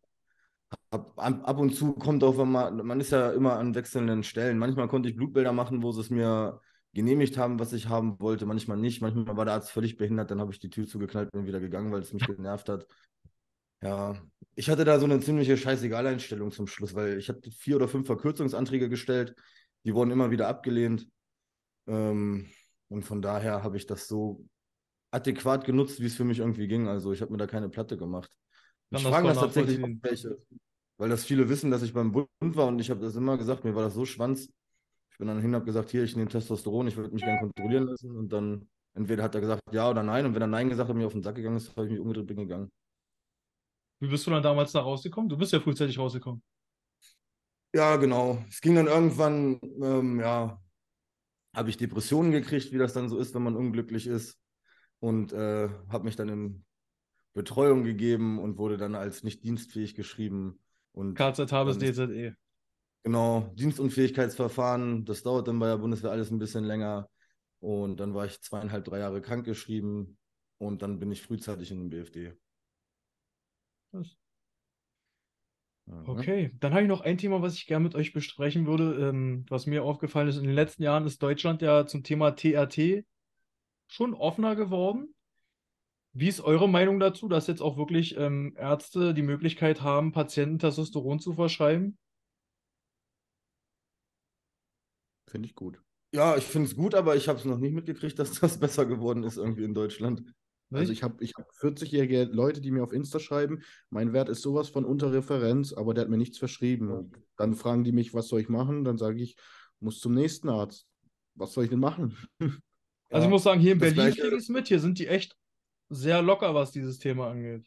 hab, 0.92 1.18
ab, 1.18 1.48
ab 1.48 1.58
und 1.58 1.74
zu 1.74 1.94
kommt 1.94 2.24
auch, 2.24 2.38
wenn 2.38 2.50
man, 2.50 2.86
man 2.86 3.00
ist 3.00 3.12
ja 3.12 3.30
immer 3.32 3.58
an 3.58 3.74
wechselnden 3.74 4.22
Stellen. 4.24 4.58
Manchmal 4.58 4.88
konnte 4.88 5.08
ich 5.08 5.16
Blutbilder 5.16 5.52
machen, 5.52 5.82
wo 5.82 5.92
sie 5.92 6.00
es 6.00 6.10
mir 6.10 6.60
genehmigt 6.92 7.38
haben, 7.38 7.58
was 7.60 7.72
ich 7.72 7.88
haben 7.88 8.20
wollte, 8.20 8.46
manchmal 8.46 8.78
nicht. 8.78 9.02
Manchmal 9.02 9.36
war 9.36 9.44
der 9.44 9.54
Arzt 9.54 9.70
völlig 9.72 9.96
behindert, 9.96 10.30
dann 10.30 10.40
habe 10.40 10.52
ich 10.52 10.60
die 10.60 10.70
Tür 10.70 10.86
zugeknallt 10.86 11.30
und 11.32 11.40
bin 11.40 11.46
wieder 11.46 11.60
gegangen, 11.60 11.92
weil 11.92 12.02
es 12.02 12.12
mich 12.12 12.26
genervt 12.26 12.68
hat. 12.68 12.86
Ja, 13.82 14.16
ich 14.54 14.70
hatte 14.70 14.84
da 14.84 14.98
so 14.98 15.04
eine 15.04 15.20
ziemliche 15.20 15.56
Scheißegal-Einstellung 15.56 16.52
zum 16.52 16.66
Schluss, 16.66 16.94
weil 16.94 17.18
ich 17.18 17.28
hatte 17.28 17.50
vier 17.50 17.76
oder 17.76 17.88
fünf 17.88 18.06
Verkürzungsanträge 18.06 18.88
gestellt, 18.88 19.34
die 19.84 19.94
wurden 19.94 20.10
immer 20.10 20.30
wieder 20.30 20.48
abgelehnt. 20.48 21.06
Ähm, 21.86 22.48
und 22.88 23.02
von 23.04 23.22
daher 23.22 23.62
habe 23.62 23.76
ich 23.76 23.86
das 23.86 24.08
so 24.08 24.44
adäquat 25.10 25.64
genutzt, 25.64 26.00
wie 26.00 26.06
es 26.06 26.16
für 26.16 26.24
mich 26.24 26.40
irgendwie 26.40 26.66
ging. 26.68 26.88
Also 26.88 27.12
ich 27.12 27.20
habe 27.20 27.32
mir 27.32 27.38
da 27.38 27.46
keine 27.46 27.68
Platte 27.68 27.96
gemacht. 27.96 28.30
Kann 28.90 28.98
Ich 28.98 29.02
das 29.04 29.12
frage 29.12 29.28
das 29.28 29.38
tatsächlich 29.38 29.78
welche, 30.02 30.38
weil 30.98 31.08
das 31.08 31.24
viele 31.24 31.48
wissen, 31.48 31.70
dass 31.70 31.82
ich 31.82 31.92
beim 31.92 32.12
Bund 32.12 32.28
war 32.56 32.66
und 32.68 32.78
ich 32.78 32.90
habe 32.90 33.00
das 33.00 33.16
immer 33.16 33.36
gesagt, 33.36 33.64
mir 33.64 33.74
war 33.74 33.82
das 33.82 33.94
so 33.94 34.04
schwanz. 34.04 34.48
Ich 35.10 35.18
bin 35.18 35.28
dann 35.28 35.40
hin 35.40 35.50
und 35.50 35.54
habe 35.56 35.64
gesagt, 35.64 35.90
hier, 35.90 36.02
ich 36.02 36.16
nehme 36.16 36.28
Testosteron, 36.28 36.88
ich 36.88 36.96
würde 36.96 37.14
mich 37.14 37.22
gerne 37.22 37.38
kontrollieren 37.40 37.84
lassen. 37.84 38.16
Und 38.16 38.32
dann 38.32 38.68
entweder 38.94 39.22
hat 39.22 39.34
er 39.34 39.40
gesagt 39.40 39.62
ja 39.72 39.88
oder 39.88 40.02
nein. 40.02 40.26
Und 40.26 40.34
wenn 40.34 40.42
er 40.42 40.48
nein 40.48 40.68
gesagt 40.68 40.88
hat, 40.88 40.96
mir 40.96 41.06
auf 41.06 41.12
den 41.12 41.22
Sack 41.22 41.36
gegangen 41.36 41.56
ist, 41.56 41.76
habe 41.76 41.86
ich 41.86 41.92
mich 41.92 42.00
umgedreht 42.00 42.26
bin 42.26 42.36
gegangen. 42.36 42.70
Wie 44.00 44.08
bist 44.08 44.26
du 44.26 44.30
dann 44.32 44.42
damals 44.42 44.72
da 44.72 44.80
rausgekommen? 44.80 45.28
Du 45.28 45.36
bist 45.36 45.52
ja 45.52 45.60
frühzeitig 45.60 45.98
rausgekommen. 45.98 46.42
Ja, 47.72 47.96
genau. 47.96 48.44
Es 48.48 48.60
ging 48.60 48.74
dann 48.76 48.86
irgendwann, 48.86 49.60
ähm, 49.82 50.20
ja, 50.20 50.60
habe 51.54 51.70
ich 51.70 51.76
Depressionen 51.76 52.32
gekriegt, 52.32 52.72
wie 52.72 52.78
das 52.78 52.92
dann 52.92 53.08
so 53.08 53.18
ist, 53.18 53.34
wenn 53.34 53.42
man 53.42 53.56
unglücklich 53.56 54.06
ist. 54.06 54.38
Und 55.00 55.32
äh, 55.32 55.68
habe 55.88 56.04
mich 56.04 56.16
dann 56.16 56.28
in 56.28 56.64
Betreuung 57.34 57.84
gegeben 57.84 58.38
und 58.38 58.58
wurde 58.58 58.76
dann 58.76 58.94
als 58.94 59.22
nicht 59.22 59.44
dienstfähig 59.44 59.94
geschrieben. 59.94 60.60
Und 60.92 61.14
KZH 61.14 61.64
bis 61.64 61.78
dann 61.78 61.88
ist- 61.88 61.98
DZE. 61.98 62.36
Genau, 63.02 63.52
Dienstunfähigkeitsverfahren, 63.56 65.04
das 65.04 65.22
dauert 65.22 65.46
dann 65.48 65.58
bei 65.58 65.66
der 65.66 65.76
Bundeswehr 65.76 66.10
alles 66.10 66.30
ein 66.30 66.38
bisschen 66.38 66.64
länger. 66.64 67.10
Und 67.60 68.00
dann 68.00 68.14
war 68.14 68.24
ich 68.24 68.40
zweieinhalb, 68.40 68.84
drei 68.84 68.98
Jahre 69.00 69.20
krankgeschrieben 69.20 70.16
und 70.58 70.80
dann 70.80 70.98
bin 70.98 71.12
ich 71.12 71.22
frühzeitig 71.22 71.70
in 71.70 71.80
den 71.80 71.90
BFD. 71.90 72.32
Das-? 73.92 74.16
Okay, 75.86 76.50
dann 76.60 76.72
habe 76.72 76.82
ich 76.82 76.88
noch 76.88 77.02
ein 77.02 77.18
Thema, 77.18 77.42
was 77.42 77.54
ich 77.54 77.66
gerne 77.66 77.84
mit 77.84 77.94
euch 77.94 78.12
besprechen 78.12 78.66
würde. 78.66 79.08
Ähm, 79.08 79.44
was 79.48 79.66
mir 79.66 79.84
aufgefallen 79.84 80.28
ist, 80.28 80.36
in 80.36 80.44
den 80.44 80.54
letzten 80.54 80.82
Jahren 80.82 81.06
ist 81.06 81.22
Deutschland 81.22 81.62
ja 81.62 81.86
zum 81.86 82.02
Thema 82.02 82.32
TRT 82.32 83.04
schon 83.88 84.14
offener 84.14 84.56
geworden. 84.56 85.14
Wie 86.12 86.28
ist 86.28 86.40
eure 86.40 86.68
Meinung 86.68 87.00
dazu, 87.00 87.28
dass 87.28 87.46
jetzt 87.46 87.60
auch 87.60 87.76
wirklich 87.76 88.16
ähm, 88.16 88.54
Ärzte 88.56 89.14
die 89.14 89.22
Möglichkeit 89.22 89.82
haben, 89.82 90.12
Patienten 90.12 90.58
Testosteron 90.58 91.18
zu 91.20 91.34
verschreiben? 91.34 91.98
Finde 95.28 95.48
ich 95.48 95.54
gut. 95.54 95.82
Ja, 96.14 96.36
ich 96.36 96.44
finde 96.44 96.68
es 96.68 96.76
gut, 96.76 96.94
aber 96.94 97.16
ich 97.16 97.28
habe 97.28 97.38
es 97.38 97.44
noch 97.44 97.58
nicht 97.58 97.74
mitgekriegt, 97.74 98.18
dass 98.18 98.38
das 98.40 98.58
besser 98.60 98.86
geworden 98.86 99.24
ist 99.24 99.36
irgendwie 99.36 99.64
in 99.64 99.74
Deutschland. 99.74 100.22
Also 100.70 100.90
Nicht? 100.90 100.98
ich 100.98 101.02
habe 101.02 101.22
ich 101.22 101.32
hab 101.36 101.48
40-jährige 101.50 102.24
Leute, 102.24 102.60
die 102.60 102.70
mir 102.70 102.82
auf 102.82 102.92
Insta 102.92 103.20
schreiben, 103.20 103.62
mein 103.90 104.12
Wert 104.12 104.28
ist 104.28 104.42
sowas 104.42 104.68
von 104.68 104.84
unter 104.84 105.12
Referenz, 105.12 105.72
aber 105.72 105.94
der 105.94 106.02
hat 106.02 106.10
mir 106.10 106.16
nichts 106.16 106.38
verschrieben. 106.38 107.12
Dann 107.36 107.54
fragen 107.54 107.84
die 107.84 107.92
mich, 107.92 108.14
was 108.14 108.28
soll 108.28 108.40
ich 108.40 108.48
machen? 108.48 108.84
Dann 108.84 108.98
sage 108.98 109.22
ich, 109.22 109.36
muss 109.80 110.00
zum 110.00 110.14
nächsten 110.14 110.48
Arzt. 110.48 110.86
Was 111.34 111.52
soll 111.52 111.64
ich 111.64 111.70
denn 111.70 111.80
machen? 111.80 112.16
Also 113.10 113.26
ich 113.26 113.30
muss 113.30 113.44
sagen, 113.44 113.60
hier 113.60 113.74
in 113.74 113.78
das 113.78 113.94
Berlin 113.94 114.12
kriege 114.12 114.28
ich 114.34 114.42
es 114.42 114.48
mit. 114.48 114.66
Hier 114.66 114.80
sind 114.80 114.98
die 114.98 115.06
echt 115.06 115.36
sehr 115.88 116.20
locker, 116.20 116.52
was 116.54 116.72
dieses 116.72 116.98
Thema 116.98 117.30
angeht. 117.30 117.64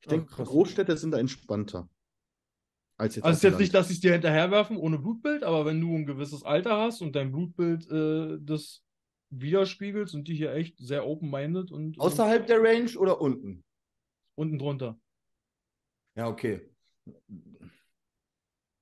Ich 0.00 0.08
denke, 0.08 0.26
krass. 0.32 0.48
Großstädte 0.48 0.96
sind 0.96 1.10
da 1.10 1.18
entspannter. 1.18 1.90
Als 2.96 3.16
jetzt 3.16 3.24
Also 3.24 3.36
ist 3.36 3.42
jetzt 3.42 3.58
nicht, 3.58 3.72
Land. 3.74 3.82
dass 3.82 3.88
sie 3.88 3.94
es 3.94 4.00
dir 4.00 4.12
hinterherwerfen 4.12 4.78
ohne 4.78 4.98
Blutbild, 4.98 5.42
aber 5.42 5.66
wenn 5.66 5.80
du 5.80 5.94
ein 5.94 6.06
gewisses 6.06 6.42
Alter 6.42 6.78
hast 6.78 7.02
und 7.02 7.16
dein 7.16 7.32
Blutbild 7.32 7.90
äh, 7.90 8.38
das 8.40 8.82
widerspiegelt, 9.30 10.08
sind 10.08 10.28
die 10.28 10.34
hier 10.34 10.52
echt 10.52 10.78
sehr 10.78 11.06
open-minded 11.06 11.70
und, 11.70 11.96
und 11.96 12.00
Außerhalb 12.00 12.46
der 12.46 12.62
Range 12.62 12.90
oder 12.98 13.20
unten? 13.20 13.64
unten 14.34 14.58
drunter. 14.58 14.98
Ja, 16.16 16.28
okay. 16.28 16.60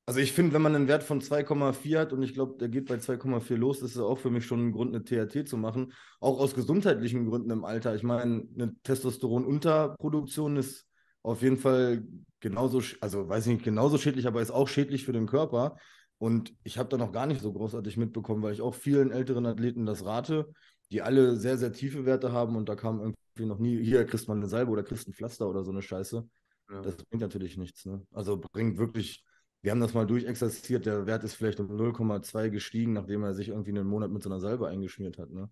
Also 0.07 0.21
ich 0.21 0.33
finde, 0.33 0.55
wenn 0.55 0.63
man 0.63 0.75
einen 0.75 0.89
Wert 0.89 1.03
von 1.03 1.21
2,4 1.21 1.99
hat 1.99 2.13
und 2.15 2.23
ich 2.23 2.33
glaube, 2.33 2.57
der 2.59 2.69
geht 2.69 2.87
bei 2.87 2.95
2,4 2.95 3.57
los, 3.57 3.83
ist 3.83 3.97
es 3.97 4.01
auch 4.01 4.19
für 4.19 4.31
mich 4.31 4.47
schon 4.47 4.69
ein 4.69 4.73
Grund, 4.73 4.95
eine 4.95 5.05
THT 5.05 5.47
zu 5.47 5.59
machen. 5.59 5.93
Auch 6.21 6.39
aus 6.41 6.55
gesundheitlichen 6.55 7.27
Gründen 7.27 7.51
im 7.51 7.65
Alter. 7.65 7.95
Ich 7.95 8.03
meine, 8.03 8.47
eine 8.55 8.75
Testosteronunterproduktion 8.85 10.57
ist 10.57 10.87
auf 11.23 11.43
jeden 11.43 11.59
Fall 11.59 12.07
genauso, 12.41 12.81
also 13.03 13.29
weiß 13.29 13.47
ich 13.49 13.53
nicht 13.55 13.65
genauso 13.65 13.99
schädlich, 13.99 14.27
aber 14.27 14.41
ist 14.41 14.51
auch 14.51 14.69
schädlich 14.69 15.05
für 15.05 15.13
den 15.13 15.27
Körper. 15.27 15.77
Und 16.19 16.53
ich 16.65 16.79
habe 16.79 16.89
da 16.89 16.97
noch 16.97 17.13
gar 17.13 17.27
nicht 17.27 17.41
so 17.41 17.53
großartig 17.53 17.97
mitbekommen, 17.97 18.43
weil 18.43 18.53
ich 18.53 18.61
auch 18.61 18.75
vielen 18.75 19.13
älteren 19.13 19.47
Athleten 19.47 19.87
das 19.87 20.05
rate, 20.05 20.53
die 20.91 21.03
alle 21.03 21.37
sehr, 21.37 21.59
sehr 21.59 21.73
tiefe 21.73 22.07
Werte 22.07 22.33
haben 22.33 22.57
und 22.57 22.69
da 22.69 22.75
kam 22.75 23.01
irgendwie 23.01 23.47
noch 23.47 23.59
nie, 23.59 23.83
hier 23.83 24.05
kriegst 24.05 24.27
man 24.27 24.39
eine 24.39 24.49
Salbe 24.49 24.73
oder 24.73 24.83
kriegst 24.83 25.07
ein 25.09 25.13
Pflaster 25.13 25.49
oder 25.49 25.63
so 25.65 25.71
eine 25.71 25.83
Scheiße. 25.83 26.29
Ja. 26.71 26.83
Das 26.83 26.97
bringt 26.97 27.23
natürlich 27.23 27.57
nichts. 27.57 27.85
Ne? 27.87 28.05
Also 28.13 28.37
bringt 28.37 28.79
wirklich, 28.79 29.25
wir 29.63 29.71
haben 29.71 29.81
das 29.81 29.95
mal 29.95 30.07
durchexerziert, 30.07 30.87
der 30.87 31.07
Wert 31.07 31.25
ist 31.25 31.35
vielleicht 31.35 31.61
um 31.61 31.69
0,2 31.69 32.51
gestiegen, 32.51 32.95
nachdem 32.95 33.23
er 33.23 33.35
sich 33.35 33.49
irgendwie 33.49 33.71
einen 33.71 33.87
Monat 33.87 34.11
mit 34.11 34.23
so 34.23 34.29
einer 34.29 34.41
Salbe 34.41 34.69
eingeschmiert 34.69 35.19
hat. 35.19 35.31
Ne? 35.31 35.51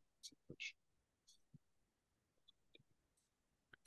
Ich 0.59 0.75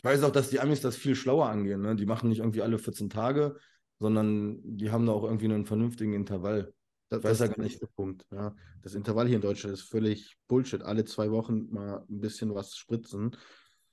weiß 0.03 0.23
auch, 0.23 0.31
dass 0.31 0.49
die 0.49 0.61
Amis 0.61 0.79
das 0.79 0.95
viel 0.95 1.15
schlauer 1.15 1.49
angehen. 1.49 1.81
Ne? 1.81 1.95
Die 1.95 2.05
machen 2.05 2.29
nicht 2.29 2.39
irgendwie 2.39 2.61
alle 2.61 2.79
14 2.79 3.09
Tage, 3.09 3.57
sondern 3.99 4.59
die 4.63 4.91
haben 4.91 5.05
da 5.05 5.11
auch 5.11 5.23
irgendwie 5.23 5.45
einen 5.45 5.65
vernünftigen 5.65 6.13
Intervall. 6.13 6.73
Das, 7.09 7.23
weiß 7.23 7.31
das 7.31 7.39
ja 7.39 7.45
ist 7.45 7.49
gar 7.49 7.55
der 7.55 7.63
nicht. 7.63 7.71
nächste 7.73 7.87
Punkt. 7.95 8.25
Ja. 8.31 8.55
Das 8.81 8.95
Intervall 8.95 9.27
hier 9.27 9.35
in 9.35 9.41
Deutschland 9.41 9.73
ist 9.73 9.89
völlig 9.89 10.37
Bullshit. 10.47 10.81
Alle 10.83 11.05
zwei 11.05 11.31
Wochen 11.31 11.69
mal 11.71 12.05
ein 12.09 12.21
bisschen 12.21 12.53
was 12.53 12.75
spritzen. 12.75 13.35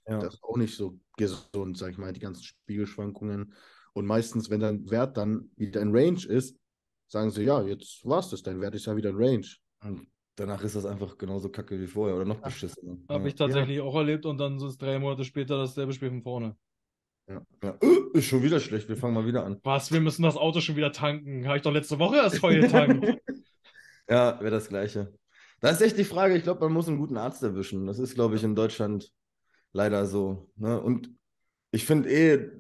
Ja. 0.07 0.21
Das 0.21 0.35
ist 0.35 0.45
auch 0.45 0.57
nicht 0.57 0.77
so 0.77 0.99
gesund, 1.17 1.77
sag 1.77 1.91
ich 1.91 1.99
mal, 1.99 2.13
die 2.13 2.21
ganzen 2.21 2.45
Spiegelschwankungen. 2.45 3.55
Und 3.95 4.07
meistens, 4.07 4.51
wenn 4.51 4.61
dein 4.61 4.89
Wert 4.91 5.17
dann 5.17 5.51
wieder 5.57 5.81
in 5.81 5.97
Range 5.97 6.25
ist, 6.27 6.57
sagen 7.09 7.31
sie, 7.31 7.45
ja, 7.45 7.63
jetzt 7.63 8.05
war's 8.05 8.31
das, 8.31 8.43
dein 8.43 8.61
Wert 8.61 8.75
ist 8.75 8.87
ja 8.87 8.97
wieder 8.97 9.11
in 9.11 9.17
Range. 9.17 9.47
Und 9.83 10.07
danach 10.37 10.63
ist 10.63 10.77
das 10.77 10.85
einfach 10.85 11.17
genauso 11.17 11.49
kacke 11.49 11.81
wie 11.81 11.87
vorher 11.87 12.15
oder 12.15 12.25
noch 12.25 12.41
beschissener. 12.41 12.99
Habe 13.09 13.25
ja. 13.25 13.29
ich 13.29 13.35
tatsächlich 13.35 13.81
auch 13.81 13.95
erlebt 13.95 14.27
und 14.27 14.39
dann 14.39 14.57
ist 14.57 14.63
es 14.63 14.79
drei 14.79 14.99
Monate 14.99 15.25
später 15.25 15.57
dasselbe 15.57 15.93
Spiel 15.93 16.11
von 16.11 16.23
vorne. 16.23 16.57
Ja. 17.29 17.43
Äh, 17.61 17.75
Ist 18.13 18.27
schon 18.27 18.43
wieder 18.43 18.61
schlecht, 18.61 18.89
wir 18.89 18.97
fangen 18.97 19.15
mal 19.15 19.27
wieder 19.27 19.45
an. 19.45 19.59
Was, 19.65 19.93
wir 19.93 20.01
müssen 20.01 20.23
das 20.23 20.37
Auto 20.37 20.61
schon 20.61 20.77
wieder 20.77 20.93
tanken. 20.93 21.47
Habe 21.47 21.57
ich 21.57 21.63
doch 21.63 21.73
letzte 21.73 21.99
Woche 21.99 22.17
erst 22.17 22.39
voll 22.39 22.61
getankt. 22.61 23.19
Ja, 24.09 24.39
wäre 24.39 24.53
das 24.53 24.69
Gleiche. 24.69 25.13
Da 25.59 25.71
ist 25.71 25.81
echt 25.81 25.99
die 25.99 26.05
Frage, 26.05 26.37
ich 26.37 26.45
glaube, 26.45 26.61
man 26.61 26.73
muss 26.73 26.87
einen 26.87 26.99
guten 26.99 27.17
Arzt 27.17 27.43
erwischen. 27.43 27.87
Das 27.87 27.99
ist, 27.99 28.15
glaube 28.15 28.37
ich, 28.37 28.45
in 28.45 28.55
Deutschland 28.55 29.11
leider 29.73 30.07
so. 30.07 30.49
Ne? 30.55 30.81
Und 30.81 31.11
ich 31.73 31.85
finde 31.85 32.09
eh, 32.09 32.51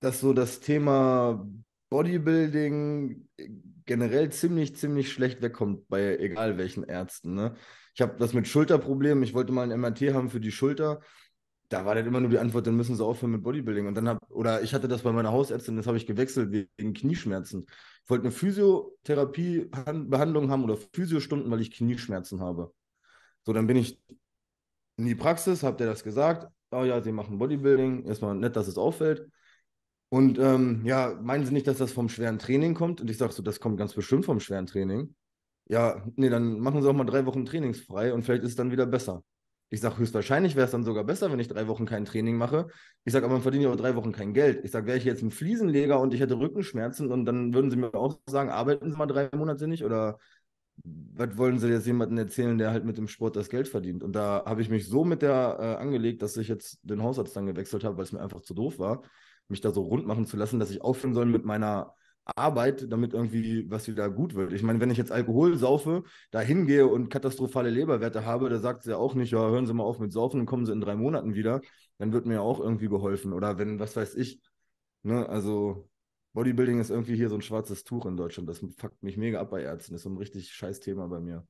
dass 0.00 0.20
so 0.20 0.32
das 0.32 0.60
Thema 0.60 1.46
Bodybuilding 1.90 3.28
generell 3.84 4.30
ziemlich, 4.30 4.76
ziemlich 4.76 5.12
schlecht 5.12 5.42
wegkommt 5.42 5.88
bei 5.88 6.16
egal 6.16 6.56
welchen 6.56 6.84
Ärzten. 6.84 7.34
Ne? 7.34 7.56
Ich 7.94 8.00
habe 8.00 8.16
das 8.18 8.32
mit 8.32 8.48
Schulterproblemen. 8.48 9.22
Ich 9.22 9.34
wollte 9.34 9.52
mal 9.52 9.70
ein 9.70 9.78
MRT 9.78 10.14
haben 10.14 10.30
für 10.30 10.40
die 10.40 10.52
Schulter. 10.52 11.00
Da 11.70 11.86
war 11.86 11.94
dann 11.94 12.06
immer 12.06 12.20
nur 12.20 12.30
die 12.30 12.38
Antwort, 12.38 12.66
dann 12.66 12.76
müssen 12.76 12.96
sie 12.96 13.04
aufhören 13.04 13.30
mit 13.30 13.44
Bodybuilding. 13.44 13.86
Und 13.86 13.94
dann 13.94 14.08
hab, 14.08 14.28
oder 14.30 14.60
ich 14.62 14.74
hatte 14.74 14.88
das 14.88 15.02
bei 15.02 15.12
meiner 15.12 15.30
Hausärztin, 15.30 15.76
das 15.76 15.86
habe 15.86 15.96
ich 15.96 16.04
gewechselt 16.04 16.50
wegen 16.50 16.94
Knieschmerzen. 16.94 17.64
Ich 18.04 18.10
wollte 18.10 18.24
eine 18.24 18.32
Physiotherapie-Behandlung 18.32 20.50
haben 20.50 20.64
oder 20.64 20.76
Physiostunden, 20.92 21.48
weil 21.50 21.60
ich 21.60 21.70
Knieschmerzen 21.70 22.40
habe. 22.40 22.72
So, 23.46 23.52
dann 23.52 23.68
bin 23.68 23.76
ich 23.76 24.00
in 24.96 25.06
die 25.06 25.14
Praxis, 25.14 25.62
habt 25.62 25.80
ihr 25.80 25.86
das 25.86 26.02
gesagt? 26.02 26.52
Oh 26.72 26.82
ja, 26.82 27.00
sie 27.00 27.12
machen 27.12 27.38
Bodybuilding. 27.38 28.04
Erstmal 28.04 28.34
nett, 28.34 28.56
dass 28.56 28.66
es 28.66 28.76
auffällt. 28.76 29.28
Und 30.08 30.40
ähm, 30.40 30.84
ja, 30.84 31.16
meinen 31.22 31.46
Sie 31.46 31.52
nicht, 31.52 31.68
dass 31.68 31.78
das 31.78 31.92
vom 31.92 32.08
schweren 32.08 32.40
Training 32.40 32.74
kommt? 32.74 33.00
Und 33.00 33.08
ich 33.08 33.16
sage 33.16 33.32
so, 33.32 33.44
das 33.44 33.60
kommt 33.60 33.78
ganz 33.78 33.94
bestimmt 33.94 34.24
vom 34.24 34.40
schweren 34.40 34.66
Training. 34.66 35.14
Ja, 35.68 36.04
nee, 36.16 36.28
dann 36.28 36.58
machen 36.58 36.82
Sie 36.82 36.88
auch 36.88 36.94
mal 36.94 37.04
drei 37.04 37.26
Wochen 37.26 37.44
trainingsfrei 37.44 38.12
und 38.12 38.24
vielleicht 38.24 38.42
ist 38.42 38.50
es 38.50 38.56
dann 38.56 38.72
wieder 38.72 38.86
besser. 38.86 39.22
Ich 39.72 39.80
sage, 39.80 39.98
höchstwahrscheinlich 39.98 40.56
wäre 40.56 40.66
es 40.66 40.72
dann 40.72 40.82
sogar 40.82 41.04
besser, 41.04 41.30
wenn 41.30 41.38
ich 41.38 41.46
drei 41.46 41.68
Wochen 41.68 41.86
kein 41.86 42.04
Training 42.04 42.36
mache. 42.36 42.66
Ich 43.04 43.12
sage, 43.12 43.24
aber 43.24 43.34
man 43.34 43.42
verdient 43.42 43.64
ja 43.64 43.70
auch 43.70 43.76
drei 43.76 43.94
Wochen 43.94 44.10
kein 44.10 44.34
Geld. 44.34 44.64
Ich 44.64 44.72
sage, 44.72 44.86
wäre 44.86 44.98
ich 44.98 45.04
jetzt 45.04 45.22
ein 45.22 45.30
Fliesenleger 45.30 46.00
und 46.00 46.12
ich 46.12 46.20
hätte 46.20 46.38
Rückenschmerzen 46.38 47.10
und 47.10 47.24
dann 47.24 47.54
würden 47.54 47.70
Sie 47.70 47.76
mir 47.76 47.94
auch 47.94 48.18
sagen, 48.26 48.50
arbeiten 48.50 48.90
Sie 48.90 48.96
mal 48.96 49.06
drei 49.06 49.28
Monate 49.34 49.68
nicht 49.68 49.84
oder 49.84 50.18
was 50.82 51.36
wollen 51.36 51.58
Sie 51.58 51.68
jetzt 51.68 51.86
jemandem 51.86 52.18
erzählen, 52.18 52.58
der 52.58 52.72
halt 52.72 52.84
mit 52.84 52.98
dem 52.98 53.06
Sport 53.06 53.36
das 53.36 53.48
Geld 53.48 53.68
verdient? 53.68 54.02
Und 54.02 54.14
da 54.16 54.42
habe 54.44 54.62
ich 54.62 54.70
mich 54.70 54.88
so 54.88 55.04
mit 55.04 55.22
der 55.22 55.56
äh, 55.60 55.82
angelegt, 55.82 56.22
dass 56.22 56.36
ich 56.36 56.48
jetzt 56.48 56.80
den 56.82 57.02
Hausarzt 57.02 57.36
dann 57.36 57.46
gewechselt 57.46 57.84
habe, 57.84 57.96
weil 57.96 58.04
es 58.04 58.12
mir 58.12 58.20
einfach 58.20 58.40
zu 58.40 58.54
doof 58.54 58.78
war, 58.78 59.02
mich 59.48 59.60
da 59.60 59.70
so 59.72 59.82
rund 59.82 60.06
machen 60.06 60.26
zu 60.26 60.36
lassen, 60.36 60.58
dass 60.58 60.70
ich 60.70 60.82
aufhören 60.82 61.14
soll 61.14 61.26
mit 61.26 61.44
meiner 61.44 61.94
Arbeit, 62.24 62.90
damit 62.90 63.12
irgendwie 63.12 63.68
was 63.70 63.88
wieder 63.88 64.08
gut 64.10 64.34
wird. 64.34 64.52
Ich 64.52 64.62
meine, 64.62 64.80
wenn 64.80 64.90
ich 64.90 64.98
jetzt 64.98 65.12
Alkohol 65.12 65.56
saufe, 65.56 66.04
da 66.30 66.40
hingehe 66.40 66.86
und 66.86 67.08
katastrophale 67.08 67.70
Leberwerte 67.70 68.24
habe, 68.24 68.48
da 68.48 68.58
sagt 68.58 68.82
sie 68.82 68.90
ja 68.90 68.96
auch 68.96 69.14
nicht, 69.14 69.32
ja, 69.32 69.48
hören 69.48 69.66
Sie 69.66 69.74
mal 69.74 69.84
auf 69.84 69.98
mit 69.98 70.12
Saufen 70.12 70.40
und 70.40 70.46
kommen 70.46 70.66
Sie 70.66 70.72
in 70.72 70.80
drei 70.80 70.94
Monaten 70.94 71.34
wieder, 71.34 71.60
dann 71.98 72.12
wird 72.12 72.26
mir 72.26 72.34
ja 72.34 72.40
auch 72.40 72.60
irgendwie 72.60 72.88
geholfen. 72.88 73.32
Oder 73.32 73.58
wenn, 73.58 73.80
was 73.80 73.96
weiß 73.96 74.14
ich, 74.14 74.40
ne, 75.02 75.28
also 75.28 75.88
Bodybuilding 76.32 76.78
ist 76.78 76.90
irgendwie 76.90 77.16
hier 77.16 77.28
so 77.28 77.34
ein 77.34 77.42
schwarzes 77.42 77.84
Tuch 77.84 78.06
in 78.06 78.16
Deutschland. 78.16 78.48
Das 78.48 78.58
fuckt 78.58 79.02
mich 79.02 79.16
mega 79.16 79.40
ab 79.40 79.50
bei 79.50 79.62
Ärzten. 79.62 79.92
Das 79.92 80.00
ist 80.00 80.04
so 80.04 80.10
ein 80.10 80.18
richtig 80.18 80.52
scheiß 80.52 80.80
Thema 80.80 81.08
bei 81.08 81.20
mir. 81.20 81.46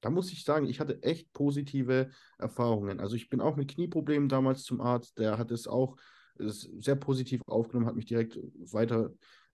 Da 0.00 0.10
muss 0.10 0.32
ich 0.32 0.42
sagen, 0.44 0.66
ich 0.66 0.80
hatte 0.80 1.00
echt 1.04 1.32
positive 1.32 2.10
Erfahrungen. 2.38 2.98
Also 2.98 3.14
ich 3.14 3.28
bin 3.28 3.40
auch 3.40 3.54
mit 3.54 3.72
Knieproblemen 3.72 4.28
damals 4.28 4.64
zum 4.64 4.80
Arzt, 4.80 5.18
der 5.18 5.38
hat 5.38 5.52
es 5.52 5.68
auch 5.68 5.96
sehr 6.36 6.96
positiv 6.96 7.40
aufgenommen, 7.46 7.86
hat 7.86 7.94
mich 7.94 8.06
direkt 8.06 8.36
weiter 8.72 9.12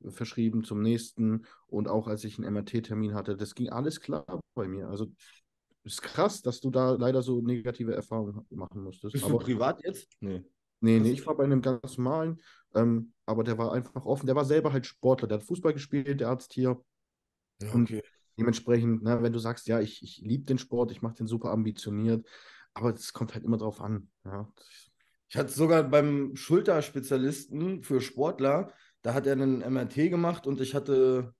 verschrieben 0.09 0.65
zum 0.65 0.81
nächsten 0.81 1.47
und 1.67 1.89
auch 1.89 2.07
als 2.07 2.25
ich 2.25 2.39
einen 2.39 2.53
MRT-Termin 2.55 3.15
hatte, 3.15 3.37
das 3.37 3.55
ging 3.55 3.71
alles 3.71 4.01
klar 4.01 4.41
bei 4.55 4.69
mir. 4.69 4.89
Also 4.89 5.07
ist 5.85 6.03
krass, 6.03 6.43
dass 6.43 6.61
du 6.61 6.71
da 6.71 6.93
leider 6.93 7.23
so 7.23 7.41
negative 7.41 7.95
Erfahrungen 7.95 8.47
machen 8.51 8.83
musstest. 8.83 9.13
Bist 9.13 9.25
Aber, 9.25 9.39
du 9.39 9.45
privat 9.45 9.83
jetzt? 9.85 10.17
Nee. 10.21 10.45
Nee, 10.81 11.01
nee, 11.01 11.11
ich 11.11 11.27
war 11.27 11.37
bei 11.37 11.43
einem 11.43 11.61
ganz 11.61 11.99
normalen, 11.99 12.41
ähm, 12.75 13.13
aber 13.27 13.43
der 13.43 13.59
war 13.59 13.73
einfach 13.73 14.05
offen. 14.07 14.27
Der 14.27 14.37
war 14.37 14.45
selber 14.45 14.73
halt 14.73 14.87
Sportler, 14.87 15.27
der 15.27 15.39
hat 15.39 15.47
Fußball 15.47 15.73
gespielt, 15.73 16.21
der 16.21 16.29
Arzt 16.29 16.53
hier. 16.53 16.81
Ja, 17.61 17.73
Und 17.73 17.91
okay. 17.91 18.03
dementsprechend, 18.39 19.03
ne, 19.03 19.21
wenn 19.21 19.33
du 19.33 19.41
sagst, 19.41 19.67
ja, 19.67 19.81
ich, 19.81 20.03
ich 20.05 20.19
liebe 20.19 20.45
den 20.45 20.59
Sport, 20.59 20.93
ich 20.93 21.03
mache 21.03 21.17
den 21.17 21.27
super 21.27 21.51
ambitioniert, 21.51 22.25
aber 22.75 22.95
es 22.95 23.13
kommt 23.13 23.35
halt 23.35 23.45
immer 23.45 23.57
drauf 23.57 23.81
an. 23.81 24.09
Ja. 24.25 24.53
Ich 25.29 25.37
hatte 25.37 25.53
sogar 25.53 25.83
beim 25.83 26.37
Schulterspezialisten 26.37 27.83
für 27.83 28.01
Sportler, 28.01 28.73
da 29.03 29.15
hat 29.15 29.27
er 29.27 29.33
einen 29.33 29.61
MRT 29.61 30.11
gemacht 30.11 30.47
und 30.47 30.61
ich 30.61 30.75
hatte, 30.75 31.35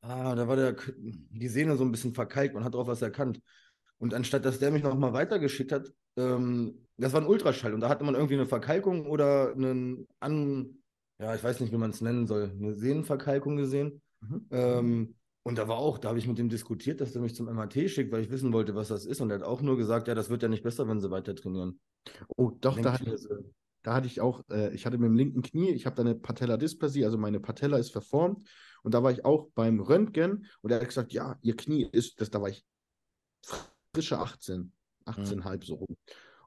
ah, 0.00 0.34
da 0.34 0.48
war 0.48 0.56
der, 0.56 0.76
die 0.96 1.48
Sehne 1.48 1.76
so 1.76 1.84
ein 1.84 1.92
bisschen 1.92 2.14
verkalkt, 2.14 2.54
man 2.54 2.64
hat 2.64 2.74
drauf 2.74 2.86
was 2.86 3.02
erkannt. 3.02 3.40
Und 3.98 4.14
anstatt 4.14 4.44
dass 4.44 4.58
der 4.58 4.70
mich 4.70 4.82
nochmal 4.82 5.12
weitergeschickt 5.12 5.72
hat, 5.72 5.92
ähm, 6.16 6.86
das 6.96 7.12
war 7.12 7.20
ein 7.20 7.26
Ultraschall 7.26 7.74
und 7.74 7.80
da 7.80 7.88
hatte 7.88 8.04
man 8.04 8.14
irgendwie 8.14 8.34
eine 8.34 8.46
Verkalkung 8.46 9.06
oder 9.06 9.52
einen 9.52 10.06
an, 10.20 10.78
ja, 11.18 11.34
ich 11.34 11.42
weiß 11.42 11.60
nicht, 11.60 11.72
wie 11.72 11.78
man 11.78 11.90
es 11.90 12.00
nennen 12.00 12.26
soll, 12.26 12.52
eine 12.56 12.74
Sehnenverkalkung 12.74 13.56
gesehen. 13.56 14.00
Mhm. 14.20 14.46
Ähm, 14.50 15.14
und 15.48 15.56
da 15.56 15.66
war 15.66 15.78
auch, 15.78 15.98
da 15.98 16.08
habe 16.08 16.18
ich 16.18 16.28
mit 16.28 16.38
ihm 16.38 16.50
diskutiert, 16.50 17.00
dass 17.00 17.14
er 17.14 17.22
mich 17.22 17.34
zum 17.34 17.46
MRT 17.46 17.88
schickt, 17.88 18.12
weil 18.12 18.20
ich 18.20 18.30
wissen 18.30 18.52
wollte, 18.52 18.74
was 18.74 18.88
das 18.88 19.06
ist. 19.06 19.20
Und 19.20 19.30
er 19.30 19.36
hat 19.36 19.44
auch 19.44 19.62
nur 19.62 19.76
gesagt, 19.78 20.06
ja, 20.06 20.14
das 20.14 20.28
wird 20.28 20.42
ja 20.42 20.48
nicht 20.48 20.62
besser, 20.62 20.86
wenn 20.86 21.00
sie 21.00 21.10
weiter 21.10 21.34
trainieren. 21.34 21.80
Oh, 22.36 22.52
doch, 22.60 22.74
Denk 22.74 22.84
da 22.84 23.04
mir 23.04 23.14
ich, 23.14 23.20
so, 23.22 23.34
da 23.88 23.94
hatte 23.94 24.06
ich 24.06 24.20
auch, 24.20 24.44
äh, 24.50 24.74
ich 24.74 24.84
hatte 24.84 24.98
mit 24.98 25.06
dem 25.06 25.16
linken 25.16 25.40
Knie, 25.40 25.70
ich 25.70 25.86
habe 25.86 25.96
da 25.96 26.02
eine 26.02 26.14
Patelladysplasie, 26.14 27.06
also 27.06 27.16
meine 27.16 27.40
Patella 27.40 27.78
ist 27.78 27.90
verformt. 27.90 28.46
Und 28.82 28.92
da 28.92 29.02
war 29.02 29.10
ich 29.10 29.24
auch 29.24 29.48
beim 29.54 29.80
Röntgen 29.80 30.44
und 30.60 30.70
er 30.70 30.78
hat 30.80 30.88
gesagt, 30.88 31.14
ja, 31.14 31.38
ihr 31.40 31.56
Knie 31.56 31.88
ist, 31.90 32.20
das, 32.20 32.28
da 32.28 32.42
war 32.42 32.50
ich 32.50 32.66
frische 33.94 34.18
18, 34.18 34.72
18,5 35.06 35.64
so 35.64 35.76
rum. 35.76 35.96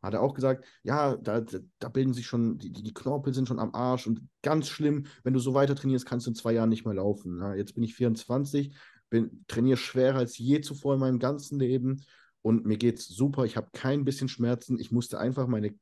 Hat 0.04 0.14
er 0.14 0.22
auch 0.22 0.36
gesagt, 0.36 0.66
ja, 0.84 1.18
da, 1.18 1.44
da 1.80 1.90
bilden 1.90 2.14
sich 2.14 2.28
schon, 2.28 2.60
die, 2.60 2.72
die 2.72 2.94
Knorpel 2.94 3.34
sind 3.34 3.48
schon 3.48 3.60
am 3.60 3.74
Arsch 3.74 4.06
und 4.06 4.22
ganz 4.44 4.68
schlimm, 4.68 5.08
wenn 5.24 5.34
du 5.34 5.40
so 5.40 5.56
weiter 5.56 5.74
trainierst, 5.74 6.06
kannst 6.06 6.28
du 6.28 6.32
in 6.32 6.36
zwei 6.36 6.54
Jahren 6.54 6.70
nicht 6.70 6.86
mehr 6.86 6.94
laufen. 6.94 7.40
Ja, 7.40 7.56
jetzt 7.56 7.74
bin 7.74 7.84
ich 7.84 7.96
24, 7.96 8.76
bin, 9.10 9.46
trainiere 9.48 9.78
schwerer 9.78 10.20
als 10.20 10.38
je 10.38 10.62
zuvor 10.62 10.94
in 10.94 11.00
meinem 11.00 11.18
ganzen 11.18 11.58
Leben 11.58 12.04
und 12.44 12.68
mir 12.68 12.78
geht's 12.78 13.08
super. 13.08 13.46
Ich 13.46 13.58
habe 13.58 13.70
kein 13.74 14.06
bisschen 14.06 14.30
Schmerzen. 14.30 14.78
Ich 14.78 14.92
musste 14.92 15.20
einfach 15.20 15.48
meine 15.48 15.74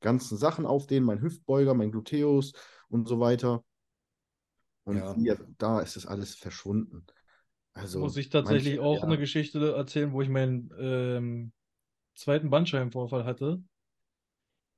ganzen 0.00 0.36
Sachen 0.38 0.66
aufdehnen, 0.66 1.04
mein 1.04 1.20
Hüftbeuger, 1.20 1.74
mein 1.74 1.90
Gluteus 1.90 2.52
und 2.88 3.08
so 3.08 3.20
weiter. 3.20 3.64
Und 4.84 4.96
Ja. 4.96 5.14
hier, 5.14 5.38
da 5.58 5.80
ist 5.80 5.96
das 5.96 6.06
alles 6.06 6.34
verschwunden. 6.34 7.06
Also 7.74 8.00
Muss 8.00 8.16
ich 8.16 8.30
tatsächlich 8.30 8.76
manche- 8.76 8.88
auch 8.88 8.96
ja. 8.98 9.02
eine 9.04 9.18
Geschichte 9.18 9.74
erzählen, 9.74 10.12
wo 10.12 10.22
ich 10.22 10.28
meinen 10.28 10.72
ähm, 10.80 11.52
zweiten 12.14 12.50
Bandscheibenvorfall 12.50 13.24
hatte. 13.24 13.62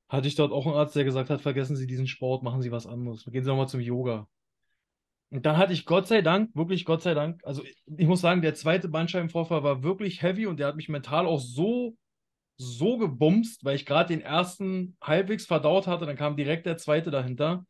Hatte 0.09 0.27
ich 0.29 0.35
dort 0.35 0.53
auch 0.53 0.67
einen 0.67 0.75
Arzt, 0.75 0.97
der 0.97 1.05
gesagt 1.05 1.31
hat, 1.31 1.41
vergessen 1.41 1.77
Sie 1.77 1.87
diesen 1.87 2.09
Sport, 2.09 2.43
machen 2.43 2.63
Sie 2.63 2.73
was 2.73 2.87
anderes. 2.87 3.25
Gehen 3.25 3.45
Sie 3.45 3.49
nochmal 3.49 3.69
zum 3.69 3.81
Yoga. 3.81 4.29
Und 5.31 5.47
dann 5.47 5.57
hatte 5.57 5.73
ich 5.73 5.87
Gott 5.87 6.09
sei 6.09 6.23
Dank, 6.23 6.55
wirklich 6.57 6.85
Gott 6.85 7.03
sei 7.03 7.15
Dank, 7.15 7.41
also 7.45 7.63
ich, 7.63 7.81
ich 7.97 8.09
muss 8.09 8.21
sagen, 8.21 8.43
der 8.43 8.57
zweite 8.57 8.89
Bandscheibenvorfall 8.89 9.63
war 9.63 9.85
wirklich 9.85 10.23
heavy 10.23 10.47
und 10.47 10.59
der 10.59 10.67
hat 10.67 10.75
mich 10.77 10.89
mental 10.89 11.27
auch 11.27 11.39
so, 11.39 11.97
so 12.61 12.99
gebumst, 12.99 13.65
weil 13.65 13.77
ich 13.77 13.87
gerade 13.87 14.09
den 14.15 14.21
ersten 14.21 14.97
halbwegs 15.01 15.47
verdaut 15.47 15.87
hatte, 15.87 16.05
dann 16.05 16.17
kam 16.17 16.37
direkt 16.37 16.67
der 16.67 16.77
zweite 16.77 17.11
dahinter, 17.11 17.65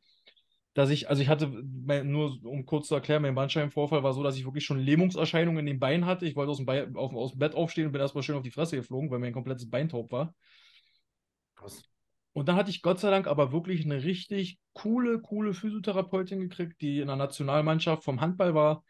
dass 0.74 0.91
ich, 0.91 1.09
also 1.09 1.22
ich 1.22 1.28
hatte, 1.28 1.47
nur 1.49 2.45
um 2.45 2.66
kurz 2.66 2.88
zu 2.88 2.95
erklären, 2.97 3.22
mein 3.22 3.34
Bandscheibenvorfall 3.36 4.03
war 4.03 4.14
so, 4.14 4.22
dass 4.24 4.36
ich 4.36 4.45
wirklich 4.45 4.64
schon 4.64 4.80
Lähmungserscheinungen 4.80 5.61
in 5.61 5.66
den 5.66 5.80
Beinen 5.80 6.07
hatte. 6.07 6.26
Ich 6.26 6.34
wollte 6.34 6.51
aus 6.51 6.57
dem, 6.57 6.66
Bein, 6.66 6.97
auf, 6.97 7.14
aus 7.14 7.32
dem 7.32 7.38
Bett 7.38 7.55
aufstehen 7.55 7.86
und 7.86 7.93
bin 7.93 8.01
erstmal 8.01 8.24
schön 8.24 8.36
auf 8.36 8.43
die 8.43 8.51
Fresse 8.51 8.76
geflogen, 8.76 9.11
weil 9.11 9.20
mein 9.20 9.32
komplettes 9.32 9.70
Bein 9.70 9.88
taub 9.88 10.11
war. 10.11 10.34
Krass. 11.55 11.82
Und 12.32 12.49
dann 12.49 12.57
hatte 12.57 12.70
ich 12.70 12.82
Gott 12.82 12.99
sei 12.99 13.11
Dank 13.11 13.28
aber 13.28 13.53
wirklich 13.53 13.84
eine 13.84 14.03
richtig 14.03 14.59
coole, 14.72 15.20
coole 15.20 15.55
Physiotherapeutin 15.55 16.41
gekriegt, 16.41 16.80
die 16.80 17.01
in 17.01 17.07
der 17.07 17.16
Nationalmannschaft 17.16 18.03
vom 18.03 18.20
Handball 18.20 18.55
war. 18.55 18.84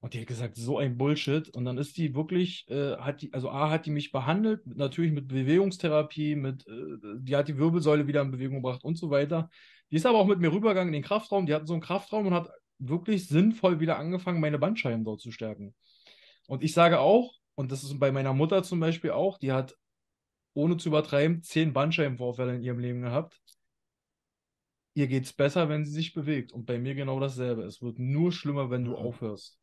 Und 0.00 0.14
die 0.14 0.20
hat 0.20 0.28
gesagt, 0.28 0.56
so 0.56 0.78
ein 0.78 0.96
Bullshit. 0.96 1.48
Und 1.50 1.64
dann 1.64 1.76
ist 1.76 1.96
die 1.96 2.14
wirklich, 2.14 2.68
äh, 2.68 2.96
hat 2.98 3.22
die, 3.22 3.32
also 3.32 3.50
A, 3.50 3.68
hat 3.70 3.86
die 3.86 3.90
mich 3.90 4.12
behandelt, 4.12 4.64
natürlich 4.66 5.12
mit 5.12 5.26
Bewegungstherapie, 5.26 6.36
mit, 6.36 6.66
äh, 6.68 6.96
die 7.18 7.34
hat 7.34 7.48
die 7.48 7.58
Wirbelsäule 7.58 8.06
wieder 8.06 8.22
in 8.22 8.30
Bewegung 8.30 8.56
gebracht 8.56 8.84
und 8.84 8.96
so 8.96 9.10
weiter. 9.10 9.50
Die 9.90 9.96
ist 9.96 10.06
aber 10.06 10.18
auch 10.18 10.26
mit 10.26 10.38
mir 10.38 10.52
rübergegangen 10.52 10.94
in 10.94 11.00
den 11.00 11.06
Kraftraum. 11.06 11.46
Die 11.46 11.54
hat 11.54 11.66
so 11.66 11.72
einen 11.72 11.82
Kraftraum 11.82 12.26
und 12.26 12.34
hat 12.34 12.50
wirklich 12.78 13.26
sinnvoll 13.26 13.80
wieder 13.80 13.98
angefangen, 13.98 14.40
meine 14.40 14.58
Bandscheiben 14.58 15.04
dort 15.04 15.20
zu 15.20 15.32
stärken. 15.32 15.74
Und 16.46 16.62
ich 16.62 16.72
sage 16.74 17.00
auch, 17.00 17.34
und 17.56 17.72
das 17.72 17.82
ist 17.82 17.98
bei 17.98 18.12
meiner 18.12 18.32
Mutter 18.34 18.62
zum 18.62 18.78
Beispiel 18.78 19.10
auch, 19.10 19.38
die 19.38 19.50
hat 19.50 19.76
ohne 20.54 20.76
zu 20.76 20.90
übertreiben, 20.90 21.42
zehn 21.42 21.72
Bandscheibenvorfälle 21.72 22.54
in 22.54 22.62
ihrem 22.62 22.78
Leben 22.78 23.02
gehabt. 23.02 23.40
Ihr 24.94 25.08
geht's 25.08 25.32
besser, 25.32 25.68
wenn 25.68 25.84
sie 25.84 25.92
sich 25.92 26.14
bewegt. 26.14 26.52
Und 26.52 26.66
bei 26.66 26.78
mir 26.78 26.94
genau 26.94 27.18
dasselbe. 27.18 27.62
Es 27.62 27.82
wird 27.82 27.98
nur 27.98 28.30
schlimmer, 28.32 28.70
wenn 28.70 28.84
du 28.84 28.92
Mhm. 28.92 28.96
aufhörst. 28.96 29.57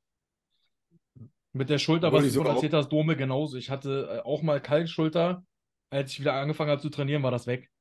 Mit 1.55 1.69
der 1.69 1.79
Schulter, 1.79 2.07
Obwohl 2.07 2.19
was 2.19 2.27
du 2.27 2.33
sogar 2.33 2.55
erzählt 2.55 2.73
hast, 2.73 2.89
Dome 2.89 3.15
genauso. 3.15 3.55
Ich 3.55 3.69
hatte 3.69 4.09
äh, 4.11 4.19
auch 4.27 4.41
mal 4.41 4.61
Kaltschulter. 4.61 5.45
Als 5.89 6.11
ich 6.11 6.19
wieder 6.19 6.33
angefangen 6.33 6.69
habe 6.69 6.81
zu 6.81 6.89
trainieren, 6.89 7.23
war 7.23 7.31
das 7.31 7.47
weg. 7.47 7.71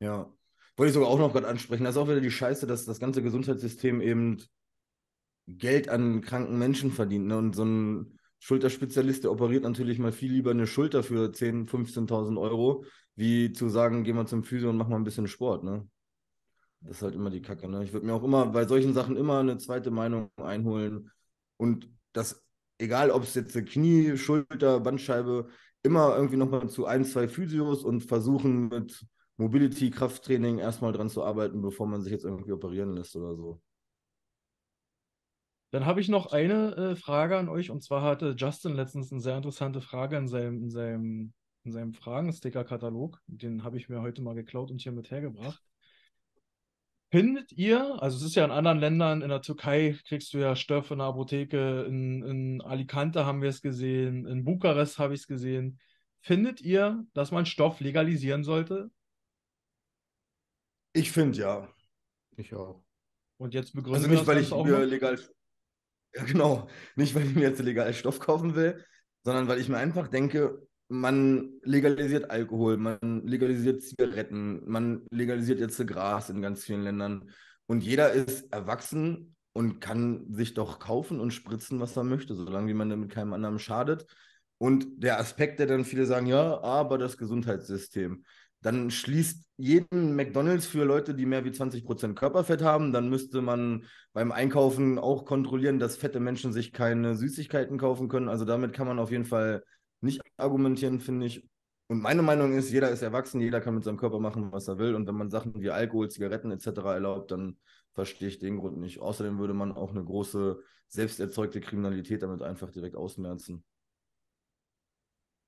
Ja. 0.00 0.32
Wollte 0.74 0.88
ich 0.88 0.94
sogar 0.94 1.10
auch 1.10 1.18
noch 1.18 1.34
gerade 1.34 1.48
ansprechen. 1.48 1.84
Das 1.84 1.96
ist 1.96 2.00
auch 2.00 2.08
wieder 2.08 2.22
die 2.22 2.30
Scheiße, 2.30 2.66
dass 2.66 2.86
das 2.86 2.98
ganze 2.98 3.22
Gesundheitssystem 3.22 4.00
eben 4.00 4.42
Geld 5.48 5.90
an 5.90 6.22
kranken 6.22 6.58
Menschen 6.58 6.92
verdient. 6.92 7.26
Ne? 7.26 7.36
Und 7.36 7.54
so 7.54 7.62
ein 7.62 8.18
Schulterspezialist, 8.38 9.24
der 9.24 9.32
operiert 9.32 9.64
natürlich 9.64 9.98
mal 9.98 10.12
viel 10.12 10.32
lieber 10.32 10.52
eine 10.52 10.66
Schulter 10.66 11.02
für 11.02 11.28
10.000, 11.28 11.68
15.000 11.68 12.40
Euro, 12.40 12.86
wie 13.16 13.52
zu 13.52 13.68
sagen, 13.68 14.02
geh 14.02 14.14
mal 14.14 14.26
zum 14.26 14.44
Physio 14.44 14.70
und 14.70 14.78
mach 14.78 14.88
mal 14.88 14.96
ein 14.96 15.04
bisschen 15.04 15.28
Sport. 15.28 15.62
Ne? 15.62 15.86
Das 16.80 16.96
ist 16.96 17.02
halt 17.02 17.14
immer 17.14 17.28
die 17.28 17.42
Kacke. 17.42 17.68
Ne? 17.68 17.84
Ich 17.84 17.92
würde 17.92 18.06
mir 18.06 18.14
auch 18.14 18.24
immer 18.24 18.46
bei 18.46 18.64
solchen 18.64 18.94
Sachen 18.94 19.18
immer 19.18 19.40
eine 19.40 19.58
zweite 19.58 19.90
Meinung 19.90 20.30
einholen. 20.38 21.10
Und 21.58 21.90
das, 22.12 22.44
egal 22.78 23.10
ob 23.10 23.22
es 23.22 23.34
jetzt 23.34 23.54
Knie, 23.66 24.16
Schulter, 24.16 24.80
Bandscheibe, 24.80 25.48
immer 25.82 26.14
irgendwie 26.14 26.36
nochmal 26.36 26.68
zu 26.68 26.86
ein, 26.86 27.04
zwei 27.04 27.28
Physios 27.28 27.84
und 27.84 28.02
versuchen 28.02 28.68
mit 28.68 29.04
Mobility, 29.36 29.90
Krafttraining 29.90 30.58
erstmal 30.58 30.92
dran 30.92 31.08
zu 31.08 31.24
arbeiten, 31.24 31.62
bevor 31.62 31.86
man 31.86 32.02
sich 32.02 32.12
jetzt 32.12 32.24
irgendwie 32.24 32.52
operieren 32.52 32.94
lässt 32.94 33.16
oder 33.16 33.34
so. 33.34 33.60
Dann 35.70 35.86
habe 35.86 36.00
ich 36.00 36.08
noch 36.08 36.32
eine 36.32 36.74
äh, 36.76 36.96
Frage 36.96 37.38
an 37.38 37.48
euch. 37.48 37.70
Und 37.70 37.82
zwar 37.82 38.02
hatte 38.02 38.34
Justin 38.36 38.74
letztens 38.74 39.12
eine 39.12 39.20
sehr 39.20 39.36
interessante 39.36 39.80
Frage 39.80 40.16
in 40.16 40.28
seinem, 40.28 40.62
in 40.64 40.70
seinem, 40.70 41.32
in 41.64 41.72
seinem 41.72 41.94
Fragensticker-Katalog. 41.94 43.20
Den 43.28 43.62
habe 43.62 43.76
ich 43.76 43.88
mir 43.88 44.02
heute 44.02 44.20
mal 44.20 44.34
geklaut 44.34 44.70
und 44.70 44.80
hier 44.80 44.92
mit 44.92 45.10
hergebracht. 45.10 45.62
Findet 47.10 47.50
ihr, 47.52 48.00
also 48.00 48.18
es 48.18 48.22
ist 48.22 48.36
ja 48.36 48.44
in 48.44 48.52
anderen 48.52 48.78
Ländern, 48.78 49.22
in 49.22 49.30
der 49.30 49.42
Türkei 49.42 49.98
kriegst 50.06 50.32
du 50.32 50.38
ja 50.38 50.54
Stoff 50.54 50.92
in 50.92 50.98
der 50.98 51.08
Apotheke, 51.08 51.84
in, 51.88 52.22
in 52.22 52.60
Alicante 52.60 53.26
haben 53.26 53.42
wir 53.42 53.48
es 53.48 53.62
gesehen, 53.62 54.26
in 54.26 54.44
Bukarest 54.44 55.00
habe 55.00 55.14
ich 55.14 55.20
es 55.22 55.26
gesehen. 55.26 55.80
Findet 56.20 56.60
ihr, 56.60 57.04
dass 57.12 57.32
man 57.32 57.46
Stoff 57.46 57.80
legalisieren 57.80 58.44
sollte? 58.44 58.90
Ich 60.92 61.10
finde 61.10 61.38
ja. 61.38 61.68
Ich 62.36 62.54
auch. 62.54 62.84
Und 63.38 63.54
jetzt 63.54 63.72
begründen 63.72 63.96
Also 63.96 64.06
wir 64.06 64.16
nicht, 64.16 64.20
das 64.20 64.26
weil 64.28 64.42
ich 64.42 64.50
mir 64.50 64.84
legal. 64.84 65.18
Ja, 66.14 66.24
genau. 66.24 66.68
Nicht, 66.94 67.14
weil 67.14 67.26
ich 67.26 67.34
mir 67.34 67.42
jetzt 67.42 67.60
legal 67.60 67.92
Stoff 67.92 68.20
kaufen 68.20 68.54
will, 68.54 68.84
sondern 69.24 69.48
weil 69.48 69.60
ich 69.60 69.68
mir 69.68 69.78
einfach 69.78 70.08
denke, 70.08 70.64
man 70.90 71.60
legalisiert 71.62 72.30
Alkohol, 72.30 72.76
man 72.76 72.98
legalisiert 73.24 73.82
Zigaretten, 73.82 74.68
man 74.68 75.06
legalisiert 75.10 75.60
jetzt 75.60 75.86
Gras 75.86 76.30
in 76.30 76.42
ganz 76.42 76.64
vielen 76.64 76.82
Ländern. 76.82 77.30
Und 77.66 77.84
jeder 77.84 78.12
ist 78.12 78.52
erwachsen 78.52 79.36
und 79.52 79.80
kann 79.80 80.26
sich 80.32 80.54
doch 80.54 80.80
kaufen 80.80 81.20
und 81.20 81.32
spritzen, 81.32 81.78
was 81.78 81.96
er 81.96 82.02
möchte, 82.02 82.34
solange 82.34 82.68
wie 82.68 82.74
man 82.74 82.90
damit 82.90 83.10
keinem 83.10 83.32
anderen 83.32 83.60
schadet. 83.60 84.04
Und 84.58 84.86
der 84.96 85.20
Aspekt, 85.20 85.60
der 85.60 85.66
dann 85.66 85.84
viele 85.84 86.06
sagen, 86.06 86.26
ja, 86.26 86.60
aber 86.60 86.98
das 86.98 87.16
Gesundheitssystem. 87.16 88.24
Dann 88.60 88.90
schließt 88.90 89.44
jeden 89.56 90.16
McDonalds 90.16 90.66
für 90.66 90.84
Leute, 90.84 91.14
die 91.14 91.24
mehr 91.24 91.44
wie 91.44 91.50
20% 91.50 92.14
Körperfett 92.14 92.62
haben. 92.62 92.92
Dann 92.92 93.08
müsste 93.08 93.42
man 93.42 93.84
beim 94.12 94.32
Einkaufen 94.32 94.98
auch 94.98 95.24
kontrollieren, 95.24 95.78
dass 95.78 95.96
fette 95.96 96.20
Menschen 96.20 96.52
sich 96.52 96.72
keine 96.72 97.14
Süßigkeiten 97.14 97.78
kaufen 97.78 98.08
können. 98.08 98.28
Also 98.28 98.44
damit 98.44 98.72
kann 98.72 98.88
man 98.88 98.98
auf 98.98 99.12
jeden 99.12 99.24
Fall 99.24 99.62
nicht 100.00 100.20
argumentieren, 100.36 101.00
finde 101.00 101.26
ich. 101.26 101.48
Und 101.88 102.00
meine 102.00 102.22
Meinung 102.22 102.52
ist, 102.52 102.70
jeder 102.70 102.90
ist 102.90 103.02
erwachsen, 103.02 103.40
jeder 103.40 103.60
kann 103.60 103.74
mit 103.74 103.84
seinem 103.84 103.96
Körper 103.96 104.20
machen, 104.20 104.52
was 104.52 104.68
er 104.68 104.78
will. 104.78 104.94
Und 104.94 105.08
wenn 105.08 105.16
man 105.16 105.30
Sachen 105.30 105.60
wie 105.60 105.70
Alkohol, 105.70 106.08
Zigaretten 106.08 106.52
etc. 106.52 106.66
erlaubt, 106.92 107.32
dann 107.32 107.58
verstehe 107.94 108.28
ich 108.28 108.38
den 108.38 108.58
Grund 108.58 108.78
nicht. 108.78 109.00
Außerdem 109.00 109.38
würde 109.38 109.54
man 109.54 109.72
auch 109.72 109.90
eine 109.90 110.04
große 110.04 110.62
selbst 110.86 111.18
erzeugte 111.18 111.60
Kriminalität 111.60 112.22
damit 112.22 112.42
einfach 112.42 112.70
direkt 112.70 112.96
ausmerzen. 112.96 113.64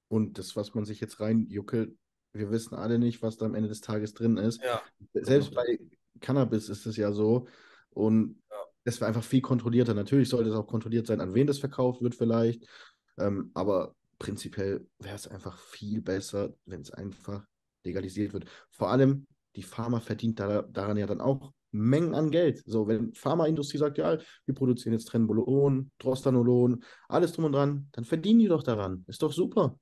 Und 0.09 0.39
das, 0.39 0.57
was 0.57 0.75
man 0.75 0.85
sich 0.85 1.01
jetzt 1.01 1.21
reinjuckelt, 1.21 1.97
wir 2.33 2.51
wissen 2.51 2.75
alle 2.75 2.99
nicht, 2.99 3.23
was 3.23 3.37
da 3.37 3.47
am 3.47 3.55
Ende 3.55 3.69
des 3.69 3.81
Tages 3.81 4.15
drin 4.15 4.37
ist. 4.37 4.63
Ja. 4.63 4.83
Selbst 5.15 5.55
bei 5.55 5.79
Cannabis 6.21 6.69
ist 6.69 6.87
es 6.87 6.97
ja 6.97 7.13
so. 7.13 7.47
Und 7.91 8.43
Ja. 8.51 8.57
es 8.85 9.01
wäre 9.01 9.09
einfach 9.09 9.25
viel 9.25 9.43
kontrollierter. 9.43 9.95
Natürlich 9.95 10.29
sollte 10.29 10.51
es 10.51 10.57
auch 10.57 10.67
kontrolliert 10.67 11.07
sein, 11.07 11.21
an 11.21 11.35
wen 11.35 11.47
das 11.47 11.59
verkauft 11.59 12.03
wird, 12.03 12.15
vielleicht. 12.15 12.67
Ähm, 13.19 13.51
aber 13.55 13.95
prinzipiell 14.23 14.87
wäre 15.01 15.17
es 15.17 15.27
einfach 15.27 15.59
viel 15.59 16.01
besser, 16.01 16.55
wenn 16.65 16.81
es 16.83 16.93
einfach 16.93 17.45
legalisiert 17.85 18.33
wird. 18.33 18.45
Vor 18.71 18.91
allem, 18.91 19.27
die 19.57 19.65
Pharma 19.65 19.99
verdient 19.99 20.39
da, 20.39 20.63
daran 20.63 20.97
ja 20.97 21.07
dann 21.07 21.21
auch 21.21 21.53
Mengen 21.73 22.15
an 22.15 22.31
Geld. 22.31 22.63
So, 22.65 22.87
wenn 22.87 23.13
Pharmaindustrie 23.15 23.79
sagt, 23.79 23.99
ja, 23.99 24.19
wir 24.45 24.55
produzieren 24.55 24.93
jetzt 24.93 25.07
Trenbolon, 25.07 25.91
Drostanolon, 25.99 26.85
alles 27.09 27.33
drum 27.33 27.47
und 27.47 27.53
dran, 27.53 27.89
dann 27.93 28.05
verdienen 28.05 28.39
die 28.41 28.49
doch 28.49 28.63
daran. 28.63 29.05
Ist 29.09 29.23
doch 29.23 29.33
super. 29.33 29.77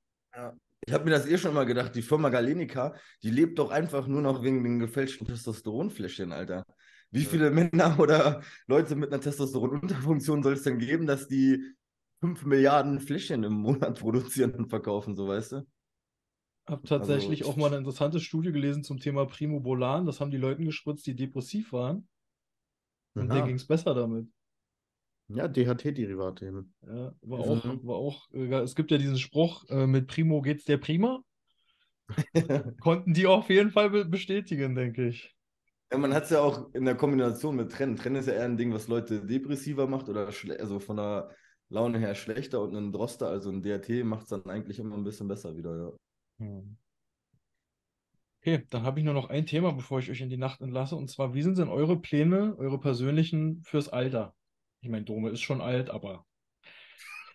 Ich 0.86 0.94
habe 0.94 1.04
mir 1.04 1.10
das 1.10 1.26
eh 1.26 1.36
schon 1.36 1.52
mal 1.52 1.66
gedacht, 1.66 1.94
die 1.94 2.02
Firma 2.02 2.30
Galenica, 2.30 2.94
die 3.22 3.30
lebt 3.30 3.58
doch 3.58 3.70
einfach 3.70 4.06
nur 4.06 4.22
noch 4.22 4.42
wegen 4.42 4.64
den 4.64 4.78
gefälschten 4.78 5.26
Testosteronfläschchen, 5.26 6.32
Alter. 6.32 6.64
Wie 7.10 7.24
Ja. 7.24 7.28
viele 7.28 7.50
Männer 7.50 7.98
oder 7.98 8.40
Leute 8.66 8.96
mit 8.96 9.12
einer 9.12 9.20
Testosteronunterfunktion 9.20 10.42
soll 10.42 10.54
es 10.54 10.62
denn 10.62 10.78
geben, 10.78 11.06
dass 11.06 11.28
die 11.28 11.74
5 12.20 12.44
Milliarden 12.44 13.00
Fläschchen 13.00 13.42
im 13.44 13.54
Monat 13.54 13.98
produzieren 14.00 14.54
und 14.54 14.68
verkaufen, 14.68 15.16
so 15.16 15.28
weißt 15.28 15.52
du? 15.52 15.66
Habe 16.68 16.86
tatsächlich 16.86 17.40
Also- 17.42 17.52
auch 17.52 17.56
mal 17.56 17.66
eine 17.68 17.78
interessante 17.78 18.20
Studie 18.20 18.52
gelesen 18.52 18.84
zum 18.84 19.00
Thema 19.00 19.26
Primobolan. 19.26 20.06
Das 20.06 20.20
haben 20.20 20.30
die 20.30 20.36
Leuten 20.36 20.64
gespritzt, 20.64 21.06
die 21.06 21.16
depressiv 21.16 21.72
waren. 21.72 22.06
Und 23.14 23.28
Ja. 23.28 23.34
denen 23.34 23.46
ging 23.48 23.56
es 23.56 23.66
besser 23.66 23.94
damit. 23.94 24.28
Ja, 25.28 25.48
DHT-Derivate 25.48 26.46
eben. 26.46 26.74
Ja, 26.82 27.14
war 27.22 27.40
auch, 27.40 27.64
war 27.84 27.96
auch, 27.96 28.28
äh, 28.32 28.52
es 28.62 28.74
gibt 28.74 28.90
ja 28.90 28.98
diesen 28.98 29.18
Spruch, 29.18 29.64
äh, 29.68 29.86
mit 29.86 30.08
Primo 30.08 30.42
geht's 30.42 30.64
der 30.64 30.78
prima. 30.78 31.22
Konnten 32.80 33.14
die 33.14 33.26
auf 33.26 33.48
jeden 33.48 33.70
Fall 33.70 33.90
be 33.90 34.04
bestätigen, 34.04 34.74
denke 34.74 35.06
ich. 35.08 35.34
Ja, 35.92 35.98
man 35.98 36.12
hat 36.14 36.24
es 36.24 36.30
ja 36.30 36.40
auch 36.40 36.72
in 36.74 36.84
der 36.84 36.96
Kombination 36.96 37.56
mit 37.56 37.70
Trennen. 37.72 37.96
Trennen 37.96 38.16
ist 38.16 38.26
ja 38.26 38.34
eher 38.34 38.44
ein 38.44 38.56
Ding, 38.56 38.72
was 38.72 38.88
Leute 38.88 39.24
depressiver 39.24 39.86
macht 39.86 40.08
oder 40.08 40.26
also 40.58 40.78
von 40.80 40.96
der 40.96 41.30
Laune 41.70 41.98
her 41.98 42.14
schlechter 42.14 42.60
und 42.60 42.74
ein 42.74 42.92
Droster, 42.92 43.28
also 43.28 43.50
ein 43.50 43.62
DRT, 43.62 44.04
macht 44.04 44.24
es 44.24 44.30
dann 44.30 44.44
eigentlich 44.46 44.78
immer 44.78 44.96
ein 44.96 45.04
bisschen 45.04 45.28
besser 45.28 45.56
wieder, 45.56 45.76
ja. 45.76 45.92
Hm. 46.38 46.76
Okay, 48.40 48.66
dann 48.70 48.82
habe 48.84 48.98
ich 48.98 49.04
nur 49.04 49.14
noch 49.14 49.28
ein 49.28 49.46
Thema, 49.46 49.72
bevor 49.72 49.98
ich 49.98 50.10
euch 50.10 50.20
in 50.20 50.30
die 50.30 50.38
Nacht 50.38 50.62
entlasse. 50.62 50.96
Und 50.96 51.08
zwar, 51.10 51.34
wie 51.34 51.42
sind 51.42 51.58
denn 51.58 51.68
eure 51.68 52.00
Pläne, 52.00 52.56
eure 52.58 52.80
persönlichen 52.80 53.62
fürs 53.64 53.88
Alter? 53.88 54.34
Ich 54.80 54.88
meine, 54.88 55.04
Dome 55.04 55.28
ist 55.28 55.42
schon 55.42 55.60
alt, 55.60 55.90
aber 55.90 56.24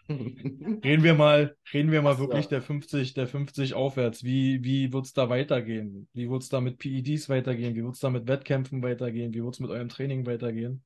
reden 0.09 1.03
wir 1.03 1.13
mal, 1.13 1.55
reden 1.73 1.91
wir 1.91 2.01
mal 2.01 2.15
Ach, 2.15 2.19
wirklich 2.19 2.45
ja. 2.45 2.49
der 2.49 2.61
50, 2.61 3.13
der 3.13 3.27
50 3.27 3.73
aufwärts. 3.75 4.23
Wie, 4.23 4.63
wie 4.63 4.91
wird 4.91 5.05
es 5.05 5.13
da 5.13 5.29
weitergehen? 5.29 6.07
Wie 6.13 6.29
wird 6.29 6.43
es 6.43 6.49
da 6.49 6.59
mit 6.59 6.79
PEDs 6.79 7.29
weitergehen? 7.29 7.75
Wie 7.75 7.83
wird 7.83 7.93
es 7.93 7.99
da 8.01 8.09
mit 8.09 8.27
Wettkämpfen 8.27 8.83
weitergehen? 8.83 9.33
Wie 9.33 9.43
wird 9.43 9.53
es 9.53 9.59
mit 9.59 9.69
eurem 9.69 9.89
Training 9.89 10.25
weitergehen? 10.25 10.83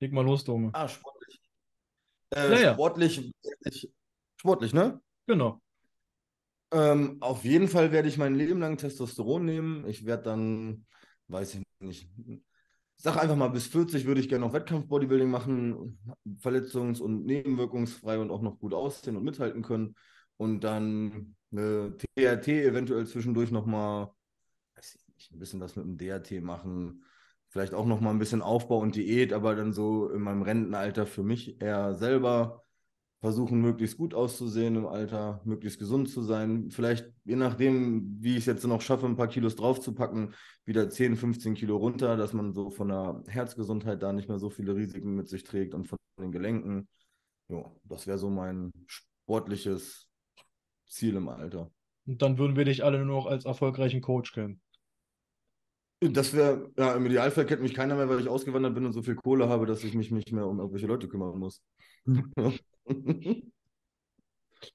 Leg 0.00 0.12
mal 0.12 0.24
los, 0.24 0.44
Dome. 0.44 0.70
Ah, 0.72 0.88
sportlich. 0.88 1.19
Äh, 2.30 2.52
Ja, 2.52 2.60
ja. 2.60 2.72
Sportlich, 2.74 3.32
ich, 3.64 3.90
sportlich, 4.36 4.72
ne? 4.72 5.00
Genau. 5.26 5.60
Ähm, 6.72 7.16
auf 7.20 7.44
jeden 7.44 7.68
Fall 7.68 7.90
werde 7.92 8.08
ich 8.08 8.16
mein 8.16 8.34
Leben 8.34 8.60
lang 8.60 8.76
Testosteron 8.76 9.44
nehmen. 9.44 9.86
Ich 9.88 10.06
werde 10.06 10.22
dann, 10.24 10.86
weiß 11.28 11.54
ich 11.54 11.62
nicht, 11.80 12.08
sag 12.96 13.16
einfach 13.16 13.36
mal, 13.36 13.48
bis 13.48 13.66
40 13.66 14.06
würde 14.06 14.20
ich 14.20 14.28
gerne 14.28 14.46
noch 14.46 14.52
Wettkampf-Bodybuilding 14.52 15.30
machen, 15.30 15.98
verletzungs- 16.40 17.00
und 17.00 17.24
nebenwirkungsfrei 17.24 18.18
und 18.18 18.30
auch 18.30 18.42
noch 18.42 18.58
gut 18.58 18.74
aussehen 18.74 19.16
und 19.16 19.24
mithalten 19.24 19.62
können. 19.62 19.96
Und 20.36 20.60
dann 20.60 21.34
eine 21.52 21.96
TRT 21.96 22.64
eventuell 22.64 23.06
zwischendurch 23.06 23.50
nochmal, 23.50 24.10
weiß 24.76 24.96
ich 24.96 25.08
nicht, 25.14 25.32
ein 25.32 25.38
bisschen 25.38 25.60
was 25.60 25.76
mit 25.76 25.86
dem 25.86 25.98
DRT 25.98 26.40
machen. 26.40 27.04
Vielleicht 27.50 27.74
auch 27.74 27.84
nochmal 27.84 28.14
ein 28.14 28.20
bisschen 28.20 28.42
Aufbau 28.42 28.78
und 28.78 28.94
Diät, 28.94 29.32
aber 29.32 29.56
dann 29.56 29.72
so 29.72 30.08
in 30.08 30.22
meinem 30.22 30.42
Rentenalter 30.42 31.04
für 31.04 31.24
mich 31.24 31.60
eher 31.60 31.94
selber 31.94 32.62
versuchen, 33.20 33.60
möglichst 33.60 33.98
gut 33.98 34.14
auszusehen 34.14 34.76
im 34.76 34.86
Alter, 34.86 35.42
möglichst 35.44 35.80
gesund 35.80 36.08
zu 36.08 36.22
sein. 36.22 36.70
Vielleicht, 36.70 37.12
je 37.24 37.34
nachdem, 37.36 38.16
wie 38.20 38.32
ich 38.32 38.38
es 38.38 38.46
jetzt 38.46 38.64
noch 38.64 38.80
schaffe, 38.80 39.06
ein 39.06 39.16
paar 39.16 39.26
Kilos 39.26 39.56
draufzupacken, 39.56 40.34
wieder 40.64 40.88
10, 40.88 41.16
15 41.16 41.54
Kilo 41.54 41.76
runter, 41.76 42.16
dass 42.16 42.32
man 42.32 42.54
so 42.54 42.70
von 42.70 42.88
der 42.88 43.22
Herzgesundheit 43.26 44.00
da 44.02 44.12
nicht 44.12 44.28
mehr 44.28 44.38
so 44.38 44.48
viele 44.48 44.76
Risiken 44.76 45.16
mit 45.16 45.28
sich 45.28 45.42
trägt 45.42 45.74
und 45.74 45.86
von 45.86 45.98
den 46.20 46.32
Gelenken. 46.32 46.88
Ja, 47.48 47.70
das 47.82 48.06
wäre 48.06 48.16
so 48.16 48.30
mein 48.30 48.70
sportliches 48.86 50.08
Ziel 50.88 51.16
im 51.16 51.28
Alter. 51.28 51.70
Und 52.06 52.22
dann 52.22 52.38
würden 52.38 52.56
wir 52.56 52.64
dich 52.64 52.84
alle 52.84 53.04
nur 53.04 53.16
noch 53.16 53.26
als 53.26 53.44
erfolgreichen 53.44 54.00
Coach 54.00 54.32
kennen. 54.32 54.60
Das 56.00 56.32
wäre, 56.32 56.72
ja, 56.78 56.94
im 56.94 57.04
Idealfall 57.04 57.44
kennt 57.44 57.60
mich 57.60 57.74
keiner 57.74 57.94
mehr, 57.94 58.08
weil 58.08 58.20
ich 58.20 58.28
ausgewandert 58.28 58.74
bin 58.74 58.86
und 58.86 58.94
so 58.94 59.02
viel 59.02 59.16
Kohle 59.16 59.50
habe, 59.50 59.66
dass 59.66 59.84
ich 59.84 59.94
mich 59.94 60.10
nicht 60.10 60.32
mehr 60.32 60.46
um 60.46 60.58
irgendwelche 60.58 60.86
Leute 60.86 61.08
kümmern 61.08 61.38
muss. 61.38 61.62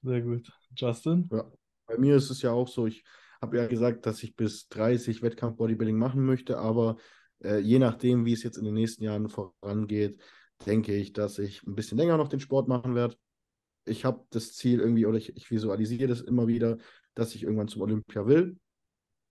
Sehr 0.02 0.22
gut. 0.22 0.52
Justin? 0.76 1.28
Ja. 1.32 1.50
Bei 1.86 1.98
mir 1.98 2.16
ist 2.16 2.30
es 2.30 2.42
ja 2.42 2.52
auch 2.52 2.68
so, 2.68 2.86
ich 2.86 3.04
habe 3.40 3.56
ja 3.56 3.66
gesagt, 3.66 4.06
dass 4.06 4.22
ich 4.22 4.36
bis 4.36 4.68
30 4.68 5.22
Wettkampf-Bodybuilding 5.22 5.96
machen 5.96 6.24
möchte, 6.24 6.58
aber 6.58 6.96
äh, 7.42 7.58
je 7.58 7.78
nachdem, 7.80 8.24
wie 8.24 8.32
es 8.32 8.42
jetzt 8.42 8.58
in 8.58 8.64
den 8.64 8.74
nächsten 8.74 9.02
Jahren 9.02 9.28
vorangeht, 9.28 10.20
denke 10.64 10.94
ich, 10.94 11.12
dass 11.12 11.38
ich 11.38 11.62
ein 11.64 11.74
bisschen 11.74 11.98
länger 11.98 12.16
noch 12.16 12.28
den 12.28 12.40
Sport 12.40 12.68
machen 12.68 12.94
werde. 12.94 13.16
Ich 13.84 14.04
habe 14.04 14.24
das 14.30 14.54
Ziel 14.54 14.80
irgendwie, 14.80 15.06
oder 15.06 15.18
ich, 15.18 15.36
ich 15.36 15.50
visualisiere 15.50 16.08
das 16.08 16.20
immer 16.20 16.46
wieder, 16.46 16.78
dass 17.14 17.34
ich 17.34 17.42
irgendwann 17.42 17.68
zum 17.68 17.82
Olympia 17.82 18.26
will. 18.26 18.56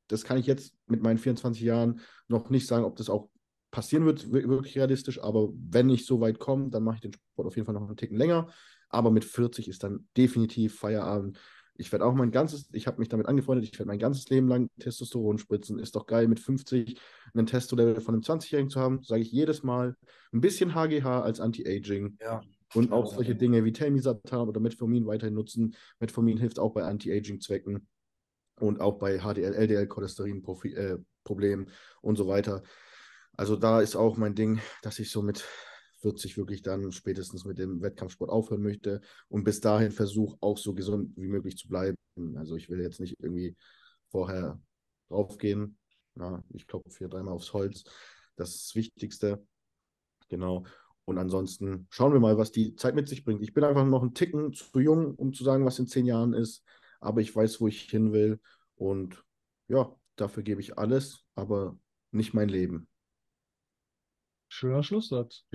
Das 0.07 0.23
kann 0.23 0.37
ich 0.37 0.45
jetzt 0.45 0.73
mit 0.87 1.01
meinen 1.01 1.17
24 1.17 1.61
Jahren 1.61 1.99
noch 2.27 2.49
nicht 2.49 2.67
sagen, 2.67 2.85
ob 2.85 2.95
das 2.95 3.09
auch 3.09 3.29
passieren 3.71 4.05
wird, 4.05 4.31
wir- 4.31 4.47
wirklich 4.47 4.77
realistisch, 4.77 5.21
aber 5.21 5.49
wenn 5.53 5.89
ich 5.89 6.05
so 6.05 6.21
weit 6.21 6.39
komme, 6.39 6.69
dann 6.69 6.83
mache 6.83 6.95
ich 6.95 7.01
den 7.01 7.13
Sport 7.13 7.47
auf 7.47 7.55
jeden 7.55 7.65
Fall 7.65 7.73
noch 7.75 7.85
einen 7.85 7.97
Ticken 7.97 8.17
länger. 8.17 8.47
Aber 8.89 9.11
mit 9.11 9.25
40 9.25 9.67
ist 9.67 9.83
dann 9.83 10.07
definitiv 10.15 10.79
Feierabend. 10.79 11.37
Ich 11.77 11.91
werde 11.91 12.05
auch 12.05 12.13
mein 12.13 12.31
ganzes, 12.31 12.69
ich 12.71 12.87
habe 12.87 12.99
mich 12.99 13.09
damit 13.09 13.27
angefreundet, 13.27 13.65
ich 13.65 13.73
werde 13.77 13.87
mein 13.89 13.99
ganzes 13.99 14.29
Leben 14.29 14.47
lang 14.47 14.69
Testosteron 14.79 15.37
spritzen. 15.39 15.77
Ist 15.77 15.95
doch 15.95 16.05
geil, 16.05 16.29
mit 16.29 16.39
50 16.39 16.97
einen 17.33 17.47
Testo-Level 17.47 17.99
von 17.99 18.15
einem 18.15 18.23
20-Jährigen 18.23 18.69
zu 18.69 18.79
haben, 18.79 19.03
sage 19.03 19.23
ich 19.23 19.31
jedes 19.31 19.63
Mal. 19.63 19.97
Ein 20.31 20.39
bisschen 20.39 20.73
HGH 20.73 21.21
als 21.21 21.41
Anti-Aging. 21.41 22.17
Ja. 22.21 22.41
Und 22.75 22.93
auch 22.93 23.13
solche 23.13 23.35
Dinge 23.35 23.65
wie 23.65 23.73
Telmisartan 23.73 24.47
oder 24.47 24.61
Metformin 24.61 25.05
weiterhin 25.05 25.33
nutzen. 25.33 25.75
Metformin 25.99 26.37
hilft 26.37 26.59
auch 26.59 26.73
bei 26.73 26.83
Anti-Aging-Zwecken 26.83 27.85
und 28.59 28.81
auch 28.81 28.99
bei 28.99 29.19
HDL, 29.19 29.53
LDL-Cholesterin-Problemen 29.53 31.71
und 32.01 32.15
so 32.15 32.27
weiter. 32.27 32.63
Also 33.33 33.55
da 33.55 33.81
ist 33.81 33.95
auch 33.95 34.17
mein 34.17 34.35
Ding, 34.35 34.59
dass 34.81 34.99
ich 34.99 35.11
so 35.11 35.21
mit 35.21 35.45
40 36.01 36.37
wirklich 36.37 36.61
dann 36.61 36.91
spätestens 36.91 37.45
mit 37.45 37.57
dem 37.57 37.81
Wettkampfsport 37.81 38.29
aufhören 38.29 38.61
möchte 38.61 39.01
und 39.27 39.43
bis 39.43 39.59
dahin 39.59 39.91
versuche 39.91 40.37
auch 40.39 40.57
so 40.57 40.73
gesund 40.73 41.11
wie 41.17 41.27
möglich 41.27 41.57
zu 41.57 41.67
bleiben. 41.67 41.97
Also 42.35 42.55
ich 42.55 42.69
will 42.69 42.79
jetzt 42.79 42.99
nicht 42.99 43.19
irgendwie 43.19 43.55
vorher 44.09 44.59
draufgehen. 45.09 45.77
Ja, 46.15 46.43
ich 46.53 46.67
klopfe 46.67 46.97
hier 46.97 47.09
dreimal 47.09 47.33
aufs 47.33 47.53
Holz. 47.53 47.83
Das 48.35 48.49
ist 48.49 48.67
das 48.67 48.75
Wichtigste. 48.75 49.45
Genau. 50.29 50.65
Und 51.05 51.17
ansonsten 51.17 51.87
schauen 51.89 52.13
wir 52.13 52.19
mal, 52.19 52.37
was 52.37 52.51
die 52.51 52.75
Zeit 52.75 52.95
mit 52.95 53.07
sich 53.07 53.23
bringt. 53.23 53.41
Ich 53.41 53.53
bin 53.53 53.63
einfach 53.63 53.85
noch 53.85 54.01
einen 54.01 54.13
Ticken 54.13 54.53
zu 54.53 54.79
jung, 54.79 55.15
um 55.15 55.33
zu 55.33 55.43
sagen, 55.43 55.65
was 55.65 55.79
in 55.79 55.87
zehn 55.87 56.05
Jahren 56.05 56.33
ist. 56.33 56.63
Aber 56.99 57.21
ich 57.21 57.35
weiß, 57.35 57.61
wo 57.61 57.67
ich 57.67 57.81
hin 57.89 58.11
will. 58.13 58.39
Und 58.75 59.23
ja, 59.67 59.93
dafür 60.15 60.43
gebe 60.43 60.61
ich 60.61 60.77
alles, 60.77 61.23
aber 61.35 61.77
nicht 62.11 62.33
mein 62.33 62.49
Leben. 62.49 62.87
Schöner 64.47 64.83
Schlusssatz. 64.83 65.45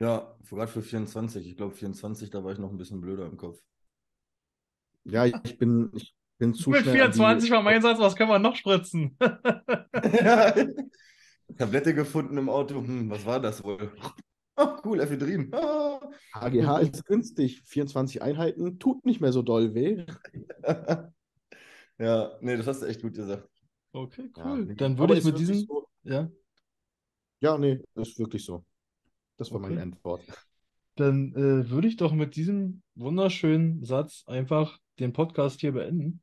Ja, 0.00 0.36
gerade 0.48 0.70
für 0.70 0.82
24. 0.82 1.46
Ich 1.46 1.56
glaube, 1.56 1.74
24, 1.74 2.30
da 2.30 2.42
war 2.42 2.52
ich 2.52 2.58
noch 2.58 2.70
ein 2.70 2.76
bisschen 2.76 3.00
blöder 3.00 3.26
im 3.26 3.36
Kopf. 3.36 3.60
Ja, 5.04 5.24
ich 5.26 5.58
bin, 5.58 5.90
ich 5.94 6.14
bin 6.38 6.54
zu 6.54 6.70
Mit 6.70 6.82
schnell 6.82 7.00
an 7.02 7.10
die- 7.12 7.16
24 7.18 7.50
war 7.50 7.62
mein 7.62 7.80
Satz, 7.82 7.98
was 7.98 8.16
können 8.16 8.30
wir 8.30 8.38
noch 8.38 8.56
spritzen? 8.56 9.16
Tablette 11.56 11.94
gefunden 11.94 12.36
im 12.38 12.48
Auto. 12.48 12.76
Hm, 12.76 13.10
was 13.10 13.24
war 13.24 13.40
das 13.40 13.62
wohl? 13.62 13.92
Oh, 14.56 14.76
cool, 14.84 15.00
Ephedrin. 15.00 15.50
Ah. 16.34 16.40
HGH 16.40 16.78
ist 16.80 17.04
günstig. 17.06 17.62
24 17.66 18.22
Einheiten 18.22 18.78
tut 18.78 19.04
nicht 19.04 19.20
mehr 19.20 19.32
so 19.32 19.42
doll 19.42 19.74
weh. 19.74 20.04
Ja, 21.98 22.32
nee, 22.40 22.56
das 22.56 22.66
hast 22.66 22.82
du 22.82 22.86
echt 22.86 23.02
gut 23.02 23.14
gesagt. 23.14 23.48
Okay, 23.92 24.30
Ja, 24.36 24.44
cool. 24.46 24.64
nee, 24.64 24.74
Dann 24.74 24.98
würde 24.98 25.12
ich 25.12 25.20
ist 25.20 25.24
mit 25.26 25.34
wirklich 25.34 25.48
diesem, 25.58 25.66
So. 25.66 25.88
ja, 26.04 26.30
Ja, 27.40 27.58
nee, 27.58 27.80
ist 27.94 28.18
wirklich 28.18 28.44
so. 28.44 28.64
Das 29.36 29.50
war 29.52 29.60
Okay. 29.60 29.70
meine 29.70 29.82
Antwort. 29.82 30.22
dann 30.96 31.32
äh, 31.34 31.70
würde 31.70 31.88
ich 31.88 31.96
doch 31.98 32.12
mit 32.12 32.34
diesem 32.36 32.82
wunderschönen 32.94 33.84
Satz 33.84 34.24
einfach 34.26 34.78
den 34.98 35.12
Podcast 35.12 35.60
hier 35.60 35.72
beenden. 35.72 36.22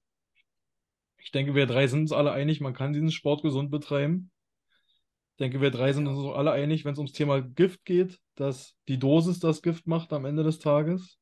Ich 1.17 1.31
denke, 1.31 1.53
wir 1.55 1.65
drei 1.65 1.87
sind 1.87 2.01
uns 2.01 2.11
alle 2.11 2.31
einig, 2.31 2.61
man 2.61 2.73
kann 2.73 2.93
diesen 2.93 3.11
Sport 3.11 3.43
gesund 3.43 3.71
betreiben. 3.71 4.31
Ich 5.39 5.45
denke, 5.45 5.61
wir 5.61 5.71
drei 5.71 5.93
sind 5.93 6.05
uns 6.05 6.19
auch 6.19 6.35
alle 6.35 6.51
einig, 6.51 6.83
wenn 6.83 6.91
es 6.91 6.97
ums 6.97 7.13
Thema 7.13 7.41
Gift 7.41 7.85
geht, 7.85 8.19
dass 8.35 8.75
die 8.89 8.99
Dosis 8.99 9.39
das 9.39 9.61
Gift 9.61 9.87
macht 9.87 10.11
am 10.11 10.25
Ende 10.25 10.43
des 10.43 10.59
Tages. 10.59 11.17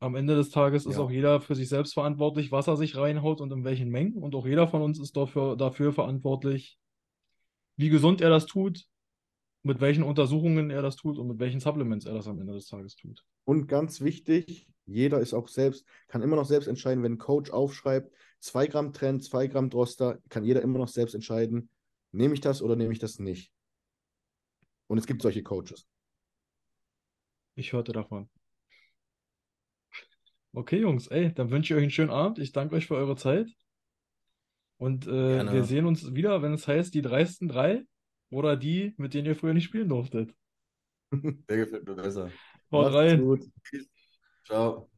Am 0.00 0.14
Ende 0.14 0.34
des 0.34 0.48
Tages 0.48 0.86
ist 0.86 0.94
Ja. 0.94 1.02
auch 1.02 1.10
jeder 1.10 1.42
für 1.42 1.54
sich 1.54 1.68
selbst 1.68 1.92
verantwortlich, 1.92 2.50
was 2.50 2.66
er 2.66 2.78
sich 2.78 2.96
reinhaut 2.96 3.42
und 3.42 3.52
in 3.52 3.64
welchen 3.64 3.90
Mengen. 3.90 4.14
Und 4.14 4.34
auch 4.34 4.46
jeder 4.46 4.66
von 4.66 4.80
uns 4.80 4.98
ist 4.98 5.14
dafür, 5.14 5.56
dafür 5.58 5.92
verantwortlich, 5.92 6.78
wie 7.76 7.90
gesund 7.90 8.22
er 8.22 8.30
das 8.30 8.46
tut, 8.46 8.86
mit 9.62 9.82
welchen 9.82 10.02
Untersuchungen 10.02 10.70
er 10.70 10.80
das 10.80 10.96
tut 10.96 11.18
und 11.18 11.28
mit 11.28 11.38
welchen 11.40 11.60
Supplements 11.60 12.06
er 12.06 12.14
das 12.14 12.28
am 12.28 12.40
Ende 12.40 12.54
des 12.54 12.66
Tages 12.66 12.96
tut. 12.96 13.26
Und 13.44 13.66
ganz 13.66 14.00
wichtig, 14.00 14.66
jeder 14.86 15.20
ist 15.20 15.34
auch 15.34 15.48
selbst, 15.48 15.84
kann 16.06 16.22
immer 16.22 16.36
noch 16.36 16.46
selbst 16.46 16.66
entscheiden, 16.66 17.04
wenn 17.04 17.12
ein 17.12 17.18
Coach 17.18 17.50
aufschreibt, 17.50 18.10
2 18.40 18.68
Gramm 18.68 18.94
Trend, 18.94 19.22
2 19.22 19.48
Gramm 19.48 19.68
Droster, 19.68 20.18
kann 20.30 20.44
jeder 20.44 20.62
immer 20.62 20.78
noch 20.78 20.88
selbst 20.88 21.14
entscheiden, 21.14 21.68
nehme 22.12 22.34
ich 22.34 22.40
das 22.40 22.62
oder 22.62 22.76
nehme 22.76 22.92
ich 22.92 22.98
das 22.98 23.18
nicht. 23.18 23.52
Und 24.86 24.98
es 24.98 25.06
gibt 25.06 25.22
solche 25.22 25.42
Coaches. 25.42 25.86
Ich 27.54 27.72
hörte 27.72 27.92
davon. 27.92 28.28
Okay, 30.52 30.80
Jungs, 30.80 31.08
ey, 31.08 31.32
dann 31.34 31.50
wünsche 31.50 31.74
ich 31.74 31.78
euch 31.78 31.82
einen 31.82 31.90
schönen 31.90 32.10
Abend. 32.10 32.38
Ich 32.38 32.52
danke 32.52 32.74
euch 32.74 32.86
für 32.86 32.96
eure 32.96 33.16
Zeit. 33.16 33.48
Und 34.78 35.06
äh, 35.06 35.52
wir 35.52 35.64
sehen 35.64 35.86
uns 35.86 36.14
wieder, 36.14 36.40
wenn 36.40 36.54
es 36.54 36.66
heißt, 36.66 36.94
die 36.94 37.02
dreisten 37.02 37.48
drei 37.48 37.84
oder 38.30 38.56
die, 38.56 38.94
mit 38.96 39.12
denen 39.12 39.26
ihr 39.26 39.36
früher 39.36 39.54
nicht 39.54 39.64
spielen 39.64 39.88
durftet. 39.88 40.34
Der 41.12 41.56
gefällt 41.56 41.86
mir 41.86 41.94
besser. 41.94 42.30
Haut 42.70 42.92
rein. 42.92 43.22
gut. 43.22 43.44
Ciao. 44.44 44.88